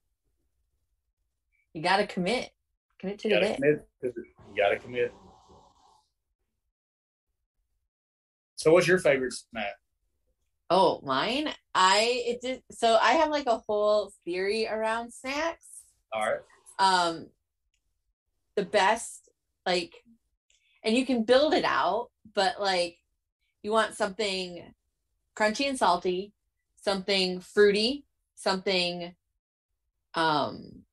you 1.73 1.81
got 1.81 1.97
to 1.97 2.07
commit. 2.07 2.51
Commit 2.99 3.19
to 3.19 3.29
You 3.29 3.39
the 3.39 3.55
commit. 3.55 3.87
You 4.03 4.13
gotta 4.55 4.77
commit. 4.77 5.13
So, 8.55 8.71
what's 8.71 8.87
your 8.87 8.99
favorite 8.99 9.33
snack? 9.33 9.73
Oh, 10.69 11.01
mine. 11.03 11.49
I 11.73 12.23
it 12.25 12.41
did. 12.41 12.63
So 12.71 12.95
I 13.01 13.13
have 13.13 13.29
like 13.29 13.47
a 13.47 13.57
whole 13.57 14.11
theory 14.23 14.67
around 14.67 15.11
snacks. 15.11 15.65
All 16.13 16.21
right. 16.21 16.39
um 16.79 17.27
the 18.55 18.63
best 18.65 19.29
like 19.65 20.03
and 20.83 20.95
you 20.95 21.05
can 21.05 21.23
build 21.23 21.53
it 21.53 21.63
out 21.63 22.09
but 22.33 22.59
like 22.59 22.97
you 23.63 23.71
want 23.71 23.95
something 23.95 24.73
crunchy 25.37 25.67
and 25.69 25.77
salty 25.77 26.33
something 26.75 27.39
fruity 27.39 28.05
something 28.35 29.15
um 30.15 30.83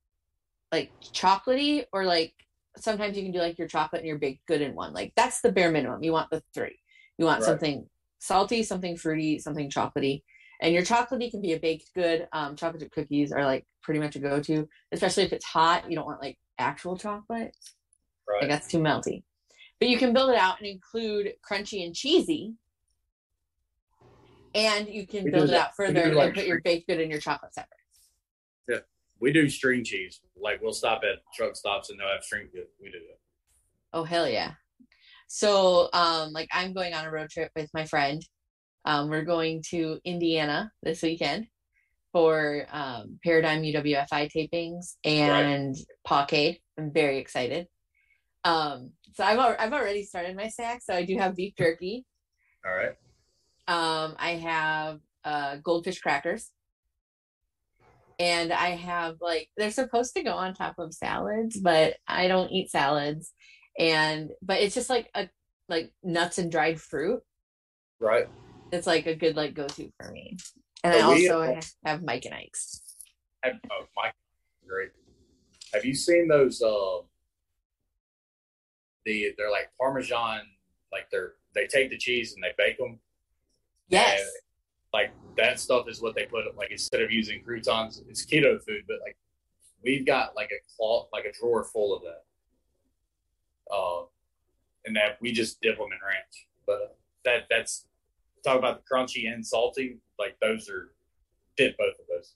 like 0.70 0.92
chocolatey 1.00 1.84
or 1.92 2.04
like 2.04 2.34
sometimes 2.76 3.16
you 3.16 3.22
can 3.24 3.32
do 3.32 3.40
like 3.40 3.58
your 3.58 3.66
chocolate 3.66 4.00
and 4.00 4.08
your 4.08 4.18
baked 4.18 4.46
good 4.46 4.60
in 4.62 4.74
one 4.74 4.92
like 4.92 5.12
that's 5.16 5.40
the 5.40 5.50
bare 5.50 5.70
minimum 5.72 6.02
you 6.02 6.12
want 6.12 6.30
the 6.30 6.42
three 6.54 6.78
you 7.16 7.24
want 7.24 7.40
Right. 7.40 7.46
something 7.46 7.88
salty 8.20 8.62
something 8.62 8.96
fruity 8.96 9.38
something 9.38 9.70
chocolatey 9.70 10.22
and 10.60 10.74
your 10.74 10.82
chocolatey 10.82 11.30
can 11.30 11.40
be 11.40 11.52
a 11.52 11.58
baked 11.60 11.90
good 11.94 12.26
um 12.32 12.56
chocolate 12.56 12.82
chip 12.82 12.92
cookies 12.92 13.32
are 13.32 13.44
like 13.44 13.66
pretty 13.82 14.00
much 14.00 14.16
a 14.16 14.18
go-to 14.18 14.68
especially 14.92 15.22
if 15.22 15.32
it's 15.32 15.44
hot 15.44 15.88
you 15.90 15.96
don't 15.96 16.06
want 16.06 16.20
like 16.22 16.38
actual 16.58 16.96
chocolate 16.96 17.54
Right. 18.28 18.42
like 18.42 18.50
that's 18.50 18.68
too 18.68 18.78
melty 18.78 19.22
but 19.80 19.88
you 19.88 19.96
can 19.96 20.12
build 20.12 20.30
it 20.30 20.36
out 20.36 20.58
and 20.58 20.66
include 20.66 21.32
crunchy 21.48 21.84
and 21.86 21.94
cheesy 21.94 22.54
and 24.54 24.88
you 24.88 25.06
can 25.06 25.24
We 25.24 25.30
build 25.30 25.50
it 25.50 25.56
out 25.56 25.74
further 25.76 26.12
like 26.14 26.26
and 26.28 26.34
put 26.34 26.46
your 26.46 26.60
baked 26.62 26.88
good 26.88 27.00
and 27.00 27.10
your 27.10 27.20
chocolate 27.20 27.54
separate 27.54 27.78
Yeah. 28.68 28.78
we 29.20 29.32
do 29.32 29.48
string 29.48 29.84
cheese. 29.84 30.20
Like 30.40 30.60
we'll 30.62 30.72
stop 30.72 31.02
at 31.04 31.20
truck 31.34 31.56
stops 31.56 31.90
and 31.90 31.98
they'll 31.98 32.08
have 32.08 32.22
string. 32.22 32.48
We 32.80 32.90
do 32.90 32.98
that. 32.98 33.18
Oh 33.92 34.04
hell 34.04 34.28
yeah. 34.28 34.52
So 35.26 35.88
um 35.92 36.32
like 36.32 36.48
I'm 36.52 36.72
going 36.72 36.94
on 36.94 37.04
a 37.04 37.10
road 37.10 37.30
trip 37.30 37.50
with 37.56 37.70
my 37.74 37.84
friend. 37.84 38.22
Um 38.88 39.10
we're 39.10 39.22
going 39.22 39.62
to 39.70 40.00
Indiana 40.04 40.72
this 40.82 41.02
weekend 41.02 41.46
for 42.10 42.66
um 42.72 43.18
Paradigm 43.22 43.62
UWFI 43.62 44.30
tapings 44.34 44.96
and 45.04 45.76
Pawcade. 46.06 46.58
I'm 46.78 46.92
very 46.92 47.18
excited. 47.18 47.68
Um, 48.44 48.92
so 49.14 49.24
I've 49.24 49.38
al- 49.38 49.56
I've 49.58 49.72
already 49.74 50.04
started 50.04 50.34
my 50.36 50.48
snack. 50.48 50.80
So 50.82 50.94
I 50.94 51.04
do 51.04 51.18
have 51.18 51.36
beef 51.36 51.54
jerky. 51.58 52.06
All 52.66 52.74
right. 52.74 52.94
Um, 53.68 54.16
I 54.18 54.30
have 54.36 55.00
uh, 55.24 55.56
goldfish 55.56 56.00
crackers. 56.00 56.50
And 58.18 58.52
I 58.52 58.70
have 58.70 59.16
like 59.20 59.48
they're 59.56 59.70
supposed 59.70 60.16
to 60.16 60.22
go 60.22 60.32
on 60.32 60.54
top 60.54 60.78
of 60.78 60.92
salads, 60.94 61.60
but 61.60 61.96
I 62.08 62.26
don't 62.26 62.50
eat 62.50 62.70
salads. 62.70 63.32
And 63.78 64.30
but 64.42 64.60
it's 64.60 64.74
just 64.74 64.90
like 64.90 65.08
a 65.14 65.28
like 65.68 65.92
nuts 66.02 66.38
and 66.38 66.50
dried 66.50 66.80
fruit. 66.80 67.20
Right. 68.00 68.28
It's 68.72 68.86
like 68.86 69.06
a 69.06 69.14
good 69.14 69.36
like 69.36 69.54
go 69.54 69.66
to 69.66 69.90
for 70.00 70.10
me. 70.10 70.36
And 70.84 70.94
I 70.94 71.00
also 71.00 71.58
have 71.84 72.02
Mike 72.02 72.24
and 72.24 72.34
Ike's. 72.34 72.82
Have, 73.42 73.54
oh, 73.70 73.86
Mike, 73.96 74.14
great. 74.66 74.90
Have 75.74 75.84
you 75.84 75.94
seen 75.94 76.28
those? 76.28 76.62
Uh, 76.62 76.98
the 79.08 79.32
they're 79.36 79.50
like 79.50 79.70
Parmesan, 79.80 80.40
like 80.92 81.10
they're 81.10 81.32
they 81.54 81.66
take 81.66 81.90
the 81.90 81.98
cheese 81.98 82.34
and 82.34 82.42
they 82.42 82.52
bake 82.56 82.78
them. 82.78 82.98
Yes. 83.88 84.20
And, 84.20 84.28
like 84.92 85.12
that 85.36 85.60
stuff 85.60 85.86
is 85.88 86.00
what 86.00 86.14
they 86.14 86.24
put 86.24 86.44
like 86.56 86.70
instead 86.70 87.02
of 87.02 87.10
using 87.10 87.42
croutons, 87.42 88.02
it's 88.08 88.24
keto 88.24 88.62
food, 88.62 88.84
but 88.86 88.98
like 89.02 89.16
we've 89.82 90.06
got 90.06 90.34
like 90.36 90.50
a 90.50 90.60
cloth, 90.76 91.08
like 91.12 91.24
a 91.24 91.32
drawer 91.32 91.64
full 91.64 91.94
of 91.94 92.02
that. 92.02 92.24
Uh, 93.70 94.04
and 94.86 94.96
that 94.96 95.18
we 95.20 95.32
just 95.32 95.60
dip 95.60 95.76
them 95.76 95.86
in 95.86 95.98
ranch. 96.06 96.46
But 96.66 96.72
uh, 96.72 96.94
that 97.24 97.46
that's 97.50 97.86
talk 98.48 98.58
about 98.58 98.80
the 98.82 98.94
crunchy 98.94 99.32
and 99.32 99.46
salty. 99.46 99.98
Like 100.18 100.36
those 100.40 100.68
are 100.68 100.92
dip 101.56 101.76
both 101.76 101.94
of 101.98 102.06
those. 102.08 102.34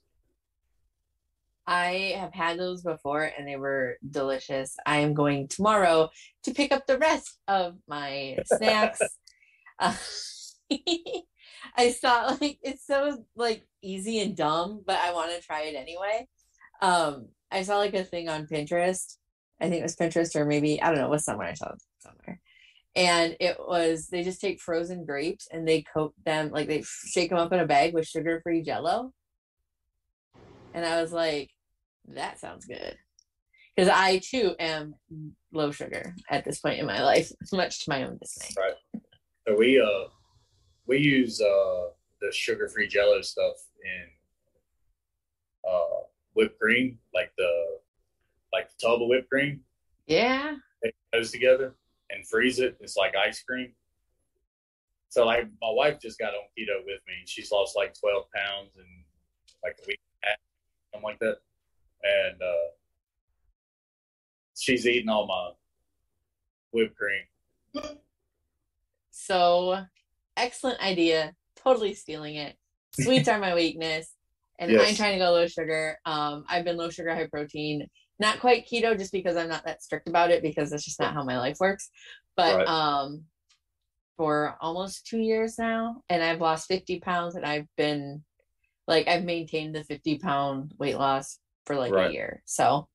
I 1.67 2.15
have 2.19 2.35
had 2.35 2.59
those 2.59 2.83
before 2.83 3.31
and 3.39 3.47
they 3.47 3.57
were 3.57 3.97
delicious. 4.11 4.77
I 4.85 4.99
am 4.99 5.15
going 5.15 5.49
tomorrow 5.49 6.11
to 6.43 6.53
pick 6.53 6.73
up 6.73 6.87
the 6.87 6.99
rest 6.99 7.39
of 7.47 7.77
my 7.89 8.39
snacks. 8.47 9.01
Uh, 9.79 9.95
I 11.77 11.91
saw 11.91 12.37
like 12.41 12.59
it's 12.63 12.87
so 12.87 13.25
like 13.37 13.67
easy 13.83 14.21
and 14.21 14.37
dumb, 14.37 14.83
but 14.87 14.97
I 14.97 15.13
want 15.13 15.33
to 15.33 15.47
try 15.47 15.63
it 15.63 15.75
anyway. 15.75 16.29
Um, 16.81 17.29
I 17.51 17.63
saw 17.63 17.79
like 17.79 17.95
a 17.95 18.05
thing 18.05 18.29
on 18.29 18.47
Pinterest. 18.47 19.17
I 19.61 19.69
think 19.69 19.81
it 19.81 19.83
was 19.83 19.97
Pinterest 19.97 20.35
or 20.35 20.45
maybe 20.45 20.83
I 20.83 20.89
don't 20.89 20.99
know, 20.99 21.07
it 21.07 21.11
was 21.11 21.25
somewhere 21.25 21.49
I 21.49 21.55
saw 21.55 21.73
it 21.73 21.83
somewhere. 22.01 22.41
And 22.95 23.37
it 23.41 23.57
was 23.59 24.09
they 24.09 24.23
just 24.23 24.41
take 24.41 24.61
frozen 24.61 25.05
grapes 25.05 25.49
and 25.51 25.67
they 25.67 25.83
coat 25.83 26.15
them 26.27 26.51
like 26.51 26.69
they 26.69 26.83
shake 26.83 27.31
them 27.31 27.39
up 27.39 27.53
in 27.53 27.61
a 27.61 27.67
bag 27.67 27.95
with 27.95 28.07
sugar-free 28.07 28.63
jello. 28.63 29.13
And 30.75 30.85
I 30.85 31.01
was 31.01 31.13
like, 31.13 31.51
that 32.09 32.39
sounds 32.39 32.67
good. 32.67 32.97
Because 33.75 33.89
I 33.89 34.19
too 34.19 34.55
am 34.59 34.95
low 35.53 35.71
sugar 35.71 36.15
at 36.29 36.45
this 36.45 36.61
point 36.61 36.81
in 36.81 36.87
my 36.87 37.03
life, 37.03 37.33
much 37.53 37.85
to 37.85 37.91
my 37.91 38.05
own 38.05 38.19
dismay. 38.21 38.75
So 39.49 39.57
we 39.57 39.81
uh 39.81 40.09
we 40.87 40.99
use 40.99 41.41
uh 41.41 41.89
the 42.21 42.31
sugar 42.31 42.69
free 42.69 42.89
jello 42.89 43.23
stuff 43.23 43.57
in 43.83 45.71
uh 45.71 46.03
whipped 46.35 46.61
cream, 46.61 46.99
like 47.15 47.33
the 47.39 47.79
like 48.53 48.69
the 48.69 48.87
tub 48.87 49.01
of 49.01 49.09
whipped 49.09 49.31
cream. 49.31 49.61
Yeah. 50.07 50.57
Take 50.85 50.95
those 51.11 51.31
together 51.31 51.75
and 52.13 52.27
freeze 52.27 52.59
it. 52.59 52.77
It's 52.81 52.97
like 52.97 53.15
ice 53.17 53.43
cream. 53.43 53.73
So 55.09 55.25
like 55.27 55.45
my 55.61 55.71
wife 55.71 55.99
just 56.01 56.19
got 56.19 56.35
on 56.35 56.41
keto 56.59 56.85
with 56.87 57.01
me. 57.07 57.15
She's 57.27 57.51
lost 57.53 57.77
like 57.77 57.95
twelve 57.99 58.25
pounds 58.35 58.77
in 58.77 58.85
like 59.63 59.77
a 59.83 59.87
week 59.87 60.01
and 60.23 60.25
a 60.25 60.27
half, 60.29 60.39
something 60.93 61.05
like 61.05 61.19
that. 61.21 61.37
And 62.03 62.43
uh 62.43 62.71
she's 64.59 64.87
eating 64.87 65.09
all 65.09 65.27
my 65.27 65.51
whipped 66.73 66.97
cream. 66.97 67.97
So 69.11 69.85
excellent 70.37 70.81
idea. 70.81 71.35
Totally 71.57 71.95
stealing 71.95 72.37
it. 72.37 72.57
Sweets 72.99 73.29
are 73.29 73.39
my 73.39 73.55
weakness. 73.63 74.09
And 74.59 74.71
Yes. 74.71 74.89
I'm 74.91 74.95
trying 74.97 75.19
to 75.19 75.25
go 75.25 75.33
low 75.33 75.47
sugar. 75.47 75.99
Um, 76.07 76.45
I've 76.49 76.65
been 76.65 76.77
low 76.77 76.91
sugar, 76.91 77.15
high 77.15 77.27
protein, 77.27 77.87
not 78.23 78.41
quite 78.41 78.67
keto 78.67 78.97
just 78.97 79.13
because 79.13 79.37
I'm 79.37 79.49
not 79.49 79.65
that 79.67 79.83
strict 79.83 80.09
about 80.09 80.31
it 80.31 80.43
because 80.43 80.71
that's 80.71 80.85
just 80.85 80.99
not 81.01 81.13
how 81.13 81.25
my 81.25 81.39
life 81.39 81.59
works. 81.61 81.91
But 82.37 82.57
Right. 82.57 82.69
um 82.69 83.25
for 84.17 84.57
almost 84.61 85.07
two 85.07 85.19
years 85.19 85.59
now, 85.59 86.03
and 86.09 86.23
I've 86.23 86.41
lost 86.41 86.69
50 86.69 87.01
pounds 87.01 87.35
and 87.35 87.45
I've 87.45 87.67
been 87.77 88.25
like 88.87 89.09
I've 89.09 89.25
maintained 89.25 89.75
the 89.75 89.85
50 89.85 90.19
pound 90.19 90.73
weight 90.79 90.97
loss 90.97 91.39
for 91.67 91.77
like 91.77 91.93
Right. 91.93 92.11
a 92.11 92.13
year. 92.13 92.43
So 92.47 92.89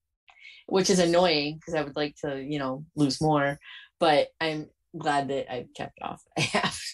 which 0.67 0.89
is 0.89 0.99
annoying 0.99 1.55
because 1.55 1.75
I 1.75 1.81
would 1.81 1.95
like 1.95 2.15
to, 2.25 2.41
you 2.43 2.59
know, 2.59 2.85
lose 2.95 3.21
more. 3.21 3.57
But 3.99 4.27
I'm 4.41 4.69
glad 4.97 5.29
that 5.29 5.51
I've 5.51 5.73
kept 5.75 5.99
off. 6.01 6.23
I 6.37 6.41
have. 6.41 6.77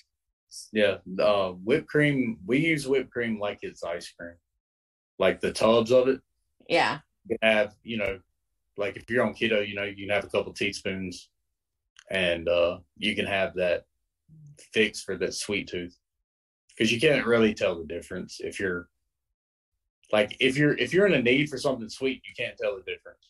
Yeah, 0.72 0.97
uh, 1.19 1.49
whipped 1.51 1.88
cream. 1.88 2.38
We 2.45 2.60
use 2.60 2.88
whipped 2.88 3.10
cream 3.11 3.39
like 3.39 3.60
it's 3.64 3.84
ice 3.84 4.11
cream, 4.11 4.35
like 5.18 5.41
the 5.41 5.51
tubs 5.51 5.91
of 5.91 6.07
it. 6.07 6.19
Yeah. 6.68 6.99
You 7.28 7.38
can 7.38 7.50
have, 7.50 7.76
you 7.84 7.98
know, 7.98 8.20
like 8.78 8.95
if 8.98 9.10
you're 9.10 9.24
on 9.26 9.34
keto, 9.34 9.68
you 9.68 9.76
know, 9.76 9.84
you 9.84 10.08
can 10.08 10.14
have 10.14 10.26
a 10.26 10.30
couple 10.30 10.54
teaspoons, 10.54 11.30
and 12.10 12.48
uh, 12.50 12.80
you 12.98 13.16
can 13.16 13.26
have 13.26 13.56
that 13.56 13.86
fix 14.74 15.02
for 15.02 15.18
that 15.18 15.34
sweet 15.34 15.68
tooth, 15.68 15.98
because 16.70 16.91
you 16.91 17.00
can't 17.00 17.26
really 17.26 17.54
tell 17.54 17.78
the 17.78 17.86
difference 17.86 18.40
if 18.40 18.60
you're 18.60 18.90
like 20.12 20.36
if 20.40 20.58
you're 20.58 20.78
if 20.78 20.94
you're 20.94 21.08
in 21.08 21.14
a 21.14 21.22
need 21.22 21.50
for 21.50 21.58
something 21.58 21.90
sweet, 21.90 22.22
you 22.28 22.34
can't 22.36 22.58
tell 22.58 22.76
the 22.76 22.91
difference. 22.91 23.30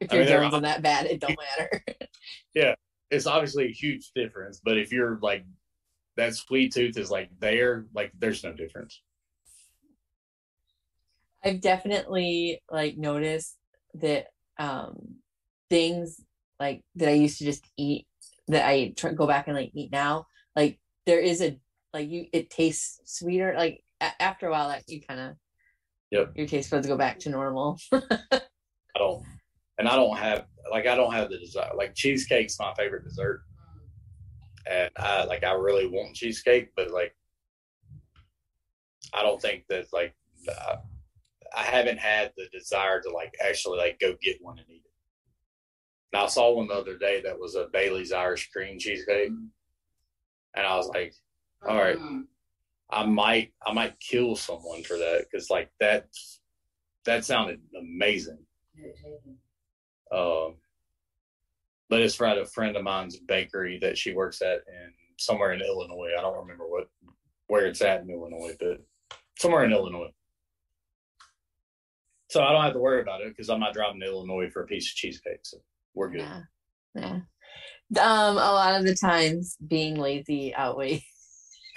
If 0.00 0.12
I 0.12 0.14
your 0.16 0.24
mean, 0.24 0.30
they're- 0.32 0.40
Jones 0.42 0.54
are 0.54 0.60
that 0.60 0.82
bad, 0.82 1.06
it 1.06 1.20
don't 1.20 1.38
matter. 1.58 1.84
Yeah 2.54 2.74
it's 3.10 3.26
obviously 3.26 3.66
a 3.66 3.72
huge 3.72 4.12
difference, 4.14 4.60
but 4.64 4.78
if 4.78 4.92
you're 4.92 5.18
like 5.20 5.44
that 6.16 6.34
sweet 6.34 6.72
tooth 6.72 6.96
is 6.96 7.10
like 7.10 7.28
there, 7.40 7.86
like 7.94 8.12
there's 8.18 8.44
no 8.44 8.52
difference. 8.52 9.02
I've 11.44 11.60
definitely 11.60 12.62
like 12.70 12.96
noticed 12.96 13.56
that 13.94 14.26
um 14.58 15.16
things 15.70 16.20
like 16.58 16.82
that 16.96 17.08
I 17.08 17.12
used 17.12 17.38
to 17.38 17.44
just 17.44 17.64
eat 17.76 18.06
that 18.48 18.66
I 18.66 18.92
try, 18.96 19.12
go 19.12 19.26
back 19.26 19.46
and 19.46 19.56
like 19.56 19.70
eat 19.74 19.90
now, 19.92 20.26
like 20.56 20.78
there 21.06 21.20
is 21.20 21.40
a 21.40 21.58
like 21.94 22.08
you 22.08 22.26
it 22.32 22.50
tastes 22.50 23.00
sweeter. 23.04 23.54
Like 23.56 23.82
a- 24.00 24.20
after 24.22 24.46
a 24.48 24.50
while, 24.50 24.68
that 24.68 24.88
you 24.88 25.00
kind 25.00 25.20
of 25.20 25.36
Yep. 26.10 26.32
your 26.34 26.46
taste 26.48 26.70
buds 26.70 26.88
go 26.88 26.96
back 26.96 27.20
to 27.20 27.30
normal. 27.30 27.78
I 27.92 28.98
don't, 28.98 29.24
and 29.78 29.88
I 29.88 29.94
don't 29.94 30.16
have 30.16 30.46
like 30.70 30.86
I 30.86 30.96
don't 30.96 31.12
have 31.12 31.30
the 31.30 31.38
desire. 31.38 31.70
Like 31.76 31.94
cheesecake's 31.94 32.58
my 32.58 32.74
favorite 32.74 33.04
dessert, 33.04 33.42
and 34.68 34.90
I 34.96 35.24
like 35.24 35.44
I 35.44 35.52
really 35.52 35.86
want 35.86 36.16
cheesecake, 36.16 36.70
but 36.76 36.90
like 36.90 37.14
I 39.14 39.22
don't 39.22 39.40
think 39.40 39.64
that 39.68 39.86
like 39.92 40.14
I, 40.48 40.76
I 41.56 41.62
haven't 41.62 41.98
had 41.98 42.32
the 42.36 42.46
desire 42.52 43.00
to 43.02 43.10
like 43.10 43.34
actually 43.44 43.78
like 43.78 43.98
go 44.00 44.14
get 44.20 44.42
one 44.42 44.58
and 44.58 44.66
eat 44.68 44.82
it. 44.84 44.92
Now 46.12 46.24
I 46.24 46.28
saw 46.28 46.52
one 46.52 46.68
the 46.68 46.74
other 46.74 46.96
day 46.96 47.22
that 47.22 47.38
was 47.38 47.54
a 47.54 47.68
Bailey's 47.72 48.12
Irish 48.12 48.50
cream 48.50 48.78
cheesecake, 48.78 49.30
and 50.54 50.66
I 50.66 50.76
was 50.76 50.88
like, 50.88 51.14
all 51.66 51.76
right, 51.76 51.98
I 52.90 53.06
might 53.06 53.52
I 53.64 53.72
might 53.72 54.00
kill 54.00 54.36
someone 54.36 54.82
for 54.82 54.96
that 54.96 55.26
because 55.30 55.50
like 55.50 55.70
that 55.80 56.06
that 57.04 57.24
sounded 57.24 57.60
amazing. 57.78 58.38
Um, 60.12 60.56
but 61.88 62.00
it's 62.00 62.20
right 62.20 62.38
a 62.38 62.46
friend 62.46 62.76
of 62.76 62.82
mine's 62.82 63.18
bakery 63.18 63.78
that 63.82 63.98
she 63.98 64.12
works 64.12 64.42
at 64.42 64.58
in 64.68 64.92
somewhere 65.18 65.52
in 65.52 65.60
Illinois. 65.60 66.12
I 66.16 66.22
don't 66.22 66.38
remember 66.38 66.64
what 66.66 66.88
where 67.46 67.66
it's 67.66 67.82
at 67.82 68.02
in 68.02 68.10
Illinois, 68.10 68.56
but 68.58 68.80
somewhere 69.38 69.64
in 69.64 69.72
Illinois. 69.72 70.10
So 72.30 72.42
I 72.44 72.52
don't 72.52 72.62
have 72.62 72.74
to 72.74 72.78
worry 72.78 73.02
about 73.02 73.20
it 73.22 73.28
because 73.30 73.50
I'm 73.50 73.58
not 73.58 73.74
driving 73.74 74.00
to 74.00 74.06
Illinois 74.06 74.48
for 74.50 74.62
a 74.62 74.66
piece 74.66 74.88
of 74.88 74.94
cheesecake. 74.94 75.40
So 75.42 75.58
we're 75.94 76.10
good. 76.10 76.20
yeah. 76.20 76.40
Yeah. 76.94 77.20
Um, 78.00 78.36
a 78.36 78.52
lot 78.52 78.78
of 78.78 78.86
the 78.86 78.94
times 78.94 79.56
being 79.66 79.96
lazy 79.96 80.54
outweighs 80.54 81.02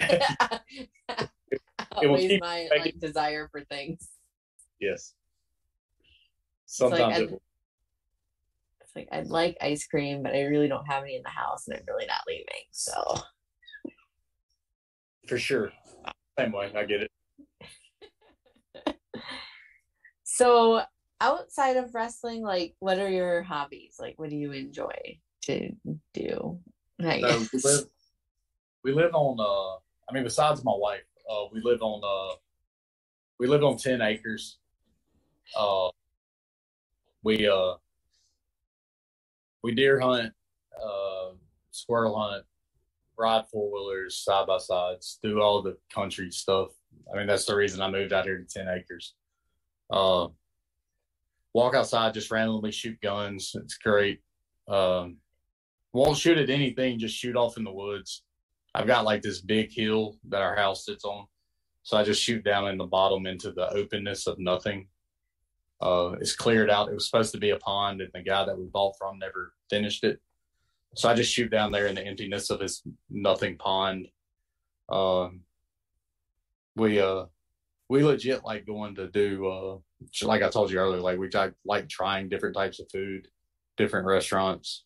outweighs 1.96 2.40
my 2.40 2.68
like 2.78 2.98
desire 3.00 3.48
for 3.50 3.62
things. 3.64 4.08
Yes. 4.80 5.14
like 5.98 6.08
Sometimes 6.66 7.18
I- 7.18 7.22
it 7.22 7.30
will. 7.32 7.42
It's 8.80 8.92
like 8.94 9.08
I'd 9.10 9.26
like 9.26 9.56
ice 9.60 9.86
cream, 9.88 10.22
but 10.22 10.34
I 10.34 10.42
really 10.42 10.68
don't 10.68 10.86
have 10.86 11.02
any 11.02 11.16
in 11.16 11.22
the 11.24 11.30
house, 11.30 11.66
and 11.66 11.76
I'm 11.76 11.82
really 11.88 12.06
not 12.06 12.20
leaving. 12.28 12.44
So 12.70 12.92
for 15.26 15.36
sure. 15.38 15.72
Same 16.38 16.52
way. 16.52 16.70
I 16.76 16.84
get 16.84 17.02
it. 17.02 17.10
So 20.34 20.82
outside 21.20 21.76
of 21.76 21.94
wrestling, 21.94 22.42
like 22.42 22.74
what 22.80 22.98
are 22.98 23.08
your 23.08 23.44
hobbies? 23.44 23.94
Like 24.00 24.18
what 24.18 24.30
do 24.30 24.36
you 24.36 24.50
enjoy 24.50 25.20
to 25.42 25.70
do? 26.12 26.58
I 27.00 27.20
So 27.20 27.46
we 27.52 27.60
live 27.62 27.84
we 28.82 28.92
live 28.92 29.14
on 29.14 29.38
uh 29.38 29.76
I 30.08 30.12
mean 30.12 30.24
besides 30.24 30.64
my 30.64 30.74
wife, 30.74 31.06
uh 31.30 31.44
we 31.52 31.60
live 31.62 31.82
on 31.82 32.02
uh 32.02 32.34
we 33.38 33.46
live 33.46 33.62
on 33.62 33.76
ten 33.76 34.02
acres. 34.02 34.58
Uh 35.56 35.90
we 37.22 37.46
uh 37.46 37.74
we 39.62 39.72
deer 39.72 40.00
hunt, 40.00 40.32
uh, 40.84 41.30
squirrel 41.70 42.18
hunt, 42.18 42.44
ride 43.16 43.44
four 43.52 43.70
wheelers, 43.70 44.18
side 44.18 44.48
by 44.48 44.58
sides, 44.58 45.20
do 45.22 45.40
all 45.40 45.62
the 45.62 45.78
country 45.94 46.32
stuff. 46.32 46.70
I 47.12 47.16
mean, 47.16 47.28
that's 47.28 47.46
the 47.46 47.54
reason 47.54 47.80
I 47.80 47.88
moved 47.88 48.12
out 48.12 48.24
here 48.24 48.36
to 48.38 48.44
ten 48.44 48.68
acres. 48.68 49.14
Uh, 49.94 50.26
walk 51.52 51.76
outside, 51.76 52.12
just 52.14 52.32
randomly 52.32 52.72
shoot 52.72 53.00
guns. 53.00 53.54
It's 53.54 53.78
great. 53.78 54.20
Um, 54.66 55.18
won't 55.92 56.18
shoot 56.18 56.36
at 56.36 56.50
anything, 56.50 56.98
just 56.98 57.16
shoot 57.16 57.36
off 57.36 57.56
in 57.56 57.62
the 57.62 57.72
woods. 57.72 58.24
I've 58.74 58.88
got 58.88 59.04
like 59.04 59.22
this 59.22 59.40
big 59.40 59.72
hill 59.72 60.16
that 60.30 60.42
our 60.42 60.56
house 60.56 60.84
sits 60.84 61.04
on. 61.04 61.26
So 61.84 61.96
I 61.96 62.02
just 62.02 62.20
shoot 62.20 62.42
down 62.42 62.66
in 62.66 62.76
the 62.76 62.86
bottom 62.86 63.24
into 63.26 63.52
the 63.52 63.68
openness 63.70 64.26
of 64.26 64.36
nothing. 64.40 64.88
Uh, 65.80 66.16
it's 66.20 66.34
cleared 66.34 66.70
out. 66.70 66.88
It 66.88 66.94
was 66.94 67.06
supposed 67.06 67.32
to 67.32 67.38
be 67.38 67.50
a 67.50 67.58
pond, 67.58 68.00
and 68.00 68.10
the 68.12 68.22
guy 68.22 68.44
that 68.44 68.58
we 68.58 68.64
bought 68.64 68.96
from 68.98 69.20
never 69.20 69.52
finished 69.70 70.02
it. 70.02 70.20
So 70.96 71.08
I 71.08 71.14
just 71.14 71.32
shoot 71.32 71.50
down 71.50 71.70
there 71.70 71.86
in 71.86 71.94
the 71.94 72.04
emptiness 72.04 72.50
of 72.50 72.58
this 72.58 72.82
nothing 73.10 73.58
pond. 73.58 74.08
Um, 74.88 75.42
we 76.74 77.00
uh, 77.00 77.26
we 77.94 78.02
legit 78.02 78.44
like 78.44 78.66
going 78.66 78.94
to 78.96 79.08
do 79.08 79.46
uh, 79.46 79.78
like 80.22 80.42
I 80.42 80.50
told 80.50 80.70
you 80.70 80.78
earlier. 80.78 81.00
Like 81.00 81.18
we 81.18 81.30
like, 81.30 81.54
like 81.64 81.88
trying 81.88 82.28
different 82.28 82.56
types 82.56 82.80
of 82.80 82.86
food, 82.92 83.28
different 83.76 84.06
restaurants. 84.06 84.84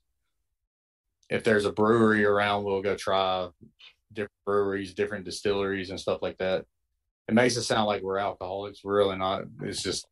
If 1.31 1.45
there's 1.45 1.65
a 1.65 1.73
brewery 1.73 2.25
around, 2.25 2.65
we'll 2.65 2.83
go 2.83 2.97
try 2.97 3.49
different 4.13 4.45
breweries, 4.47 4.95
different 4.95 5.25
distilleries, 5.25 5.91
and 5.91 6.01
stuff 6.01 6.23
like 6.23 6.39
that 6.39 6.65
it 7.29 7.35
makes 7.35 7.57
it 7.57 7.63
sound 7.63 7.87
like 7.87 8.03
we're 8.03 8.19
alcoholics. 8.19 8.83
We're 8.83 8.97
really 8.97 9.19
not. 9.19 9.43
It's 9.63 9.83
just 9.83 10.07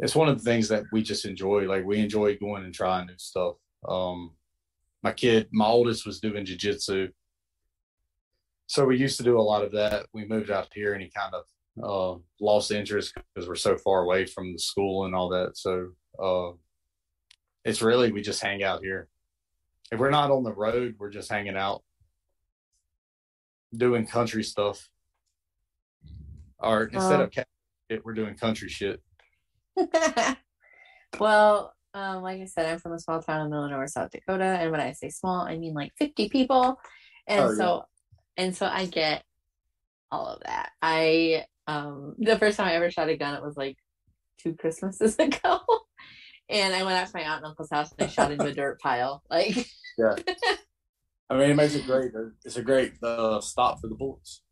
it's 0.00 0.14
one 0.14 0.28
of 0.28 0.38
the 0.38 0.44
things 0.44 0.68
that 0.68 0.84
we 0.90 1.02
just 1.02 1.26
enjoy. 1.26 1.68
Like 1.68 1.84
we 1.84 1.98
enjoy 1.98 2.36
going 2.38 2.64
and 2.64 2.74
trying 2.74 3.06
new 3.06 3.18
stuff. 3.18 3.56
Um, 3.86 4.32
my 5.02 5.12
kid, 5.12 5.48
my 5.52 5.66
oldest, 5.66 6.06
was 6.06 6.20
doing 6.20 6.46
jujitsu, 6.46 7.10
so 8.66 8.86
we 8.86 8.96
used 8.96 9.18
to 9.18 9.22
do 9.22 9.38
a 9.38 9.42
lot 9.42 9.62
of 9.62 9.72
that. 9.72 10.06
We 10.14 10.24
moved 10.24 10.50
out 10.50 10.68
here, 10.74 10.94
and 10.94 11.02
he 11.02 11.10
kind 11.10 11.34
of 11.34 11.44
uh, 11.82 12.14
lost 12.40 12.70
interest 12.70 13.14
because 13.14 13.48
we're 13.48 13.54
so 13.54 13.76
far 13.76 14.02
away 14.02 14.26
from 14.26 14.52
the 14.52 14.58
school 14.58 15.04
and 15.04 15.14
all 15.14 15.28
that. 15.30 15.56
So 15.56 15.90
uh, 16.22 16.52
it's 17.64 17.82
really 17.82 18.12
we 18.12 18.22
just 18.22 18.42
hang 18.42 18.62
out 18.62 18.82
here. 18.82 19.08
If 19.92 20.00
we're 20.00 20.10
not 20.10 20.30
on 20.30 20.42
the 20.42 20.52
road, 20.52 20.96
we're 20.98 21.10
just 21.10 21.30
hanging 21.30 21.56
out, 21.56 21.82
doing 23.76 24.06
country 24.06 24.42
stuff 24.42 24.88
or 26.58 26.84
instead 26.84 27.20
of 27.20 27.30
cat 27.30 27.46
shit, 27.90 28.04
we're 28.04 28.14
doing 28.14 28.34
country 28.34 28.68
shit. 28.68 29.02
well, 31.18 31.74
um, 31.94 32.22
like 32.22 32.40
I 32.40 32.46
said, 32.46 32.66
I'm 32.66 32.78
from 32.78 32.92
a 32.92 32.98
small 32.98 33.22
town 33.22 33.46
in 33.46 33.52
Millenore, 33.52 33.88
South 33.88 34.10
Dakota, 34.10 34.44
and 34.44 34.70
when 34.70 34.80
I 34.80 34.92
say 34.92 35.08
small, 35.08 35.42
I 35.42 35.56
mean 35.56 35.74
like 35.74 35.92
50 35.98 36.28
people, 36.28 36.78
and 37.26 37.40
oh, 37.40 37.54
so 37.54 37.84
yeah. 38.36 38.44
and 38.44 38.56
so 38.56 38.66
I 38.66 38.86
get 38.86 39.22
all 40.10 40.26
of 40.26 40.40
that. 40.44 40.70
I 40.82 41.44
um 41.66 42.14
the 42.18 42.38
first 42.38 42.56
time 42.56 42.68
I 42.68 42.74
ever 42.74 42.90
shot 42.90 43.08
a 43.08 43.16
gun, 43.16 43.34
it 43.34 43.42
was 43.42 43.56
like 43.56 43.76
two 44.38 44.54
Christmases 44.54 45.16
ago, 45.18 45.60
and 46.48 46.74
I 46.74 46.82
went 46.82 46.96
out 46.96 47.08
to 47.08 47.16
my 47.16 47.22
aunt 47.22 47.38
and 47.38 47.46
uncle's 47.46 47.70
house 47.70 47.92
and 47.98 48.08
I 48.08 48.10
shot 48.10 48.32
into 48.32 48.46
a 48.46 48.52
dirt 48.52 48.80
pile. 48.80 49.22
Like, 49.30 49.56
yeah. 49.98 50.14
I 51.28 51.36
mean, 51.36 51.50
it 51.50 51.56
makes 51.56 51.74
it 51.74 51.86
great. 51.86 52.12
It's 52.44 52.56
a 52.56 52.62
great 52.62 52.92
uh, 53.02 53.40
stop 53.40 53.80
for 53.80 53.88
the 53.88 53.96
bullets 53.96 54.42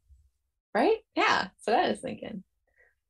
right? 0.75 0.99
Yeah, 1.15 1.49
So 1.61 1.71
that's 1.71 1.77
what 1.79 1.85
I 1.85 1.89
was 1.91 2.01
thinking. 2.01 2.43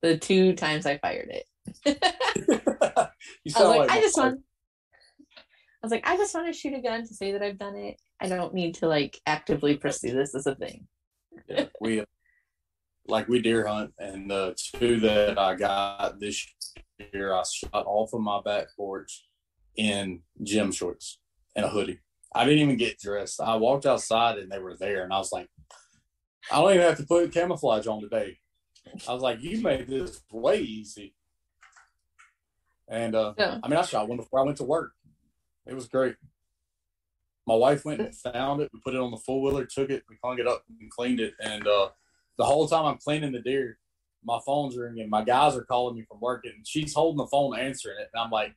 The 0.03 0.19
two 0.19 0.53
times 0.53 0.87
I 0.87 0.99
fired 0.99 1.31
it. 1.31 1.47
I 1.87 3.09
was 3.45 3.55
like, 3.57 3.79
like 3.79 3.91
I 3.91 4.01
just 4.01 4.19
want. 4.19 4.41
I 5.39 5.87
was 5.87 5.91
like, 5.91 6.07
I 6.07 6.17
just 6.17 6.35
want 6.35 6.47
to 6.47 6.53
shoot 6.53 6.75
a 6.75 6.81
gun 6.81 7.07
to 7.07 7.15
say 7.15 7.33
that 7.33 7.43
I've 7.43 7.59
done 7.59 7.77
it. 7.77 7.97
I 8.21 8.29
don't 8.29 8.55
need 8.55 8.77
to 8.77 8.89
like 8.89 9.19
actively 9.27 9.77
pursue 9.77 10.15
this 10.15 10.35
as 10.35 10.47
a 10.47 10.55
thing. 10.55 10.87
yeah, 11.49 11.67
we 11.81 12.05
like 13.07 13.29
we 13.29 13.41
deer 13.41 13.67
hunt, 13.67 13.93
and 13.99 14.31
the 14.31 14.57
two 14.77 15.01
that 15.01 15.39
I 15.39 15.55
got 15.55 16.19
this 16.21 16.47
year, 17.13 17.35
I 17.35 17.43
shot 17.43 17.85
off 17.87 18.13
of 18.13 18.21
my 18.21 18.41
back 18.45 18.69
porch 18.77 19.27
in 19.77 20.21
gym 20.43 20.73
shorts 20.73 21.19
and 21.57 21.65
a 21.65 21.69
hoodie. 21.69 22.01
I 22.35 22.45
didn't 22.45 22.61
even 22.61 22.77
get 22.77 22.99
dressed. 22.99 23.41
I 23.41 23.57
walked 23.57 23.87
outside 23.87 24.39
and 24.39 24.51
they 24.51 24.59
were 24.59 24.77
there, 24.77 25.05
and 25.05 25.13
I 25.13 25.19
was 25.19 25.33
like, 25.33 25.49
I 26.51 26.61
don't 26.61 26.75
even 26.75 26.83
have 26.83 26.99
to 26.99 27.07
put 27.07 27.33
camouflage 27.33 27.87
on 27.87 28.01
today. 28.01 28.39
I 29.09 29.15
was 29.15 29.23
like, 29.23 29.43
you 29.43 29.63
made 29.63 29.89
this 29.89 30.21
way 30.31 30.61
easy. 30.61 31.15
And 32.89 33.15
uh, 33.15 33.35
yeah. 33.39 33.59
I 33.63 33.69
mean, 33.69 33.79
I 33.79 33.83
shot 33.83 34.09
one 34.09 34.19
before 34.19 34.41
I 34.41 34.45
went 34.45 34.59
to 34.59 34.65
work. 34.65 34.93
It 35.67 35.75
was 35.75 35.89
great. 35.89 36.17
My 37.47 37.55
wife 37.55 37.85
went 37.85 38.01
and 38.01 38.15
found 38.15 38.61
it. 38.61 38.71
We 38.73 38.81
put 38.85 38.95
it 38.95 39.01
on 39.01 39.11
the 39.11 39.17
four 39.19 39.41
wheeler, 39.43 39.65
took 39.65 39.91
it, 39.91 40.03
we 40.09 40.17
hung 40.23 40.39
it 40.39 40.47
up 40.47 40.65
and 40.81 40.91
cleaned 40.91 41.21
it. 41.21 41.35
And 41.41 41.67
uh, 41.67 41.89
the 42.39 42.45
whole 42.45 42.69
time 42.69 42.85
I'm 42.85 42.99
cleaning 42.99 43.33
the 43.33 43.41
deer, 43.41 43.79
my 44.25 44.39
phone's 44.45 44.77
ringing. 44.77 45.11
My 45.11 45.25
guys 45.25 45.57
are 45.57 45.65
calling 45.65 45.97
me 45.97 46.05
from 46.09 46.21
work, 46.21 46.45
and 46.45 46.67
she's 46.67 46.95
holding 46.95 47.19
the 47.19 47.27
phone, 47.27 47.59
answering 47.59 47.99
it. 48.01 48.11
And 48.13 48.23
I'm 48.23 48.31
like, 48.31 48.55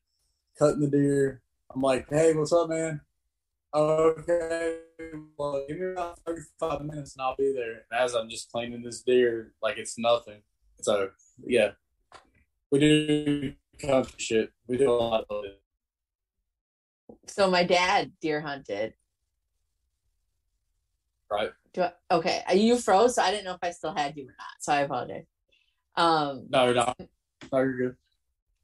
cutting 0.58 0.82
the 0.82 0.90
deer. 0.90 1.42
I'm 1.74 1.82
like, 1.82 2.08
hey, 2.10 2.34
what's 2.34 2.54
up, 2.54 2.70
man? 2.70 3.02
okay, 3.74 4.78
well, 5.38 5.64
give 5.68 5.78
me 5.78 5.92
about 5.92 6.20
35 6.26 6.82
minutes 6.86 7.16
and 7.16 7.22
I'll 7.22 7.36
be 7.36 7.54
there. 7.54 7.84
And 7.92 8.00
as 8.00 8.16
I'm 8.16 8.30
just 8.30 8.52
cleaning 8.52 8.82
this 8.82 9.04
deer, 9.04 9.54
like 9.62 9.78
it's 9.78 9.98
nothing. 9.98 10.42
So, 10.82 11.10
yeah, 11.46 11.72
we 12.72 12.80
do 12.80 13.54
country 13.80 14.14
shit. 14.18 14.52
We 14.68 14.78
do 14.78 14.90
a 14.90 14.94
lot 14.94 15.26
of 15.30 15.46
it. 15.46 15.62
So, 17.28 17.50
my 17.50 17.64
dad 17.64 18.12
deer 18.22 18.42
hunted. 18.42 18.94
Right. 21.30 21.52
Do 21.78 21.84
I, 21.84 21.92
okay. 22.12 22.42
You 22.56 22.76
froze, 22.76 23.16
so 23.16 23.22
I 23.22 23.30
didn't 23.30 23.46
know 23.46 23.54
if 23.54 23.60
I 23.62 23.70
still 23.70 23.94
had 23.96 24.18
you 24.18 24.24
or 24.24 24.36
not. 24.38 24.48
So, 24.60 24.74
I 24.74 24.82
apologize. 24.82 25.26
Um, 25.96 26.48
no, 26.50 26.74
no. 26.74 26.94
No, 27.52 27.60
you're 27.60 27.78
good. 27.78 27.96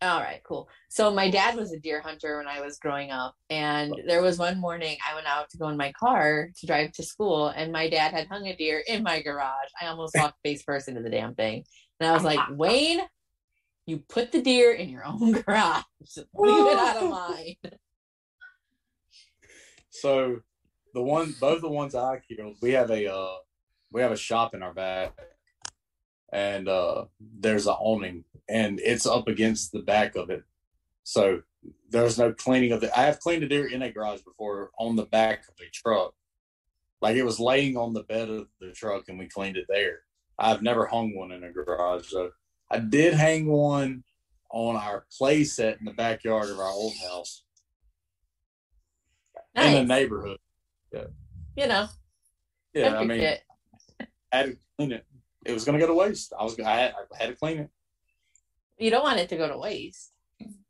All 0.01 0.19
right, 0.19 0.41
cool. 0.43 0.67
So 0.89 1.13
my 1.13 1.29
dad 1.29 1.55
was 1.55 1.71
a 1.71 1.79
deer 1.79 2.01
hunter 2.01 2.37
when 2.37 2.47
I 2.47 2.59
was 2.59 2.79
growing 2.79 3.11
up, 3.11 3.35
and 3.51 3.93
there 4.07 4.23
was 4.23 4.39
one 4.39 4.59
morning 4.59 4.97
I 5.07 5.13
went 5.13 5.27
out 5.27 5.49
to 5.51 5.57
go 5.59 5.69
in 5.69 5.77
my 5.77 5.91
car 5.93 6.49
to 6.59 6.65
drive 6.65 6.91
to 6.93 7.03
school, 7.03 7.49
and 7.49 7.71
my 7.71 7.87
dad 7.87 8.11
had 8.11 8.27
hung 8.27 8.47
a 8.47 8.55
deer 8.55 8.83
in 8.87 9.03
my 9.03 9.21
garage. 9.21 9.69
I 9.79 9.85
almost 9.85 10.15
walked 10.17 10.39
face 10.43 10.63
first 10.63 10.87
into 10.87 11.03
the 11.03 11.09
damn 11.09 11.35
thing, 11.35 11.63
and 11.99 12.09
I 12.09 12.13
was 12.13 12.23
like, 12.23 12.39
Wayne, 12.49 12.99
you 13.85 13.99
put 14.09 14.31
the 14.31 14.41
deer 14.41 14.73
in 14.73 14.89
your 14.89 15.05
own 15.05 15.33
garage. 15.33 15.83
Leave 16.33 16.67
it 16.67 16.79
out 16.79 16.97
of 16.97 17.09
mine. 17.09 17.55
So 19.91 20.41
the 20.93 21.01
one, 21.01 21.35
both 21.39 21.61
the 21.61 21.69
ones 21.69 21.95
I 21.95 22.19
killed, 22.19 22.57
we 22.61 22.71
have 22.71 22.91
a 22.91 23.11
uh, 23.11 23.35
we 23.91 24.01
have 24.01 24.11
a 24.11 24.17
shop 24.17 24.53
in 24.53 24.63
our 24.63 24.73
back, 24.73 25.13
and 26.31 26.67
uh, 26.67 27.05
there's 27.19 27.67
an 27.67 27.73
awning 27.73 28.25
and 28.49 28.79
it's 28.83 29.05
up 29.05 29.27
against 29.27 29.71
the 29.71 29.79
back 29.79 30.15
of 30.15 30.29
it. 30.29 30.43
So 31.03 31.41
there's 31.89 32.17
no 32.17 32.33
cleaning 32.33 32.71
of 32.71 32.83
it. 32.83 32.91
I 32.95 33.03
have 33.03 33.19
cleaned 33.19 33.43
a 33.43 33.47
deer 33.47 33.67
in 33.67 33.81
a 33.81 33.91
garage 33.91 34.21
before 34.21 34.71
on 34.77 34.95
the 34.95 35.05
back 35.05 35.43
of 35.47 35.55
a 35.61 35.69
truck. 35.71 36.13
Like 37.01 37.15
it 37.15 37.23
was 37.23 37.39
laying 37.39 37.75
on 37.77 37.93
the 37.93 38.03
bed 38.03 38.29
of 38.29 38.47
the 38.59 38.71
truck 38.71 39.09
and 39.09 39.19
we 39.19 39.27
cleaned 39.27 39.57
it 39.57 39.65
there. 39.67 39.99
I've 40.39 40.61
never 40.61 40.85
hung 40.85 41.15
one 41.15 41.31
in 41.31 41.43
a 41.43 41.51
garage. 41.51 42.09
So 42.09 42.31
I 42.71 42.79
did 42.79 43.13
hang 43.13 43.47
one 43.47 44.03
on 44.51 44.75
our 44.75 45.05
play 45.17 45.43
set 45.43 45.79
in 45.79 45.85
the 45.85 45.91
backyard 45.91 46.49
of 46.49 46.59
our 46.59 46.69
old 46.69 46.93
house. 47.09 47.43
Nice. 49.55 49.67
In 49.67 49.73
the 49.73 49.93
neighborhood. 49.93 50.37
Yeah. 50.93 51.05
You 51.55 51.67
know. 51.67 51.87
Yeah, 52.73 52.97
I 52.97 53.03
mean, 53.03 53.21
I 53.21 53.39
had 54.31 54.45
to 54.45 54.57
clean 54.77 54.91
it. 54.91 55.05
It 55.45 55.53
was 55.53 55.65
going 55.65 55.77
to 55.77 55.85
go 55.85 55.91
to 55.91 55.97
waste. 55.97 56.33
I 56.39 56.43
was 56.43 56.59
I 56.59 56.71
had, 56.71 56.93
I 57.13 57.17
had 57.17 57.29
to 57.29 57.35
clean 57.35 57.59
it. 57.59 57.69
You 58.77 58.89
don't 58.89 59.03
want 59.03 59.19
it 59.19 59.29
to 59.29 59.37
go 59.37 59.47
to 59.47 59.57
waste. 59.57 60.11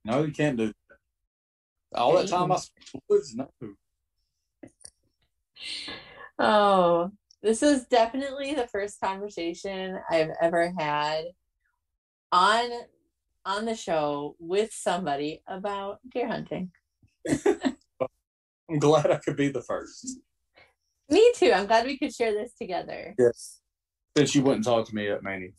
No, 0.03 0.23
you 0.23 0.33
can't 0.33 0.57
do 0.57 0.67
that. 0.67 0.75
All 1.95 2.13
that 2.13 2.27
time 2.27 2.51
I 2.51 2.57
spent 2.57 3.03
woods, 3.07 3.35
no. 3.35 3.49
Oh, 6.39 7.11
this 7.41 7.61
is 7.61 7.85
definitely 7.85 8.53
the 8.53 8.67
first 8.67 8.99
conversation 8.99 9.99
I've 10.09 10.31
ever 10.41 10.73
had 10.77 11.25
on 12.31 12.69
on 13.45 13.65
the 13.65 13.75
show 13.75 14.35
with 14.39 14.73
somebody 14.73 15.43
about 15.47 15.99
deer 16.09 16.27
hunting. 16.27 16.71
I'm 18.69 18.79
glad 18.79 19.11
I 19.11 19.17
could 19.17 19.35
be 19.35 19.49
the 19.49 19.61
first. 19.61 20.19
Me 21.09 21.33
too. 21.35 21.51
I'm 21.53 21.67
glad 21.67 21.85
we 21.85 21.97
could 21.97 22.13
share 22.13 22.33
this 22.33 22.53
together. 22.53 23.13
Yes. 23.17 23.59
Since 24.15 24.35
you 24.35 24.43
wouldn't 24.43 24.65
talk 24.65 24.87
to 24.87 24.95
me 24.95 25.09
at 25.09 25.23
Mania. 25.23 25.49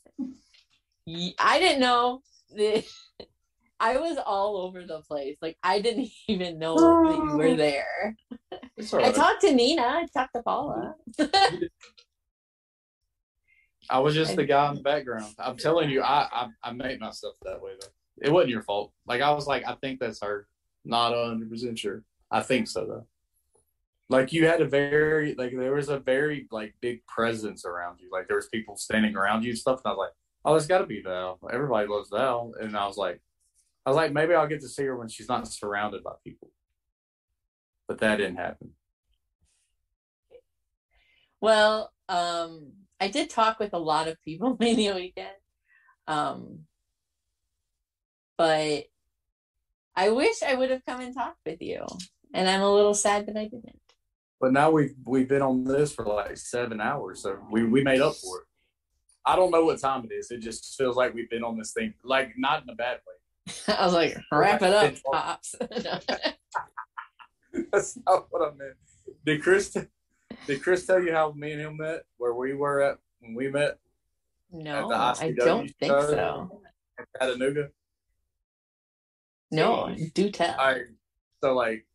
I 1.38 1.58
didn't 1.58 1.80
know 1.80 2.22
I 3.80 3.96
was 3.98 4.18
all 4.24 4.56
over 4.58 4.84
the 4.84 5.00
place. 5.02 5.36
Like 5.42 5.56
I 5.62 5.80
didn't 5.80 6.08
even 6.28 6.58
know 6.58 6.76
that 6.76 7.16
you 7.16 7.36
were 7.36 7.48
um, 7.48 7.56
there. 7.56 8.16
Right. 8.92 9.04
I 9.04 9.12
talked 9.12 9.42
to 9.42 9.52
Nina. 9.52 9.82
I 9.82 10.06
talked 10.12 10.34
to 10.34 10.42
Paula. 10.42 10.94
I 13.90 13.98
was 13.98 14.14
just 14.14 14.34
the 14.34 14.46
guy 14.46 14.70
in 14.70 14.76
the 14.76 14.80
background. 14.80 15.34
I'm 15.38 15.58
telling 15.58 15.90
you, 15.90 16.00
I, 16.02 16.26
I 16.32 16.48
I 16.62 16.72
made 16.72 17.00
myself 17.00 17.36
that 17.42 17.60
way 17.60 17.72
though. 17.78 17.88
It 18.22 18.32
wasn't 18.32 18.52
your 18.52 18.62
fault. 18.62 18.92
Like 19.06 19.20
I 19.20 19.30
was 19.32 19.46
like, 19.46 19.64
I 19.66 19.74
think 19.74 20.00
that's 20.00 20.22
her. 20.22 20.46
Not 20.86 21.12
hundred 21.12 21.50
percent 21.50 21.78
sure. 21.78 22.02
I 22.34 22.42
think 22.42 22.66
so 22.66 22.84
though. 22.84 23.06
Like 24.08 24.32
you 24.32 24.46
had 24.46 24.60
a 24.60 24.66
very 24.66 25.36
like 25.36 25.56
there 25.56 25.72
was 25.72 25.88
a 25.88 26.00
very 26.00 26.48
like 26.50 26.74
big 26.80 27.06
presence 27.06 27.64
around 27.64 28.00
you. 28.00 28.10
Like 28.10 28.26
there 28.26 28.36
was 28.36 28.48
people 28.48 28.76
standing 28.76 29.14
around 29.14 29.44
you 29.44 29.50
and 29.50 29.58
stuff. 29.58 29.80
And 29.84 29.92
I 29.92 29.94
was 29.94 29.98
like, 29.98 30.12
oh, 30.44 30.50
there's 30.52 30.66
got 30.66 30.78
to 30.78 30.86
be 30.86 31.00
Val. 31.00 31.38
Everybody 31.50 31.86
loves 31.86 32.10
Val. 32.10 32.52
And 32.60 32.76
I 32.76 32.88
was 32.88 32.96
like, 32.96 33.20
I 33.86 33.90
was 33.90 33.96
like, 33.96 34.12
maybe 34.12 34.34
I'll 34.34 34.48
get 34.48 34.62
to 34.62 34.68
see 34.68 34.82
her 34.82 34.96
when 34.96 35.08
she's 35.08 35.28
not 35.28 35.46
surrounded 35.46 36.02
by 36.02 36.14
people. 36.24 36.50
But 37.86 37.98
that 37.98 38.16
didn't 38.16 38.36
happen. 38.36 38.70
Well, 41.40 41.92
um, 42.08 42.72
I 42.98 43.08
did 43.08 43.30
talk 43.30 43.60
with 43.60 43.74
a 43.74 43.78
lot 43.78 44.08
of 44.08 44.20
people 44.24 44.56
Mania 44.60 44.96
weekend. 44.96 45.28
Um, 46.08 46.64
but 48.36 48.86
I 49.96 50.10
wish 50.10 50.42
I 50.42 50.56
would 50.56 50.70
have 50.70 50.84
come 50.84 51.00
and 51.00 51.14
talked 51.14 51.38
with 51.46 51.62
you. 51.62 51.86
And 52.34 52.48
I'm 52.48 52.62
a 52.62 52.74
little 52.74 52.94
sad 52.94 53.26
that 53.26 53.36
I 53.36 53.44
didn't. 53.44 53.80
But 54.40 54.52
now 54.52 54.70
we've 54.70 54.94
we've 55.06 55.28
been 55.28 55.40
on 55.40 55.64
this 55.64 55.92
for 55.92 56.04
like 56.04 56.36
seven 56.36 56.80
hours, 56.80 57.22
so 57.22 57.38
we, 57.50 57.64
we 57.64 57.82
made 57.82 58.00
up 58.00 58.14
for 58.16 58.40
it. 58.40 58.44
I 59.24 59.36
don't 59.36 59.50
know 59.50 59.64
what 59.64 59.80
time 59.80 60.04
it 60.04 60.12
is. 60.12 60.30
It 60.30 60.40
just 60.40 60.76
feels 60.76 60.96
like 60.96 61.14
we've 61.14 61.30
been 61.30 61.44
on 61.44 61.56
this 61.56 61.72
thing, 61.72 61.94
like 62.02 62.32
not 62.36 62.62
in 62.62 62.68
a 62.68 62.74
bad 62.74 62.98
way. 63.06 63.54
I 63.78 63.84
was 63.84 63.94
like, 63.94 64.18
wrap 64.30 64.60
it 64.60 64.74
up, 64.74 64.94
pops. 65.10 65.54
That's 67.72 67.98
not 68.04 68.26
what 68.30 68.42
I 68.42 68.54
meant. 68.56 68.74
Did 69.24 69.40
Chris 69.42 69.74
did 70.46 70.62
Chris 70.62 70.84
tell 70.84 71.00
you 71.00 71.12
how 71.12 71.32
me 71.32 71.52
and 71.52 71.60
him 71.60 71.76
met? 71.76 72.02
Where 72.18 72.34
we 72.34 72.52
were 72.54 72.82
at 72.82 72.98
when 73.20 73.34
we 73.34 73.48
met? 73.48 73.78
No, 74.50 74.90
I 74.90 75.32
don't 75.36 75.70
think 75.78 75.92
so. 75.92 76.60
Chattanooga. 77.18 77.70
No, 79.50 79.94
do 80.14 80.30
tell. 80.30 80.56
I 80.58 80.82
so 81.42 81.54
like 81.54 81.86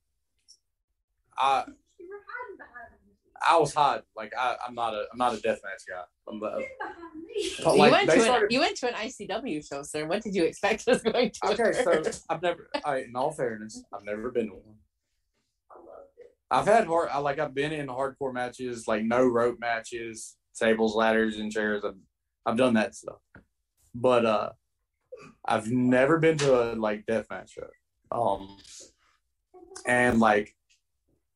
I 1.40 1.64
I 3.48 3.58
was 3.58 3.74
hot. 3.74 4.04
Like 4.16 4.34
I, 4.38 4.56
I'm 4.68 4.76
not 4.76 4.94
a 4.94 5.06
I'm 5.12 5.18
not 5.18 5.34
a 5.34 5.38
deathmatch 5.38 5.86
guy. 5.88 6.04
I'm, 6.28 6.44
uh, 6.44 6.60
but, 7.64 7.78
like, 7.78 7.88
you, 7.88 7.92
went 7.92 8.10
to 8.10 8.20
started... 8.22 8.46
an, 8.46 8.52
you 8.52 8.60
went 8.60 8.78
to 8.78 8.88
an 8.90 8.94
ICW 8.96 9.68
show, 9.68 9.82
sir. 9.84 10.06
What 10.06 10.22
did 10.22 10.36
you 10.36 10.44
expect 10.44 10.84
was 10.86 11.02
going 11.02 11.32
to 11.32 11.52
Okay, 11.52 11.80
occur? 11.80 12.04
so 12.04 12.20
I've 12.30 12.42
never 12.42 12.70
I 12.84 12.98
in 13.00 13.16
all 13.16 13.32
fairness, 13.32 13.82
I've 13.94 14.04
never 14.04 14.32
been 14.32 14.48
to 14.48 14.54
one. 14.54 14.76
I've 16.52 16.66
had 16.66 16.88
hard 16.88 17.10
I 17.12 17.20
like 17.20 17.40
I've 17.40 17.54
been 17.54 17.72
in 17.72 17.88
hardcore 17.88 18.34
matches, 18.34 18.88
like 18.88 19.04
no 19.04 19.26
rope 19.26 19.58
matches, 19.60 20.36
tables, 20.60 20.96
ladders, 20.96 21.38
and 21.38 21.52
chairs. 21.52 21.84
I've 21.86 21.96
I've 22.46 22.58
done 22.58 22.74
that 22.74 22.96
stuff. 22.96 23.20
But 23.94 24.26
uh 24.26 24.50
I've 25.46 25.72
never 25.72 26.18
been 26.18 26.38
to 26.40 26.74
a 26.74 26.76
like 26.76 27.06
deathmatch 27.06 27.52
show. 27.52 27.70
Um 28.12 28.58
and 29.86 30.20
like 30.20 30.56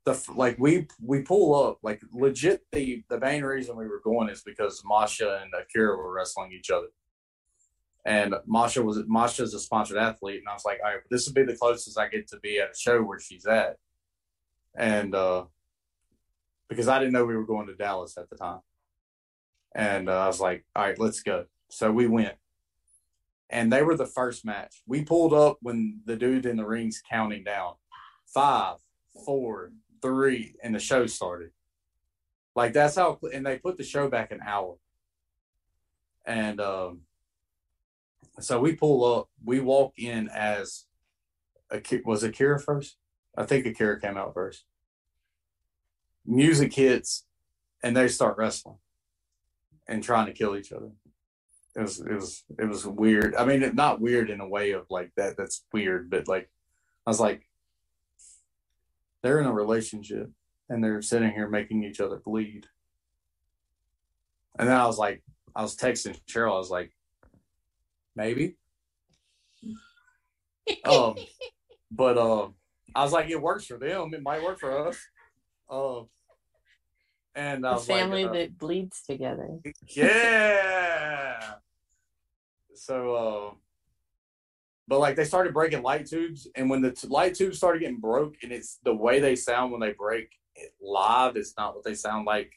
the 0.06 0.22
like 0.36 0.58
we 0.60 0.88
we 1.02 1.22
pull 1.22 1.56
up 1.56 1.80
like 1.82 2.02
legit 2.12 2.62
the 2.72 3.04
the 3.10 3.20
main 3.20 3.44
reason 3.44 3.78
we 3.78 3.88
were 3.88 4.02
going 4.04 4.30
is 4.30 4.44
because 4.44 4.82
Masha 4.86 5.40
and 5.42 5.52
Akira 5.54 5.96
were 5.96 6.14
wrestling 6.14 6.52
each 6.52 6.70
other. 6.70 6.88
And 8.06 8.36
Masha 8.46 8.82
was 8.82 9.02
Masha's 9.08 9.54
a 9.54 9.60
sponsored 9.60 9.98
athlete, 9.98 10.40
and 10.40 10.50
I 10.50 10.54
was 10.54 10.66
like, 10.66 10.80
all 10.84 10.92
right, 10.92 11.00
this 11.10 11.26
would 11.26 11.36
be 11.36 11.44
the 11.44 11.58
closest 11.58 11.98
I 11.98 12.10
get 12.10 12.28
to 12.30 12.40
be 12.40 12.60
at 12.60 12.72
a 12.72 12.78
show 12.78 13.02
where 13.02 13.20
she's 13.20 13.46
at. 13.46 13.78
And 14.76 15.16
uh 15.16 15.46
because 16.70 16.88
I 16.88 17.00
didn't 17.00 17.14
know 17.14 17.26
we 17.26 17.36
were 17.36 17.46
going 17.46 17.68
to 17.68 17.76
Dallas 17.76 18.18
at 18.18 18.30
the 18.30 18.36
time. 18.36 18.60
And 19.76 20.10
uh, 20.10 20.20
I 20.20 20.28
was 20.28 20.40
like, 20.40 20.66
all 20.76 20.84
right, 20.84 21.00
let's 21.00 21.22
go. 21.22 21.46
So 21.70 21.92
we 21.92 22.08
went. 22.08 22.36
And 23.50 23.72
they 23.72 23.84
were 23.84 23.96
the 23.96 24.06
first 24.06 24.46
match. 24.46 24.82
We 24.88 25.04
pulled 25.04 25.34
up 25.34 25.58
when 25.62 26.02
the 26.06 26.16
dude 26.16 26.46
in 26.46 26.58
the 26.58 26.66
ring's 26.66 27.02
counting 27.08 27.44
down. 27.44 27.74
Five, 28.34 28.78
four, 29.26 29.72
three, 30.04 30.56
and 30.62 30.76
the 30.76 30.80
show 30.80 31.08
started. 31.08 31.52
Like 32.56 32.74
that's 32.74 32.98
how, 32.98 33.18
and 33.34 33.46
they 33.46 33.58
put 33.58 33.78
the 33.78 33.84
show 33.84 34.08
back 34.10 34.32
an 34.32 34.42
hour. 34.46 34.76
And 36.26 36.62
um, 36.62 37.02
so 38.40 38.60
we 38.60 38.76
pull 38.76 39.04
up, 39.06 39.30
we 39.44 39.60
walk 39.60 39.94
in 39.98 40.30
as 40.30 40.86
a 41.72 41.82
was 42.06 42.24
Akira 42.24 42.60
first. 42.60 42.98
I 43.36 43.46
think 43.46 43.66
Akira 43.66 44.00
came 44.00 44.18
out 44.18 44.36
first. 44.36 44.66
Music 46.26 46.74
hits, 46.74 47.26
and 47.82 47.98
they 47.98 48.08
start 48.08 48.38
wrestling 48.38 48.78
and 49.88 50.04
trying 50.04 50.28
to 50.28 50.34
kill 50.34 50.56
each 50.56 50.72
other. 50.72 50.92
It 51.76 51.82
was 51.82 52.00
it 52.00 52.14
was 52.14 52.44
it 52.60 52.66
was 52.66 52.86
weird. 52.86 53.36
I 53.36 53.46
mean, 53.46 53.74
not 53.74 54.00
weird 54.00 54.30
in 54.30 54.42
a 54.42 54.48
way 54.48 54.72
of 54.72 54.86
like 54.92 55.12
that. 55.18 55.38
That's 55.38 55.66
weird, 55.74 56.10
but 56.10 56.28
like 56.28 56.50
I 57.06 57.10
was 57.10 57.20
like, 57.20 57.48
they're 59.24 59.40
in 59.40 59.48
a 59.48 59.54
relationship 59.54 60.30
and 60.70 60.84
they're 60.84 61.02
sitting 61.02 61.32
here 61.32 61.50
making 61.50 61.84
each 61.84 62.00
other 62.00 62.18
bleed. 62.18 62.68
And 64.60 64.70
then 64.70 64.76
I 64.76 64.86
was 64.86 65.00
like, 65.00 65.24
I 65.56 65.64
was 65.64 65.76
texting 65.76 66.20
Cheryl. 66.30 66.54
I 66.54 66.58
was 66.58 66.70
like, 66.70 66.91
maybe. 68.16 68.58
um, 70.86 71.16
but 71.90 72.18
uh, 72.18 72.50
I 72.94 73.04
was 73.04 73.14
like, 73.14 73.30
it 73.30 73.41
works 73.41 73.66
for 73.66 73.78
them. 73.78 74.14
It 74.14 74.22
might 74.22 74.44
work 74.44 74.60
for 74.60 74.88
us. 74.88 74.98
Uh, 75.70 76.02
and 77.36 77.66
I 77.66 77.74
was 77.74 77.86
family 77.86 78.26
like, 78.26 78.30
uh, 78.30 78.34
that 78.34 78.58
bleeds 78.60 79.02
together. 79.04 79.60
Yeah. 79.88 81.54
so, 82.76 83.16
uh, 83.16 83.56
but 84.88 84.99
like 84.99 85.15
they 85.15 85.23
started 85.23 85.53
breaking 85.53 85.81
light 85.81 86.05
tubes, 86.05 86.47
and 86.55 86.69
when 86.69 86.81
the 86.81 86.91
t- 86.91 87.07
light 87.07 87.35
tubes 87.35 87.57
started 87.57 87.80
getting 87.80 87.99
broke, 87.99 88.35
and 88.43 88.51
it's 88.51 88.80
the 88.84 88.93
way 88.93 89.19
they 89.19 89.35
sound 89.35 89.72
when 89.72 89.81
they 89.81 89.93
break 89.93 90.30
live, 90.81 91.38
it's 91.38 91.53
not 91.57 91.76
what 91.76 91.84
they 91.84 91.95
sound 91.95 92.26
like 92.26 92.51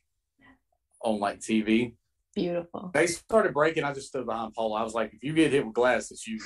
on 1.02 1.20
like 1.20 1.40
TV. 1.40 1.94
Beautiful. 2.34 2.90
They 2.92 3.06
started 3.06 3.54
breaking. 3.54 3.84
I 3.84 3.92
just 3.92 4.08
stood 4.08 4.26
behind 4.26 4.54
Paul. 4.54 4.74
I 4.74 4.82
was 4.82 4.94
like, 4.94 5.14
if 5.14 5.22
you 5.22 5.32
get 5.32 5.52
hit 5.52 5.64
with 5.64 5.74
glass, 5.74 6.10
it's 6.10 6.26
you. 6.26 6.38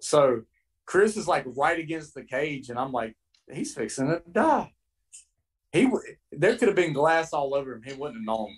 so 0.00 0.42
Chris 0.86 1.16
is 1.16 1.26
like 1.26 1.44
right 1.56 1.78
against 1.78 2.14
the 2.14 2.22
cage, 2.22 2.68
and 2.68 2.78
I'm 2.78 2.92
like, 2.92 3.16
he's 3.50 3.74
fixing 3.74 4.08
to 4.08 4.22
die. 4.30 4.72
He 5.72 5.88
there 6.32 6.56
could 6.56 6.68
have 6.68 6.76
been 6.76 6.92
glass 6.92 7.32
all 7.32 7.54
over 7.54 7.74
him. 7.74 7.82
He 7.84 7.94
wouldn't 7.94 8.18
have 8.18 8.26
known. 8.26 8.54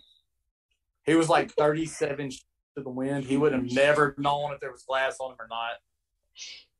He 1.04 1.14
was 1.14 1.28
like 1.28 1.52
37 1.52 2.30
to 2.30 2.38
the 2.76 2.90
wind. 2.90 3.24
He 3.24 3.36
would 3.36 3.52
have 3.52 3.64
never 3.64 4.14
known 4.18 4.52
if 4.52 4.60
there 4.60 4.70
was 4.70 4.82
glass 4.82 5.16
on 5.20 5.32
him 5.32 5.36
or 5.40 5.48
not 5.48 5.72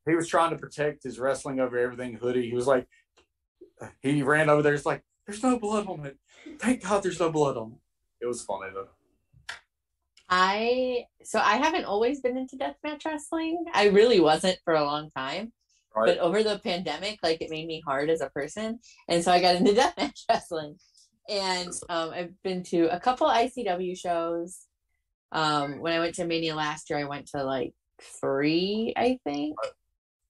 he 0.07 0.15
was 0.15 0.29
trying 0.29 0.51
to 0.51 0.57
protect 0.57 1.05
his 1.05 1.19
wrestling 1.19 1.61
over 1.61 1.79
everything 1.79 2.15
hoodie. 2.15 2.49
He 2.49 2.55
was 2.55 2.67
like, 2.67 2.87
he 4.01 4.23
ran 4.23 4.49
over 4.49 4.63
there. 4.63 4.75
It's 4.75 4.87
like, 4.87 5.03
there's 5.27 5.43
no 5.43 5.59
blood 5.59 5.87
on 5.87 6.07
it. 6.07 6.17
Thank 6.59 6.83
God 6.83 7.03
there's 7.03 7.21
no 7.21 7.31
blood 7.31 7.57
on 7.57 7.73
it. 7.73 8.25
It 8.25 8.27
was 8.27 8.43
funny 8.43 8.71
though. 8.73 8.89
I 10.29 11.07
so 11.25 11.41
I 11.41 11.57
haven't 11.57 11.87
always 11.87 12.21
been 12.21 12.37
into 12.37 12.57
deathmatch 12.57 13.05
wrestling. 13.05 13.65
I 13.75 13.89
really 13.89 14.21
wasn't 14.21 14.59
for 14.65 14.75
a 14.75 14.85
long 14.85 15.11
time. 15.11 15.53
Right. 15.95 16.07
But 16.07 16.19
over 16.19 16.43
the 16.43 16.61
pandemic, 16.61 17.19
like 17.23 17.43
it 17.43 17.51
made 17.51 17.67
me 17.67 17.83
hard 17.85 18.11
as 18.11 18.21
a 18.21 18.31
person. 18.31 18.79
And 19.09 19.25
so 19.25 19.33
I 19.33 19.41
got 19.41 19.57
into 19.57 19.73
deathmatch 19.99 20.23
wrestling. 20.29 20.77
And 21.29 21.73
um, 21.89 22.11
I've 22.11 22.43
been 22.43 22.63
to 22.65 22.95
a 22.95 23.01
couple 23.01 23.27
ICW 23.29 23.99
shows. 23.99 24.67
Um, 25.33 25.81
when 25.81 25.93
I 25.93 26.01
went 26.01 26.17
to 26.17 26.25
Mania 26.25 26.55
last 26.55 26.91
year, 26.91 26.99
I 26.99 27.05
went 27.05 27.29
to 27.29 27.45
like 27.45 27.73
three, 28.03 28.93
I 28.97 29.19
think. 29.25 29.57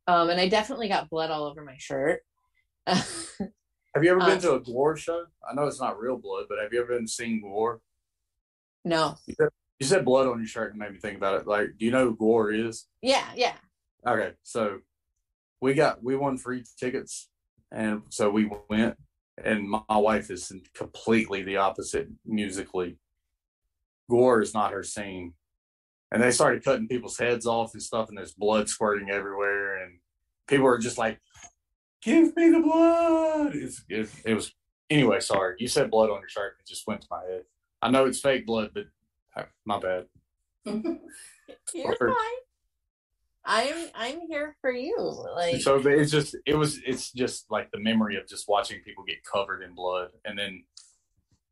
Um, 0.07 0.31
and 0.31 0.41
I 0.41 0.49
definitely 0.49 0.89
got 0.89 1.11
blood 1.11 1.31
all 1.31 1.45
over 1.45 1.63
my 1.63 1.77
shirt. 1.79 2.23
have 2.87 4.03
you 4.03 4.11
ever 4.11 4.21
been 4.21 4.33
um, 4.33 4.41
to 4.41 4.53
a 4.55 4.61
GWAR 4.61 4.97
show? 4.97 5.25
I 5.49 5.55
know 5.55 5.67
it's 5.67 5.81
not 5.81 6.01
real 6.01 6.17
blood, 6.17 6.47
but 6.49 6.59
have 6.61 6.73
you 6.73 6.81
ever 6.81 6.97
been 6.97 7.07
seeing 7.07 7.43
GWAR? 7.43 7.79
No. 8.85 9.17
You 9.27 9.35
said, 9.39 9.49
you 9.79 9.87
said 9.87 10.05
blood 10.05 10.27
on 10.27 10.39
your 10.39 10.47
shirt 10.47 10.71
and 10.71 10.81
made 10.81 10.93
me 10.93 10.99
think 10.99 11.17
about 11.17 11.41
it. 11.41 11.47
Like, 11.47 11.71
do 11.79 11.85
you 11.85 11.91
know 11.91 12.07
who 12.07 12.17
GWAR 12.17 12.69
is? 12.69 12.87
Yeah, 13.03 13.27
yeah. 13.37 13.55
Okay, 14.07 14.33
so 14.43 14.79
we 15.61 15.75
got 15.75 16.03
we 16.03 16.17
won 16.17 16.39
free 16.39 16.65
tickets, 16.79 17.29
and 17.71 18.03
so 18.09 18.31
we 18.31 18.51
went. 18.69 18.97
And 19.43 19.69
my, 19.69 19.81
my 19.89 19.97
wife 19.97 20.31
is 20.31 20.53
completely 20.75 21.43
the 21.43 21.59
opposite 21.59 22.09
musically. 22.27 22.99
GWAR 24.11 24.43
is 24.43 24.55
not 24.55 24.73
her 24.73 24.83
scene 24.83 25.35
and 26.13 26.23
they 26.23 26.31
started 26.31 26.65
cutting 26.65 26.89
people's 26.89 27.19
heads 27.19 27.47
off 27.47 27.73
and 27.73 27.83
stuff, 27.83 28.09
and 28.09 28.19
there's 28.19 28.33
blood 28.33 28.69
squirting 28.69 29.11
everywhere, 29.11 29.83
and 29.83 29.99
people 30.47 30.67
are 30.67 30.79
just 30.79 30.99
like, 30.99 31.21
"Give 32.03 32.35
me 32.37 32.51
the 32.51 32.61
blood!" 32.61 33.55
It's, 33.55 33.85
it, 33.89 34.11
it 34.25 34.35
was 34.35 34.53
anyway. 34.89 35.21
Sorry, 35.21 35.57
you 35.59 35.69
said 35.69 35.91
blood 35.91 36.11
on 36.11 36.21
your 36.21 36.29
shirt. 36.29 36.57
It 36.61 36.67
just 36.67 36.87
went 36.87 37.03
to 37.03 37.09
my 37.11 37.23
head. 37.25 37.43
I 37.83 37.91
know 37.91 38.07
it's 38.07 38.21
fake 38.21 38.47
blood, 38.47 38.71
but 38.75 38.87
uh, 39.37 39.45
my 39.65 39.79
bad. 39.79 40.07
You're 41.75 41.97
fine. 41.97 42.15
I'm 43.45 43.89
I'm 43.95 44.21
here 44.29 44.57
for 44.61 44.71
you. 44.71 44.97
Like 45.35 45.63
so, 45.63 45.77
it's 45.77 46.11
just 46.11 46.37
it 46.45 46.57
was 46.57 46.81
it's 46.85 47.13
just 47.13 47.51
like 47.51 47.71
the 47.71 47.79
memory 47.81 48.17
of 48.17 48.27
just 48.27 48.49
watching 48.49 48.81
people 48.85 49.05
get 49.05 49.25
covered 49.25 49.63
in 49.63 49.75
blood, 49.75 50.11
and 50.25 50.39
then 50.39 50.65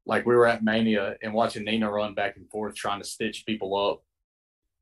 like 0.05 0.27
we 0.27 0.35
were 0.35 0.47
at 0.47 0.65
Mania 0.65 1.17
and 1.23 1.33
watching 1.33 1.65
Nina 1.65 1.91
run 1.91 2.15
back 2.15 2.37
and 2.37 2.51
forth 2.51 2.75
trying 2.75 3.01
to 3.01 3.07
stitch 3.07 3.45
people 3.47 3.77
up 3.77 4.03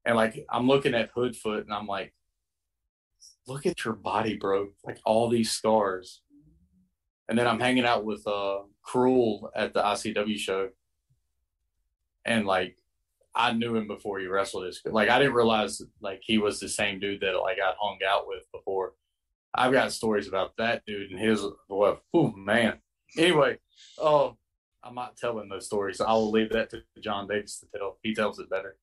and 0.06 0.16
like 0.16 0.46
I'm 0.48 0.68
looking 0.68 0.94
at 0.94 1.12
Hoodfoot 1.12 1.62
and 1.62 1.74
I'm 1.74 1.86
like, 1.86 2.14
look 3.46 3.66
at 3.66 3.84
your 3.84 3.94
body, 3.94 4.36
bro. 4.36 4.68
Like 4.84 4.98
all 5.04 5.28
these 5.28 5.50
scars. 5.50 6.22
And 7.28 7.36
then 7.36 7.48
I'm 7.48 7.60
hanging 7.60 7.84
out 7.84 8.04
with 8.04 8.26
uh 8.26 8.60
Cruel 8.82 9.50
at 9.54 9.74
the 9.74 9.82
ICW 9.82 10.38
show. 10.38 10.70
And 12.24 12.46
like 12.46 12.78
I 13.34 13.52
knew 13.52 13.76
him 13.76 13.88
before 13.88 14.20
he 14.20 14.26
wrestled 14.26 14.64
this. 14.64 14.80
Like 14.84 15.10
I 15.10 15.18
didn't 15.18 15.34
realize 15.34 15.82
like 16.00 16.20
he 16.22 16.38
was 16.38 16.60
the 16.60 16.68
same 16.68 17.00
dude 17.00 17.20
that 17.20 17.34
like 17.42 17.58
I 17.62 17.72
hung 17.78 17.98
out 18.08 18.28
with 18.28 18.44
before. 18.52 18.94
I've 19.52 19.72
got 19.72 19.92
stories 19.92 20.28
about 20.28 20.52
that 20.58 20.82
dude 20.86 21.10
and 21.10 21.20
his 21.20 21.44
oh 21.68 21.98
man. 22.36 22.78
Anyway, 23.18 23.58
oh, 23.98 24.36
I'm 24.84 24.94
not 24.94 25.16
telling 25.16 25.48
those 25.48 25.66
stories. 25.66 26.00
I'll 26.00 26.30
leave 26.30 26.50
that 26.50 26.70
to 26.70 26.82
Jon 27.00 27.26
Davis 27.26 27.58
to 27.60 27.66
tell. 27.76 27.98
He 28.02 28.14
tells 28.14 28.38
it 28.38 28.50
better. 28.50 28.76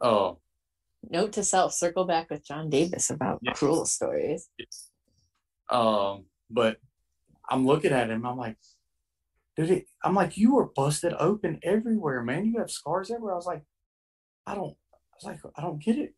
Oh, 0.00 0.38
Note 1.08 1.32
to 1.32 1.44
self: 1.44 1.72
circle 1.74 2.04
back 2.04 2.30
with 2.30 2.44
Jon 2.46 2.70
Davis 2.70 3.10
about 3.10 3.40
Yeah. 3.42 3.52
cruel 3.52 3.86
stories. 3.86 4.48
Um, 5.68 6.26
but 6.50 6.78
I'm 7.48 7.66
looking 7.66 7.92
at 7.92 8.10
him. 8.10 8.24
I'm 8.26 8.36
like, 8.36 8.56
dude, 9.56 9.70
it, 9.70 9.86
I'm 10.04 10.14
like, 10.14 10.36
you 10.36 10.54
were 10.54 10.66
busted 10.74 11.14
open 11.18 11.58
everywhere, 11.62 12.22
man. 12.22 12.44
You 12.46 12.58
have 12.58 12.70
scars 12.70 13.10
everywhere. 13.10 13.32
I 13.34 13.36
was 13.36 13.46
like, 13.46 13.62
I 14.46 14.54
don't. 14.54 14.76
I 14.92 14.96
was 15.16 15.24
like, 15.24 15.52
I 15.56 15.62
don't 15.62 15.82
get 15.82 15.98
it. 15.98 16.14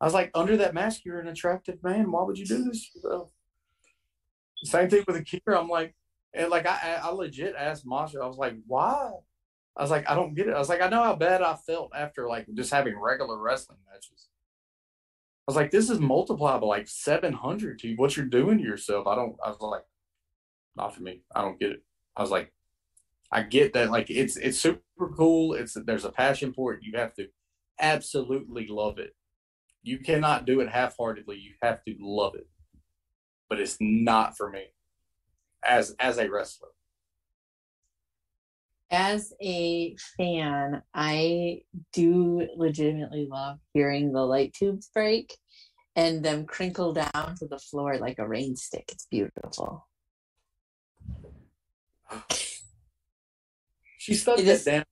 I 0.00 0.04
was 0.04 0.14
like, 0.14 0.30
under 0.34 0.56
that 0.58 0.74
mask, 0.74 1.04
you're 1.04 1.20
an 1.20 1.28
attractive 1.28 1.82
man. 1.82 2.10
Why 2.12 2.22
would 2.22 2.38
you 2.38 2.46
do 2.46 2.64
this? 2.64 2.90
Same 4.64 4.88
thing 4.88 5.04
with 5.06 5.16
Akira. 5.16 5.58
I'm 5.60 5.68
like, 5.68 5.94
and 6.34 6.50
like 6.50 6.66
I, 6.66 7.00
I 7.02 7.10
legit 7.10 7.54
asked 7.56 7.86
Masha. 7.86 8.20
I 8.20 8.26
was 8.26 8.36
like, 8.36 8.54
why? 8.66 9.10
I 9.78 9.82
was 9.82 9.92
like, 9.92 10.10
I 10.10 10.16
don't 10.16 10.34
get 10.34 10.48
it. 10.48 10.54
I 10.54 10.58
was 10.58 10.68
like, 10.68 10.80
I 10.80 10.88
know 10.88 11.04
how 11.04 11.14
bad 11.14 11.40
I 11.40 11.54
felt 11.54 11.92
after 11.94 12.28
like 12.28 12.46
just 12.54 12.72
having 12.72 12.98
regular 12.98 13.38
wrestling 13.38 13.78
matches. 13.88 14.28
I 15.46 15.50
was 15.50 15.56
like, 15.56 15.70
this 15.70 15.88
is 15.88 16.00
multiplied 16.00 16.60
by 16.60 16.66
like 16.66 16.88
700 16.88 17.78
to 17.78 17.94
what 17.94 18.16
you're 18.16 18.26
doing 18.26 18.58
to 18.58 18.64
yourself. 18.64 19.06
I 19.06 19.14
don't, 19.14 19.36
I 19.42 19.48
was 19.48 19.60
like, 19.60 19.84
not 20.76 20.94
for 20.94 21.02
me. 21.02 21.22
I 21.34 21.42
don't 21.42 21.60
get 21.60 21.70
it. 21.70 21.84
I 22.16 22.22
was 22.22 22.30
like, 22.32 22.52
I 23.30 23.42
get 23.42 23.72
that. 23.74 23.90
Like, 23.90 24.10
it's, 24.10 24.36
it's 24.36 24.58
super 24.58 24.82
cool. 25.16 25.54
It's, 25.54 25.74
there's 25.86 26.04
a 26.04 26.10
passion 26.10 26.52
for 26.52 26.74
it. 26.74 26.80
You 26.82 26.98
have 26.98 27.14
to 27.14 27.28
absolutely 27.80 28.66
love 28.68 28.98
it. 28.98 29.14
You 29.82 30.00
cannot 30.00 30.44
do 30.44 30.60
it 30.60 30.68
half 30.68 30.96
heartedly. 30.98 31.36
You 31.38 31.52
have 31.62 31.84
to 31.84 31.94
love 32.00 32.34
it. 32.34 32.48
But 33.48 33.60
it's 33.60 33.76
not 33.80 34.36
for 34.36 34.50
me 34.50 34.64
as, 35.64 35.94
as 36.00 36.18
a 36.18 36.28
wrestler. 36.28 36.68
As 38.90 39.34
a 39.42 39.96
fan, 40.16 40.82
I 40.94 41.60
do 41.92 42.48
legitimately 42.56 43.28
love 43.30 43.58
hearing 43.74 44.12
the 44.12 44.24
light 44.24 44.54
tubes 44.54 44.88
break 44.94 45.36
and 45.94 46.24
them 46.24 46.46
crinkle 46.46 46.94
down 46.94 47.34
to 47.38 47.46
the 47.46 47.58
floor 47.58 47.98
like 47.98 48.18
a 48.18 48.26
rain 48.26 48.56
stick. 48.56 48.84
It's 48.88 49.06
beautiful. 49.10 49.86
She 54.00 54.14
stuck 54.14 54.38
It 54.38 54.46
is- 54.48 54.64
down. 54.64 54.84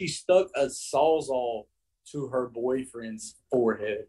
She 0.00 0.08
stuck 0.08 0.48
a 0.56 0.66
sawzall 0.66 1.66
to 2.10 2.26
her 2.28 2.48
boyfriend's 2.48 3.36
forehead. 3.50 4.06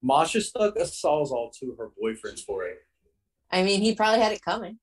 Masha 0.00 0.40
stuck 0.40 0.76
a 0.76 0.84
sawzall 0.84 1.52
to 1.58 1.74
her 1.76 1.90
boyfriend's 2.00 2.42
forehead. 2.42 2.78
I 3.50 3.62
mean, 3.64 3.82
he 3.82 3.94
probably 3.94 4.20
had 4.20 4.32
it 4.32 4.40
coming. 4.40 4.78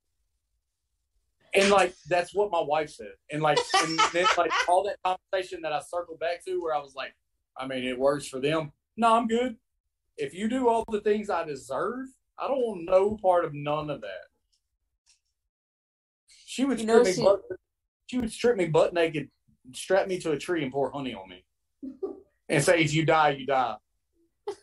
And 1.55 1.69
like 1.69 1.93
that's 2.09 2.33
what 2.33 2.51
my 2.51 2.61
wife 2.61 2.89
said. 2.89 3.13
And 3.31 3.41
like 3.41 3.57
and 3.81 3.99
then 4.13 4.25
like 4.37 4.51
all 4.67 4.83
that 4.83 4.97
conversation 5.03 5.61
that 5.61 5.71
I 5.73 5.79
circled 5.81 6.19
back 6.19 6.43
to 6.45 6.61
where 6.61 6.75
I 6.75 6.79
was 6.79 6.95
like, 6.95 7.15
I 7.57 7.65
mean, 7.67 7.83
it 7.83 7.97
works 7.97 8.27
for 8.27 8.39
them. 8.39 8.71
No, 8.97 9.13
I'm 9.15 9.27
good. 9.27 9.55
If 10.17 10.33
you 10.33 10.47
do 10.49 10.67
all 10.69 10.83
the 10.89 11.01
things 11.01 11.29
I 11.29 11.43
deserve, 11.45 12.07
I 12.37 12.47
don't 12.47 12.59
want 12.59 12.85
no 12.85 13.17
part 13.21 13.45
of 13.45 13.53
none 13.53 13.89
of 13.89 14.01
that. 14.01 14.25
She 16.45 16.63
would 16.65 16.79
You 16.79 16.85
know, 16.85 17.03
strip 17.03 17.05
me 17.05 17.13
she- 17.13 17.23
butt 17.23 17.41
she 18.07 18.17
would 18.19 18.31
strip 18.31 18.55
me 18.57 18.67
butt 18.67 18.93
naked, 18.93 19.29
strap 19.73 20.07
me 20.07 20.19
to 20.19 20.31
a 20.31 20.37
tree 20.37 20.61
and 20.63 20.71
pour 20.71 20.91
honey 20.91 21.13
on 21.15 21.27
me. 21.27 21.43
And 22.47 22.63
say 22.63 22.81
if 22.83 22.93
you 22.93 23.03
die, 23.05 23.31
you 23.31 23.45
die. 23.47 23.75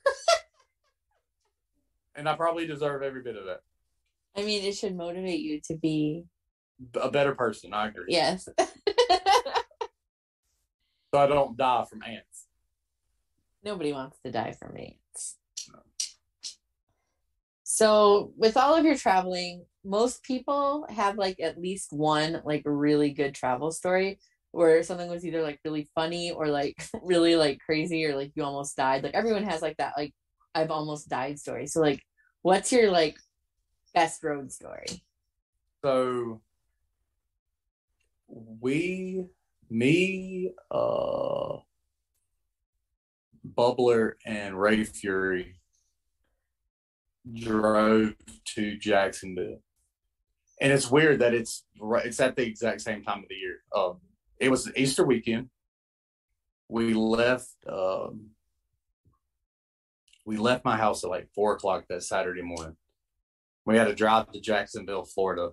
and 2.14 2.28
I 2.28 2.36
probably 2.36 2.66
deserve 2.66 3.02
every 3.02 3.23
bit 3.23 3.36
of 3.36 3.47
that. 3.47 3.60
I 4.36 4.43
mean, 4.44 4.62
it 4.64 4.77
should 4.77 4.97
motivate 4.97 5.40
you 5.40 5.60
to 5.64 5.74
be, 5.77 6.24
A 7.01 7.11
better 7.11 7.35
person, 7.35 7.73
I 7.74 7.89
agree. 7.89 8.07
yes. 8.09 8.49
So 11.15 11.20
I 11.20 11.27
don't 11.27 11.59
die 11.59 11.85
from 11.90 12.03
ants. 12.03 12.47
Nobody 13.62 13.93
wants 13.93 14.19
to 14.24 14.32
die 14.32 14.53
from 14.59 14.78
AIDS. 14.78 15.36
So, 17.65 18.32
with 18.36 18.57
all 18.57 18.74
of 18.74 18.85
your 18.85 18.97
traveling, 18.97 19.65
most 19.85 20.23
people 20.23 20.86
have 20.89 21.16
like 21.16 21.39
at 21.40 21.61
least 21.61 21.93
one 21.93 22.40
like 22.44 22.62
really 22.65 23.12
good 23.12 23.35
travel 23.35 23.70
story 23.70 24.19
where 24.53 24.82
something 24.82 25.11
was 25.11 25.24
either 25.27 25.43
like 25.43 25.59
really 25.65 25.89
funny 25.94 26.31
or 26.31 26.49
like 26.49 26.82
really 27.03 27.36
like 27.36 27.59
crazy 27.65 28.05
or 28.07 28.16
like 28.16 28.32
you 28.35 28.44
almost 28.44 28.77
died. 28.77 29.03
Like 29.03 29.15
everyone 29.15 29.44
has 29.44 29.62
like 29.62 29.77
that 29.78 29.94
like 29.97 30.12
I've 30.55 30.70
almost 30.70 31.09
died 31.09 31.39
story. 31.39 31.66
So 31.66 31.81
like 31.81 32.03
what's 32.43 32.73
your 32.73 32.90
like 32.90 33.16
best 33.94 34.23
road 34.23 34.53
story? 34.53 35.03
So 35.85 36.40
we, 38.33 39.25
me, 39.69 40.53
uh, 40.71 41.57
Bubbler, 43.47 44.13
and 44.25 44.59
Ray 44.61 44.85
Fury 44.85 45.57
drove 47.33 48.15
to 48.55 48.79
Jacksonville, 48.79 49.61
and 50.61 50.73
it's 50.73 50.91
weird 50.91 51.21
that 51.21 51.35
it's. 51.35 51.65
It's 52.05 52.21
at 52.21 52.37
the 52.37 52.47
exact 52.47 52.81
same 52.81 53.03
time 53.03 53.19
of 53.19 53.29
the 53.29 53.35
year. 53.35 53.59
Um, 53.75 53.99
it 54.39 54.51
was 54.51 54.71
Easter 54.77 55.05
weekend. 55.05 55.51
We 56.69 56.95
left. 56.95 57.51
Um, 57.69 58.31
we 60.25 60.37
left 60.37 60.65
my 60.65 60.77
house 60.77 61.03
at 61.03 61.11
like 61.11 61.29
four 61.35 61.55
o'clock 61.55 61.85
that 61.89 62.05
Saturday 62.05 62.43
morning. 62.43 62.77
We 63.65 63.77
had 63.77 63.89
to 63.89 63.95
drive 63.95 64.31
to 64.31 64.41
Jacksonville, 64.41 65.05
Florida 65.05 65.51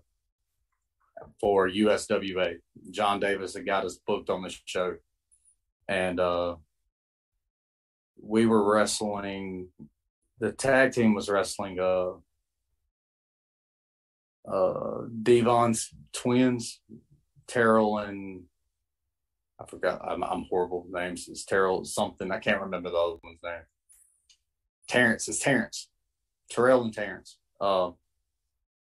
for 1.39 1.69
USWA. 1.69 2.57
Jon 2.91 3.19
Davis 3.19 3.55
had 3.55 3.65
got 3.65 3.85
us 3.85 3.99
booked 4.05 4.29
on 4.29 4.41
the 4.41 4.55
show. 4.65 4.95
And 5.87 6.19
uh, 6.19 6.55
we 8.21 8.45
were 8.45 8.73
wrestling, 8.73 9.69
the 10.39 10.51
tag 10.51 10.93
team 10.93 11.13
was 11.13 11.29
wrestling 11.29 11.79
uh, 11.79 12.11
uh, 14.47 15.01
Devon's 15.23 15.89
twins, 16.13 16.81
Terrell 17.47 17.97
and 17.97 18.43
I 19.59 19.65
forgot, 19.65 20.01
I'm, 20.07 20.23
I'm 20.23 20.45
horrible 20.49 20.83
with 20.83 20.93
names. 20.93 21.27
It's 21.27 21.43
Terrell 21.43 21.83
something. 21.83 22.31
I 22.31 22.39
can't 22.39 22.61
remember 22.61 22.89
the 22.89 22.97
other 22.97 23.17
one's 23.23 23.39
name. 23.43 23.61
Terrence, 24.87 25.27
it's 25.27 25.39
Terrence. 25.39 25.89
Terrell 26.49 26.83
and 26.83 26.93
Terrence. 26.93 27.37
Uh, 27.59 27.91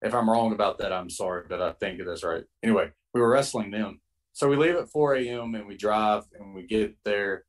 if 0.06 0.14
I'm 0.14 0.30
wrong 0.30 0.52
about 0.52 0.78
that, 0.78 0.92
I'm 0.92 1.10
sorry, 1.10 1.44
but 1.48 1.60
I 1.60 1.72
think 1.72 2.00
it 2.00 2.08
is 2.08 2.22
right. 2.22 2.44
Anyway, 2.62 2.90
we 3.12 3.20
were 3.20 3.28
wrestling 3.28 3.70
them. 3.70 4.00
So 4.32 4.48
we 4.48 4.56
leave 4.56 4.76
at 4.76 4.90
4 4.90 5.16
a.m. 5.16 5.54
and 5.54 5.66
we 5.66 5.76
drive 5.76 6.24
and 6.38 6.54
we 6.54 6.66
get 6.66 6.96
there. 7.04 7.44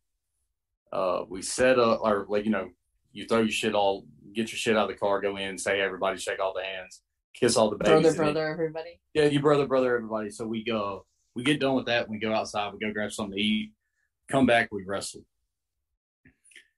Uh, 0.91 1.23
we 1.29 1.41
set 1.41 1.77
up, 1.79 1.99
or 2.01 2.25
like, 2.29 2.45
you 2.45 2.51
know, 2.51 2.69
you 3.11 3.25
throw 3.25 3.39
your 3.39 3.49
shit 3.49 3.75
all, 3.75 4.05
get 4.33 4.51
your 4.51 4.57
shit 4.57 4.77
out 4.77 4.89
of 4.89 4.95
the 4.95 4.95
car, 4.95 5.19
go 5.21 5.35
in, 5.37 5.57
say, 5.57 5.81
everybody, 5.81 6.17
shake 6.17 6.39
all 6.39 6.53
the 6.53 6.63
hands, 6.63 7.01
kiss 7.33 7.57
all 7.57 7.69
the 7.69 7.77
babies. 7.77 8.15
Brother, 8.15 8.17
brother, 8.33 8.47
everybody. 8.47 8.99
yeah, 9.13 9.25
you 9.25 9.41
brother, 9.41 9.67
brother, 9.67 9.95
everybody. 9.95 10.29
So 10.29 10.47
we 10.47 10.63
go, 10.63 11.05
we 11.35 11.43
get 11.43 11.59
done 11.59 11.75
with 11.75 11.87
that. 11.87 12.09
We 12.09 12.19
go 12.19 12.33
outside, 12.33 12.71
we 12.73 12.79
go 12.79 12.93
grab 12.93 13.11
something 13.11 13.35
to 13.35 13.43
eat, 13.43 13.73
come 14.29 14.45
back, 14.45 14.69
we 14.71 14.83
wrestle. 14.85 15.25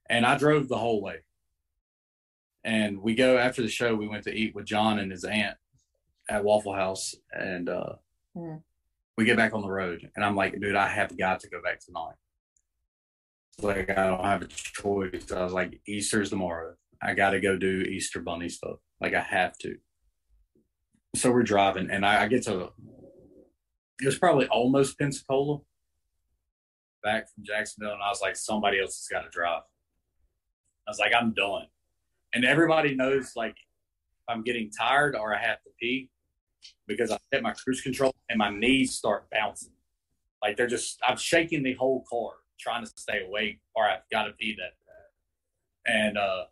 And 0.10 0.26
I 0.26 0.38
drove 0.38 0.68
the 0.68 0.78
whole 0.78 1.04
way. 1.04 1.18
And 2.64 3.02
we 3.02 3.14
go 3.14 3.38
after 3.38 3.62
the 3.62 3.70
show, 3.70 3.96
we 3.96 4.08
went 4.08 4.24
to 4.24 4.34
eat 4.34 4.56
with 4.56 4.66
Jon 4.66 4.98
and 4.98 5.12
his 5.12 5.24
aunt 5.24 5.56
at 6.30 6.44
Waffle 6.44 6.74
House. 6.74 7.16
And 7.32 7.70
uh, 7.70 7.94
Hmm. 8.36 8.58
we 9.18 9.26
get 9.26 9.38
back 9.38 9.54
on 9.54 9.62
the 9.62 9.70
road. 9.72 10.10
And 10.16 10.24
I'm 10.24 10.36
like, 10.36 10.60
dude, 10.60 10.76
I 10.76 10.88
have 10.88 11.18
got 11.18 11.40
to 11.42 11.50
go 11.50 11.62
back 11.62 11.80
tonight. 11.80 12.14
Like, 13.62 13.90
I 13.90 14.08
don't 14.08 14.24
have 14.24 14.42
a 14.44 14.48
choice. 14.48 15.32
I 15.32 15.44
was 15.44 15.52
like, 15.54 15.82
Easter's 15.88 16.30
tomorrow. 16.30 16.76
I 17.02 17.14
got 17.14 17.32
to 17.32 17.40
go 17.42 17.58
do 17.58 17.82
Easter 17.82 18.22
Bunny 18.22 18.48
stuff. 18.50 18.78
Like, 19.02 19.14
I 19.14 19.22
have 19.22 19.58
to 19.60 19.78
so 21.16 21.32
we're 21.32 21.42
driving 21.42 21.90
and 21.90 22.06
I, 22.06 22.22
I 22.24 22.28
get 22.28 22.44
to 22.44 22.70
it 24.00 24.06
was 24.06 24.20
probably 24.20 24.46
almost 24.50 24.98
Pensacola 25.00 25.58
back 27.02 27.28
from 27.34 27.44
Jacksonville 27.44 27.94
and 27.94 28.02
I 28.04 28.10
was 28.10 28.22
like 28.22 28.36
somebody 28.36 28.80
else 28.80 28.96
has 29.00 29.08
got 29.12 29.24
to 29.24 29.30
drive. 29.32 29.64
I 30.88 30.92
was 30.92 31.00
like 31.00 31.12
I'm 31.20 31.34
done. 31.34 31.64
And 32.34 32.46
everybody 32.46 32.94
knows 32.96 33.32
like 33.36 33.56
I'm 34.30 34.44
getting 34.44 34.70
tired 34.70 35.16
or 35.16 35.36
I 35.36 35.42
have 35.42 35.64
to 35.64 35.70
pee 35.82 36.10
because 36.88 37.12
I 37.12 37.18
hit 37.32 37.44
my 37.44 37.54
cruise 37.54 37.82
control 37.82 38.14
and 38.30 38.38
my 38.40 38.50
knees 38.50 38.96
start 38.96 39.30
bouncing. 39.32 39.74
Like 40.42 40.58
they're 40.58 40.68
just 40.68 41.00
I'm 41.08 41.18
shaking 41.18 41.64
the 41.64 41.74
whole 41.74 42.04
car 42.10 42.32
trying 42.60 42.86
to 42.86 42.92
stay 42.96 43.24
awake 43.26 43.60
or 43.76 43.86
I've 43.86 44.02
got 44.12 44.24
to 44.24 44.34
pee 44.34 44.56
that. 44.58 44.74
And 45.92 46.18
uh 46.18 46.46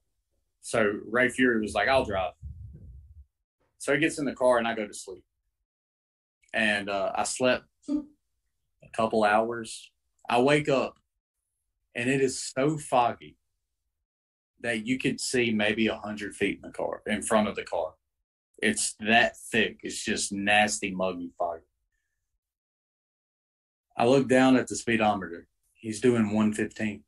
so 0.62 0.94
Ray 1.06 1.30
Fury 1.30 1.62
was 1.62 1.74
like 1.74 1.88
I'll 1.88 2.06
drive. 2.06 2.34
So 3.80 3.94
he 3.94 4.00
gets 4.00 4.20
in 4.20 4.26
the 4.26 4.34
car 4.34 4.58
and 4.58 4.68
I 4.68 4.76
go 4.76 4.88
to 4.88 4.94
sleep. 4.94 5.24
and 6.54 6.90
uh, 6.90 7.12
I 7.16 7.24
slept 7.24 7.66
a 7.90 8.90
couple 8.94 9.24
hours. 9.24 9.92
I 10.30 10.40
wake 10.42 10.70
up, 10.70 10.98
and 11.96 12.10
it 12.10 12.22
is 12.22 12.42
so 12.42 12.78
foggy 12.78 13.38
that 14.62 14.86
you 14.88 14.98
could 14.98 15.22
see 15.22 15.52
maybe 15.52 15.88
a 15.88 15.96
hundred 15.98 16.36
feet 16.36 16.60
in 16.64 16.70
the 16.70 16.74
car 16.76 17.02
in 17.06 17.22
front 17.22 17.48
of 17.48 17.56
the 17.56 17.64
car. 17.64 17.94
It's 18.60 18.96
that 19.00 19.38
thick. 19.38 19.80
It's 19.84 20.04
just 20.04 20.32
nasty, 20.32 20.94
muggy 20.94 21.32
fog. 21.38 21.60
I 23.96 24.06
look 24.06 24.28
down 24.28 24.56
at 24.58 24.68
the 24.68 24.76
speedometer. 24.76 25.48
He's 25.74 26.02
doing 26.02 26.26
115. 26.26 27.04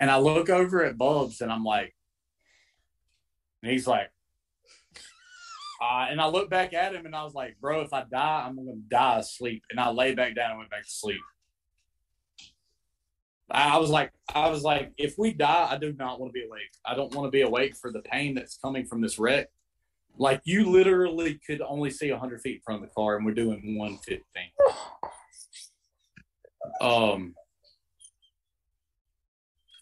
And 0.00 0.10
I 0.10 0.18
look 0.18 0.50
over 0.50 0.84
at 0.84 0.98
Bubs 0.98 1.40
and 1.40 1.50
I'm 1.50 1.64
like, 1.64 1.94
and 3.62 3.72
he's 3.72 3.86
like, 3.86 4.10
uh, 5.80 6.06
and 6.08 6.20
I 6.20 6.26
look 6.26 6.50
back 6.50 6.72
at 6.72 6.94
him 6.94 7.06
and 7.06 7.16
I 7.16 7.24
was 7.24 7.34
like, 7.34 7.56
bro, 7.60 7.82
if 7.82 7.92
I 7.92 8.04
die, 8.04 8.44
I'm 8.46 8.56
going 8.56 8.68
to 8.68 8.74
die 8.88 9.18
asleep. 9.18 9.64
And 9.70 9.80
I 9.80 9.90
lay 9.90 10.14
back 10.14 10.34
down 10.34 10.50
and 10.50 10.58
went 10.58 10.70
back 10.70 10.84
to 10.84 10.90
sleep. 10.90 11.20
I 13.54 13.78
was 13.78 13.88
like, 13.88 14.10
I 14.34 14.50
was 14.50 14.62
like, 14.62 14.92
if 14.98 15.14
we 15.16 15.32
die, 15.32 15.68
I 15.70 15.78
do 15.78 15.92
not 15.92 16.18
want 16.18 16.32
to 16.32 16.38
be 16.38 16.44
awake. 16.44 16.72
I 16.84 16.94
don't 16.94 17.14
want 17.14 17.26
to 17.28 17.30
be 17.30 17.42
awake 17.42 17.76
for 17.76 17.92
the 17.92 18.00
pain 18.00 18.34
that's 18.34 18.58
coming 18.58 18.84
from 18.84 19.00
this 19.00 19.16
wreck. 19.18 19.48
Like 20.18 20.40
you 20.44 20.68
literally 20.70 21.40
could 21.46 21.60
only 21.60 21.90
see 21.90 22.10
100 22.10 22.40
feet 22.40 22.62
from 22.64 22.80
the 22.80 22.88
car, 22.88 23.16
and 23.16 23.24
we're 23.24 23.34
doing 23.34 23.76
115. 23.78 24.44
Um, 26.80 27.34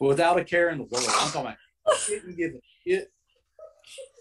without 0.00 0.38
a 0.38 0.44
care 0.44 0.68
in 0.68 0.78
the 0.78 0.84
world, 0.84 1.06
I'm 1.08 1.30
talking 1.30 1.40
about 1.40 1.56
I 1.86 1.98
didn't 2.08 2.36
give 2.36 2.52
a 2.52 2.60
shit. 2.86 3.12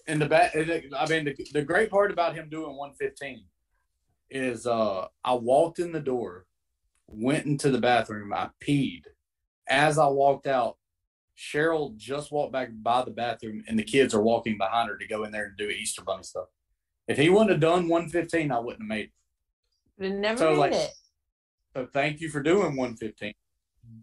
And 0.08 0.22
the 0.22 0.28
back, 0.28 0.56
I 0.56 1.06
mean, 1.10 1.26
the, 1.26 1.36
the 1.54 1.62
great 1.62 1.90
part 1.90 2.12
about 2.12 2.36
him 2.36 2.50
doing 2.50 2.76
115 2.76 3.44
is 4.30 4.66
uh, 4.66 5.08
I 5.24 5.34
walked 5.34 5.80
in 5.80 5.92
the 5.92 6.00
door, 6.00 6.46
went 7.08 7.46
into 7.46 7.70
the 7.70 7.80
bathroom, 7.80 8.34
I 8.34 8.50
peed. 8.66 9.04
As 9.72 9.98
I 9.98 10.06
walked 10.08 10.48
out, 10.48 10.78
Cheryl 11.38 11.96
just 11.96 12.30
walked 12.32 12.52
back 12.52 12.70
by 12.74 13.04
the 13.06 13.12
bathroom, 13.12 13.64
and 13.68 13.80
the 13.80 13.84
kids 13.84 14.14
are 14.14 14.22
walking 14.22 14.58
behind 14.58 14.90
her 14.90 14.98
to 14.98 15.08
go 15.08 15.24
in 15.24 15.32
there 15.32 15.46
and 15.46 15.58
do 15.58 15.70
Easter 15.70 16.04
Bunny 16.04 16.24
stuff. 16.24 16.48
If 17.08 17.18
he 17.18 17.30
wouldn't 17.30 17.52
have 17.52 17.62
done 17.62 17.88
115, 17.88 18.52
I 18.52 18.60
wouldn't 18.60 18.84
have 18.84 18.88
made 18.90 19.12
it. 19.98 20.10
Never 20.12 20.38
So, 20.38 20.52
made 20.52 20.58
like- 20.58 20.74
it. 20.74 20.92
So 21.74 21.88
thank 21.94 22.20
you 22.20 22.28
for 22.30 22.44
doing 22.44 22.76
115. 22.76 23.34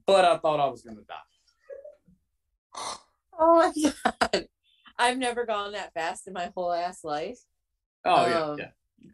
But 0.07 0.25
I 0.25 0.39
thought 0.39 0.59
I 0.59 0.67
was 0.69 0.83
going 0.83 0.97
to 0.97 1.05
die. 1.05 1.15
Oh 3.41 3.73
my 3.73 3.93
god. 4.33 4.49
I've 4.99 5.17
never 5.17 5.47
gone 5.47 5.71
that 5.73 5.95
fast 5.95 6.27
in 6.27 6.33
my 6.33 6.51
whole 6.57 6.73
ass 6.73 7.05
life. 7.05 7.39
Oh 8.05 8.27
yeah, 8.27 8.43
Um, 8.43 8.59
yeah. 8.59 8.69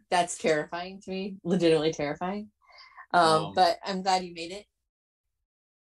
That's 0.09 0.35
terrifying 0.39 0.99
to 1.01 1.11
me. 1.11 1.35
Legitimately 1.43 1.93
terrifying. 1.93 2.49
Um, 3.13 3.21
Um, 3.45 3.53
but 3.53 3.77
I'm 3.85 4.01
glad 4.01 4.23
you 4.23 4.33
made 4.33 4.51
it. 4.51 4.65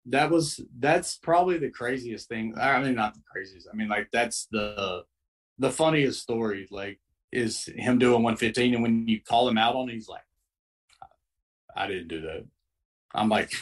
That 0.07 0.31
was 0.31 0.61
that's 0.79 1.16
probably 1.16 1.59
the 1.59 1.70
craziest 1.70 2.29
thing. 2.29 2.55
I 2.61 2.83
mean, 2.83 2.95
not 2.95 3.15
the 3.15 3.20
craziest. 3.31 3.69
I 3.73 3.77
mean, 3.77 3.89
like 3.89 4.09
that's 4.12 4.49
the 4.51 5.05
the 5.59 5.70
funniest 5.70 6.23
story. 6.23 6.66
Like 6.70 7.01
is 7.31 7.66
him 7.77 7.99
doing 7.99 8.23
115, 8.23 8.74
and 8.74 8.83
when 8.83 9.07
you 9.07 9.20
call 9.20 9.49
him 9.49 9.59
out 9.59 9.77
on, 9.77 9.89
it, 9.89 9.95
he's 9.95 10.09
like, 10.09 10.24
"I 11.77 11.87
didn't 11.87 12.09
do 12.09 12.23
that." 12.23 12.45
I'm 13.15 13.29
like, 13.29 13.53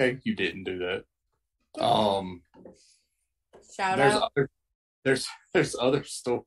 "Okay, 0.00 0.18
you 0.24 0.34
didn't 0.34 0.64
do 0.64 0.78
that." 0.78 1.82
Um, 1.82 2.42
Shout 3.76 3.98
there's 3.98 4.14
out. 4.14 4.30
other 4.36 4.50
there's 5.04 5.26
there's 5.52 5.76
other 5.78 6.04
story 6.04 6.44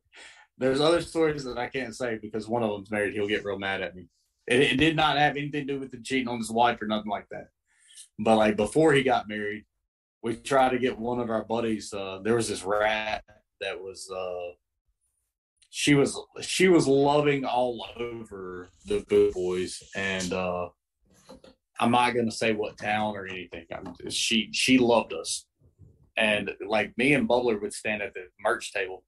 there's 0.57 0.81
other 0.81 1.01
stories 1.01 1.43
that 1.43 1.57
I 1.57 1.67
can't 1.67 1.95
say 1.95 2.17
because 2.19 2.47
one 2.47 2.63
of 2.63 2.71
them's 2.71 2.91
married. 2.91 3.13
He'll 3.13 3.27
get 3.27 3.45
real 3.45 3.59
mad 3.59 3.81
at 3.81 3.95
me. 3.95 4.07
It, 4.47 4.61
it 4.61 4.77
did 4.77 4.95
not 4.95 5.17
have 5.17 5.37
anything 5.37 5.67
to 5.67 5.73
do 5.73 5.79
with 5.79 5.91
the 5.91 6.01
cheating 6.01 6.27
on 6.27 6.39
his 6.39 6.51
wife 6.51 6.81
or 6.81 6.87
nothing 6.87 7.11
like 7.11 7.27
that. 7.29 7.49
But 8.19 8.37
like 8.37 8.55
before 8.55 8.93
he 8.93 9.03
got 9.03 9.27
married, 9.27 9.65
we 10.23 10.35
tried 10.35 10.69
to 10.69 10.79
get 10.79 10.97
one 10.97 11.19
of 11.19 11.29
our 11.29 11.43
buddies. 11.45 11.93
Uh, 11.93 12.19
there 12.23 12.35
was 12.35 12.49
this 12.49 12.63
rat 12.63 13.23
that 13.61 13.79
was 13.79 14.09
uh, 14.11 14.53
she 15.69 15.93
was 15.93 16.19
she 16.41 16.67
was 16.67 16.87
loving 16.87 17.45
all 17.45 17.85
over 17.99 18.69
the 18.85 19.05
Boo 19.07 19.31
Boys, 19.31 19.81
and 19.95 20.33
uh, 20.33 20.69
I'm 21.79 21.91
not 21.91 22.15
gonna 22.15 22.31
say 22.31 22.53
what 22.53 22.77
town 22.77 23.15
or 23.15 23.27
anything. 23.27 23.65
I'm, 23.71 23.93
she 24.09 24.49
she 24.51 24.77
loved 24.79 25.13
us, 25.13 25.45
and 26.17 26.51
like 26.65 26.97
me 26.97 27.13
and 27.13 27.29
Bubbler 27.29 27.61
would 27.61 27.73
stand 27.73 28.01
at 28.01 28.13
the 28.13 28.25
merch 28.41 28.73
table, 28.73 29.03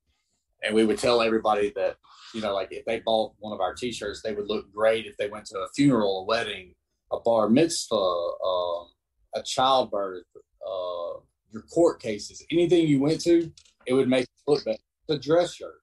and 0.64 0.76
we 0.76 0.86
would 0.86 1.00
tell 1.00 1.22
everybody 1.22 1.74
that 1.76 1.98
you 2.34 2.42
know, 2.42 2.54
like 2.54 2.72
if 2.72 2.86
they 2.86 3.00
bought 3.00 3.34
one 3.40 3.54
of 3.54 3.62
our 3.62 3.74
T-shirts, 3.74 4.22
they 4.22 4.34
would 4.34 4.48
look 4.48 4.72
great 4.72 5.06
if 5.06 5.18
they 5.18 5.30
went 5.30 5.46
to 5.46 5.58
a 5.58 5.68
funeral, 5.76 6.22
a 6.22 6.26
wedding, 6.26 6.76
a 7.12 7.20
bar 7.20 7.50
mitzvah, 7.50 7.96
um, 7.96 8.88
a 9.36 9.42
childbirth, 9.42 10.26
uh, 10.36 11.20
your 11.52 11.64
court 11.74 12.02
cases, 12.02 12.46
anything 12.52 12.88
you 12.88 13.00
went 13.00 13.22
to, 13.22 13.52
it 13.86 13.94
would 13.94 14.10
make 14.10 14.28
you 14.28 14.54
look 14.54 14.66
better. 14.66 14.78
The 15.08 15.18
dress 15.18 15.56
shirt. 15.56 15.82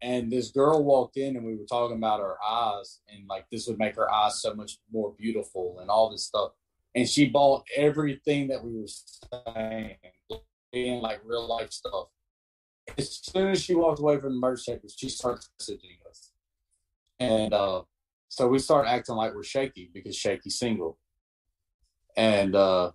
And 0.00 0.30
this 0.30 0.50
girl 0.50 0.84
walked 0.84 1.16
in, 1.16 1.36
and 1.36 1.44
we 1.44 1.56
were 1.56 1.66
talking 1.68 1.96
about 1.96 2.20
her 2.20 2.36
eyes, 2.44 3.00
and 3.08 3.26
like 3.28 3.46
this 3.50 3.66
would 3.66 3.78
make 3.78 3.96
her 3.96 4.12
eyes 4.12 4.40
so 4.40 4.54
much 4.54 4.78
more 4.92 5.12
beautiful, 5.18 5.78
and 5.80 5.90
all 5.90 6.10
this 6.10 6.24
stuff. 6.24 6.52
And 6.94 7.08
she 7.08 7.26
bought 7.26 7.64
everything 7.76 8.48
that 8.48 8.62
we 8.64 8.80
were 8.80 8.86
saying, 8.86 9.96
being 10.72 11.00
like 11.00 11.20
real 11.24 11.48
life 11.48 11.72
stuff 11.72 12.08
as 12.96 13.20
soon 13.22 13.48
as 13.48 13.62
she 13.62 13.74
walked 13.74 13.98
away 13.98 14.18
from 14.18 14.34
the 14.34 14.40
merch 14.40 14.64
table, 14.64 14.88
she 14.94 15.08
starts 15.08 15.50
messaging 15.60 15.98
us. 16.08 16.30
And 17.18 17.52
uh, 17.52 17.82
so 18.28 18.46
we 18.48 18.58
start 18.58 18.86
acting 18.86 19.16
like 19.16 19.34
we're 19.34 19.42
shaky 19.42 19.90
because 19.92 20.16
shaky's 20.16 20.58
single. 20.58 20.98
And 22.18 22.54
uh, 22.54 22.90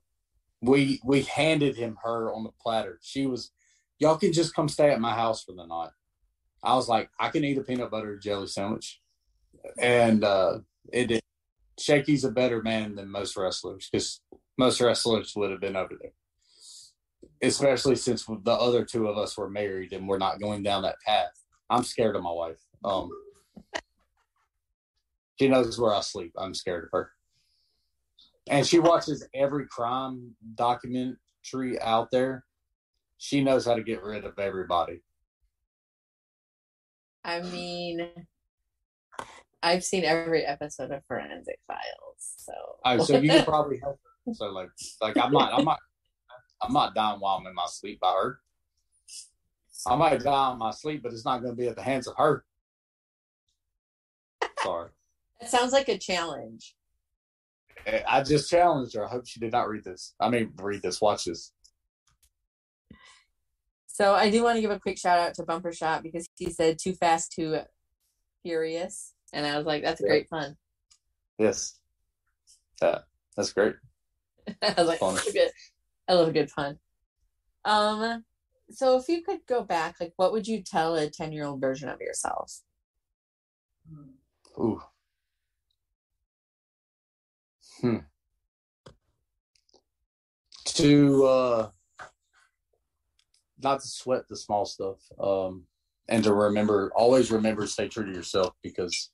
we 0.61 1.01
we 1.03 1.23
handed 1.23 1.75
him 1.75 1.97
her 2.03 2.31
on 2.31 2.43
the 2.43 2.51
platter. 2.61 2.99
She 3.01 3.25
was, 3.25 3.49
y'all 3.97 4.17
can 4.17 4.31
just 4.31 4.53
come 4.53 4.69
stay 4.69 4.91
at 4.91 5.01
my 5.01 5.15
house 5.15 5.43
for 5.43 5.53
the 5.53 5.65
night. 5.65 5.89
I 6.61 6.75
was 6.75 6.87
like, 6.87 7.09
I 7.19 7.29
can 7.29 7.43
eat 7.43 7.57
a 7.57 7.61
peanut 7.61 7.89
butter 7.89 8.17
jelly 8.17 8.47
sandwich. 8.47 9.01
And 9.79 10.23
uh, 10.23 10.59
it 10.91 11.07
did. 11.07 11.21
Shaky's 11.79 12.23
a 12.23 12.29
better 12.29 12.61
man 12.61 12.93
than 12.93 13.09
most 13.09 13.35
wrestlers 13.35 13.89
because 13.91 14.21
most 14.59 14.79
wrestlers 14.79 15.33
would 15.35 15.49
have 15.49 15.59
been 15.59 15.75
over 15.75 15.95
there 15.99 16.11
especially 17.43 17.95
since 17.95 18.25
the 18.25 18.51
other 18.51 18.85
two 18.85 19.07
of 19.07 19.17
us 19.17 19.37
were 19.37 19.49
married 19.49 19.91
and 19.91 20.07
we're 20.07 20.17
not 20.17 20.39
going 20.39 20.63
down 20.63 20.81
that 20.83 20.99
path. 21.05 21.31
I'm 21.69 21.83
scared 21.83 22.15
of 22.15 22.23
my 22.23 22.31
wife. 22.31 22.61
Um, 22.85 23.09
she 25.39 25.49
knows 25.49 25.79
where 25.79 25.93
I 25.93 25.99
sleep. 26.01 26.33
I'm 26.37 26.53
scared 26.53 26.85
of 26.85 26.89
her, 26.93 27.11
and 28.49 28.65
she 28.65 28.79
watches 28.79 29.27
every 29.33 29.67
crime 29.67 30.35
documentary 30.55 31.79
out 31.81 32.09
there. 32.11 32.43
She 33.17 33.43
knows 33.43 33.65
how 33.65 33.75
to 33.75 33.83
get 33.83 34.03
rid 34.03 34.25
of 34.25 34.37
everybody. 34.37 35.01
I 37.23 37.41
mean, 37.41 38.05
I've 39.61 39.83
seen 39.83 40.03
every 40.03 40.45
episode 40.45 40.91
of 40.91 41.05
Forensic 41.07 41.59
Files, 41.67 41.79
so 42.17 42.53
Uh, 42.83 42.99
so 42.99 43.17
you 43.17 43.29
could 43.29 43.45
probably 43.45 43.79
help 43.79 43.97
her. 44.25 44.33
So 44.33 44.47
like, 44.47 44.69
like 45.01 45.17
I'm 45.17 45.31
not, 45.31 45.53
I'm 45.53 45.63
not, 45.63 45.79
I'm 46.61 46.73
not 46.73 46.95
dying 46.95 47.19
while 47.19 47.37
I'm 47.37 47.47
in 47.47 47.55
my 47.55 47.65
sleep 47.67 47.99
by 48.01 48.11
her. 48.11 48.39
I 49.85 49.95
might 49.95 50.21
die 50.21 50.51
in 50.51 50.59
my 50.59 50.71
sleep, 50.71 51.03
but 51.03 51.11
it's 51.13 51.25
not 51.25 51.41
going 51.41 51.55
to 51.55 51.61
be 51.61 51.67
at 51.67 51.75
the 51.75 51.81
hands 51.81 52.07
of 52.07 52.15
her. 52.17 52.45
Sorry. 54.61 54.89
it 55.41 55.49
sounds 55.49 55.73
like 55.73 55.89
a 55.89 55.97
challenge. 55.97 56.75
I 58.07 58.23
just 58.23 58.49
challenged 58.49 58.95
her. 58.95 59.05
I 59.05 59.09
hope 59.09 59.27
she 59.27 59.39
did 59.39 59.51
not 59.51 59.67
read 59.67 59.83
this. 59.83 60.13
I 60.19 60.29
mean, 60.29 60.53
read 60.57 60.81
this. 60.81 61.01
Watch 61.01 61.25
this. 61.25 61.51
So 63.87 64.13
I 64.13 64.29
do 64.29 64.43
want 64.43 64.55
to 64.55 64.61
give 64.61 64.71
a 64.71 64.79
quick 64.79 64.97
shout 64.97 65.19
out 65.19 65.33
to 65.35 65.43
Bumper 65.43 65.71
Shot 65.71 66.01
because 66.01 66.27
he 66.35 66.49
said 66.49 66.79
"Too 66.79 66.93
Fast, 66.93 67.31
Too 67.31 67.59
Furious," 68.41 69.13
and 69.31 69.45
I 69.45 69.57
was 69.57 69.65
like, 69.67 69.83
"That's 69.83 70.01
a 70.01 70.03
Yeah. 70.03 70.09
great 70.09 70.29
pun." 70.29 70.57
Yes. 71.37 71.79
Yeah, 72.81 72.99
that's 73.35 73.53
great. 73.53 73.75
I 74.61 74.73
was 74.77 74.87
like, 74.87 74.99
Funny. 74.99 75.15
"That's 75.15 75.27
a 75.27 75.33
good. 75.33 75.51
I 76.07 76.13
love 76.13 76.27
a 76.27 76.31
good 76.33 76.51
pun. 76.53 76.79
Um, 77.65 78.25
so 78.71 78.97
if 78.97 79.07
you 79.07 79.21
could 79.21 79.45
go 79.47 79.63
back, 79.63 79.95
like, 79.99 80.13
what 80.15 80.31
would 80.31 80.47
you 80.47 80.63
tell 80.63 80.95
a 80.95 81.09
ten-year-old 81.09 81.61
version 81.61 81.87
of 81.89 82.01
yourself? 82.01 82.61
Ooh. 84.59 84.81
Hmm. 87.83 87.97
To 90.75 91.25
uh 91.25 91.69
not 93.61 93.81
to 93.81 93.87
sweat 93.87 94.29
the 94.29 94.37
small 94.37 94.65
stuff. 94.65 94.99
Um 95.19 95.65
and 96.07 96.23
to 96.23 96.33
remember 96.33 96.93
always 96.95 97.29
remember 97.29 97.67
stay 97.67 97.89
true 97.89 98.05
to 98.05 98.11
yourself 98.13 98.53
because 98.63 99.11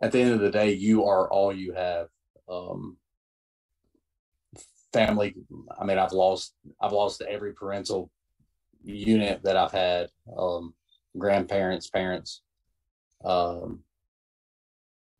at 0.00 0.12
the 0.12 0.20
end 0.20 0.32
of 0.32 0.38
the 0.38 0.50
day 0.52 0.72
you 0.74 1.06
are 1.06 1.28
all 1.28 1.52
you 1.52 1.72
have. 1.72 2.06
Um 2.48 2.98
family 4.92 5.34
I 5.76 5.84
mean 5.84 5.98
I've 5.98 6.12
lost 6.12 6.54
I've 6.80 6.92
lost 6.92 7.20
every 7.20 7.52
parental 7.52 8.12
unit 8.84 9.42
that 9.42 9.56
I've 9.56 9.72
had. 9.72 10.08
Um 10.38 10.74
grandparents, 11.18 11.90
parents. 11.90 12.42
Um 13.24 13.80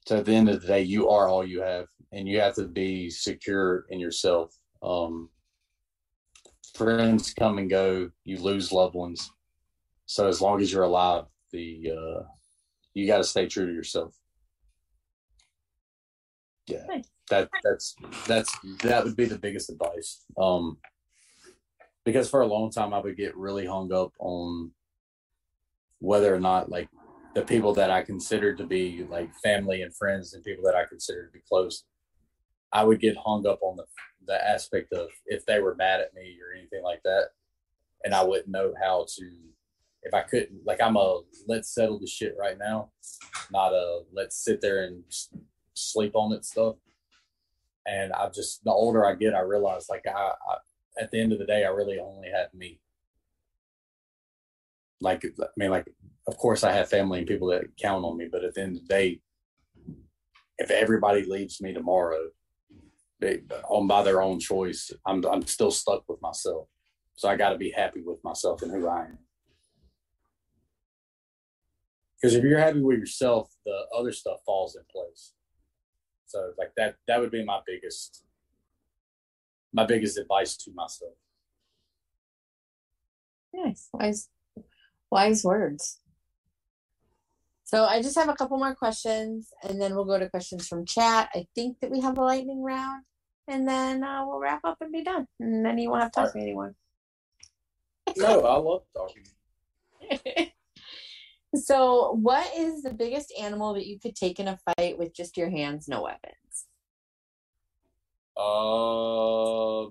So 0.07 0.19
at 0.19 0.27
the 0.27 0.35
end 0.35 0.49
of 0.49 0.61
the 0.61 0.67
day, 0.67 0.83
you 0.83 1.09
are 1.09 1.29
all 1.29 1.45
you 1.45 1.63
have, 1.63 1.87
and 2.13 2.29
you 2.29 2.41
have 2.41 2.55
to 2.57 2.67
be 2.67 3.09
secure 3.11 3.87
in 3.89 3.99
yourself. 3.99 4.55
Um, 4.83 5.31
friends 6.75 7.33
come 7.33 7.59
and 7.59 7.71
go. 7.71 8.11
You 8.25 8.39
lose 8.39 8.73
loved 8.73 8.95
ones. 8.95 9.31
So 10.07 10.29
as 10.29 10.41
long 10.41 10.61
as 10.61 10.73
you're 10.73 10.83
alive, 10.83 11.25
the 11.53 11.93
uh, 11.93 12.23
you 12.93 13.07
got 13.07 13.19
to 13.19 13.25
stay 13.25 13.47
true 13.47 13.67
to 13.67 13.73
yourself. 13.73 14.15
Yeah, 16.67 16.87
that 17.31 17.49
that's 17.63 17.95
that's 18.27 18.55
that 18.83 19.05
would 19.05 19.17
be 19.17 19.25
the 19.25 19.39
biggest 19.39 19.71
advice. 19.71 20.25
Um, 20.37 20.79
because 22.05 22.29
for 22.29 22.43
a 22.43 22.47
long 22.47 22.71
time 22.71 22.93
I 22.93 23.01
would 23.01 23.17
get 23.17 23.37
really 23.37 23.67
hung 23.67 23.93
up 23.93 24.13
on 24.19 24.73
whether 26.01 26.35
or 26.35 26.41
not 26.41 26.69
like 26.69 26.89
the 27.35 27.43
people 27.43 27.75
that 27.75 27.91
I 27.91 28.03
considered 28.03 28.59
to 28.59 28.67
be 28.67 29.07
like 29.11 29.35
family 29.43 29.83
and 29.83 29.95
friends 29.95 30.35
and 30.35 30.45
people 30.45 30.65
that 30.65 30.77
I 30.77 30.85
considered 30.85 31.27
to 31.27 31.33
be 31.33 31.45
close, 31.49 31.85
I 32.73 32.85
would 32.85 33.01
get 33.01 33.17
hung 33.17 33.47
up 33.47 33.61
on 33.63 33.77
the 33.77 33.85
the 34.27 34.49
aspect 34.49 34.93
of 34.93 35.09
if 35.27 35.45
they 35.45 35.61
were 35.61 35.75
mad 35.75 36.01
at 36.01 36.15
me 36.15 36.39
or 36.41 36.57
anything 36.57 36.83
like 36.83 37.03
that, 37.05 37.29
and 38.05 38.15
I 38.15 38.23
wouldn't 38.25 38.49
know 38.49 38.73
how 38.81 39.07
to 39.17 39.31
if 40.03 40.15
I 40.15 40.23
couldn't 40.23 40.65
like 40.65 40.81
I'm 40.81 40.97
a 40.97 41.21
let's 41.49 41.75
settle 41.75 41.99
the 41.99 42.07
shit 42.07 42.37
right 42.39 42.59
now, 42.59 42.91
not 43.51 43.73
a 43.73 44.03
let's 44.13 44.37
sit 44.43 44.61
there 44.61 44.85
and 44.85 45.03
sleep 45.75 46.13
on 46.15 46.33
it 46.33 46.45
stuff. 46.45 46.77
And 47.87 48.13
I 48.13 48.29
just 48.29 48.65
the 48.65 48.71
older 48.71 49.05
I 49.05 49.15
get, 49.15 49.35
I 49.35 49.41
realize 49.41 49.89
like 49.91 50.05
I, 50.07 50.11
I 50.49 50.57
at 51.01 51.11
the 51.11 51.21
end 51.21 51.33
of 51.33 51.39
the 51.39 51.47
day, 51.47 51.65
I 51.65 51.69
really 51.69 51.99
only 51.99 52.31
have 52.31 52.55
me. 52.55 52.81
Like 55.01 55.25
I 55.25 55.47
mean, 55.57 55.71
like 55.71 55.87
of 56.27 56.37
course 56.39 56.65
I 56.65 56.73
have 56.73 56.89
family 56.89 57.19
and 57.19 57.29
people 57.29 57.49
that 57.49 57.77
count 57.81 58.05
on 58.05 58.17
me, 58.17 58.29
but 58.31 58.45
at 58.45 58.55
the 58.55 58.63
end 58.63 58.77
of 58.77 58.83
the 58.83 58.89
day, 58.89 59.21
if 60.59 60.71
everybody 60.71 61.25
leaves 61.25 61.61
me 61.61 61.73
tomorrow, 61.73 62.29
they, 63.21 63.41
on 63.69 63.87
by 63.87 64.03
their 64.03 64.23
own 64.23 64.39
choice, 64.39 64.91
I'm 65.07 65.25
I'm 65.25 65.47
still 65.47 65.71
stuck 65.71 66.09
with 66.09 66.21
myself. 66.23 66.69
So 67.17 67.29
I 67.29 67.37
got 67.37 67.51
to 67.51 67.59
be 67.59 67.71
happy 67.71 68.03
with 68.03 68.23
myself 68.25 68.63
and 68.63 68.73
who 68.73 68.89
I 68.89 69.03
am. 69.03 69.19
Because 72.17 72.35
if 72.35 72.45
you're 72.45 72.59
happy 72.59 72.81
with 72.81 72.99
yourself, 72.99 73.51
the 73.65 73.87
other 73.97 74.13
stuff 74.13 74.39
falls 74.47 74.77
in 74.77 74.83
place. 74.91 75.33
So 76.27 76.53
like 76.59 76.73
that 76.77 76.97
that 77.07 77.21
would 77.21 77.31
be 77.31 77.45
my 77.45 77.61
biggest 77.67 78.25
my 79.73 79.85
biggest 79.85 80.19
advice 80.19 80.57
to 80.59 80.73
myself. 80.75 81.15
Nice. 83.53 83.89
Wise 83.93 84.29
wise 85.11 85.45
words. 85.45 86.01
So 87.65 87.85
I 87.85 88.03
just 88.03 88.17
have 88.17 88.29
a 88.29 88.35
couple 88.35 88.59
more 88.59 88.75
questions 88.75 89.51
and 89.63 89.81
then 89.81 89.95
we'll 89.95 90.05
go 90.05 90.19
to 90.19 90.29
questions 90.29 90.69
from 90.69 90.85
chat. 90.85 91.31
I 91.35 91.47
think 91.55 91.81
that 91.81 91.91
we 91.91 92.01
have 92.01 92.19
a 92.19 92.23
lightning 92.23 92.63
round 92.63 93.05
and 93.49 93.67
then 93.67 94.05
uh, 94.05 94.25
we'll 94.27 94.39
wrap 94.39 94.61
up 94.65 94.77
and 94.81 94.93
be 94.93 95.03
done. 95.03 95.27
And 95.41 95.65
then 95.65 95.79
you 95.79 95.91
won't 95.91 96.03
have 96.03 96.13
to 96.13 96.21
talk 96.21 96.33
to 96.33 96.39
me 96.39 96.45
anymore. 96.45 96.75
No, 98.17 98.43
I 98.43 98.59
love 98.59 98.83
talking. 98.95 99.25
so 101.57 102.13
what 102.13 102.47
is 102.55 102.83
the 102.83 102.93
biggest 102.93 103.33
animal 103.41 103.75
that 103.75 103.87
you 103.87 103.99
could 103.99 104.15
take 104.15 104.39
in 104.39 104.47
a 104.47 104.59
fight 104.59 104.99
with 104.99 105.15
just 105.15 105.39
your 105.39 105.49
hands, 105.49 105.89
no 105.89 106.03
weapons? 106.03 106.67
Uh, 108.37 109.91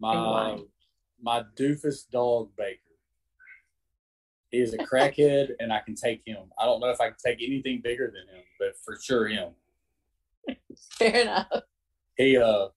my 0.00 0.58
my 1.22 1.44
doofus 1.56 2.08
dog 2.10 2.50
Baker. 2.56 2.87
He 4.50 4.58
is 4.58 4.72
a 4.72 4.78
crackhead, 4.78 5.50
and 5.58 5.72
I 5.72 5.80
can 5.80 5.94
take 5.94 6.22
him. 6.24 6.50
I 6.58 6.64
don't 6.64 6.80
know 6.80 6.90
if 6.90 7.00
I 7.00 7.08
can 7.08 7.16
take 7.24 7.42
anything 7.42 7.80
bigger 7.82 8.06
than 8.06 8.34
him, 8.34 8.44
but 8.58 8.76
for 8.82 8.98
sure 9.00 9.28
him. 9.28 9.50
Fair 10.98 11.22
enough. 11.22 11.48
He 12.16 12.36
uh, 12.36 12.68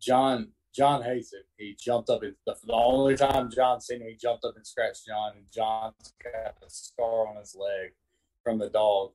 Jon 0.00 0.48
Jon 0.74 1.02
hates 1.02 1.32
it. 1.32 1.46
He 1.56 1.76
jumped 1.78 2.10
up. 2.10 2.22
And, 2.22 2.34
the, 2.46 2.54
the 2.64 2.72
only 2.72 3.16
time 3.16 3.50
Jon 3.50 3.80
seen 3.80 4.00
him, 4.00 4.08
he 4.08 4.16
jumped 4.16 4.44
up 4.44 4.56
and 4.56 4.66
scratched 4.66 5.06
Jon, 5.06 5.32
and 5.36 5.44
John's 5.52 6.14
got 6.22 6.56
a 6.64 6.68
scar 6.70 7.28
on 7.28 7.36
his 7.36 7.56
leg 7.58 7.92
from 8.42 8.58
the 8.58 8.70
dog. 8.70 9.12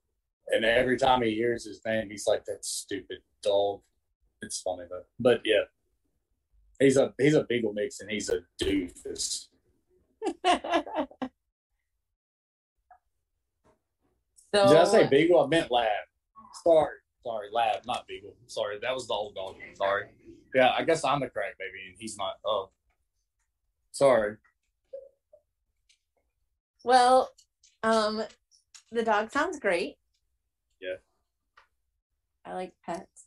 And 0.47 0.63
every 0.63 0.97
time 0.97 1.21
he 1.23 1.33
hears 1.33 1.65
his 1.65 1.81
name, 1.85 2.09
he's 2.09 2.25
like, 2.27 2.45
"That 2.45 2.63
stupid 2.63 3.19
dog." 3.43 3.81
It's 4.41 4.61
funny 4.61 4.83
though, 4.89 5.03
but 5.19 5.41
yeah, 5.43 5.63
he's 6.79 6.95
a 6.95 7.13
he's 7.19 7.33
a 7.33 7.43
beagle 7.43 7.73
mix, 7.73 7.99
and 7.99 8.09
he's 8.09 8.29
a 8.29 8.39
doofus. 8.63 9.47
so 14.53 14.67
Did 14.67 14.77
I 14.77 14.83
say 14.85 15.07
beagle? 15.07 15.41
I 15.41 15.47
meant 15.47 15.71
lab. 15.71 15.87
Sorry, 16.63 16.95
sorry, 17.23 17.47
lab, 17.51 17.85
not 17.85 18.07
beagle. 18.07 18.33
Sorry, 18.47 18.77
that 18.81 18.93
was 18.93 19.07
the 19.07 19.13
old 19.13 19.35
dog. 19.35 19.55
Sorry. 19.75 20.05
Yeah, 20.55 20.73
I 20.77 20.83
guess 20.83 21.03
I'm 21.03 21.19
the 21.19 21.29
crack 21.29 21.57
baby, 21.57 21.87
and 21.87 21.95
he's 21.99 22.17
not. 22.17 22.35
Oh, 22.45 22.69
sorry. 23.91 24.37
well, 26.83 27.29
um, 27.83 28.23
the 28.91 29.03
dog 29.03 29.31
sounds 29.31 29.59
great. 29.59 29.97
Yeah. 30.81 30.95
I 32.45 32.53
like 32.53 32.73
pets. 32.85 33.25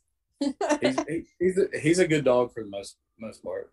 He's 0.81 0.97
he, 1.07 1.23
he's 1.39 1.57
a, 1.59 1.79
he's 1.79 1.99
a 1.99 2.07
good 2.07 2.25
dog 2.25 2.51
for 2.53 2.63
the 2.63 2.69
most 2.69 2.97
most 3.19 3.43
part. 3.43 3.71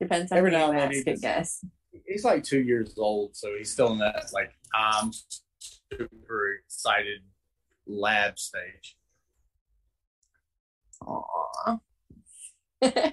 Depends 0.00 0.30
on 0.30 0.38
Every 0.38 0.52
now 0.52 0.70
and 0.70 0.78
then 0.78 0.88
ask, 0.92 1.04
he 1.04 1.12
I 1.12 1.16
guess. 1.16 1.64
He's 2.06 2.24
like 2.24 2.44
two 2.44 2.60
years 2.60 2.94
old, 2.96 3.36
so 3.36 3.54
he's 3.58 3.70
still 3.70 3.92
in 3.92 3.98
that 3.98 4.30
like 4.32 4.52
I'm 4.74 5.10
super 5.98 6.54
excited 6.54 7.20
lab 7.86 8.38
stage. 8.38 8.96
Aw. 11.06 11.78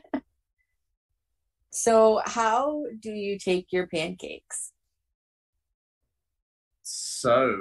so, 1.71 2.21
how 2.25 2.83
do 2.99 3.11
you 3.11 3.37
take 3.37 3.71
your 3.71 3.87
pancakes? 3.87 4.71
So, 6.83 7.55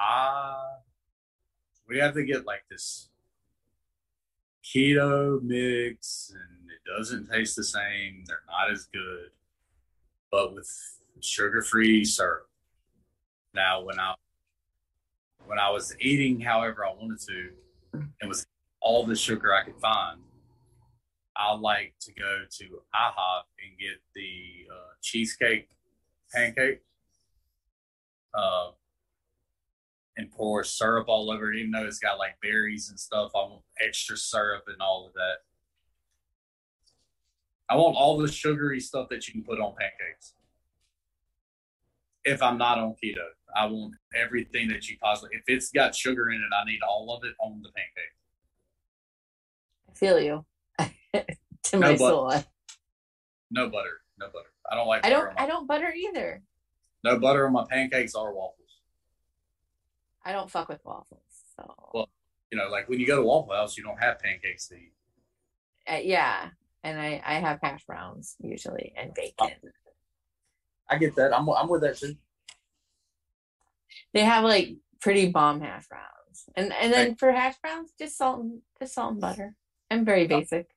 uh, 0.00 0.62
we 1.88 1.98
have 1.98 2.14
to 2.14 2.24
get 2.24 2.46
like 2.46 2.62
this 2.70 3.08
keto 4.64 5.42
mix, 5.42 6.32
and 6.32 6.70
it 6.70 6.96
doesn't 6.96 7.30
taste 7.30 7.56
the 7.56 7.64
same. 7.64 8.24
They're 8.26 8.42
not 8.46 8.70
as 8.72 8.86
good, 8.92 9.30
but 10.30 10.54
with 10.54 10.70
sugar-free 11.20 12.04
syrup. 12.04 12.48
Now, 13.54 13.82
when 13.82 13.98
I 13.98 14.14
when 15.50 15.58
I 15.58 15.68
was 15.68 15.96
eating, 16.00 16.38
however 16.38 16.86
I 16.86 16.92
wanted 16.92 17.18
to, 17.26 17.48
and 18.20 18.28
was 18.28 18.46
all 18.80 19.04
the 19.04 19.16
sugar 19.16 19.52
I 19.52 19.64
could 19.64 19.80
find, 19.80 20.20
I 21.36 21.52
like 21.54 21.94
to 22.02 22.12
go 22.12 22.42
to 22.48 22.64
IHOP 22.64 23.42
and 23.64 23.76
get 23.76 24.00
the 24.14 24.72
uh, 24.72 24.92
cheesecake 25.02 25.68
pancake 26.32 26.82
uh, 28.32 28.68
and 30.16 30.30
pour 30.30 30.62
syrup 30.62 31.08
all 31.08 31.32
over 31.32 31.52
it, 31.52 31.58
even 31.58 31.72
though 31.72 31.84
it's 31.84 31.98
got 31.98 32.16
like 32.16 32.40
berries 32.40 32.88
and 32.90 33.00
stuff. 33.00 33.32
I 33.34 33.38
want 33.38 33.62
extra 33.84 34.16
syrup 34.16 34.62
and 34.68 34.80
all 34.80 35.08
of 35.08 35.14
that. 35.14 35.38
I 37.68 37.74
want 37.74 37.96
all 37.96 38.18
the 38.18 38.30
sugary 38.30 38.78
stuff 38.78 39.08
that 39.08 39.26
you 39.26 39.32
can 39.32 39.42
put 39.42 39.58
on 39.58 39.74
pancakes. 39.76 40.34
If 42.24 42.42
I'm 42.42 42.58
not 42.58 42.78
on 42.78 42.94
keto, 43.02 43.24
I 43.56 43.66
want 43.66 43.94
everything 44.14 44.68
that 44.68 44.88
you 44.88 44.96
possibly. 45.02 45.30
If 45.36 45.44
it's 45.46 45.70
got 45.70 45.94
sugar 45.94 46.30
in 46.30 46.40
it, 46.40 46.54
I 46.54 46.64
need 46.64 46.80
all 46.86 47.14
of 47.16 47.24
it 47.24 47.34
on 47.40 47.62
the 47.62 47.70
pancake. 47.70 48.14
I 49.90 49.94
feel 49.94 50.20
you. 50.20 50.44
to 51.64 51.76
No, 51.76 51.80
my 51.80 51.92
but- 51.92 51.98
soul. 51.98 52.32
No 53.52 53.68
butter, 53.68 54.00
no 54.18 54.26
butter. 54.26 54.50
I 54.70 54.76
don't 54.76 54.86
like. 54.86 55.04
I 55.04 55.10
don't. 55.10 55.32
I 55.40 55.46
don't 55.46 55.66
butter 55.66 55.92
either. 55.92 56.42
No 57.02 57.18
butter 57.18 57.46
on 57.46 57.52
my 57.52 57.64
pancakes 57.68 58.14
or 58.14 58.32
waffles. 58.32 58.56
I 60.24 60.32
don't 60.32 60.50
fuck 60.50 60.68
with 60.68 60.84
waffles. 60.84 61.22
So 61.56 61.74
Well- 61.94 62.10
You 62.52 62.58
know, 62.58 62.68
like 62.68 62.88
when 62.88 63.00
you 63.00 63.06
go 63.06 63.16
to 63.16 63.22
Waffle 63.22 63.54
House, 63.54 63.76
you 63.76 63.82
don't 63.82 64.00
have 64.00 64.18
pancakes 64.20 64.68
to 64.68 64.74
eat. 64.76 64.92
uh, 65.90 65.94
yeah, 66.02 66.50
and 66.84 67.00
I 67.00 67.20
I 67.24 67.34
have 67.40 67.58
hash 67.62 67.84
browns 67.84 68.36
usually 68.40 68.92
and 68.96 69.12
bacon. 69.14 69.56
I 70.90 70.98
get 70.98 71.14
that. 71.16 71.36
I'm 71.36 71.48
I'm 71.48 71.68
with 71.68 71.82
that 71.82 71.96
too. 71.96 72.14
They 74.12 74.24
have 74.24 74.44
like 74.44 74.76
pretty 75.00 75.30
bomb 75.30 75.60
hash 75.60 75.86
browns, 75.88 76.44
and 76.56 76.72
and 76.72 76.92
then 76.92 77.14
for 77.14 77.30
hash 77.30 77.56
browns, 77.62 77.92
just 77.98 78.18
salt 78.18 78.40
and 78.40 78.60
just 78.80 78.94
salt 78.94 79.12
and 79.12 79.20
butter. 79.20 79.54
I'm 79.90 80.04
very 80.04 80.26
basic. 80.26 80.68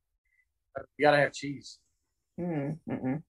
You 0.98 1.06
gotta 1.06 1.18
have 1.18 1.34
cheese. 1.34 1.80
Mm, 2.40 2.77
mm-mm. 2.90 3.23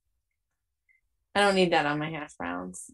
I 1.35 1.41
don't 1.41 1.55
need 1.55 1.73
that 1.73 1.87
on 1.87 1.99
my 1.99 2.11
hash 2.11 2.35
browns. 2.35 2.91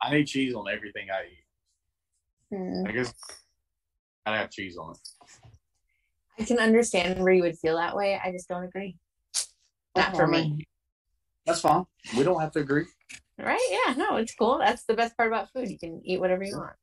I 0.00 0.12
need 0.12 0.26
cheese 0.26 0.54
on 0.54 0.66
everything 0.70 1.08
I 1.10 1.24
eat. 1.26 2.56
Mm. 2.56 2.88
I 2.88 2.92
guess 2.92 3.14
I 4.26 4.30
gotta 4.30 4.38
have 4.42 4.50
cheese 4.50 4.76
on 4.76 4.92
it. 4.92 4.98
I 6.40 6.44
can 6.44 6.58
understand 6.58 7.20
where 7.20 7.32
you 7.32 7.42
would 7.42 7.58
feel 7.58 7.76
that 7.76 7.96
way. 7.96 8.20
I 8.22 8.30
just 8.30 8.48
don't 8.48 8.64
agree. 8.64 8.96
Not 9.96 10.14
for 10.14 10.28
me. 10.28 10.64
That's 11.44 11.60
fine. 11.60 11.84
We 12.16 12.22
don't 12.22 12.40
have 12.40 12.52
to 12.52 12.60
agree. 12.60 12.84
Right? 13.38 13.78
Yeah, 13.86 13.94
no, 13.94 14.16
it's 14.16 14.34
cool. 14.34 14.58
That's 14.58 14.84
the 14.84 14.94
best 14.94 15.16
part 15.16 15.28
about 15.28 15.52
food. 15.52 15.70
You 15.70 15.78
can 15.78 16.02
eat 16.04 16.18
whatever 16.18 16.42
you 16.42 16.56
want. 16.56 16.74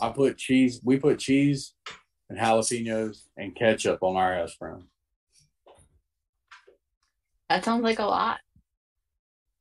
I 0.00 0.10
put 0.10 0.38
cheese. 0.38 0.80
We 0.82 0.98
put 0.98 1.18
cheese 1.18 1.74
and 2.30 2.38
jalapenos 2.38 3.24
and 3.36 3.54
ketchup 3.54 4.02
on 4.02 4.16
our 4.16 4.34
hash 4.34 4.56
brown. 4.58 4.84
That 7.48 7.64
sounds 7.64 7.82
like 7.82 7.98
a 7.98 8.04
lot. 8.04 8.38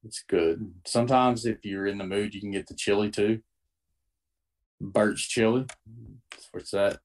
It's 0.03 0.23
good. 0.27 0.73
Sometimes 0.85 1.45
if 1.45 1.65
you're 1.65 1.87
in 1.87 1.97
the 1.97 2.05
mood, 2.05 2.33
you 2.33 2.39
can 2.39 2.51
get 2.51 2.67
the 2.67 2.75
chili 2.75 3.09
too. 3.09 3.41
Bert's 4.79 5.23
chili. 5.23 5.65
That's 6.31 6.47
where 6.51 6.61
it's 6.61 6.73
at. 6.73 6.99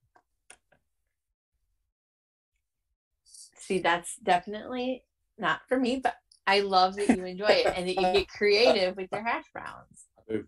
See, 3.23 3.79
that's 3.79 4.15
definitely 4.17 5.03
not 5.37 5.61
for 5.67 5.79
me, 5.79 5.97
but 5.97 6.15
I 6.47 6.61
love 6.61 6.95
that 6.95 7.15
you 7.15 7.25
enjoy 7.25 7.47
it 7.47 7.73
and 7.75 7.87
that 7.87 7.95
you 7.95 8.13
get 8.13 8.29
creative 8.29 8.95
with 8.95 9.09
your 9.11 9.21
hash 9.21 9.43
browns. 9.51 10.45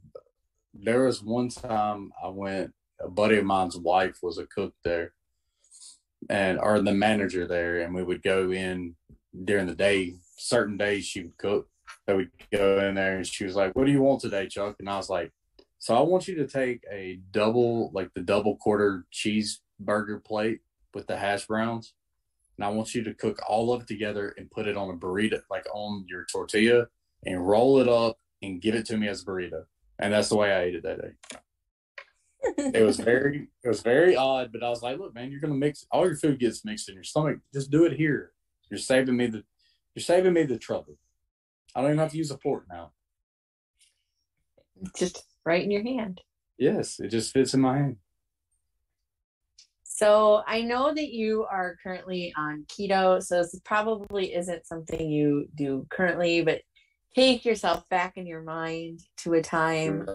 There 0.73 1.03
was 1.03 1.21
one 1.21 1.49
time 1.49 2.11
I 2.23 2.29
went, 2.29 2.73
a 3.01 3.09
buddy 3.09 3.37
of 3.37 3.45
mine's 3.45 3.77
wife 3.77 4.17
was 4.23 4.37
a 4.37 4.45
cook 4.45 4.73
there 4.83 5.13
and 6.29 6.57
or 6.57 6.81
the 6.81 6.93
manager 6.93 7.45
there, 7.47 7.81
and 7.81 7.93
we 7.93 8.03
would 8.03 8.23
go 8.23 8.51
in 8.51 8.95
during 9.45 9.67
the 9.67 9.75
day. 9.75 10.15
Certain 10.37 10.77
days 10.77 11.05
she 11.05 11.23
would 11.23 11.37
cook. 11.37 11.67
So 12.07 12.17
we'd 12.17 12.29
go 12.51 12.79
in 12.79 12.95
there 12.95 13.17
and 13.17 13.27
she 13.27 13.43
was 13.43 13.55
like, 13.55 13.75
What 13.75 13.85
do 13.85 13.91
you 13.91 14.01
want 14.01 14.21
today, 14.21 14.47
Chuck? 14.47 14.77
And 14.79 14.89
I 14.89 14.95
was 14.95 15.09
like, 15.09 15.31
So 15.79 15.95
I 15.95 16.01
want 16.01 16.27
you 16.27 16.35
to 16.35 16.47
take 16.47 16.83
a 16.89 17.19
double, 17.31 17.91
like 17.93 18.13
the 18.13 18.21
double 18.21 18.55
quarter 18.55 19.05
cheeseburger 19.13 20.23
plate 20.23 20.61
with 20.93 21.07
the 21.07 21.17
hash 21.17 21.45
browns 21.45 21.93
and 22.59 22.65
I 22.65 22.69
want 22.71 22.93
you 22.93 23.01
to 23.05 23.13
cook 23.13 23.39
all 23.47 23.71
of 23.71 23.83
it 23.83 23.87
together 23.87 24.35
and 24.37 24.51
put 24.51 24.67
it 24.67 24.75
on 24.75 24.89
a 24.89 24.93
burrito, 24.93 25.39
like 25.49 25.65
on 25.73 26.03
your 26.09 26.25
tortilla, 26.29 26.87
and 27.25 27.47
roll 27.47 27.79
it 27.79 27.87
up 27.87 28.19
and 28.41 28.61
give 28.61 28.75
it 28.75 28.85
to 28.87 28.97
me 28.97 29.07
as 29.07 29.21
a 29.21 29.25
burrito. 29.25 29.63
And 29.97 30.11
that's 30.11 30.27
the 30.27 30.35
way 30.35 30.51
I 30.51 30.63
ate 30.63 30.75
it 30.75 30.83
that 30.83 31.01
day. 31.01 32.73
it 32.77 32.83
was 32.83 32.97
very, 32.99 33.47
it 33.63 33.67
was 33.69 33.81
very 33.81 34.13
odd, 34.17 34.51
but 34.51 34.61
I 34.61 34.67
was 34.67 34.83
like, 34.83 34.99
look, 34.99 35.15
man, 35.15 35.31
you're 35.31 35.39
gonna 35.39 35.53
mix 35.53 35.85
all 35.89 36.05
your 36.05 36.17
food 36.17 36.37
gets 36.37 36.65
mixed 36.65 36.89
in 36.89 36.95
your 36.95 37.05
stomach. 37.05 37.37
Just 37.53 37.71
do 37.71 37.85
it 37.85 37.93
here. 37.93 38.33
You're 38.69 38.77
saving 38.77 39.15
me 39.15 39.27
the, 39.27 39.45
you're 39.95 40.03
saving 40.03 40.33
me 40.33 40.43
the 40.43 40.59
trouble. 40.59 40.97
I 41.73 41.79
don't 41.79 41.91
even 41.91 41.99
have 41.99 42.11
to 42.11 42.17
use 42.17 42.31
a 42.31 42.37
fork 42.39 42.65
now. 42.69 42.91
Just 44.97 45.23
right 45.45 45.63
in 45.63 45.71
your 45.71 45.83
hand. 45.83 46.19
Yes, 46.57 46.99
it 46.99 47.07
just 47.07 47.31
fits 47.31 47.53
in 47.53 47.61
my 47.61 47.77
hand. 47.77 47.95
So 49.99 50.43
I 50.47 50.61
know 50.61 50.93
that 50.93 51.09
you 51.09 51.45
are 51.51 51.75
currently 51.83 52.33
on 52.37 52.63
keto, 52.69 53.21
so 53.21 53.39
this 53.39 53.59
probably 53.65 54.33
isn't 54.33 54.65
something 54.65 55.09
you 55.09 55.49
do 55.55 55.85
currently, 55.89 56.41
but 56.41 56.61
take 57.13 57.43
yourself 57.43 57.83
back 57.89 58.15
in 58.15 58.25
your 58.25 58.41
mind 58.41 59.01
to 59.17 59.33
a 59.33 59.41
time 59.41 60.07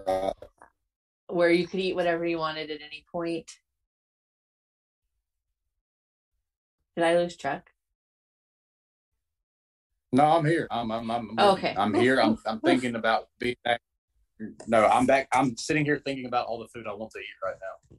where 1.27 1.51
you 1.51 1.67
could 1.67 1.81
eat 1.81 1.95
whatever 1.95 2.25
you 2.25 2.39
wanted 2.39 2.71
at 2.71 2.81
any 2.81 3.05
point. 3.13 3.51
Did 6.97 7.05
I 7.05 7.19
lose 7.19 7.37
Chuck? 7.37 7.69
No, 10.13 10.25
I'm 10.25 10.47
here. 10.47 10.67
I'm 10.71 10.91
I'm 10.91 11.11
I'm, 11.11 11.39
okay. 11.39 11.75
I'm 11.77 11.93
here. 11.93 12.23
I'm 12.23 12.39
I'm 12.47 12.61
thinking 12.61 12.95
about 12.95 13.29
being 13.39 13.57
back. 13.65 13.83
No, 14.67 14.87
I'm 14.87 15.05
back. 15.05 15.29
I'm 15.35 15.59
sitting 15.59 15.85
here 15.85 16.01
thinking 16.03 16.25
about 16.25 16.47
all 16.47 16.59
the 16.59 16.69
food 16.69 16.87
I 16.89 16.95
want 16.95 17.13
to 17.13 17.19
eat 17.19 17.27
right 17.45 17.57
now. 17.61 17.99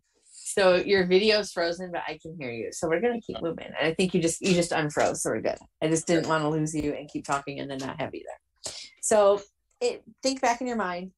So 0.57 0.75
your 0.75 1.05
video's 1.05 1.51
frozen, 1.51 1.91
but 1.91 2.03
I 2.07 2.17
can 2.21 2.37
hear 2.39 2.49
you. 2.49 2.69
So 2.71 2.87
we're 2.87 3.01
gonna 3.01 3.19
keep 3.19 3.41
moving. 3.41 3.65
And 3.65 3.75
I 3.87 3.93
think 3.93 4.13
you 4.13 4.21
just 4.21 4.41
you 4.41 4.53
just 4.53 4.71
unfroze, 4.71 5.17
so 5.17 5.31
we're 5.31 5.41
good. 5.41 5.57
I 5.83 5.89
just 5.89 6.07
didn't 6.07 6.29
want 6.29 6.43
to 6.43 6.49
lose 6.49 6.73
you 6.73 6.93
and 6.93 7.09
keep 7.09 7.25
talking 7.25 7.59
and 7.59 7.69
then 7.69 7.79
not 7.79 7.99
have 7.99 8.15
you 8.15 8.23
there. 8.23 8.73
So 9.01 9.41
it, 9.81 10.01
think 10.23 10.39
back 10.39 10.61
in 10.61 10.67
your 10.67 10.77
mind. 10.77 11.11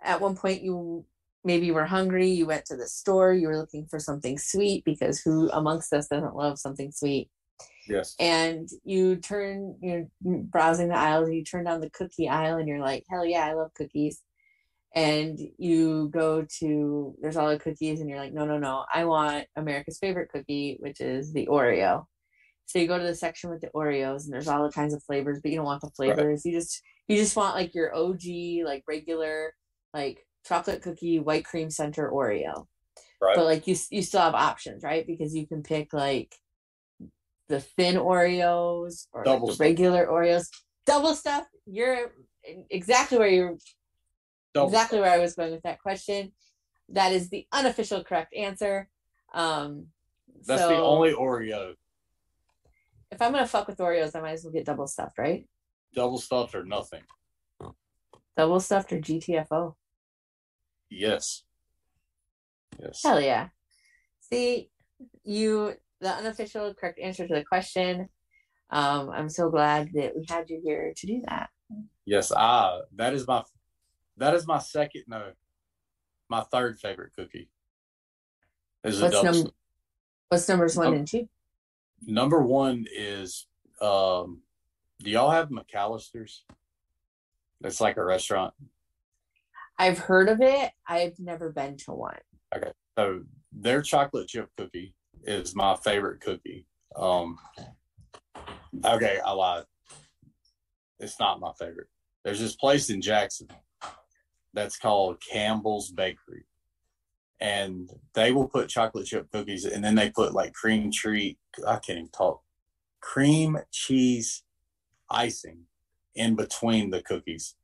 At 0.00 0.20
one 0.20 0.36
point, 0.36 0.62
you 0.62 1.04
maybe 1.42 1.66
you 1.66 1.74
were 1.74 1.84
hungry. 1.84 2.30
You 2.30 2.46
went 2.46 2.66
to 2.66 2.76
the 2.76 2.86
store. 2.86 3.34
You 3.34 3.48
were 3.48 3.56
looking 3.56 3.84
for 3.86 3.98
something 3.98 4.38
sweet 4.38 4.84
because 4.84 5.20
who 5.20 5.50
amongst 5.50 5.92
us 5.92 6.06
doesn't 6.06 6.36
love 6.36 6.60
something 6.60 6.92
sweet? 6.92 7.28
Yes. 7.88 8.14
And 8.20 8.68
you 8.84 9.16
turn, 9.16 9.76
you're 9.82 10.06
browsing 10.22 10.90
the 10.90 10.94
aisles. 10.96 11.30
You 11.30 11.42
turn 11.42 11.64
down 11.64 11.80
the 11.80 11.90
cookie 11.90 12.28
aisle, 12.28 12.58
and 12.58 12.68
you're 12.68 12.78
like, 12.78 13.02
"Hell 13.10 13.26
yeah, 13.26 13.44
I 13.44 13.54
love 13.54 13.74
cookies." 13.74 14.22
And 14.94 15.40
you 15.58 16.08
go 16.12 16.46
to 16.60 17.14
there's 17.20 17.36
all 17.36 17.48
the 17.50 17.58
cookies 17.58 18.00
and 18.00 18.08
you're 18.08 18.18
like 18.18 18.32
no 18.32 18.44
no 18.44 18.58
no 18.58 18.84
i 18.94 19.04
want 19.04 19.44
america's 19.56 19.98
favorite 19.98 20.30
cookie 20.30 20.76
which 20.80 21.00
is 21.00 21.32
the 21.32 21.46
oreo. 21.46 22.04
So 22.66 22.78
you 22.78 22.86
go 22.86 22.96
to 22.96 23.04
the 23.04 23.14
section 23.14 23.50
with 23.50 23.60
the 23.60 23.70
oreos 23.74 24.24
and 24.24 24.32
there's 24.32 24.48
all 24.48 24.62
the 24.62 24.72
kinds 24.72 24.94
of 24.94 25.02
flavors 25.02 25.40
but 25.42 25.50
you 25.50 25.58
don't 25.58 25.66
want 25.66 25.82
the 25.82 25.90
flavors. 25.90 26.42
Right. 26.44 26.50
you 26.50 26.58
just 26.58 26.80
you 27.08 27.16
just 27.16 27.36
want 27.36 27.54
like 27.54 27.74
your 27.74 27.94
og 27.94 28.22
like 28.64 28.84
regular 28.88 29.52
like 29.92 30.26
chocolate 30.46 30.82
cookie 30.82 31.18
white 31.18 31.44
cream 31.44 31.70
center 31.70 32.10
oreo. 32.10 32.66
Right. 33.20 33.36
but 33.36 33.44
like 33.44 33.66
you 33.66 33.76
you 33.90 34.02
still 34.02 34.22
have 34.22 34.34
options 34.34 34.82
right? 34.82 35.06
Because 35.06 35.34
you 35.34 35.46
can 35.46 35.62
pick 35.62 35.92
like 35.92 36.34
the 37.48 37.60
thin 37.60 37.96
oreos 37.96 39.06
or 39.12 39.24
like 39.24 39.40
the 39.40 39.56
regular 39.58 40.06
oreos. 40.06 40.48
Double 40.86 41.14
stuff. 41.14 41.46
You're 41.66 42.12
exactly 42.70 43.18
where 43.18 43.28
you're 43.28 43.56
Double. 44.54 44.68
exactly 44.68 45.00
where 45.00 45.10
I 45.10 45.18
was 45.18 45.34
going 45.34 45.52
with 45.52 45.62
that 45.64 45.82
question. 45.82 46.32
That 46.90 47.12
is 47.12 47.28
the 47.28 47.46
unofficial 47.52 48.04
correct 48.04 48.34
answer. 48.34 48.88
Um, 49.32 49.88
That's 50.46 50.62
so 50.62 50.68
the 50.68 50.76
only 50.76 51.12
Oreo. 51.12 51.74
If 53.10 53.20
I'm 53.20 53.32
gonna 53.32 53.46
fuck 53.46 53.66
with 53.66 53.78
Oreos, 53.78 54.14
I 54.14 54.20
might 54.20 54.32
as 54.32 54.44
well 54.44 54.52
get 54.52 54.64
double 54.64 54.86
stuffed, 54.86 55.18
right? 55.18 55.46
Double 55.94 56.18
stuffed 56.18 56.54
or 56.54 56.64
nothing. 56.64 57.02
Double 58.36 58.60
stuffed 58.60 58.92
or 58.92 58.98
GTFO. 58.98 59.74
Yes. 60.90 61.42
Yes. 62.80 63.00
Hell 63.02 63.20
yeah. 63.20 63.48
See, 64.20 64.70
you 65.24 65.74
the 66.00 66.10
unofficial 66.10 66.74
correct 66.74 66.98
answer 66.98 67.26
to 67.26 67.34
the 67.34 67.44
question. 67.44 68.08
Um, 68.70 69.10
I'm 69.10 69.28
so 69.28 69.50
glad 69.50 69.90
that 69.94 70.16
we 70.16 70.24
had 70.28 70.50
you 70.50 70.60
here 70.64 70.92
to 70.96 71.06
do 71.06 71.22
that. 71.28 71.50
Yes, 72.04 72.32
ah, 72.34 72.80
that 72.96 73.14
is 73.14 73.26
my 73.26 73.42
that 74.16 74.34
is 74.34 74.46
my 74.46 74.58
second, 74.58 75.04
no, 75.06 75.32
my 76.28 76.42
third 76.42 76.78
favorite 76.78 77.12
cookie. 77.16 77.50
Is 78.84 79.00
what's, 79.00 79.22
num- 79.22 79.50
what's 80.28 80.48
numbers 80.48 80.76
one 80.76 80.94
and 80.94 81.08
two? 81.08 81.28
Number 82.06 82.40
one 82.42 82.86
is, 82.94 83.46
um, 83.80 84.42
do 85.02 85.10
y'all 85.10 85.30
have 85.30 85.48
McAlister's? 85.48 86.44
It's 87.62 87.80
like 87.80 87.96
a 87.96 88.04
restaurant. 88.04 88.52
I've 89.78 89.98
heard 89.98 90.28
of 90.28 90.40
it. 90.40 90.70
I've 90.86 91.18
never 91.18 91.50
been 91.50 91.76
to 91.78 91.92
one. 91.92 92.18
Okay. 92.54 92.72
So 92.96 93.22
their 93.52 93.82
chocolate 93.82 94.28
chip 94.28 94.50
cookie 94.56 94.94
is 95.24 95.56
my 95.56 95.76
favorite 95.76 96.20
cookie. 96.20 96.66
Um, 96.94 97.38
okay, 98.84 99.18
I 99.24 99.32
lied. 99.32 99.64
It's 101.00 101.18
not 101.18 101.40
my 101.40 101.52
favorite. 101.58 101.88
There's 102.24 102.40
this 102.40 102.54
place 102.54 102.90
in 102.90 103.00
Jackson 103.00 103.48
that's 104.54 104.78
called 104.78 105.20
Campbell's 105.20 105.90
Bakery. 105.90 106.44
And 107.40 107.90
they 108.14 108.32
will 108.32 108.48
put 108.48 108.68
chocolate 108.68 109.06
chip 109.06 109.30
cookies 109.30 109.64
and 109.64 109.84
then 109.84 109.96
they 109.96 110.10
put 110.10 110.32
like 110.32 110.54
cream 110.54 110.90
treat, 110.90 111.38
I 111.66 111.76
can't 111.76 111.98
even 111.98 112.08
talk, 112.08 112.40
cream 113.00 113.58
cheese 113.70 114.44
icing 115.10 115.64
in 116.14 116.36
between 116.36 116.90
the 116.90 117.02
cookies. 117.02 117.56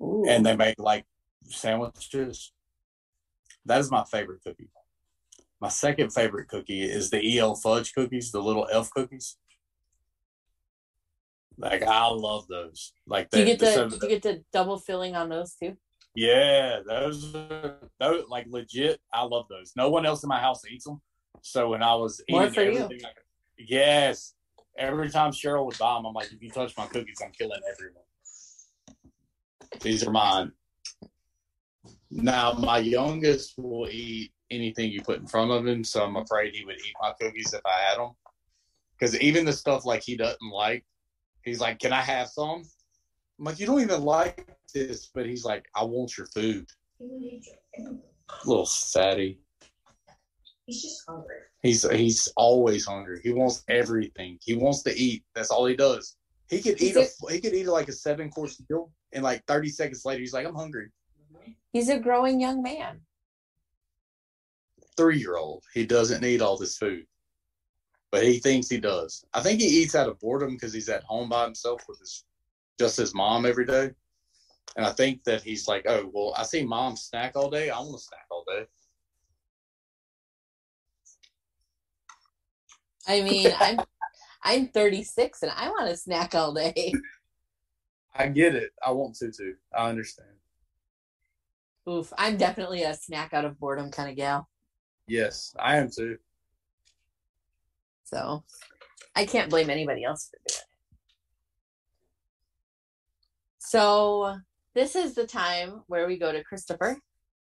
Ooh. 0.00 0.24
And 0.26 0.44
they 0.44 0.56
make 0.56 0.76
like 0.78 1.04
sandwiches. 1.44 2.52
That 3.64 3.80
is 3.80 3.90
my 3.90 4.04
favorite 4.04 4.40
cookie. 4.44 4.70
My 5.60 5.68
second 5.68 6.12
favorite 6.12 6.48
cookie 6.48 6.82
is 6.82 7.10
the 7.10 7.20
E.L. 7.20 7.54
Fudge 7.54 7.94
cookies, 7.94 8.32
the 8.32 8.42
little 8.42 8.66
elf 8.72 8.90
cookies. 8.90 9.36
Like 11.56 11.82
I 11.84 12.08
love 12.08 12.48
those. 12.48 12.92
Like 13.06 13.30
do 13.30 13.38
you 13.38 13.44
get 13.44 13.60
the, 13.60 13.86
the, 13.88 14.06
you 14.06 14.08
get 14.08 14.22
the 14.22 14.42
double 14.52 14.78
filling 14.78 15.14
on 15.14 15.28
those 15.28 15.54
too? 15.54 15.76
Yeah, 16.14 16.80
those 16.86 17.34
are 17.34 17.78
those 17.98 18.24
like 18.28 18.46
legit. 18.48 19.00
I 19.12 19.22
love 19.22 19.46
those. 19.48 19.72
No 19.76 19.88
one 19.88 20.04
else 20.04 20.22
in 20.22 20.28
my 20.28 20.40
house 20.40 20.62
eats 20.70 20.84
them. 20.84 21.00
So 21.40 21.70
when 21.70 21.82
I 21.82 21.94
was 21.94 22.22
eating 22.28 22.42
everything, 22.42 23.00
I, 23.04 23.10
yes, 23.58 24.34
every 24.78 25.08
time 25.10 25.32
Cheryl 25.32 25.64
would 25.66 25.78
buy 25.78 25.94
them, 25.94 26.06
I'm 26.06 26.12
like, 26.12 26.32
if 26.32 26.42
you 26.42 26.50
touch 26.50 26.76
my 26.76 26.86
cookies, 26.86 27.20
I'm 27.24 27.32
killing 27.32 27.60
everyone. 27.72 28.02
These 29.80 30.06
are 30.06 30.12
mine. 30.12 30.52
Now 32.10 32.52
my 32.52 32.78
youngest 32.78 33.54
will 33.56 33.88
eat 33.90 34.32
anything 34.50 34.90
you 34.90 35.00
put 35.02 35.18
in 35.18 35.26
front 35.26 35.50
of 35.50 35.66
him, 35.66 35.82
so 35.82 36.04
I'm 36.04 36.16
afraid 36.16 36.54
he 36.54 36.64
would 36.64 36.76
eat 36.76 36.94
my 37.00 37.12
cookies 37.18 37.54
if 37.54 37.62
I 37.64 37.88
had 37.88 37.98
them. 37.98 38.10
Because 38.98 39.18
even 39.18 39.46
the 39.46 39.52
stuff 39.52 39.86
like 39.86 40.02
he 40.02 40.16
doesn't 40.16 40.52
like, 40.52 40.84
He's 41.44 41.60
like, 41.60 41.78
"Can 41.78 41.92
I 41.92 42.00
have 42.00 42.28
some?" 42.28 42.62
I'm 43.42 43.46
like, 43.46 43.58
"You 43.58 43.66
don't 43.66 43.80
even 43.80 44.02
like 44.02 44.56
this," 44.72 45.10
but 45.12 45.26
he's 45.26 45.44
like, 45.44 45.68
"I 45.74 45.82
want 45.82 46.16
your 46.16 46.28
food." 46.28 46.70
Little 48.44 48.66
fatty. 48.66 49.40
He's 50.66 50.82
just 50.82 51.02
hungry. 51.08 51.38
He's 51.60 51.82
he's 51.90 52.28
always 52.36 52.86
hungry. 52.86 53.18
He 53.20 53.32
wants 53.32 53.64
everything. 53.68 54.38
He 54.44 54.54
wants 54.54 54.84
to 54.84 54.96
eat. 54.96 55.24
That's 55.34 55.50
all 55.50 55.66
he 55.66 55.74
does. 55.74 56.16
He 56.48 56.62
could 56.62 56.80
eat 56.80 56.94
a, 56.94 57.08
he 57.30 57.40
could 57.40 57.52
eat 57.52 57.66
like 57.66 57.88
a 57.88 57.92
seven 57.92 58.30
course 58.30 58.62
meal, 58.70 58.92
and 59.12 59.24
like 59.24 59.44
thirty 59.46 59.70
seconds 59.70 60.04
later, 60.04 60.20
he's 60.20 60.32
like, 60.32 60.46
"I'm 60.46 60.54
hungry." 60.54 60.92
He's 61.72 61.88
a 61.88 61.98
growing 61.98 62.38
young 62.38 62.62
man. 62.62 63.00
three 64.96 65.18
year 65.18 65.36
old. 65.36 65.64
He 65.74 65.84
doesn't 65.84 66.22
need 66.22 66.42
all 66.42 66.56
this 66.56 66.78
food, 66.78 67.06
but 68.12 68.22
he 68.22 68.38
thinks 68.38 68.68
he 68.68 68.78
does. 68.78 69.24
I 69.34 69.40
think 69.40 69.60
he 69.60 69.66
eats 69.66 69.96
out 69.96 70.08
of 70.08 70.20
boredom 70.20 70.50
because 70.50 70.72
he's 70.72 70.88
at 70.88 71.02
home 71.02 71.28
by 71.28 71.42
himself 71.42 71.82
with 71.88 71.98
his 71.98 72.24
just 72.78 72.96
his 72.96 73.14
mom 73.14 73.46
every 73.46 73.66
day. 73.66 73.90
And 74.76 74.86
I 74.86 74.92
think 74.92 75.22
that 75.24 75.42
he's 75.42 75.68
like, 75.68 75.84
oh 75.86 76.10
well, 76.12 76.34
I 76.36 76.44
see 76.44 76.64
mom 76.64 76.96
snack 76.96 77.32
all 77.36 77.50
day. 77.50 77.70
I 77.70 77.78
want 77.78 77.92
to 77.92 77.98
snack 77.98 78.26
all 78.30 78.44
day. 78.48 78.66
I 83.06 83.22
mean, 83.22 83.52
I'm 83.60 83.80
I'm 84.42 84.68
36 84.68 85.42
and 85.42 85.52
I 85.54 85.68
want 85.68 85.88
to 85.88 85.96
snack 85.96 86.34
all 86.34 86.52
day. 86.52 86.92
I 88.14 88.28
get 88.28 88.54
it. 88.54 88.70
I 88.84 88.90
want 88.90 89.16
to 89.16 89.30
too. 89.30 89.54
I 89.76 89.88
understand. 89.88 90.28
Oof, 91.88 92.12
I'm 92.16 92.36
definitely 92.36 92.82
a 92.82 92.94
snack 92.94 93.34
out 93.34 93.44
of 93.44 93.58
boredom 93.58 93.90
kind 93.90 94.10
of 94.10 94.16
gal. 94.16 94.48
Yes, 95.06 95.54
I 95.58 95.78
am 95.78 95.90
too. 95.90 96.18
So 98.04 98.44
I 99.16 99.24
can't 99.24 99.50
blame 99.50 99.70
anybody 99.70 100.04
else 100.04 100.30
for 100.30 100.38
doing 100.46 100.58
it. 100.58 100.64
So 103.72 104.36
this 104.74 104.94
is 104.94 105.14
the 105.14 105.26
time 105.26 105.80
where 105.86 106.06
we 106.06 106.18
go 106.18 106.30
to 106.30 106.44
Christopher 106.44 106.98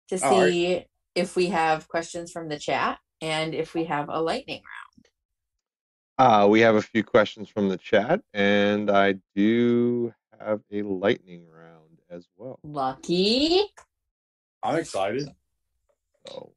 to 0.09 0.19
see 0.19 0.25
All 0.27 0.41
right. 0.43 0.87
if 1.15 1.35
we 1.35 1.47
have 1.47 1.87
questions 1.87 2.31
from 2.31 2.47
the 2.47 2.59
chat 2.59 2.99
and 3.21 3.55
if 3.55 3.73
we 3.73 3.85
have 3.85 4.07
a 4.07 4.21
lightning 4.21 4.61
round. 4.61 5.07
Uh, 6.19 6.47
we 6.47 6.59
have 6.59 6.75
a 6.75 6.81
few 6.83 7.03
questions 7.03 7.49
from 7.49 7.69
the 7.69 7.77
chat, 7.77 8.21
and 8.35 8.91
I 8.91 9.15
do 9.35 10.13
have 10.39 10.61
a 10.71 10.83
lightning 10.83 11.47
round 11.49 11.97
as 12.11 12.27
well. 12.37 12.59
Lucky. 12.61 13.63
I'm 14.61 14.77
excited. 14.77 15.27
So 16.27 16.51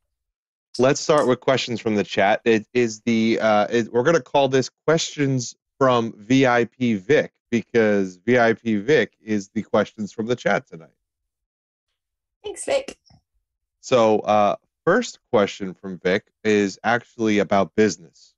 let's 0.78 1.00
start 1.00 1.26
with 1.26 1.40
questions 1.40 1.80
from 1.80 1.94
the 1.94 2.04
chat. 2.04 2.42
It 2.44 2.66
is 2.74 3.00
the 3.00 3.40
uh, 3.40 3.68
it, 3.70 3.90
we're 3.90 4.02
going 4.02 4.16
to 4.16 4.22
call 4.22 4.48
this 4.48 4.68
questions 4.86 5.56
from 5.78 6.14
VIP 6.16 6.98
Vic 6.98 7.32
because 7.50 8.16
VIP 8.16 8.62
Vic 8.62 9.12
is 9.20 9.48
the 9.50 9.62
questions 9.62 10.12
from 10.12 10.26
the 10.26 10.36
chat 10.36 10.66
tonight. 10.66 10.88
Thanks, 12.42 12.64
Vic. 12.64 12.98
So, 13.80 14.20
uh, 14.20 14.56
first 14.84 15.18
question 15.30 15.74
from 15.74 15.98
Vic 15.98 16.24
is 16.42 16.78
actually 16.84 17.38
about 17.38 17.74
business. 17.74 18.34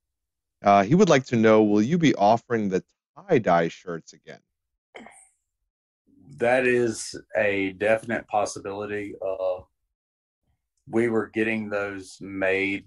Uh, 0.63 0.83
he 0.83 0.95
would 0.95 1.09
like 1.09 1.25
to 1.25 1.35
know: 1.35 1.63
Will 1.63 1.81
you 1.81 1.97
be 1.97 2.15
offering 2.15 2.69
the 2.69 2.83
tie 3.15 3.39
dye 3.39 3.67
shirts 3.67 4.13
again? 4.13 4.39
That 6.37 6.67
is 6.67 7.15
a 7.35 7.71
definite 7.73 8.27
possibility. 8.27 9.15
Uh, 9.25 9.61
we 10.89 11.09
were 11.09 11.27
getting 11.27 11.69
those 11.69 12.17
made 12.21 12.85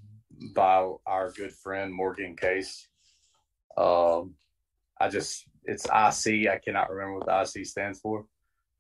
by 0.55 0.89
our 1.07 1.33
good 1.33 1.53
friend 1.53 1.93
Morgan 1.93 2.37
Case. 2.37 2.89
Um, 3.77 4.35
I 5.01 5.09
just 5.09 5.47
it's 5.65 5.87
IC. 5.87 6.49
I 6.49 6.61
cannot 6.63 6.91
remember 6.91 7.19
what 7.19 7.27
the 7.27 7.61
IC 7.61 7.67
stands 7.67 8.01
for 8.01 8.27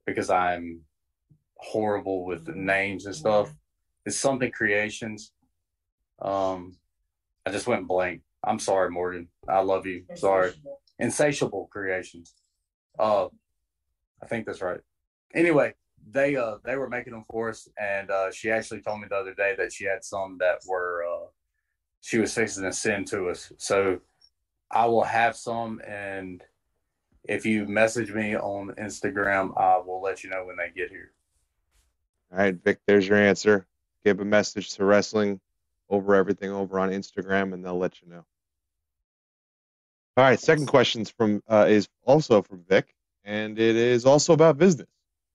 because 0.07 0.31
I'm 0.31 0.81
horrible 1.57 2.25
with 2.25 2.49
names 2.49 3.07
and 3.07 3.15
stuff. 3.15 3.55
It's 4.07 4.17
something 4.17 4.51
creations. 4.51 5.33
Um, 6.21 6.73
I 7.47 7.51
just 7.51 7.67
went 7.67 7.87
blank. 7.87 8.23
I'm 8.43 8.59
sorry, 8.59 8.91
Morgan. 8.91 9.29
I 9.49 9.61
love 9.61 9.87
you. 9.87 10.05
Sorry. 10.15 10.53
Insatiable 10.99 11.69
creations. 11.71 12.35
Uh, 12.99 13.27
I 14.23 14.27
think 14.27 14.47
that's 14.47 14.63
right. 14.63 14.81
Anyway, 15.35 15.75
they 16.11 16.37
uh 16.37 16.57
they 16.65 16.77
were 16.77 16.89
making 16.89 17.13
them 17.13 17.25
for 17.31 17.51
us, 17.51 17.69
and 17.79 18.11
uh, 18.11 18.31
she 18.31 18.51
actually 18.51 18.81
told 18.81 19.01
me 19.01 19.07
the 19.09 19.17
other 19.17 19.35
day 19.35 19.55
that 19.57 19.73
she 19.73 19.85
had 19.85 20.05
some 20.05 20.39
that 20.41 20.61
were 20.67 21.05
uh, 21.05 21.27
she 22.01 22.19
was 22.19 22.35
fixing 22.35 22.65
to 22.65 22.73
send 22.73 23.07
to 23.09 23.29
us. 23.29 23.53
So 23.59 24.01
I 24.71 24.87
will 24.87 25.05
have 25.05 25.37
some, 25.37 25.81
and 25.87 26.43
if 27.25 27.45
you 27.45 27.67
message 27.67 28.13
me 28.13 28.37
on 28.37 28.75
Instagram, 28.79 29.57
I 29.59 29.79
will 29.79 30.01
let 30.01 30.23
you 30.23 30.31
know 30.31 30.45
when 30.45 30.57
they 30.57 30.71
get 30.75 30.91
here. 30.91 31.13
All 32.33 32.39
right, 32.39 32.55
Vic, 32.55 32.79
there's 32.87 33.09
your 33.09 33.19
answer. 33.19 33.67
Give 34.05 34.21
a 34.21 34.25
message 34.25 34.75
to 34.75 34.85
Wrestling 34.85 35.41
over 35.89 36.15
everything 36.15 36.51
over 36.51 36.79
on 36.79 36.91
Instagram, 36.91 37.53
and 37.53 37.65
they'll 37.65 37.79
let 37.79 38.01
you 38.01 38.09
know. 38.09 38.25
All 40.17 40.25
right, 40.25 40.39
second 40.39 40.67
questions 40.67 41.11
from 41.11 41.43
uh, 41.49 41.67
is 41.69 41.89
also 42.05 42.43
from 42.43 42.65
Vic, 42.69 42.95
and 43.25 43.59
it 43.59 43.77
is 43.77 44.07
also 44.07 44.33
about 44.33 44.59
business. 44.59 44.89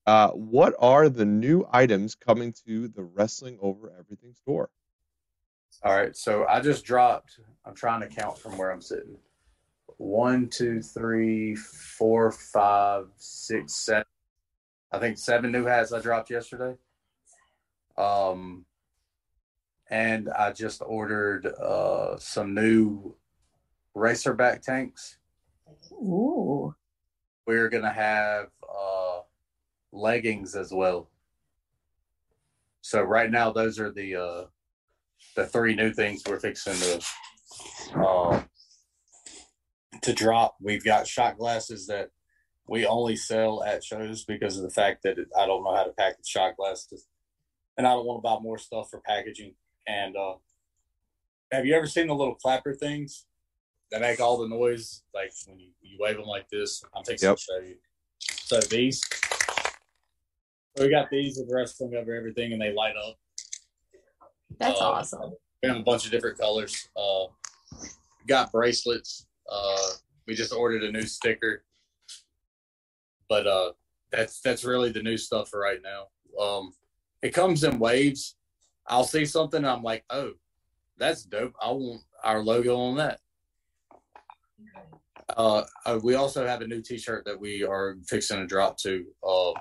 Uh, 0.06 0.30
what 0.30 0.74
are 0.78 1.08
the 1.08 1.24
new 1.24 1.66
items 1.70 2.14
coming 2.14 2.54
to 2.66 2.88
the 2.88 3.02
Wrestling 3.02 3.58
Over 3.60 3.92
Everything 3.98 4.34
store? 4.34 4.70
All 5.82 5.94
right, 5.94 6.16
so 6.16 6.46
I 6.48 6.60
just 6.60 6.84
dropped. 6.84 7.38
I'm 7.64 7.74
trying 7.74 8.00
to 8.00 8.08
count 8.08 8.38
from 8.38 8.56
where 8.58 8.70
I'm 8.70 8.80
sitting. 8.80 9.16
One, 9.98 10.48
two, 10.48 10.82
three, 10.82 11.54
four, 11.54 12.30
five, 12.32 13.06
six, 13.16 13.74
seven. 13.74 14.04
I 14.92 14.98
think 14.98 15.18
seven 15.18 15.52
new 15.52 15.64
hats 15.64 15.92
I 15.92 16.00
dropped 16.00 16.30
yesterday. 16.30 16.76
Um, 17.96 18.66
and 19.88 20.28
I 20.28 20.52
just 20.52 20.82
ordered 20.84 21.46
uh 21.46 22.18
some 22.18 22.54
new 22.54 23.14
racerback 23.96 24.62
tanks. 24.62 25.18
Ooh. 25.92 26.74
We're 27.46 27.68
gonna 27.68 27.92
have 27.92 28.48
uh 28.62 29.20
leggings 29.92 30.54
as 30.54 30.72
well. 30.72 31.08
So 32.82 33.02
right 33.02 33.30
now, 33.30 33.52
those 33.52 33.78
are 33.78 33.90
the 33.90 34.16
uh 34.16 34.44
the 35.34 35.46
three 35.46 35.74
new 35.74 35.92
things 35.92 36.22
we're 36.26 36.40
fixing 36.40 36.74
to 36.74 37.00
uh, 37.98 38.42
to 40.02 40.12
drop. 40.12 40.56
We've 40.60 40.84
got 40.84 41.06
shot 41.06 41.38
glasses 41.38 41.86
that 41.86 42.10
we 42.66 42.86
only 42.86 43.16
sell 43.16 43.62
at 43.62 43.84
shows 43.84 44.24
because 44.24 44.56
of 44.56 44.62
the 44.64 44.70
fact 44.70 45.02
that 45.04 45.18
it, 45.18 45.28
I 45.38 45.46
don't 45.46 45.62
know 45.62 45.74
how 45.74 45.84
to 45.84 45.92
package 45.92 46.26
shot 46.26 46.56
glasses, 46.56 47.06
and 47.76 47.86
I 47.86 47.90
don't 47.90 48.06
want 48.06 48.18
to 48.18 48.22
buy 48.22 48.38
more 48.40 48.58
stuff 48.58 48.90
for 48.90 49.00
packaging. 49.00 49.54
And 49.86 50.16
uh, 50.16 50.34
have 51.52 51.64
you 51.64 51.74
ever 51.74 51.86
seen 51.86 52.08
the 52.08 52.14
little 52.14 52.34
clapper 52.34 52.74
things 52.74 53.26
that 53.92 54.00
make 54.00 54.20
all 54.20 54.36
the 54.38 54.48
noise, 54.48 55.02
like 55.14 55.32
when 55.46 55.60
you, 55.60 55.68
you 55.80 55.96
wave 56.00 56.16
them 56.16 56.26
like 56.26 56.48
this? 56.50 56.82
I'm 56.94 57.04
taking 57.04 57.28
Yep. 57.28 57.36
to 57.36 57.42
show 57.42 57.58
you. 57.58 57.76
So 58.18 58.60
these, 58.60 59.00
so 60.76 60.84
we 60.84 60.90
got 60.90 61.08
these 61.10 61.38
with 61.38 61.48
wrestling 61.52 61.94
over 61.94 62.14
everything, 62.14 62.52
and 62.52 62.60
they 62.60 62.72
light 62.72 62.94
up. 62.96 63.16
That's 64.58 64.80
Uh, 64.80 64.90
awesome. 64.90 65.32
We 65.62 65.68
have 65.68 65.78
a 65.78 65.82
bunch 65.82 66.04
of 66.04 66.10
different 66.10 66.38
colors. 66.38 66.88
Uh, 66.96 67.26
got 68.26 68.52
bracelets. 68.52 69.26
Uh, 69.50 69.88
we 70.26 70.34
just 70.34 70.52
ordered 70.52 70.82
a 70.82 70.92
new 70.92 71.02
sticker, 71.02 71.64
but 73.28 73.46
uh, 73.46 73.72
that's 74.10 74.40
that's 74.40 74.64
really 74.64 74.90
the 74.90 75.02
new 75.02 75.16
stuff 75.16 75.48
for 75.48 75.60
right 75.60 75.80
now. 75.82 76.08
Um, 76.42 76.72
it 77.22 77.30
comes 77.30 77.64
in 77.64 77.78
waves. 77.78 78.36
I'll 78.86 79.04
see 79.04 79.24
something, 79.24 79.58
and 79.58 79.66
I'm 79.66 79.82
like, 79.82 80.04
oh, 80.10 80.32
that's 80.98 81.24
dope. 81.24 81.54
I 81.60 81.70
want 81.70 82.02
our 82.22 82.42
logo 82.42 82.76
on 82.76 82.96
that. 82.96 83.20
Uh, 85.36 85.64
uh, 85.84 85.98
we 86.02 86.14
also 86.14 86.46
have 86.46 86.60
a 86.60 86.66
new 86.66 86.80
T-shirt 86.80 87.24
that 87.24 87.38
we 87.38 87.64
are 87.64 87.96
fixing 88.06 88.38
to 88.38 88.46
drop 88.46 88.78
to. 88.78 89.04
Uh, 89.26 89.52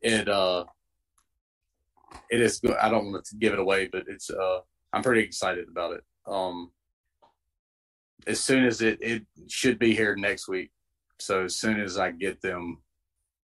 it 0.00 0.28
uh, 0.28 0.64
it 2.30 2.40
is. 2.40 2.60
good. 2.60 2.76
I 2.76 2.88
don't 2.88 3.12
want 3.12 3.24
to 3.24 3.36
give 3.36 3.52
it 3.52 3.58
away, 3.58 3.88
but 3.90 4.04
it's. 4.08 4.30
Uh, 4.30 4.60
I'm 4.92 5.02
pretty 5.02 5.22
excited 5.22 5.68
about 5.68 5.94
it. 5.94 6.04
Um, 6.26 6.70
as 8.26 8.40
soon 8.40 8.64
as 8.64 8.80
it 8.80 8.98
it 9.00 9.22
should 9.48 9.78
be 9.78 9.94
here 9.94 10.16
next 10.16 10.48
week. 10.48 10.70
So 11.18 11.44
as 11.44 11.56
soon 11.56 11.80
as 11.80 11.98
I 11.98 12.10
get 12.10 12.40
them, 12.40 12.82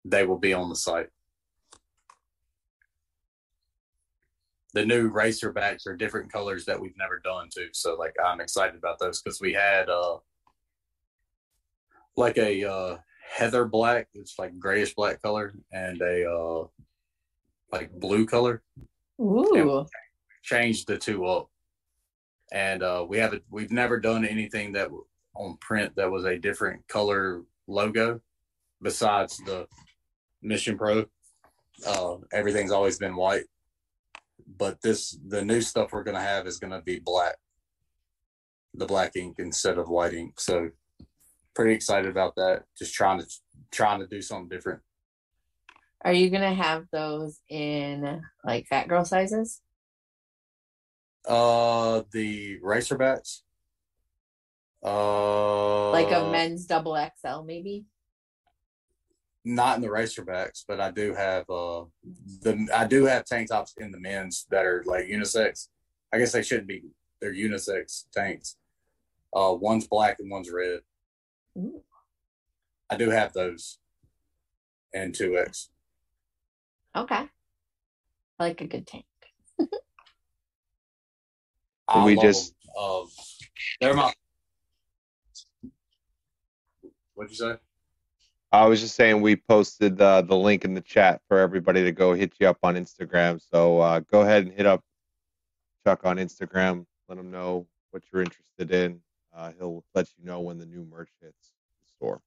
they 0.05 0.25
will 0.25 0.37
be 0.37 0.53
on 0.53 0.69
the 0.69 0.75
site. 0.75 1.09
The 4.73 4.85
new 4.85 5.11
racerbacks 5.11 5.85
are 5.85 5.95
different 5.95 6.31
colors 6.31 6.65
that 6.65 6.79
we've 6.79 6.97
never 6.97 7.21
done 7.23 7.49
too. 7.53 7.69
So 7.73 7.95
like 7.95 8.15
I'm 8.23 8.41
excited 8.41 8.75
about 8.75 8.99
those 8.99 9.21
because 9.21 9.39
we 9.39 9.53
had 9.53 9.89
uh 9.89 10.17
like 12.15 12.37
a 12.37 12.63
uh 12.63 12.97
heather 13.31 13.65
black, 13.65 14.07
it's 14.13 14.37
like 14.37 14.57
grayish 14.59 14.95
black 14.95 15.21
color, 15.21 15.53
and 15.71 16.01
a 16.01 16.29
uh 16.29 16.67
like 17.73 17.91
blue 17.91 18.25
color. 18.25 18.61
Ooh. 19.19 19.85
changed 20.43 20.87
the 20.87 20.97
two 20.97 21.25
up. 21.25 21.49
And 22.51 22.83
uh 22.83 23.05
we 23.07 23.17
haven't 23.17 23.43
we've 23.49 23.71
never 23.71 23.99
done 23.99 24.25
anything 24.25 24.73
that 24.73 24.89
on 25.35 25.57
print 25.59 25.95
that 25.95 26.11
was 26.11 26.25
a 26.25 26.37
different 26.37 26.87
color 26.87 27.41
logo 27.67 28.21
besides 28.81 29.37
the 29.45 29.67
mission 30.41 30.77
pro. 30.77 31.05
Uh 31.85 32.17
everything's 32.31 32.71
always 32.71 32.99
been 32.99 33.15
white. 33.15 33.45
But 34.57 34.81
this 34.81 35.17
the 35.27 35.43
new 35.43 35.61
stuff 35.61 35.91
we're 35.91 36.03
gonna 36.03 36.21
have 36.21 36.45
is 36.45 36.59
gonna 36.59 36.81
be 36.81 36.99
black. 36.99 37.35
The 38.75 38.85
black 38.85 39.15
ink 39.15 39.37
instead 39.39 39.79
of 39.79 39.89
white 39.89 40.13
ink. 40.13 40.39
So 40.39 40.69
pretty 41.55 41.73
excited 41.73 42.11
about 42.11 42.35
that. 42.35 42.65
Just 42.77 42.93
trying 42.93 43.19
to 43.19 43.27
trying 43.71 43.99
to 43.99 44.07
do 44.07 44.21
something 44.21 44.49
different 44.49 44.81
Are 46.03 46.13
you 46.13 46.29
gonna 46.29 46.53
have 46.53 46.85
those 46.91 47.39
in 47.49 48.21
like 48.43 48.67
fat 48.67 48.87
girl 48.87 49.05
sizes? 49.05 49.61
Uh, 51.27 52.03
the 52.11 52.59
Racerbacks. 52.59 53.41
Uh, 54.83 55.91
Like 55.91 56.11
a 56.11 56.29
men's 56.29 56.65
double 56.65 56.95
XL, 56.97 57.43
maybe. 57.43 57.85
not 59.45 59.75
in 59.77 59.81
the 59.81 59.87
Racerbacks, 59.89 60.63
but 60.67 60.79
I 60.81 60.91
do 60.91 61.13
have 61.13 61.49
uh 61.49 61.83
the 62.41 62.67
I 62.73 62.85
do 62.87 63.05
have 63.05 63.25
tank 63.25 63.49
tops 63.49 63.73
in 63.77 63.91
the 63.91 63.99
men's 63.99 64.45
that 64.51 64.65
are 64.65 64.83
like 64.85 65.05
unisex. 65.05 65.67
I 66.13 66.17
guess 66.19 66.31
they 66.33 66.43
shouldn't 66.43 66.67
be. 66.67 66.83
They're 67.21 67.33
unisex 67.33 68.05
tanks. 68.13 68.57
Uh, 69.35 69.53
one's 69.59 69.87
black 69.87 70.17
and 70.19 70.29
one's 70.29 70.51
red. 70.51 70.81
Ooh. 71.57 71.81
I 72.89 72.97
do 72.97 73.09
have 73.09 73.33
those. 73.33 73.79
And 74.93 75.15
two 75.15 75.37
X. 75.37 75.69
Okay. 76.95 77.15
I 78.39 78.43
like 78.43 78.61
a 78.61 78.67
good 78.67 78.85
tank. 78.87 79.05
I 81.87 82.05
we 82.05 82.15
love 82.15 82.23
just- 82.23 82.53
them. 82.53 82.59
Uh, 82.77 83.01
they're 83.81 83.93
my. 83.93 84.13
What'd 87.13 87.31
you 87.31 87.37
say? 87.37 87.57
I 88.51 88.65
was 88.67 88.81
just 88.81 88.95
saying 88.95 89.21
we 89.21 89.35
posted 89.35 89.99
uh, 89.99 90.21
the 90.21 90.35
link 90.35 90.63
in 90.63 90.73
the 90.75 90.81
chat 90.81 91.21
for 91.27 91.39
everybody 91.39 91.83
to 91.83 91.91
go 91.91 92.13
hit 92.13 92.33
you 92.39 92.47
up 92.47 92.59
on 92.63 92.75
Instagram. 92.75 93.41
So 93.51 93.79
uh, 93.79 93.99
go 94.01 94.21
ahead 94.21 94.43
and 94.43 94.51
hit 94.53 94.65
up 94.67 94.83
Chuck 95.83 96.05
on 96.05 96.17
Instagram. 96.17 96.85
Let 97.09 97.17
him 97.17 97.31
know 97.31 97.67
what 97.91 98.03
you're 98.11 98.21
interested 98.21 98.71
in. 98.71 98.99
Uh, 99.35 99.51
he'll 99.57 99.83
let 99.95 100.07
you 100.17 100.25
know 100.25 100.39
when 100.41 100.59
the 100.59 100.65
new 100.67 100.85
merch 100.85 101.09
hits 101.21 101.51
the 101.81 101.89
store. 101.95 102.21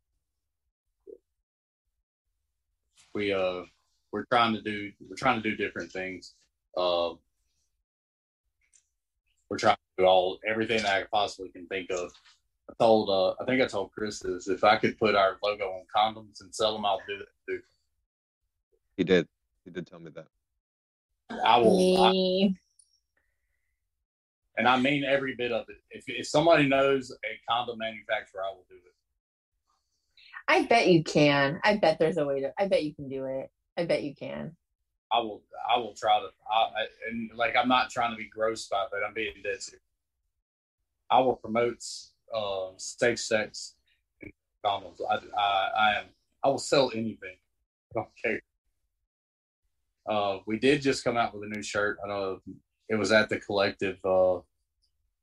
we 3.14 3.32
uh 3.32 3.62
we're 4.12 4.24
trying 4.24 4.54
to 4.54 4.62
do 4.62 4.90
we're 5.08 5.16
trying 5.16 5.42
to 5.42 5.50
do 5.50 5.56
different 5.56 5.92
things. 5.92 6.34
Uh, 6.76 7.14
we're 9.48 9.58
trying 9.58 9.76
to 9.76 10.02
do 10.02 10.04
all 10.04 10.38
everything 10.46 10.82
that 10.82 10.94
I 10.94 11.04
possibly 11.12 11.50
can 11.50 11.66
think 11.66 11.90
of. 11.90 12.10
I 12.68 12.74
told 12.80 13.08
uh 13.10 13.40
I 13.40 13.44
think 13.46 13.62
I 13.62 13.66
told 13.66 13.92
Chris 13.92 14.18
this 14.20 14.48
if 14.48 14.64
I 14.64 14.76
could 14.76 14.98
put 14.98 15.14
our 15.14 15.36
logo 15.42 15.64
on 15.64 15.84
condoms 15.94 16.40
and 16.40 16.54
sell 16.54 16.74
them, 16.74 16.84
I'll 16.84 17.02
do 17.08 17.18
that 17.18 17.28
too. 17.48 17.60
He 18.96 19.04
did. 19.04 19.28
He 19.64 19.70
did 19.70 19.86
tell 19.86 20.00
me 20.00 20.10
that. 20.14 20.26
I 21.44 21.58
will, 21.58 22.04
I, 22.04 22.54
and 24.56 24.68
I 24.68 24.78
mean 24.78 25.04
every 25.04 25.34
bit 25.34 25.52
of 25.52 25.66
it. 25.68 25.76
If 25.90 26.04
if 26.08 26.26
somebody 26.26 26.68
knows 26.68 27.10
a 27.10 27.52
condom 27.52 27.78
manufacturer, 27.78 28.42
I 28.44 28.50
will 28.50 28.64
do 28.68 28.76
it. 28.76 28.92
I 30.48 30.62
bet 30.66 30.88
you 30.88 31.02
can. 31.02 31.60
I 31.64 31.76
bet 31.76 31.98
there's 31.98 32.16
a 32.16 32.24
way 32.24 32.40
to. 32.40 32.52
I 32.58 32.68
bet 32.68 32.84
you 32.84 32.94
can 32.94 33.08
do 33.08 33.24
it. 33.24 33.50
I 33.76 33.84
bet 33.84 34.02
you 34.02 34.14
can. 34.14 34.56
I 35.12 35.20
will 35.20 35.42
I 35.70 35.78
will 35.78 35.94
try 35.94 36.18
to 36.18 36.26
I, 36.50 36.56
I 36.56 36.86
and 37.10 37.30
like 37.36 37.54
I'm 37.56 37.68
not 37.68 37.90
trying 37.90 38.10
to 38.10 38.16
be 38.16 38.28
gross 38.28 38.66
about 38.66 38.90
that. 38.90 39.02
I'm 39.06 39.14
being 39.14 39.34
dead 39.42 39.62
serious. 39.62 39.82
I 41.10 41.20
will 41.20 41.36
promote 41.36 41.82
uh 42.34 42.70
safe 42.76 43.20
sex 43.20 43.74
and 44.22 44.32
condoms. 44.64 45.00
I, 45.08 45.14
I 45.38 45.68
I 45.78 45.98
am 46.00 46.04
I 46.44 46.48
will 46.48 46.58
sell 46.58 46.90
anything. 46.92 47.36
I 47.92 48.00
don't 48.00 48.08
care. 48.24 48.40
Uh 50.08 50.38
we 50.46 50.58
did 50.58 50.82
just 50.82 51.04
come 51.04 51.16
out 51.16 51.34
with 51.34 51.44
a 51.44 51.54
new 51.54 51.62
shirt. 51.62 51.98
I 52.04 52.08
don't 52.08 52.20
know 52.20 52.40
it 52.88 52.96
was 52.96 53.12
at 53.12 53.28
the 53.28 53.38
collective 53.38 53.98
uh 54.04 54.40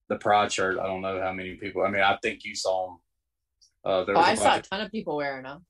the 0.09 0.17
pride 0.17 0.51
shirt. 0.51 0.80
I 0.80 0.85
don't 0.88 1.01
know 1.01 1.19
how 1.21 1.34
many 1.34 1.55
people 1.55 1.84
I 1.84 1.89
mean 1.89 2.01
I 2.01 2.17
think 2.21 2.45
you 2.45 2.55
saw 2.55 2.88
them. 2.88 2.97
Uh 3.84 4.03
there 4.05 4.15
Oh, 4.15 4.19
was 4.19 4.27
a 4.27 4.31
I 4.31 4.35
saw 4.35 4.55
a 4.57 4.61
ton 4.61 4.81
of 4.81 4.91
people 4.91 5.17
wearing 5.17 5.43
them. 5.43 5.65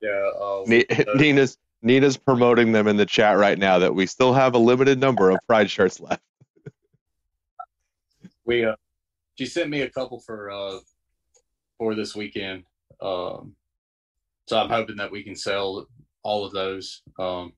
yeah, 0.00 0.30
uh, 0.40 0.62
uh, 1.10 1.14
Nina's 1.16 1.58
Nina's 1.82 2.16
promoting 2.16 2.72
them 2.72 2.88
in 2.88 2.96
the 2.96 3.06
chat 3.06 3.36
right 3.36 3.58
now 3.58 3.78
that 3.78 3.94
we 3.94 4.06
still 4.06 4.32
have 4.32 4.54
a 4.54 4.58
limited 4.58 4.98
number 4.98 5.30
of 5.30 5.38
Pride 5.46 5.70
shirts 5.70 6.00
left. 6.00 6.22
we 8.44 8.64
uh 8.64 8.74
she 9.36 9.46
sent 9.46 9.70
me 9.70 9.82
a 9.82 9.90
couple 9.90 10.20
for 10.20 10.50
uh 10.50 10.78
for 11.78 11.94
this 11.94 12.14
weekend 12.16 12.64
um 13.02 13.54
so 14.48 14.58
i'm 14.58 14.70
hoping 14.70 14.96
that 14.96 15.10
we 15.10 15.22
can 15.22 15.36
sell 15.36 15.86
all 16.22 16.44
of 16.44 16.52
those. 16.52 17.02
Um 17.18 17.52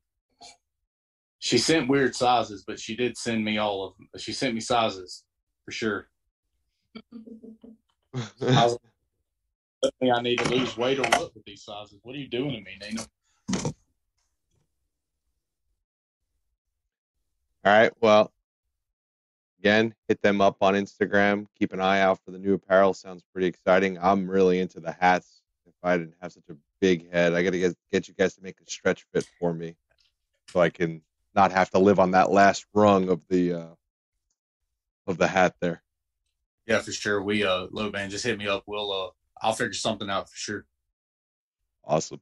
she 1.38 1.56
sent 1.56 1.88
weird 1.88 2.14
sizes 2.14 2.64
but 2.66 2.80
she 2.80 2.96
did 2.96 3.16
send 3.16 3.44
me 3.44 3.58
all 3.58 3.84
of 3.84 3.96
them 3.96 4.08
she 4.18 4.32
sent 4.32 4.54
me 4.54 4.60
sizes 4.60 5.24
for 5.64 5.70
sure. 5.70 6.08
I 8.42 8.64
was 8.66 8.78
i 10.02 10.20
need 10.22 10.40
to 10.40 10.48
lose 10.48 10.76
weight 10.76 10.98
or 10.98 11.02
what 11.02 11.32
with 11.36 11.44
these 11.44 11.62
sizes. 11.62 12.00
What 12.02 12.16
are 12.16 12.18
you 12.18 12.28
doing 12.28 12.50
to 12.50 12.60
me 12.60 12.78
nina 12.82 13.06
All 17.68 17.74
right. 17.74 17.92
Well, 18.00 18.32
again, 19.58 19.94
hit 20.08 20.22
them 20.22 20.40
up 20.40 20.56
on 20.62 20.72
Instagram. 20.72 21.44
Keep 21.58 21.74
an 21.74 21.82
eye 21.82 22.00
out 22.00 22.18
for 22.24 22.30
the 22.30 22.38
new 22.38 22.54
apparel. 22.54 22.94
Sounds 22.94 23.22
pretty 23.30 23.46
exciting. 23.46 23.98
I'm 24.00 24.26
really 24.30 24.58
into 24.60 24.80
the 24.80 24.92
hats. 24.92 25.42
If 25.66 25.74
I 25.82 25.98
didn't 25.98 26.14
have 26.22 26.32
such 26.32 26.48
a 26.48 26.56
big 26.80 27.12
head, 27.12 27.34
I 27.34 27.42
got 27.42 27.50
to 27.50 27.58
get, 27.58 27.76
get 27.92 28.08
you 28.08 28.14
guys 28.14 28.34
to 28.36 28.42
make 28.42 28.58
a 28.58 28.70
stretch 28.70 29.04
fit 29.12 29.28
for 29.38 29.52
me 29.52 29.76
so 30.46 30.60
I 30.60 30.70
can 30.70 31.02
not 31.34 31.52
have 31.52 31.68
to 31.72 31.78
live 31.78 32.00
on 32.00 32.12
that 32.12 32.30
last 32.30 32.64
rung 32.72 33.10
of 33.10 33.20
the 33.28 33.52
uh, 33.52 33.66
of 35.06 35.18
the 35.18 35.26
hat 35.28 35.54
there. 35.60 35.82
yeah 36.66 36.78
for 36.78 36.90
sure 36.90 37.22
we 37.22 37.44
uh 37.44 37.66
low 37.70 37.90
band 37.90 38.10
just 38.10 38.24
hit 38.24 38.38
me 38.38 38.48
up 38.48 38.62
we'll 38.66 38.90
uh 38.92 39.10
i'll 39.42 39.52
figure 39.52 39.74
something 39.74 40.08
out 40.08 40.30
for 40.30 40.36
sure 40.36 40.64
Awesome. 41.84 42.20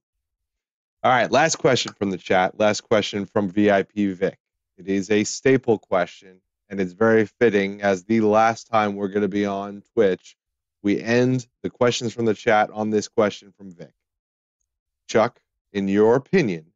All 1.05 1.11
right, 1.13 1.31
last 1.31 1.57
question 1.57 1.93
from 1.93 2.11
the 2.11 2.19
chat. 2.19 2.59
Last 2.59 2.83
question 2.83 3.27
from 3.27 3.49
VIP 3.49 3.93
Vic. 3.95 4.39
It 4.77 4.89
is 4.89 5.11
a 5.11 5.25
staple 5.25 5.79
question, 5.79 6.41
and 6.69 6.81
it's 6.81 6.93
very 6.93 7.25
fitting 7.25 7.81
as 7.81 8.05
the 8.05 8.21
last 8.21 8.67
time 8.67 8.95
we're 8.95 9.09
going 9.09 9.23
to 9.23 9.29
be 9.29 9.47
on 9.47 9.83
Twitch. 9.95 10.37
We 10.83 11.01
end 11.01 11.47
the 11.63 11.71
questions 11.71 12.13
from 12.13 12.27
the 12.27 12.35
chat 12.35 12.71
on 12.71 12.91
this 12.91 13.09
question 13.09 13.53
from 13.57 13.73
Vic. 13.73 13.93
Chuck, 15.09 15.41
in 15.73 15.89
your 15.89 16.17
opinion, 16.17 16.67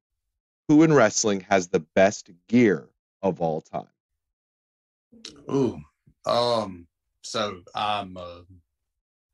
who 0.68 0.82
in 0.82 0.92
wrestling 0.92 1.40
has 1.50 1.68
the 1.68 1.80
best 1.80 2.30
gear 2.48 2.88
of 3.22 3.40
all 3.40 3.60
time? 3.60 3.88
Ooh, 5.50 5.78
um, 6.24 6.86
so 7.22 7.60
I'm, 7.74 8.16
uh, 8.16 8.40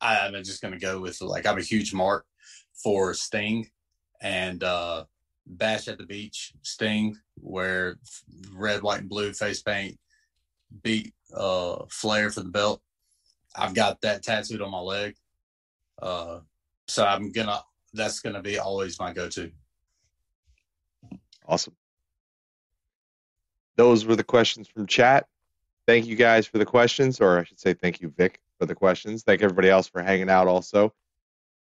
I, 0.01 0.27
I'm 0.27 0.35
just 0.43 0.61
gonna 0.61 0.79
go 0.79 1.01
with 1.01 1.21
like 1.21 1.47
I'm 1.47 1.59
a 1.59 1.63
huge 1.63 1.95
mark 1.95 2.27
for 2.75 3.15
Sting 3.15 3.71
and 4.21 4.63
uh, 4.65 5.05
Bash 5.47 5.89
at 5.89 5.99
the 5.99 6.07
Beach 6.07 6.53
Sting, 6.63 7.17
where 7.37 7.99
red, 8.53 8.83
white, 8.83 9.01
and 9.01 9.09
blue 9.09 9.33
face 9.33 9.63
paint 9.63 9.99
beat 10.83 11.15
uh 11.35 11.85
Flair 11.89 12.31
for 12.31 12.41
the 12.43 12.51
belt. 12.51 12.83
I've 13.55 13.75
got 13.75 14.01
that 14.03 14.23
tattooed 14.23 14.61
on 14.61 14.71
my 14.71 14.81
leg, 14.81 15.15
uh, 16.03 16.41
so 16.89 17.05
I'm 17.05 17.33
gonna. 17.33 17.63
That's 17.95 18.21
gonna 18.21 18.43
be 18.43 18.59
always 18.59 18.99
my 18.99 19.13
go-to. 19.13 19.51
Awesome. 21.49 21.75
Those 23.77 24.05
were 24.05 24.17
the 24.17 24.25
questions 24.25 24.69
from 24.69 24.87
chat. 24.87 25.27
Thank 25.87 26.07
you 26.07 26.17
guys 26.17 26.47
for 26.47 26.59
the 26.59 26.67
questions, 26.67 27.21
or 27.21 27.39
I 27.39 27.45
should 27.45 27.61
say, 27.61 27.73
thank 27.73 28.01
you, 28.01 28.13
Vic, 28.17 28.41
for 28.59 28.67
the 28.67 28.75
questions. 28.75 29.23
Thank 29.23 29.43
everybody 29.43 29.71
else 29.71 29.87
for 29.87 30.03
hanging 30.03 30.29
out 30.29 30.49
also. 30.49 30.93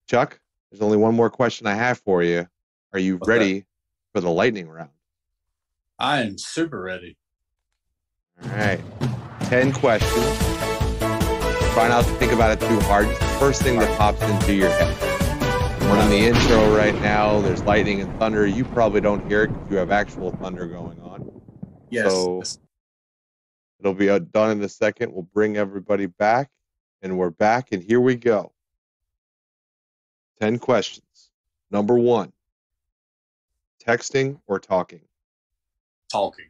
Chuck, 0.08 0.40
there's 0.70 0.82
only 0.82 0.98
one 0.98 1.16
more 1.16 1.30
question 1.30 1.66
I 1.66 1.74
have 1.76 2.00
for 2.00 2.22
you. 2.24 2.48
Are 2.94 3.00
you 3.00 3.16
Okay. 3.16 3.32
ready 3.32 3.66
for 4.14 4.22
the 4.22 4.30
lightning 4.30 4.70
round? 4.70 4.92
I 5.98 6.22
am 6.22 6.38
super 6.38 6.80
ready. 6.82 7.18
All 8.44 8.50
right. 8.50 8.80
10 9.42 9.74
questions. 9.74 10.38
Try 11.74 11.88
not 11.88 12.06
to 12.06 12.14
think 12.20 12.32
about 12.32 12.52
it 12.52 12.60
too 12.68 12.80
hard. 12.82 13.08
The 13.08 13.16
first 13.40 13.62
thing 13.64 13.80
that 13.80 13.98
pops 13.98 14.22
into 14.22 14.54
your 14.54 14.70
head. 14.70 15.82
We're 15.82 15.88
running 15.96 16.10
the 16.10 16.28
intro 16.28 16.76
right 16.76 16.94
now. 17.02 17.42
There's 17.42 17.64
lightning 17.64 18.02
and 18.02 18.20
thunder. 18.20 18.46
You 18.46 18.64
probably 18.64 19.02
don't 19.02 19.28
hear 19.28 19.44
it 19.44 19.48
because 19.48 19.72
you 19.72 19.78
have 19.78 19.92
actual 19.92 20.32
thunder 20.38 20.68
going 20.68 21.00
on. 21.02 21.42
Yes. 21.90 22.12
So- 22.12 22.44
It'll 23.80 23.94
be 23.94 24.08
done 24.08 24.52
in 24.52 24.62
a 24.64 24.70
second. 24.70 25.12
We'll 25.14 25.24
bring 25.24 25.58
everybody 25.58 26.06
back, 26.06 26.50
and 27.02 27.18
we're 27.18 27.32
back, 27.32 27.72
and 27.74 27.84
here 27.84 28.00
we 28.00 28.16
go. 28.16 28.54
10 30.40 30.58
questions. 30.60 31.32
Number 31.70 31.96
one 31.98 32.33
texting 33.88 34.40
or 34.48 34.60
talking? 34.60 35.02
talking. 36.14 36.46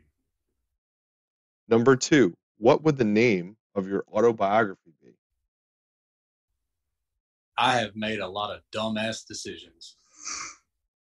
Number 1.69 1.95
two, 1.95 2.35
what 2.57 2.83
would 2.83 2.97
the 2.97 3.05
name 3.05 3.55
of 3.73 3.87
your 3.87 4.03
autobiography 4.11 4.93
be? 5.01 5.15
I 7.57 7.77
have 7.77 7.95
made 7.95 8.19
a 8.19 8.27
lot 8.27 8.53
of 8.53 8.61
dumbass 8.75 9.25
decisions. 9.25 9.95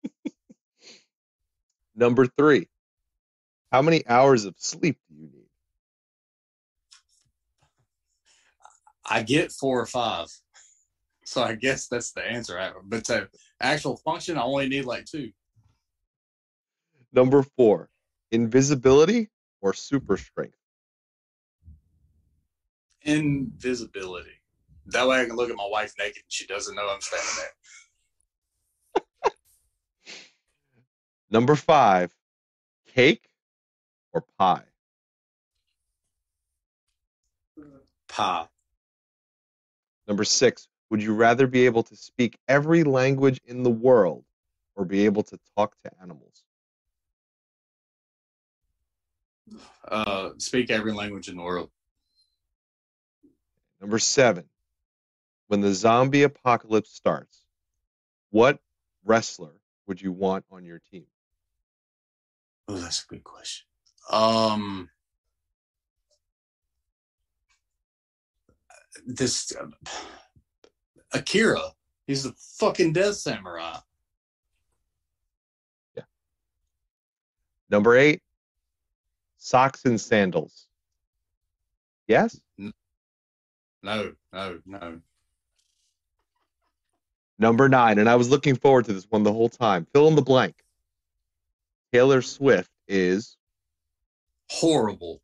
Number 1.95 2.27
three, 2.27 2.69
how 3.71 3.83
many 3.83 4.07
hours 4.09 4.45
of 4.45 4.55
sleep 4.59 4.99
do 5.09 5.15
you 5.15 5.29
need? 5.33 5.47
I 9.09 9.23
get 9.23 9.53
four 9.53 9.81
or 9.81 9.87
five. 9.87 10.27
So 11.25 11.43
I 11.43 11.57
guess 11.57 11.89
that's 11.89 12.13
the 12.13 12.23
answer. 12.23 12.59
But 12.85 13.05
to 13.05 13.29
actual 13.61 13.99
function, 13.99 14.39
I 14.39 14.43
only 14.45 14.67
need 14.67 14.87
like 14.87 15.05
two. 15.05 15.31
Number 17.13 17.43
four, 17.43 17.89
invisibility 18.31 19.31
or 19.61 19.73
super 19.73 20.17
strength? 20.17 20.57
Invisibility. 23.03 24.43
That 24.87 25.07
way 25.07 25.21
I 25.21 25.27
can 25.27 25.37
look 25.37 25.51
at 25.51 25.57
my 25.57 25.69
wife 25.71 25.95
naked 25.99 26.17
and 26.17 26.25
she 26.29 26.47
doesn't 26.47 26.75
know 26.75 26.89
I'm 26.89 27.01
standing 27.01 27.45
there. 29.25 29.33
Number 31.31 31.57
five, 31.57 32.15
cake 32.95 33.29
or 34.13 34.25
pie? 34.39 34.65
Pie. 38.09 38.47
Number 40.07 40.25
six, 40.25 40.69
would 40.91 41.03
you 41.03 41.15
rather 41.15 41.47
be 41.47 41.67
able 41.67 41.83
to 41.85 41.97
speak 41.97 42.39
every 42.49 42.83
language 42.83 43.41
in 43.45 43.63
the 43.63 43.71
world 43.71 44.25
or 44.75 44.85
be 44.85 45.05
able 45.05 45.23
to 45.25 45.39
talk 45.57 45.75
to 45.85 45.91
animals? 46.01 46.28
Uh, 49.87 50.31
speak 50.39 50.70
every 50.70 50.93
language 50.93 51.29
in 51.29 51.37
the 51.37 51.43
world. 51.43 51.70
Number 53.81 53.99
seven, 53.99 54.45
when 55.47 55.61
the 55.61 55.73
zombie 55.73 56.25
apocalypse 56.25 56.91
starts, 56.91 57.45
what 58.31 58.59
wrestler 59.05 59.61
would 59.87 60.01
you 60.01 60.12
want 60.12 60.45
on 60.51 60.65
your 60.65 60.81
team? 60.91 61.07
Oh, 62.66 62.77
that's 62.77 63.05
a 63.05 63.07
good 63.07 63.25
question. 63.25 63.66
Um, 64.11 64.91
this 69.07 69.53
uh, 69.59 69.66
Akira. 71.12 71.73
He's 72.07 72.23
the 72.23 72.35
fucking 72.59 72.93
Death 72.95 73.16
Samurai. 73.16 73.79
Yeah. 75.97 76.05
Number 77.70 77.97
eight, 77.97 78.23
socks 79.49 79.85
and 79.85 80.01
sandals. 80.01 80.66
Yes? 82.07 82.41
No, 83.83 84.12
no, 84.33 84.61
no. 84.66 85.01
Number 87.39 87.69
nine, 87.69 87.99
and 87.99 88.09
I 88.09 88.16
was 88.16 88.29
looking 88.29 88.57
forward 88.57 88.87
to 88.87 88.93
this 88.93 89.07
one 89.09 89.23
the 89.23 89.33
whole 89.33 89.49
time. 89.49 89.87
Fill 89.93 90.09
in 90.09 90.16
the 90.16 90.23
blank. 90.23 90.57
Taylor 91.93 92.20
Swift 92.20 92.70
is 92.89 93.37
Horrible. 94.51 95.20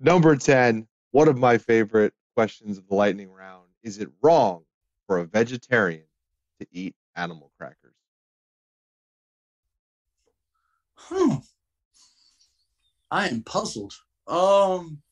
number 0.00 0.36
10. 0.36 0.86
One 1.10 1.28
of 1.28 1.38
my 1.38 1.58
favorite 1.58 2.14
questions 2.34 2.78
of 2.78 2.88
the 2.88 2.94
lightning 2.94 3.30
round. 3.30 3.66
Is 3.82 3.98
it 3.98 4.08
wrong 4.22 4.64
for 5.06 5.18
a 5.18 5.24
vegetarian 5.24 6.06
to 6.60 6.66
eat 6.72 6.94
animal 7.14 7.52
crackers? 7.58 7.85
Hmm. 11.08 11.36
I 13.10 13.28
am 13.28 13.42
puzzled. 13.42 13.94
Um, 14.26 15.02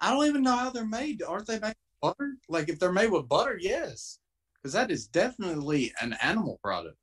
I 0.00 0.12
don't 0.12 0.26
even 0.26 0.42
know 0.42 0.56
how 0.56 0.70
they're 0.70 0.84
made. 0.84 1.22
Aren't 1.22 1.46
they 1.46 1.60
made 1.60 1.68
with 1.68 2.00
butter? 2.02 2.34
Like 2.48 2.68
if 2.68 2.78
they're 2.78 2.92
made 2.92 3.10
with 3.10 3.28
butter, 3.28 3.56
yes, 3.60 4.18
because 4.54 4.72
that 4.72 4.90
is 4.90 5.06
definitely 5.06 5.92
an 6.00 6.16
animal 6.22 6.58
product. 6.62 6.96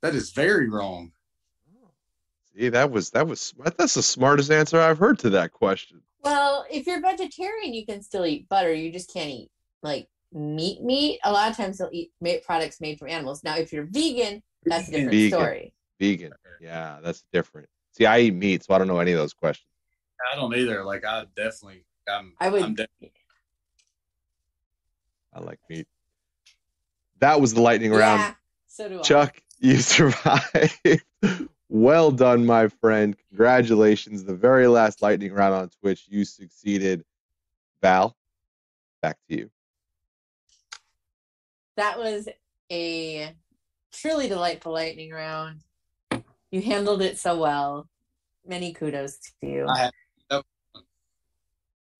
That 0.00 0.14
is 0.14 0.32
very 0.32 0.68
wrong. 0.68 1.12
See, 2.56 2.68
that 2.68 2.90
was 2.90 3.10
that 3.10 3.26
was. 3.26 3.54
That's 3.78 3.94
the 3.94 4.02
smartest 4.02 4.50
answer 4.50 4.80
I've 4.80 4.98
heard 4.98 5.18
to 5.20 5.30
that 5.30 5.52
question. 5.52 6.02
Well, 6.22 6.66
if 6.70 6.86
you're 6.86 7.00
vegetarian, 7.00 7.72
you 7.72 7.86
can 7.86 8.02
still 8.02 8.26
eat 8.26 8.48
butter. 8.48 8.72
You 8.72 8.92
just 8.92 9.12
can't 9.12 9.30
eat 9.30 9.50
like 9.82 10.08
meat. 10.32 10.82
Meat. 10.82 11.20
A 11.24 11.32
lot 11.32 11.50
of 11.50 11.56
times 11.56 11.78
they'll 11.78 11.88
eat 11.92 12.10
ma- 12.20 12.34
products 12.44 12.80
made 12.80 12.98
from 12.98 13.08
animals. 13.08 13.42
Now, 13.42 13.56
if 13.56 13.72
you're 13.72 13.86
vegan, 13.86 14.42
that's 14.64 14.88
a 14.88 14.92
different 14.92 15.10
Vegan. 15.10 15.38
story. 15.38 15.72
Vegan. 15.98 16.32
Yeah, 16.60 16.98
that's 17.02 17.24
different. 17.32 17.68
See, 17.92 18.06
I 18.06 18.20
eat 18.20 18.34
meat, 18.34 18.64
so 18.64 18.74
I 18.74 18.78
don't 18.78 18.88
know 18.88 18.98
any 18.98 19.12
of 19.12 19.18
those 19.18 19.34
questions. 19.34 19.68
I 20.32 20.36
don't 20.36 20.54
either. 20.56 20.84
Like 20.84 21.04
I 21.04 21.26
definitely, 21.36 21.84
I'm. 22.08 22.34
I 22.40 22.48
would. 22.48 22.62
I'm 22.62 22.74
de- 22.74 22.86
I 25.34 25.40
like 25.40 25.58
meat. 25.68 25.86
That 27.18 27.40
was 27.40 27.54
the 27.54 27.60
lightning 27.60 27.92
round. 27.92 28.20
Yeah, 28.20 28.34
so 28.68 28.88
do 28.88 28.98
I. 29.00 29.02
Chuck, 29.02 29.42
you 29.58 29.76
survived. 29.78 31.02
well 31.68 32.10
done, 32.10 32.46
my 32.46 32.68
friend. 32.68 33.16
Congratulations. 33.30 34.24
The 34.24 34.34
very 34.34 34.66
last 34.66 35.02
lightning 35.02 35.32
round 35.32 35.54
on 35.54 35.70
Twitch, 35.80 36.06
you 36.08 36.24
succeeded. 36.24 37.04
Val, 37.80 38.16
back 39.00 39.16
to 39.28 39.36
you. 39.36 39.50
That 41.76 41.98
was 41.98 42.28
a 42.70 43.34
truly 43.92 44.28
delightful 44.28 44.72
lightning 44.72 45.10
round. 45.10 45.60
You 46.50 46.60
handled 46.62 47.02
it 47.02 47.18
so 47.18 47.38
well. 47.38 47.88
Many 48.46 48.72
kudos 48.72 49.18
to 49.18 49.46
you. 49.46 49.66
I 49.68 49.78
have- 49.78 49.92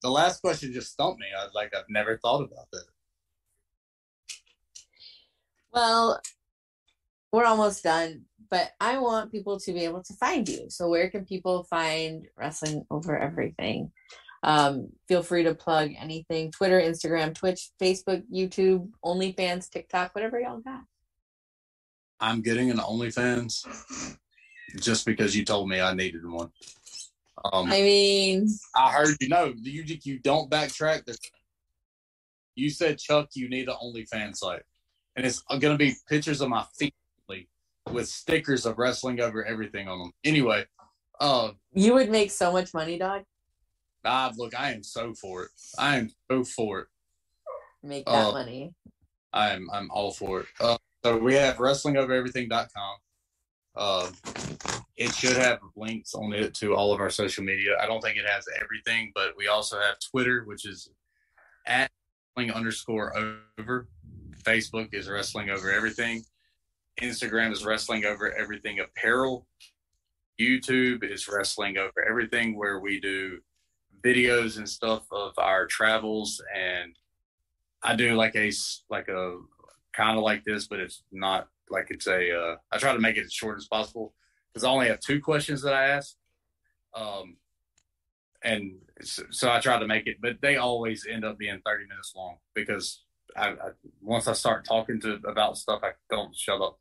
The 0.02 0.10
last 0.10 0.40
question 0.40 0.73
just 0.73 0.90
stumped 0.93 1.20
me. 1.20 1.27
I 1.39 1.44
was 1.44 1.55
like, 1.55 1.73
I've 1.77 1.89
never 1.89 2.19
thought 2.19 2.43
about 2.43 2.66
that. 2.73 2.85
Well, 5.73 6.20
we're 7.32 7.44
almost 7.44 7.85
done, 7.85 8.24
but 8.51 8.73
I 8.81 8.98
want 8.98 9.32
people 9.32 9.59
to 9.60 9.73
be 9.73 9.85
able 9.85 10.02
to 10.02 10.12
find 10.14 10.47
you. 10.48 10.69
So, 10.69 10.89
where 10.89 11.09
can 11.09 11.24
people 11.24 11.64
find 11.64 12.27
Wrestling 12.36 12.85
Over 12.90 13.16
Everything? 13.16 13.93
Um, 14.43 14.89
feel 15.06 15.23
free 15.23 15.44
to 15.44 15.55
plug 15.55 15.93
anything 15.97 16.51
Twitter, 16.51 16.81
Instagram, 16.81 17.32
Twitch, 17.32 17.70
Facebook, 17.81 18.24
YouTube, 18.28 18.90
OnlyFans, 19.05 19.70
TikTok, 19.70 20.14
whatever 20.16 20.40
y'all 20.40 20.59
got. 20.59 20.82
I'm 22.23 22.40
getting 22.40 22.70
an 22.70 22.78
OnlyFans 22.78 24.16
just 24.81 25.05
because 25.05 25.36
you 25.36 25.44
told 25.44 25.69
me 25.69 25.81
I 25.81 25.93
needed 25.93 26.24
one. 26.24 26.51
Um, 27.53 27.70
I 27.73 27.82
mean, 27.82 28.49
I 28.77 28.93
heard 28.93 29.16
you 29.20 29.28
know 29.28 29.53
you 29.61 29.85
you 30.05 30.19
don't 30.20 30.49
backtrack. 30.49 31.05
This. 31.05 31.19
You 32.55 32.70
said 32.70 32.99
Chuck, 32.99 33.31
you 33.35 33.49
need 33.49 33.69
an 33.69 33.74
OnlyFans 33.82 34.36
site, 34.36 34.62
and 35.16 35.27
it's 35.27 35.43
gonna 35.59 35.77
be 35.77 35.97
pictures 36.09 36.40
of 36.40 36.49
my 36.49 36.65
feet 36.78 36.94
with 37.90 38.07
stickers 38.07 38.65
of 38.65 38.78
wrestling 38.78 39.20
over 39.20 39.44
everything 39.44 39.89
on 39.89 39.99
them. 39.99 40.12
Anyway, 40.23 40.65
uh, 41.19 41.51
you 41.74 41.93
would 41.94 42.09
make 42.09 42.31
so 42.31 42.53
much 42.53 42.73
money, 42.73 42.97
dog. 42.97 43.24
ah, 44.05 44.32
look, 44.36 44.55
I 44.59 44.70
am 44.73 44.85
so 44.85 45.12
for 45.15 45.43
it. 45.44 45.51
I 45.77 45.97
am 45.97 46.11
so 46.31 46.44
for 46.44 46.78
it. 46.81 46.86
Make 47.82 48.07
that 48.07 48.27
Oh. 48.28 48.32
money. 48.32 48.73
I'm 49.32 49.69
I'm 49.73 49.90
all 49.90 50.12
for 50.12 50.43
it. 50.43 50.47
Uh, 50.61 50.78
so 51.04 51.16
we 51.18 51.34
have 51.34 51.56
wrestlingovereverything.com. 51.56 52.96
Uh, 53.74 54.10
it 54.96 55.12
should 55.14 55.36
have 55.36 55.58
links 55.74 56.14
on 56.14 56.32
it 56.32 56.54
to 56.54 56.74
all 56.74 56.92
of 56.92 57.00
our 57.00 57.10
social 57.10 57.42
media. 57.42 57.76
I 57.80 57.86
don't 57.86 58.00
think 58.00 58.18
it 58.18 58.26
has 58.26 58.44
everything, 58.62 59.10
but 59.14 59.36
we 59.36 59.48
also 59.48 59.80
have 59.80 59.96
Twitter, 60.10 60.44
which 60.44 60.66
is 60.66 60.90
at 61.66 61.90
wrestling 62.36 62.52
underscore 62.52 63.16
over. 63.58 63.88
Facebook 64.42 64.88
is 64.92 65.08
wrestling 65.08 65.50
over 65.50 65.70
everything. 65.70 66.22
Instagram 67.00 67.52
is 67.52 67.64
wrestling 67.64 68.04
over 68.04 68.32
everything 68.32 68.80
apparel. 68.80 69.46
YouTube 70.40 71.04
is 71.04 71.28
wrestling 71.28 71.78
over 71.78 72.04
everything, 72.08 72.56
where 72.56 72.80
we 72.80 73.00
do 73.00 73.38
videos 74.04 74.58
and 74.58 74.68
stuff 74.68 75.04
of 75.12 75.32
our 75.38 75.66
travels 75.66 76.42
and 76.54 76.96
I 77.84 77.96
do 77.96 78.14
like 78.14 78.36
a 78.36 78.52
like 78.90 79.08
a 79.08 79.38
kind 79.93 80.16
of 80.16 80.24
like 80.24 80.44
this, 80.44 80.66
but 80.66 80.81
it's 80.81 81.02
not 81.12 81.48
like 81.70 81.86
it's 81.90 82.06
a. 82.06 82.36
Uh, 82.36 82.56
I 82.70 82.78
try 82.78 82.93
to 82.93 82.98
make 82.98 83.16
it 83.16 83.24
as 83.24 83.32
short 83.32 83.59
as 83.59 83.66
possible 83.66 84.14
because 84.52 84.64
I 84.64 84.70
only 84.70 84.89
have 84.89 85.01
two 85.01 85.20
questions 85.20 85.62
that 85.62 85.74
I 85.74 85.89
ask, 85.89 86.14
um, 86.94 87.36
and 88.43 88.78
so, 89.02 89.23
so 89.31 89.51
I 89.51 89.60
try 89.60 89.78
to 89.78 89.86
make 89.86 90.06
it, 90.06 90.19
but 90.20 90.40
they 90.40 90.56
always 90.56 91.06
end 91.10 91.24
up 91.24 91.39
being 91.39 91.60
thirty 91.64 91.86
minutes 91.86 92.12
long 92.16 92.36
because 92.55 93.02
I, 93.36 93.51
I 93.51 93.70
once 94.01 94.28
I 94.28 94.32
start 94.32 94.64
talking 94.64 95.01
to 95.01 95.20
about 95.27 95.59
stuff, 95.59 95.81
I 95.82 95.93
don't 96.10 96.36
shut 96.36 96.60
up. 96.60 96.78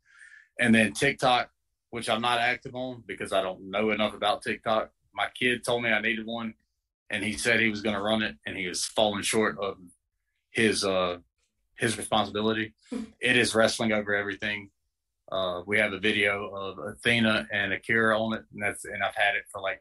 And 0.58 0.74
then 0.74 0.92
TikTok, 0.92 1.50
which 1.90 2.10
I'm 2.10 2.20
not 2.20 2.38
active 2.38 2.74
on 2.74 3.02
because 3.06 3.32
I 3.32 3.42
don't 3.42 3.70
know 3.70 3.90
enough 3.90 4.14
about 4.14 4.42
TikTok. 4.42 4.90
My 5.14 5.28
kid 5.34 5.64
told 5.64 5.82
me 5.82 5.90
I 5.90 6.00
needed 6.00 6.26
one, 6.26 6.54
and 7.10 7.24
he 7.24 7.32
said 7.34 7.60
he 7.60 7.68
was 7.68 7.82
going 7.82 7.96
to 7.96 8.02
run 8.02 8.22
it, 8.22 8.36
and 8.46 8.56
he 8.56 8.66
was 8.66 8.84
falling 8.84 9.22
short 9.22 9.58
of 9.58 9.76
his 10.50 10.84
uh 10.84 11.18
his 11.82 11.98
responsibility. 11.98 12.72
It 13.20 13.36
is 13.36 13.54
wrestling 13.54 13.92
over 13.92 14.14
everything. 14.14 14.70
Uh, 15.30 15.62
we 15.66 15.78
have 15.78 15.92
a 15.92 15.98
video 15.98 16.48
of 16.48 16.78
Athena 16.78 17.46
and 17.52 17.72
Akira 17.72 18.18
on 18.18 18.34
it, 18.34 18.44
and 18.52 18.62
that's 18.62 18.84
and 18.84 19.02
I've 19.02 19.14
had 19.14 19.36
it 19.36 19.44
for 19.50 19.60
like 19.60 19.80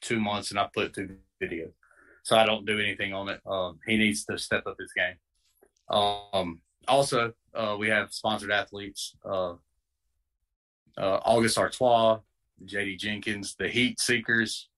two 0.00 0.20
months, 0.20 0.50
and 0.50 0.60
I 0.60 0.68
put 0.72 0.86
it 0.86 0.94
through 0.94 1.16
video, 1.40 1.66
so 2.22 2.36
I 2.36 2.46
don't 2.46 2.64
do 2.64 2.78
anything 2.78 3.12
on 3.12 3.28
it. 3.28 3.40
Um, 3.44 3.80
he 3.86 3.96
needs 3.96 4.24
to 4.26 4.38
step 4.38 4.66
up 4.66 4.76
his 4.78 4.92
game. 4.92 5.16
Um, 5.90 6.60
also, 6.86 7.32
uh, 7.54 7.76
we 7.78 7.88
have 7.88 8.12
sponsored 8.12 8.52
athletes: 8.52 9.16
uh, 9.24 9.54
uh, 10.96 11.18
August 11.24 11.58
Artois, 11.58 12.20
J.D. 12.64 12.96
Jenkins, 12.96 13.56
the 13.58 13.68
Heat 13.68 14.00
Seekers, 14.00 14.68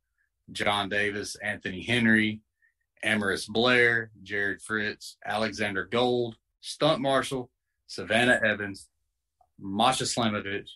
Jon 0.50 0.88
Davis, 0.88 1.36
Anthony 1.36 1.82
Henry, 1.82 2.40
Amaris 3.04 3.48
Blair, 3.48 4.10
Jared 4.22 4.62
Fritz, 4.62 5.16
Alexander 5.24 5.84
Gold, 5.84 6.36
Stunt 6.60 7.00
Marshall, 7.00 7.50
Savannah 7.86 8.40
Evans, 8.44 8.88
Masha 9.58 10.04
Slamovich, 10.04 10.68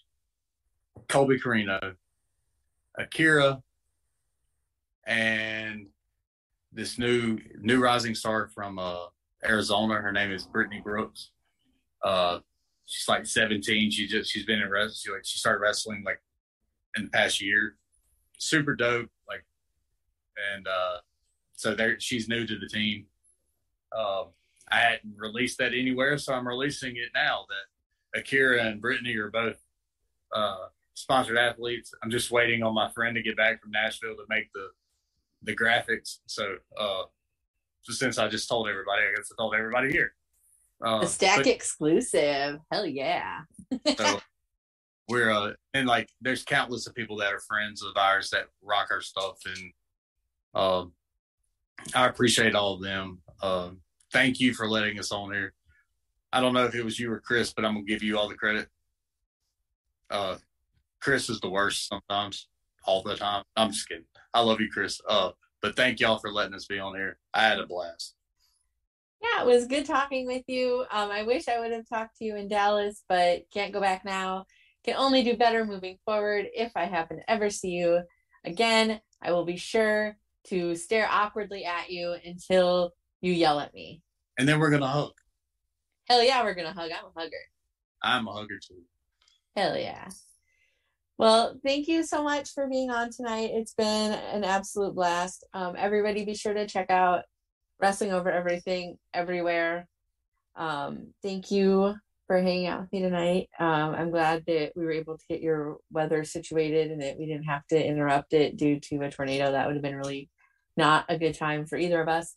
Colby 1.08 1.38
Corino, 1.38 1.94
Akira 2.96 3.62
and 5.06 5.86
this 6.72 6.98
new 6.98 7.38
new 7.58 7.82
rising 7.82 8.14
star 8.14 8.48
from 8.48 8.78
uh, 8.78 9.06
Arizona. 9.44 9.94
Her 9.94 10.12
name 10.12 10.30
is 10.30 10.44
Brittany 10.44 10.80
Brooks. 10.80 11.30
Uh, 12.02 12.38
she's 12.86 13.08
like 13.08 13.26
17. 13.26 13.90
She 13.90 14.06
just 14.06 14.30
she's 14.30 14.46
been 14.46 14.60
in 14.60 14.70
wrestling. 14.70 14.94
She, 14.94 15.10
like 15.10 15.24
she 15.24 15.38
started 15.38 15.60
wrestling 15.60 16.02
like 16.04 16.20
in 16.96 17.04
the 17.04 17.10
past 17.10 17.40
year. 17.40 17.76
Super 18.38 18.76
dope. 18.76 19.10
Like, 19.28 19.44
and 20.54 20.66
uh, 20.68 20.98
so 21.60 21.74
there 21.74 22.00
she's 22.00 22.26
new 22.26 22.46
to 22.46 22.58
the 22.58 22.66
team. 22.66 23.04
Um, 23.96 24.28
I 24.72 24.78
hadn't 24.78 25.14
released 25.16 25.58
that 25.58 25.74
anywhere, 25.74 26.16
so 26.16 26.32
I'm 26.32 26.48
releasing 26.48 26.96
it 26.96 27.10
now. 27.14 27.44
That 27.50 28.18
Akira 28.20 28.64
and 28.64 28.80
Brittany 28.80 29.14
are 29.16 29.30
both 29.30 29.58
uh, 30.34 30.68
sponsored 30.94 31.36
athletes. 31.36 31.92
I'm 32.02 32.10
just 32.10 32.30
waiting 32.30 32.62
on 32.62 32.72
my 32.74 32.90
friend 32.92 33.14
to 33.14 33.22
get 33.22 33.36
back 33.36 33.60
from 33.60 33.72
Nashville 33.72 34.16
to 34.16 34.24
make 34.30 34.50
the 34.54 34.68
the 35.42 35.54
graphics. 35.54 36.20
So, 36.26 36.56
uh, 36.78 37.02
so 37.82 37.92
since 37.92 38.16
I 38.16 38.26
just 38.28 38.48
told 38.48 38.66
everybody, 38.66 39.02
I 39.02 39.14
guess 39.14 39.30
I 39.30 39.40
told 39.40 39.54
everybody 39.54 39.92
here. 39.92 40.14
Uh, 40.82 41.00
the 41.00 41.08
stack 41.08 41.38
but- 41.38 41.46
exclusive. 41.46 42.58
Hell 42.72 42.86
yeah. 42.86 43.40
so 43.98 44.18
we're 45.10 45.30
uh 45.30 45.52
and 45.74 45.86
like 45.88 46.08
there's 46.22 46.42
countless 46.42 46.86
of 46.86 46.94
people 46.94 47.16
that 47.16 47.34
are 47.34 47.40
friends 47.40 47.82
of 47.82 47.96
ours 47.96 48.30
that 48.30 48.44
rock 48.62 48.88
our 48.92 49.00
stuff 49.00 49.38
and 49.44 49.72
um 50.54 50.92
I 51.94 52.06
appreciate 52.06 52.54
all 52.54 52.74
of 52.74 52.82
them. 52.82 53.20
Um 53.42 53.80
thank 54.12 54.40
you 54.40 54.54
for 54.54 54.68
letting 54.68 54.98
us 54.98 55.12
on 55.12 55.32
here. 55.32 55.52
I 56.32 56.40
don't 56.40 56.54
know 56.54 56.64
if 56.64 56.74
it 56.74 56.84
was 56.84 56.98
you 56.98 57.12
or 57.12 57.20
Chris, 57.20 57.52
but 57.52 57.64
I'm 57.64 57.74
gonna 57.74 57.86
give 57.86 58.02
you 58.02 58.18
all 58.18 58.28
the 58.28 58.34
credit. 58.34 58.68
Uh 60.10 60.36
Chris 61.00 61.30
is 61.30 61.40
the 61.40 61.50
worst 61.50 61.88
sometimes, 61.88 62.48
all 62.84 63.02
the 63.02 63.16
time. 63.16 63.44
I'm 63.56 63.72
just 63.72 63.88
kidding. 63.88 64.04
I 64.34 64.40
love 64.40 64.60
you, 64.60 64.68
Chris. 64.70 65.00
Uh 65.08 65.30
but 65.62 65.76
thank 65.76 66.00
y'all 66.00 66.18
for 66.18 66.32
letting 66.32 66.54
us 66.54 66.66
be 66.66 66.78
on 66.78 66.94
here. 66.94 67.18
I 67.34 67.42
had 67.42 67.58
a 67.58 67.66
blast. 67.66 68.14
Yeah, 69.22 69.42
it 69.42 69.46
was 69.46 69.66
good 69.66 69.84
talking 69.84 70.26
with 70.26 70.44
you. 70.46 70.86
Um, 70.90 71.10
I 71.10 71.24
wish 71.24 71.46
I 71.46 71.60
would 71.60 71.72
have 71.72 71.86
talked 71.86 72.16
to 72.16 72.24
you 72.24 72.36
in 72.36 72.48
Dallas, 72.48 73.04
but 73.06 73.42
can't 73.52 73.72
go 73.72 73.80
back 73.80 74.04
now. 74.04 74.46
Can 74.82 74.96
only 74.96 75.22
do 75.22 75.36
better 75.36 75.66
moving 75.66 75.98
forward. 76.06 76.46
If 76.54 76.72
I 76.74 76.86
happen 76.86 77.18
to 77.18 77.30
ever 77.30 77.50
see 77.50 77.70
you 77.70 78.00
again, 78.44 79.00
I 79.20 79.32
will 79.32 79.44
be 79.44 79.58
sure 79.58 80.16
to 80.44 80.74
stare 80.74 81.08
awkwardly 81.10 81.64
at 81.64 81.90
you 81.90 82.16
until 82.24 82.92
you 83.20 83.32
yell 83.32 83.60
at 83.60 83.74
me. 83.74 84.02
And 84.38 84.48
then 84.48 84.58
we're 84.58 84.70
gonna 84.70 84.86
hug. 84.86 85.12
Hell 86.08 86.22
yeah, 86.22 86.42
we're 86.42 86.54
gonna 86.54 86.72
hug. 86.72 86.90
I'm 86.90 87.06
a 87.06 87.20
hugger. 87.20 87.36
I'm 88.02 88.26
a 88.26 88.32
hugger 88.32 88.58
too. 88.58 88.82
Hell 89.56 89.76
yeah. 89.76 90.08
Well, 91.18 91.60
thank 91.62 91.86
you 91.86 92.02
so 92.02 92.22
much 92.24 92.50
for 92.52 92.66
being 92.66 92.90
on 92.90 93.10
tonight. 93.10 93.50
It's 93.52 93.74
been 93.74 94.12
an 94.12 94.42
absolute 94.42 94.94
blast. 94.94 95.46
Um, 95.52 95.74
everybody, 95.76 96.24
be 96.24 96.34
sure 96.34 96.54
to 96.54 96.66
check 96.66 96.90
out 96.90 97.24
Wrestling 97.78 98.12
Over 98.12 98.30
Everything 98.30 98.96
everywhere. 99.12 99.86
Um, 100.56 101.08
thank 101.22 101.50
you 101.50 101.94
for 102.30 102.40
hanging 102.40 102.68
out 102.68 102.82
with 102.82 102.92
me 102.92 103.02
tonight. 103.02 103.48
Um, 103.58 103.92
I'm 103.92 104.12
glad 104.12 104.44
that 104.46 104.70
we 104.76 104.84
were 104.84 104.92
able 104.92 105.18
to 105.18 105.24
get 105.28 105.40
your 105.40 105.78
weather 105.90 106.22
situated 106.22 106.92
and 106.92 107.02
that 107.02 107.18
we 107.18 107.26
didn't 107.26 107.46
have 107.46 107.66
to 107.70 107.84
interrupt 107.84 108.32
it 108.34 108.56
due 108.56 108.78
to 108.78 109.02
a 109.02 109.10
tornado. 109.10 109.50
That 109.50 109.66
would 109.66 109.74
have 109.74 109.82
been 109.82 109.96
really 109.96 110.30
not 110.76 111.06
a 111.08 111.18
good 111.18 111.34
time 111.34 111.66
for 111.66 111.76
either 111.76 112.00
of 112.00 112.08
us. 112.08 112.36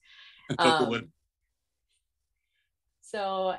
Um, 0.57 1.11
so, 3.01 3.53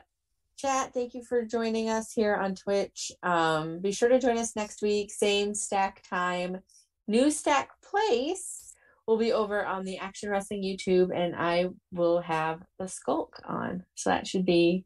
chat, 0.59 0.93
thank 0.93 1.15
you 1.15 1.23
for 1.23 1.45
joining 1.45 1.89
us 1.89 2.13
here 2.13 2.35
on 2.35 2.57
Twitch. 2.57 3.13
Um, 3.23 3.79
be 3.79 3.93
sure 3.93 4.09
to 4.09 4.19
join 4.19 4.37
us 4.37 4.57
next 4.57 4.83
week, 4.83 5.13
same 5.13 5.55
stack 5.55 6.03
time, 6.03 6.59
new 7.07 7.31
stack 7.31 7.71
place 7.81 8.75
will 9.07 9.19
be 9.19 9.33
over 9.33 9.65
on 9.65 9.85
the 9.85 9.99
Action 9.99 10.31
Wrestling 10.31 10.65
YouTube, 10.65 11.17
and 11.17 11.37
I 11.37 11.69
will 11.93 12.21
have 12.23 12.61
the 12.81 12.89
Skulk 12.89 13.41
on. 13.47 13.85
So 13.95 14.11
that 14.11 14.27
should 14.27 14.45
be 14.45 14.85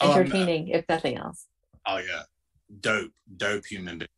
Oh, 0.00 0.12
entertaining, 0.12 0.68
if 0.68 0.84
nothing 0.88 1.16
else. 1.16 1.46
Oh 1.86 1.98
yeah, 1.98 2.22
dope, 2.80 3.12
dope 3.36 3.66
human 3.66 3.98
being. 3.98 4.08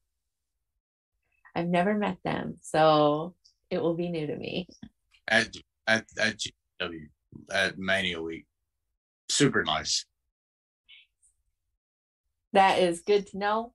I've 1.54 1.68
never 1.68 1.94
met 1.94 2.18
them, 2.24 2.56
so 2.60 3.34
it 3.70 3.82
will 3.82 3.94
be 3.94 4.08
new 4.08 4.26
to 4.26 4.36
me. 4.36 4.68
at 5.28 5.54
at 5.86 6.06
at 6.18 6.36
GW 6.80 7.08
at 7.52 7.78
Mania 7.78 8.22
Week. 8.22 8.46
Super 9.28 9.64
nice. 9.64 10.04
That 12.52 12.78
is 12.80 13.00
good 13.00 13.26
to 13.28 13.38
know. 13.38 13.72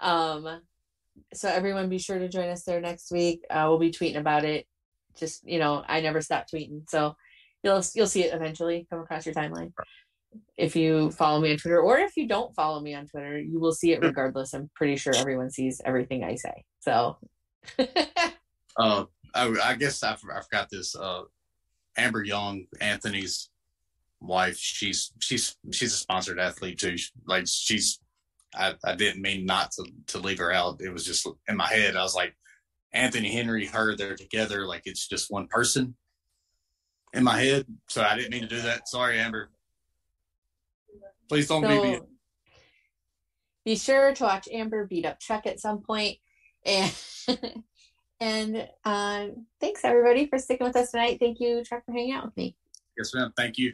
Um, 0.00 0.60
so 1.34 1.48
everyone 1.48 1.88
be 1.88 1.98
sure 1.98 2.18
to 2.18 2.28
join 2.28 2.48
us 2.48 2.64
there 2.64 2.80
next 2.80 3.12
week. 3.12 3.44
Uh, 3.48 3.66
we'll 3.68 3.78
be 3.78 3.92
tweeting 3.92 4.18
about 4.18 4.44
it. 4.44 4.66
Just 5.16 5.46
you 5.46 5.58
know, 5.58 5.84
I 5.86 6.00
never 6.00 6.20
stop 6.20 6.46
tweeting, 6.48 6.88
so 6.88 7.16
you'll 7.62 7.82
you'll 7.94 8.06
see 8.06 8.24
it 8.24 8.34
eventually 8.34 8.86
come 8.90 9.00
across 9.00 9.26
your 9.26 9.34
timeline. 9.34 9.72
If 10.56 10.76
you 10.76 11.10
follow 11.10 11.40
me 11.40 11.52
on 11.52 11.58
Twitter, 11.58 11.80
or 11.80 11.98
if 11.98 12.16
you 12.16 12.28
don't 12.28 12.54
follow 12.54 12.80
me 12.80 12.94
on 12.94 13.06
Twitter, 13.06 13.38
you 13.38 13.58
will 13.58 13.72
see 13.72 13.92
it 13.92 14.02
regardless. 14.02 14.54
I'm 14.54 14.70
pretty 14.74 14.96
sure 14.96 15.14
everyone 15.16 15.50
sees 15.50 15.80
everything 15.84 16.24
I 16.24 16.36
say. 16.36 16.64
So 16.80 17.16
Uh, 17.78 19.04
I, 19.34 19.54
I 19.64 19.74
guess 19.76 20.02
I, 20.02 20.12
I 20.12 20.40
forgot 20.42 20.68
this. 20.70 20.94
Uh, 20.94 21.22
Amber 21.96 22.22
Young, 22.22 22.66
Anthony's 22.80 23.50
wife. 24.20 24.56
She's 24.58 25.12
she's 25.20 25.56
she's 25.72 25.94
a 25.94 25.96
sponsored 25.96 26.38
athlete 26.38 26.78
too. 26.78 26.96
Like 27.26 27.44
she's. 27.46 28.00
I, 28.54 28.74
I 28.84 28.94
didn't 28.94 29.22
mean 29.22 29.46
not 29.46 29.70
to, 29.72 29.86
to 30.08 30.18
leave 30.18 30.36
her 30.36 30.52
out. 30.52 30.82
It 30.82 30.92
was 30.92 31.06
just 31.06 31.26
in 31.48 31.56
my 31.56 31.68
head. 31.68 31.96
I 31.96 32.02
was 32.02 32.14
like, 32.14 32.36
Anthony 32.92 33.32
Henry, 33.32 33.64
her, 33.64 33.96
they're 33.96 34.14
together. 34.14 34.66
Like 34.66 34.82
it's 34.84 35.08
just 35.08 35.30
one 35.30 35.46
person 35.46 35.96
in 37.14 37.24
my 37.24 37.40
head. 37.40 37.64
So 37.88 38.02
I 38.02 38.14
didn't 38.14 38.30
mean 38.30 38.42
to 38.42 38.48
do 38.48 38.60
that. 38.60 38.88
Sorry, 38.88 39.18
Amber. 39.18 39.48
Please 41.32 41.48
don't 41.48 41.62
be. 41.62 41.94
So 41.94 42.06
be 43.64 43.74
sure 43.76 44.12
to 44.12 44.22
watch 44.22 44.48
Amber 44.52 44.86
beat 44.86 45.06
up 45.06 45.18
Chuck 45.18 45.46
at 45.46 45.60
some. 45.60 45.82
And 46.66 46.94
and 48.20 48.68
um, 48.84 49.46
thanks 49.58 49.82
everybody 49.82 50.26
for 50.26 50.38
sticking 50.38 50.66
with 50.66 50.76
us 50.76 50.90
tonight. 50.90 51.16
Thank 51.20 51.40
you, 51.40 51.64
Chuck, 51.64 51.86
for 51.86 51.92
hanging 51.92 52.12
out 52.12 52.26
with 52.26 52.36
me. 52.36 52.54
Yes, 52.98 53.14
ma'am. 53.14 53.32
Thank 53.34 53.56
you. 53.56 53.72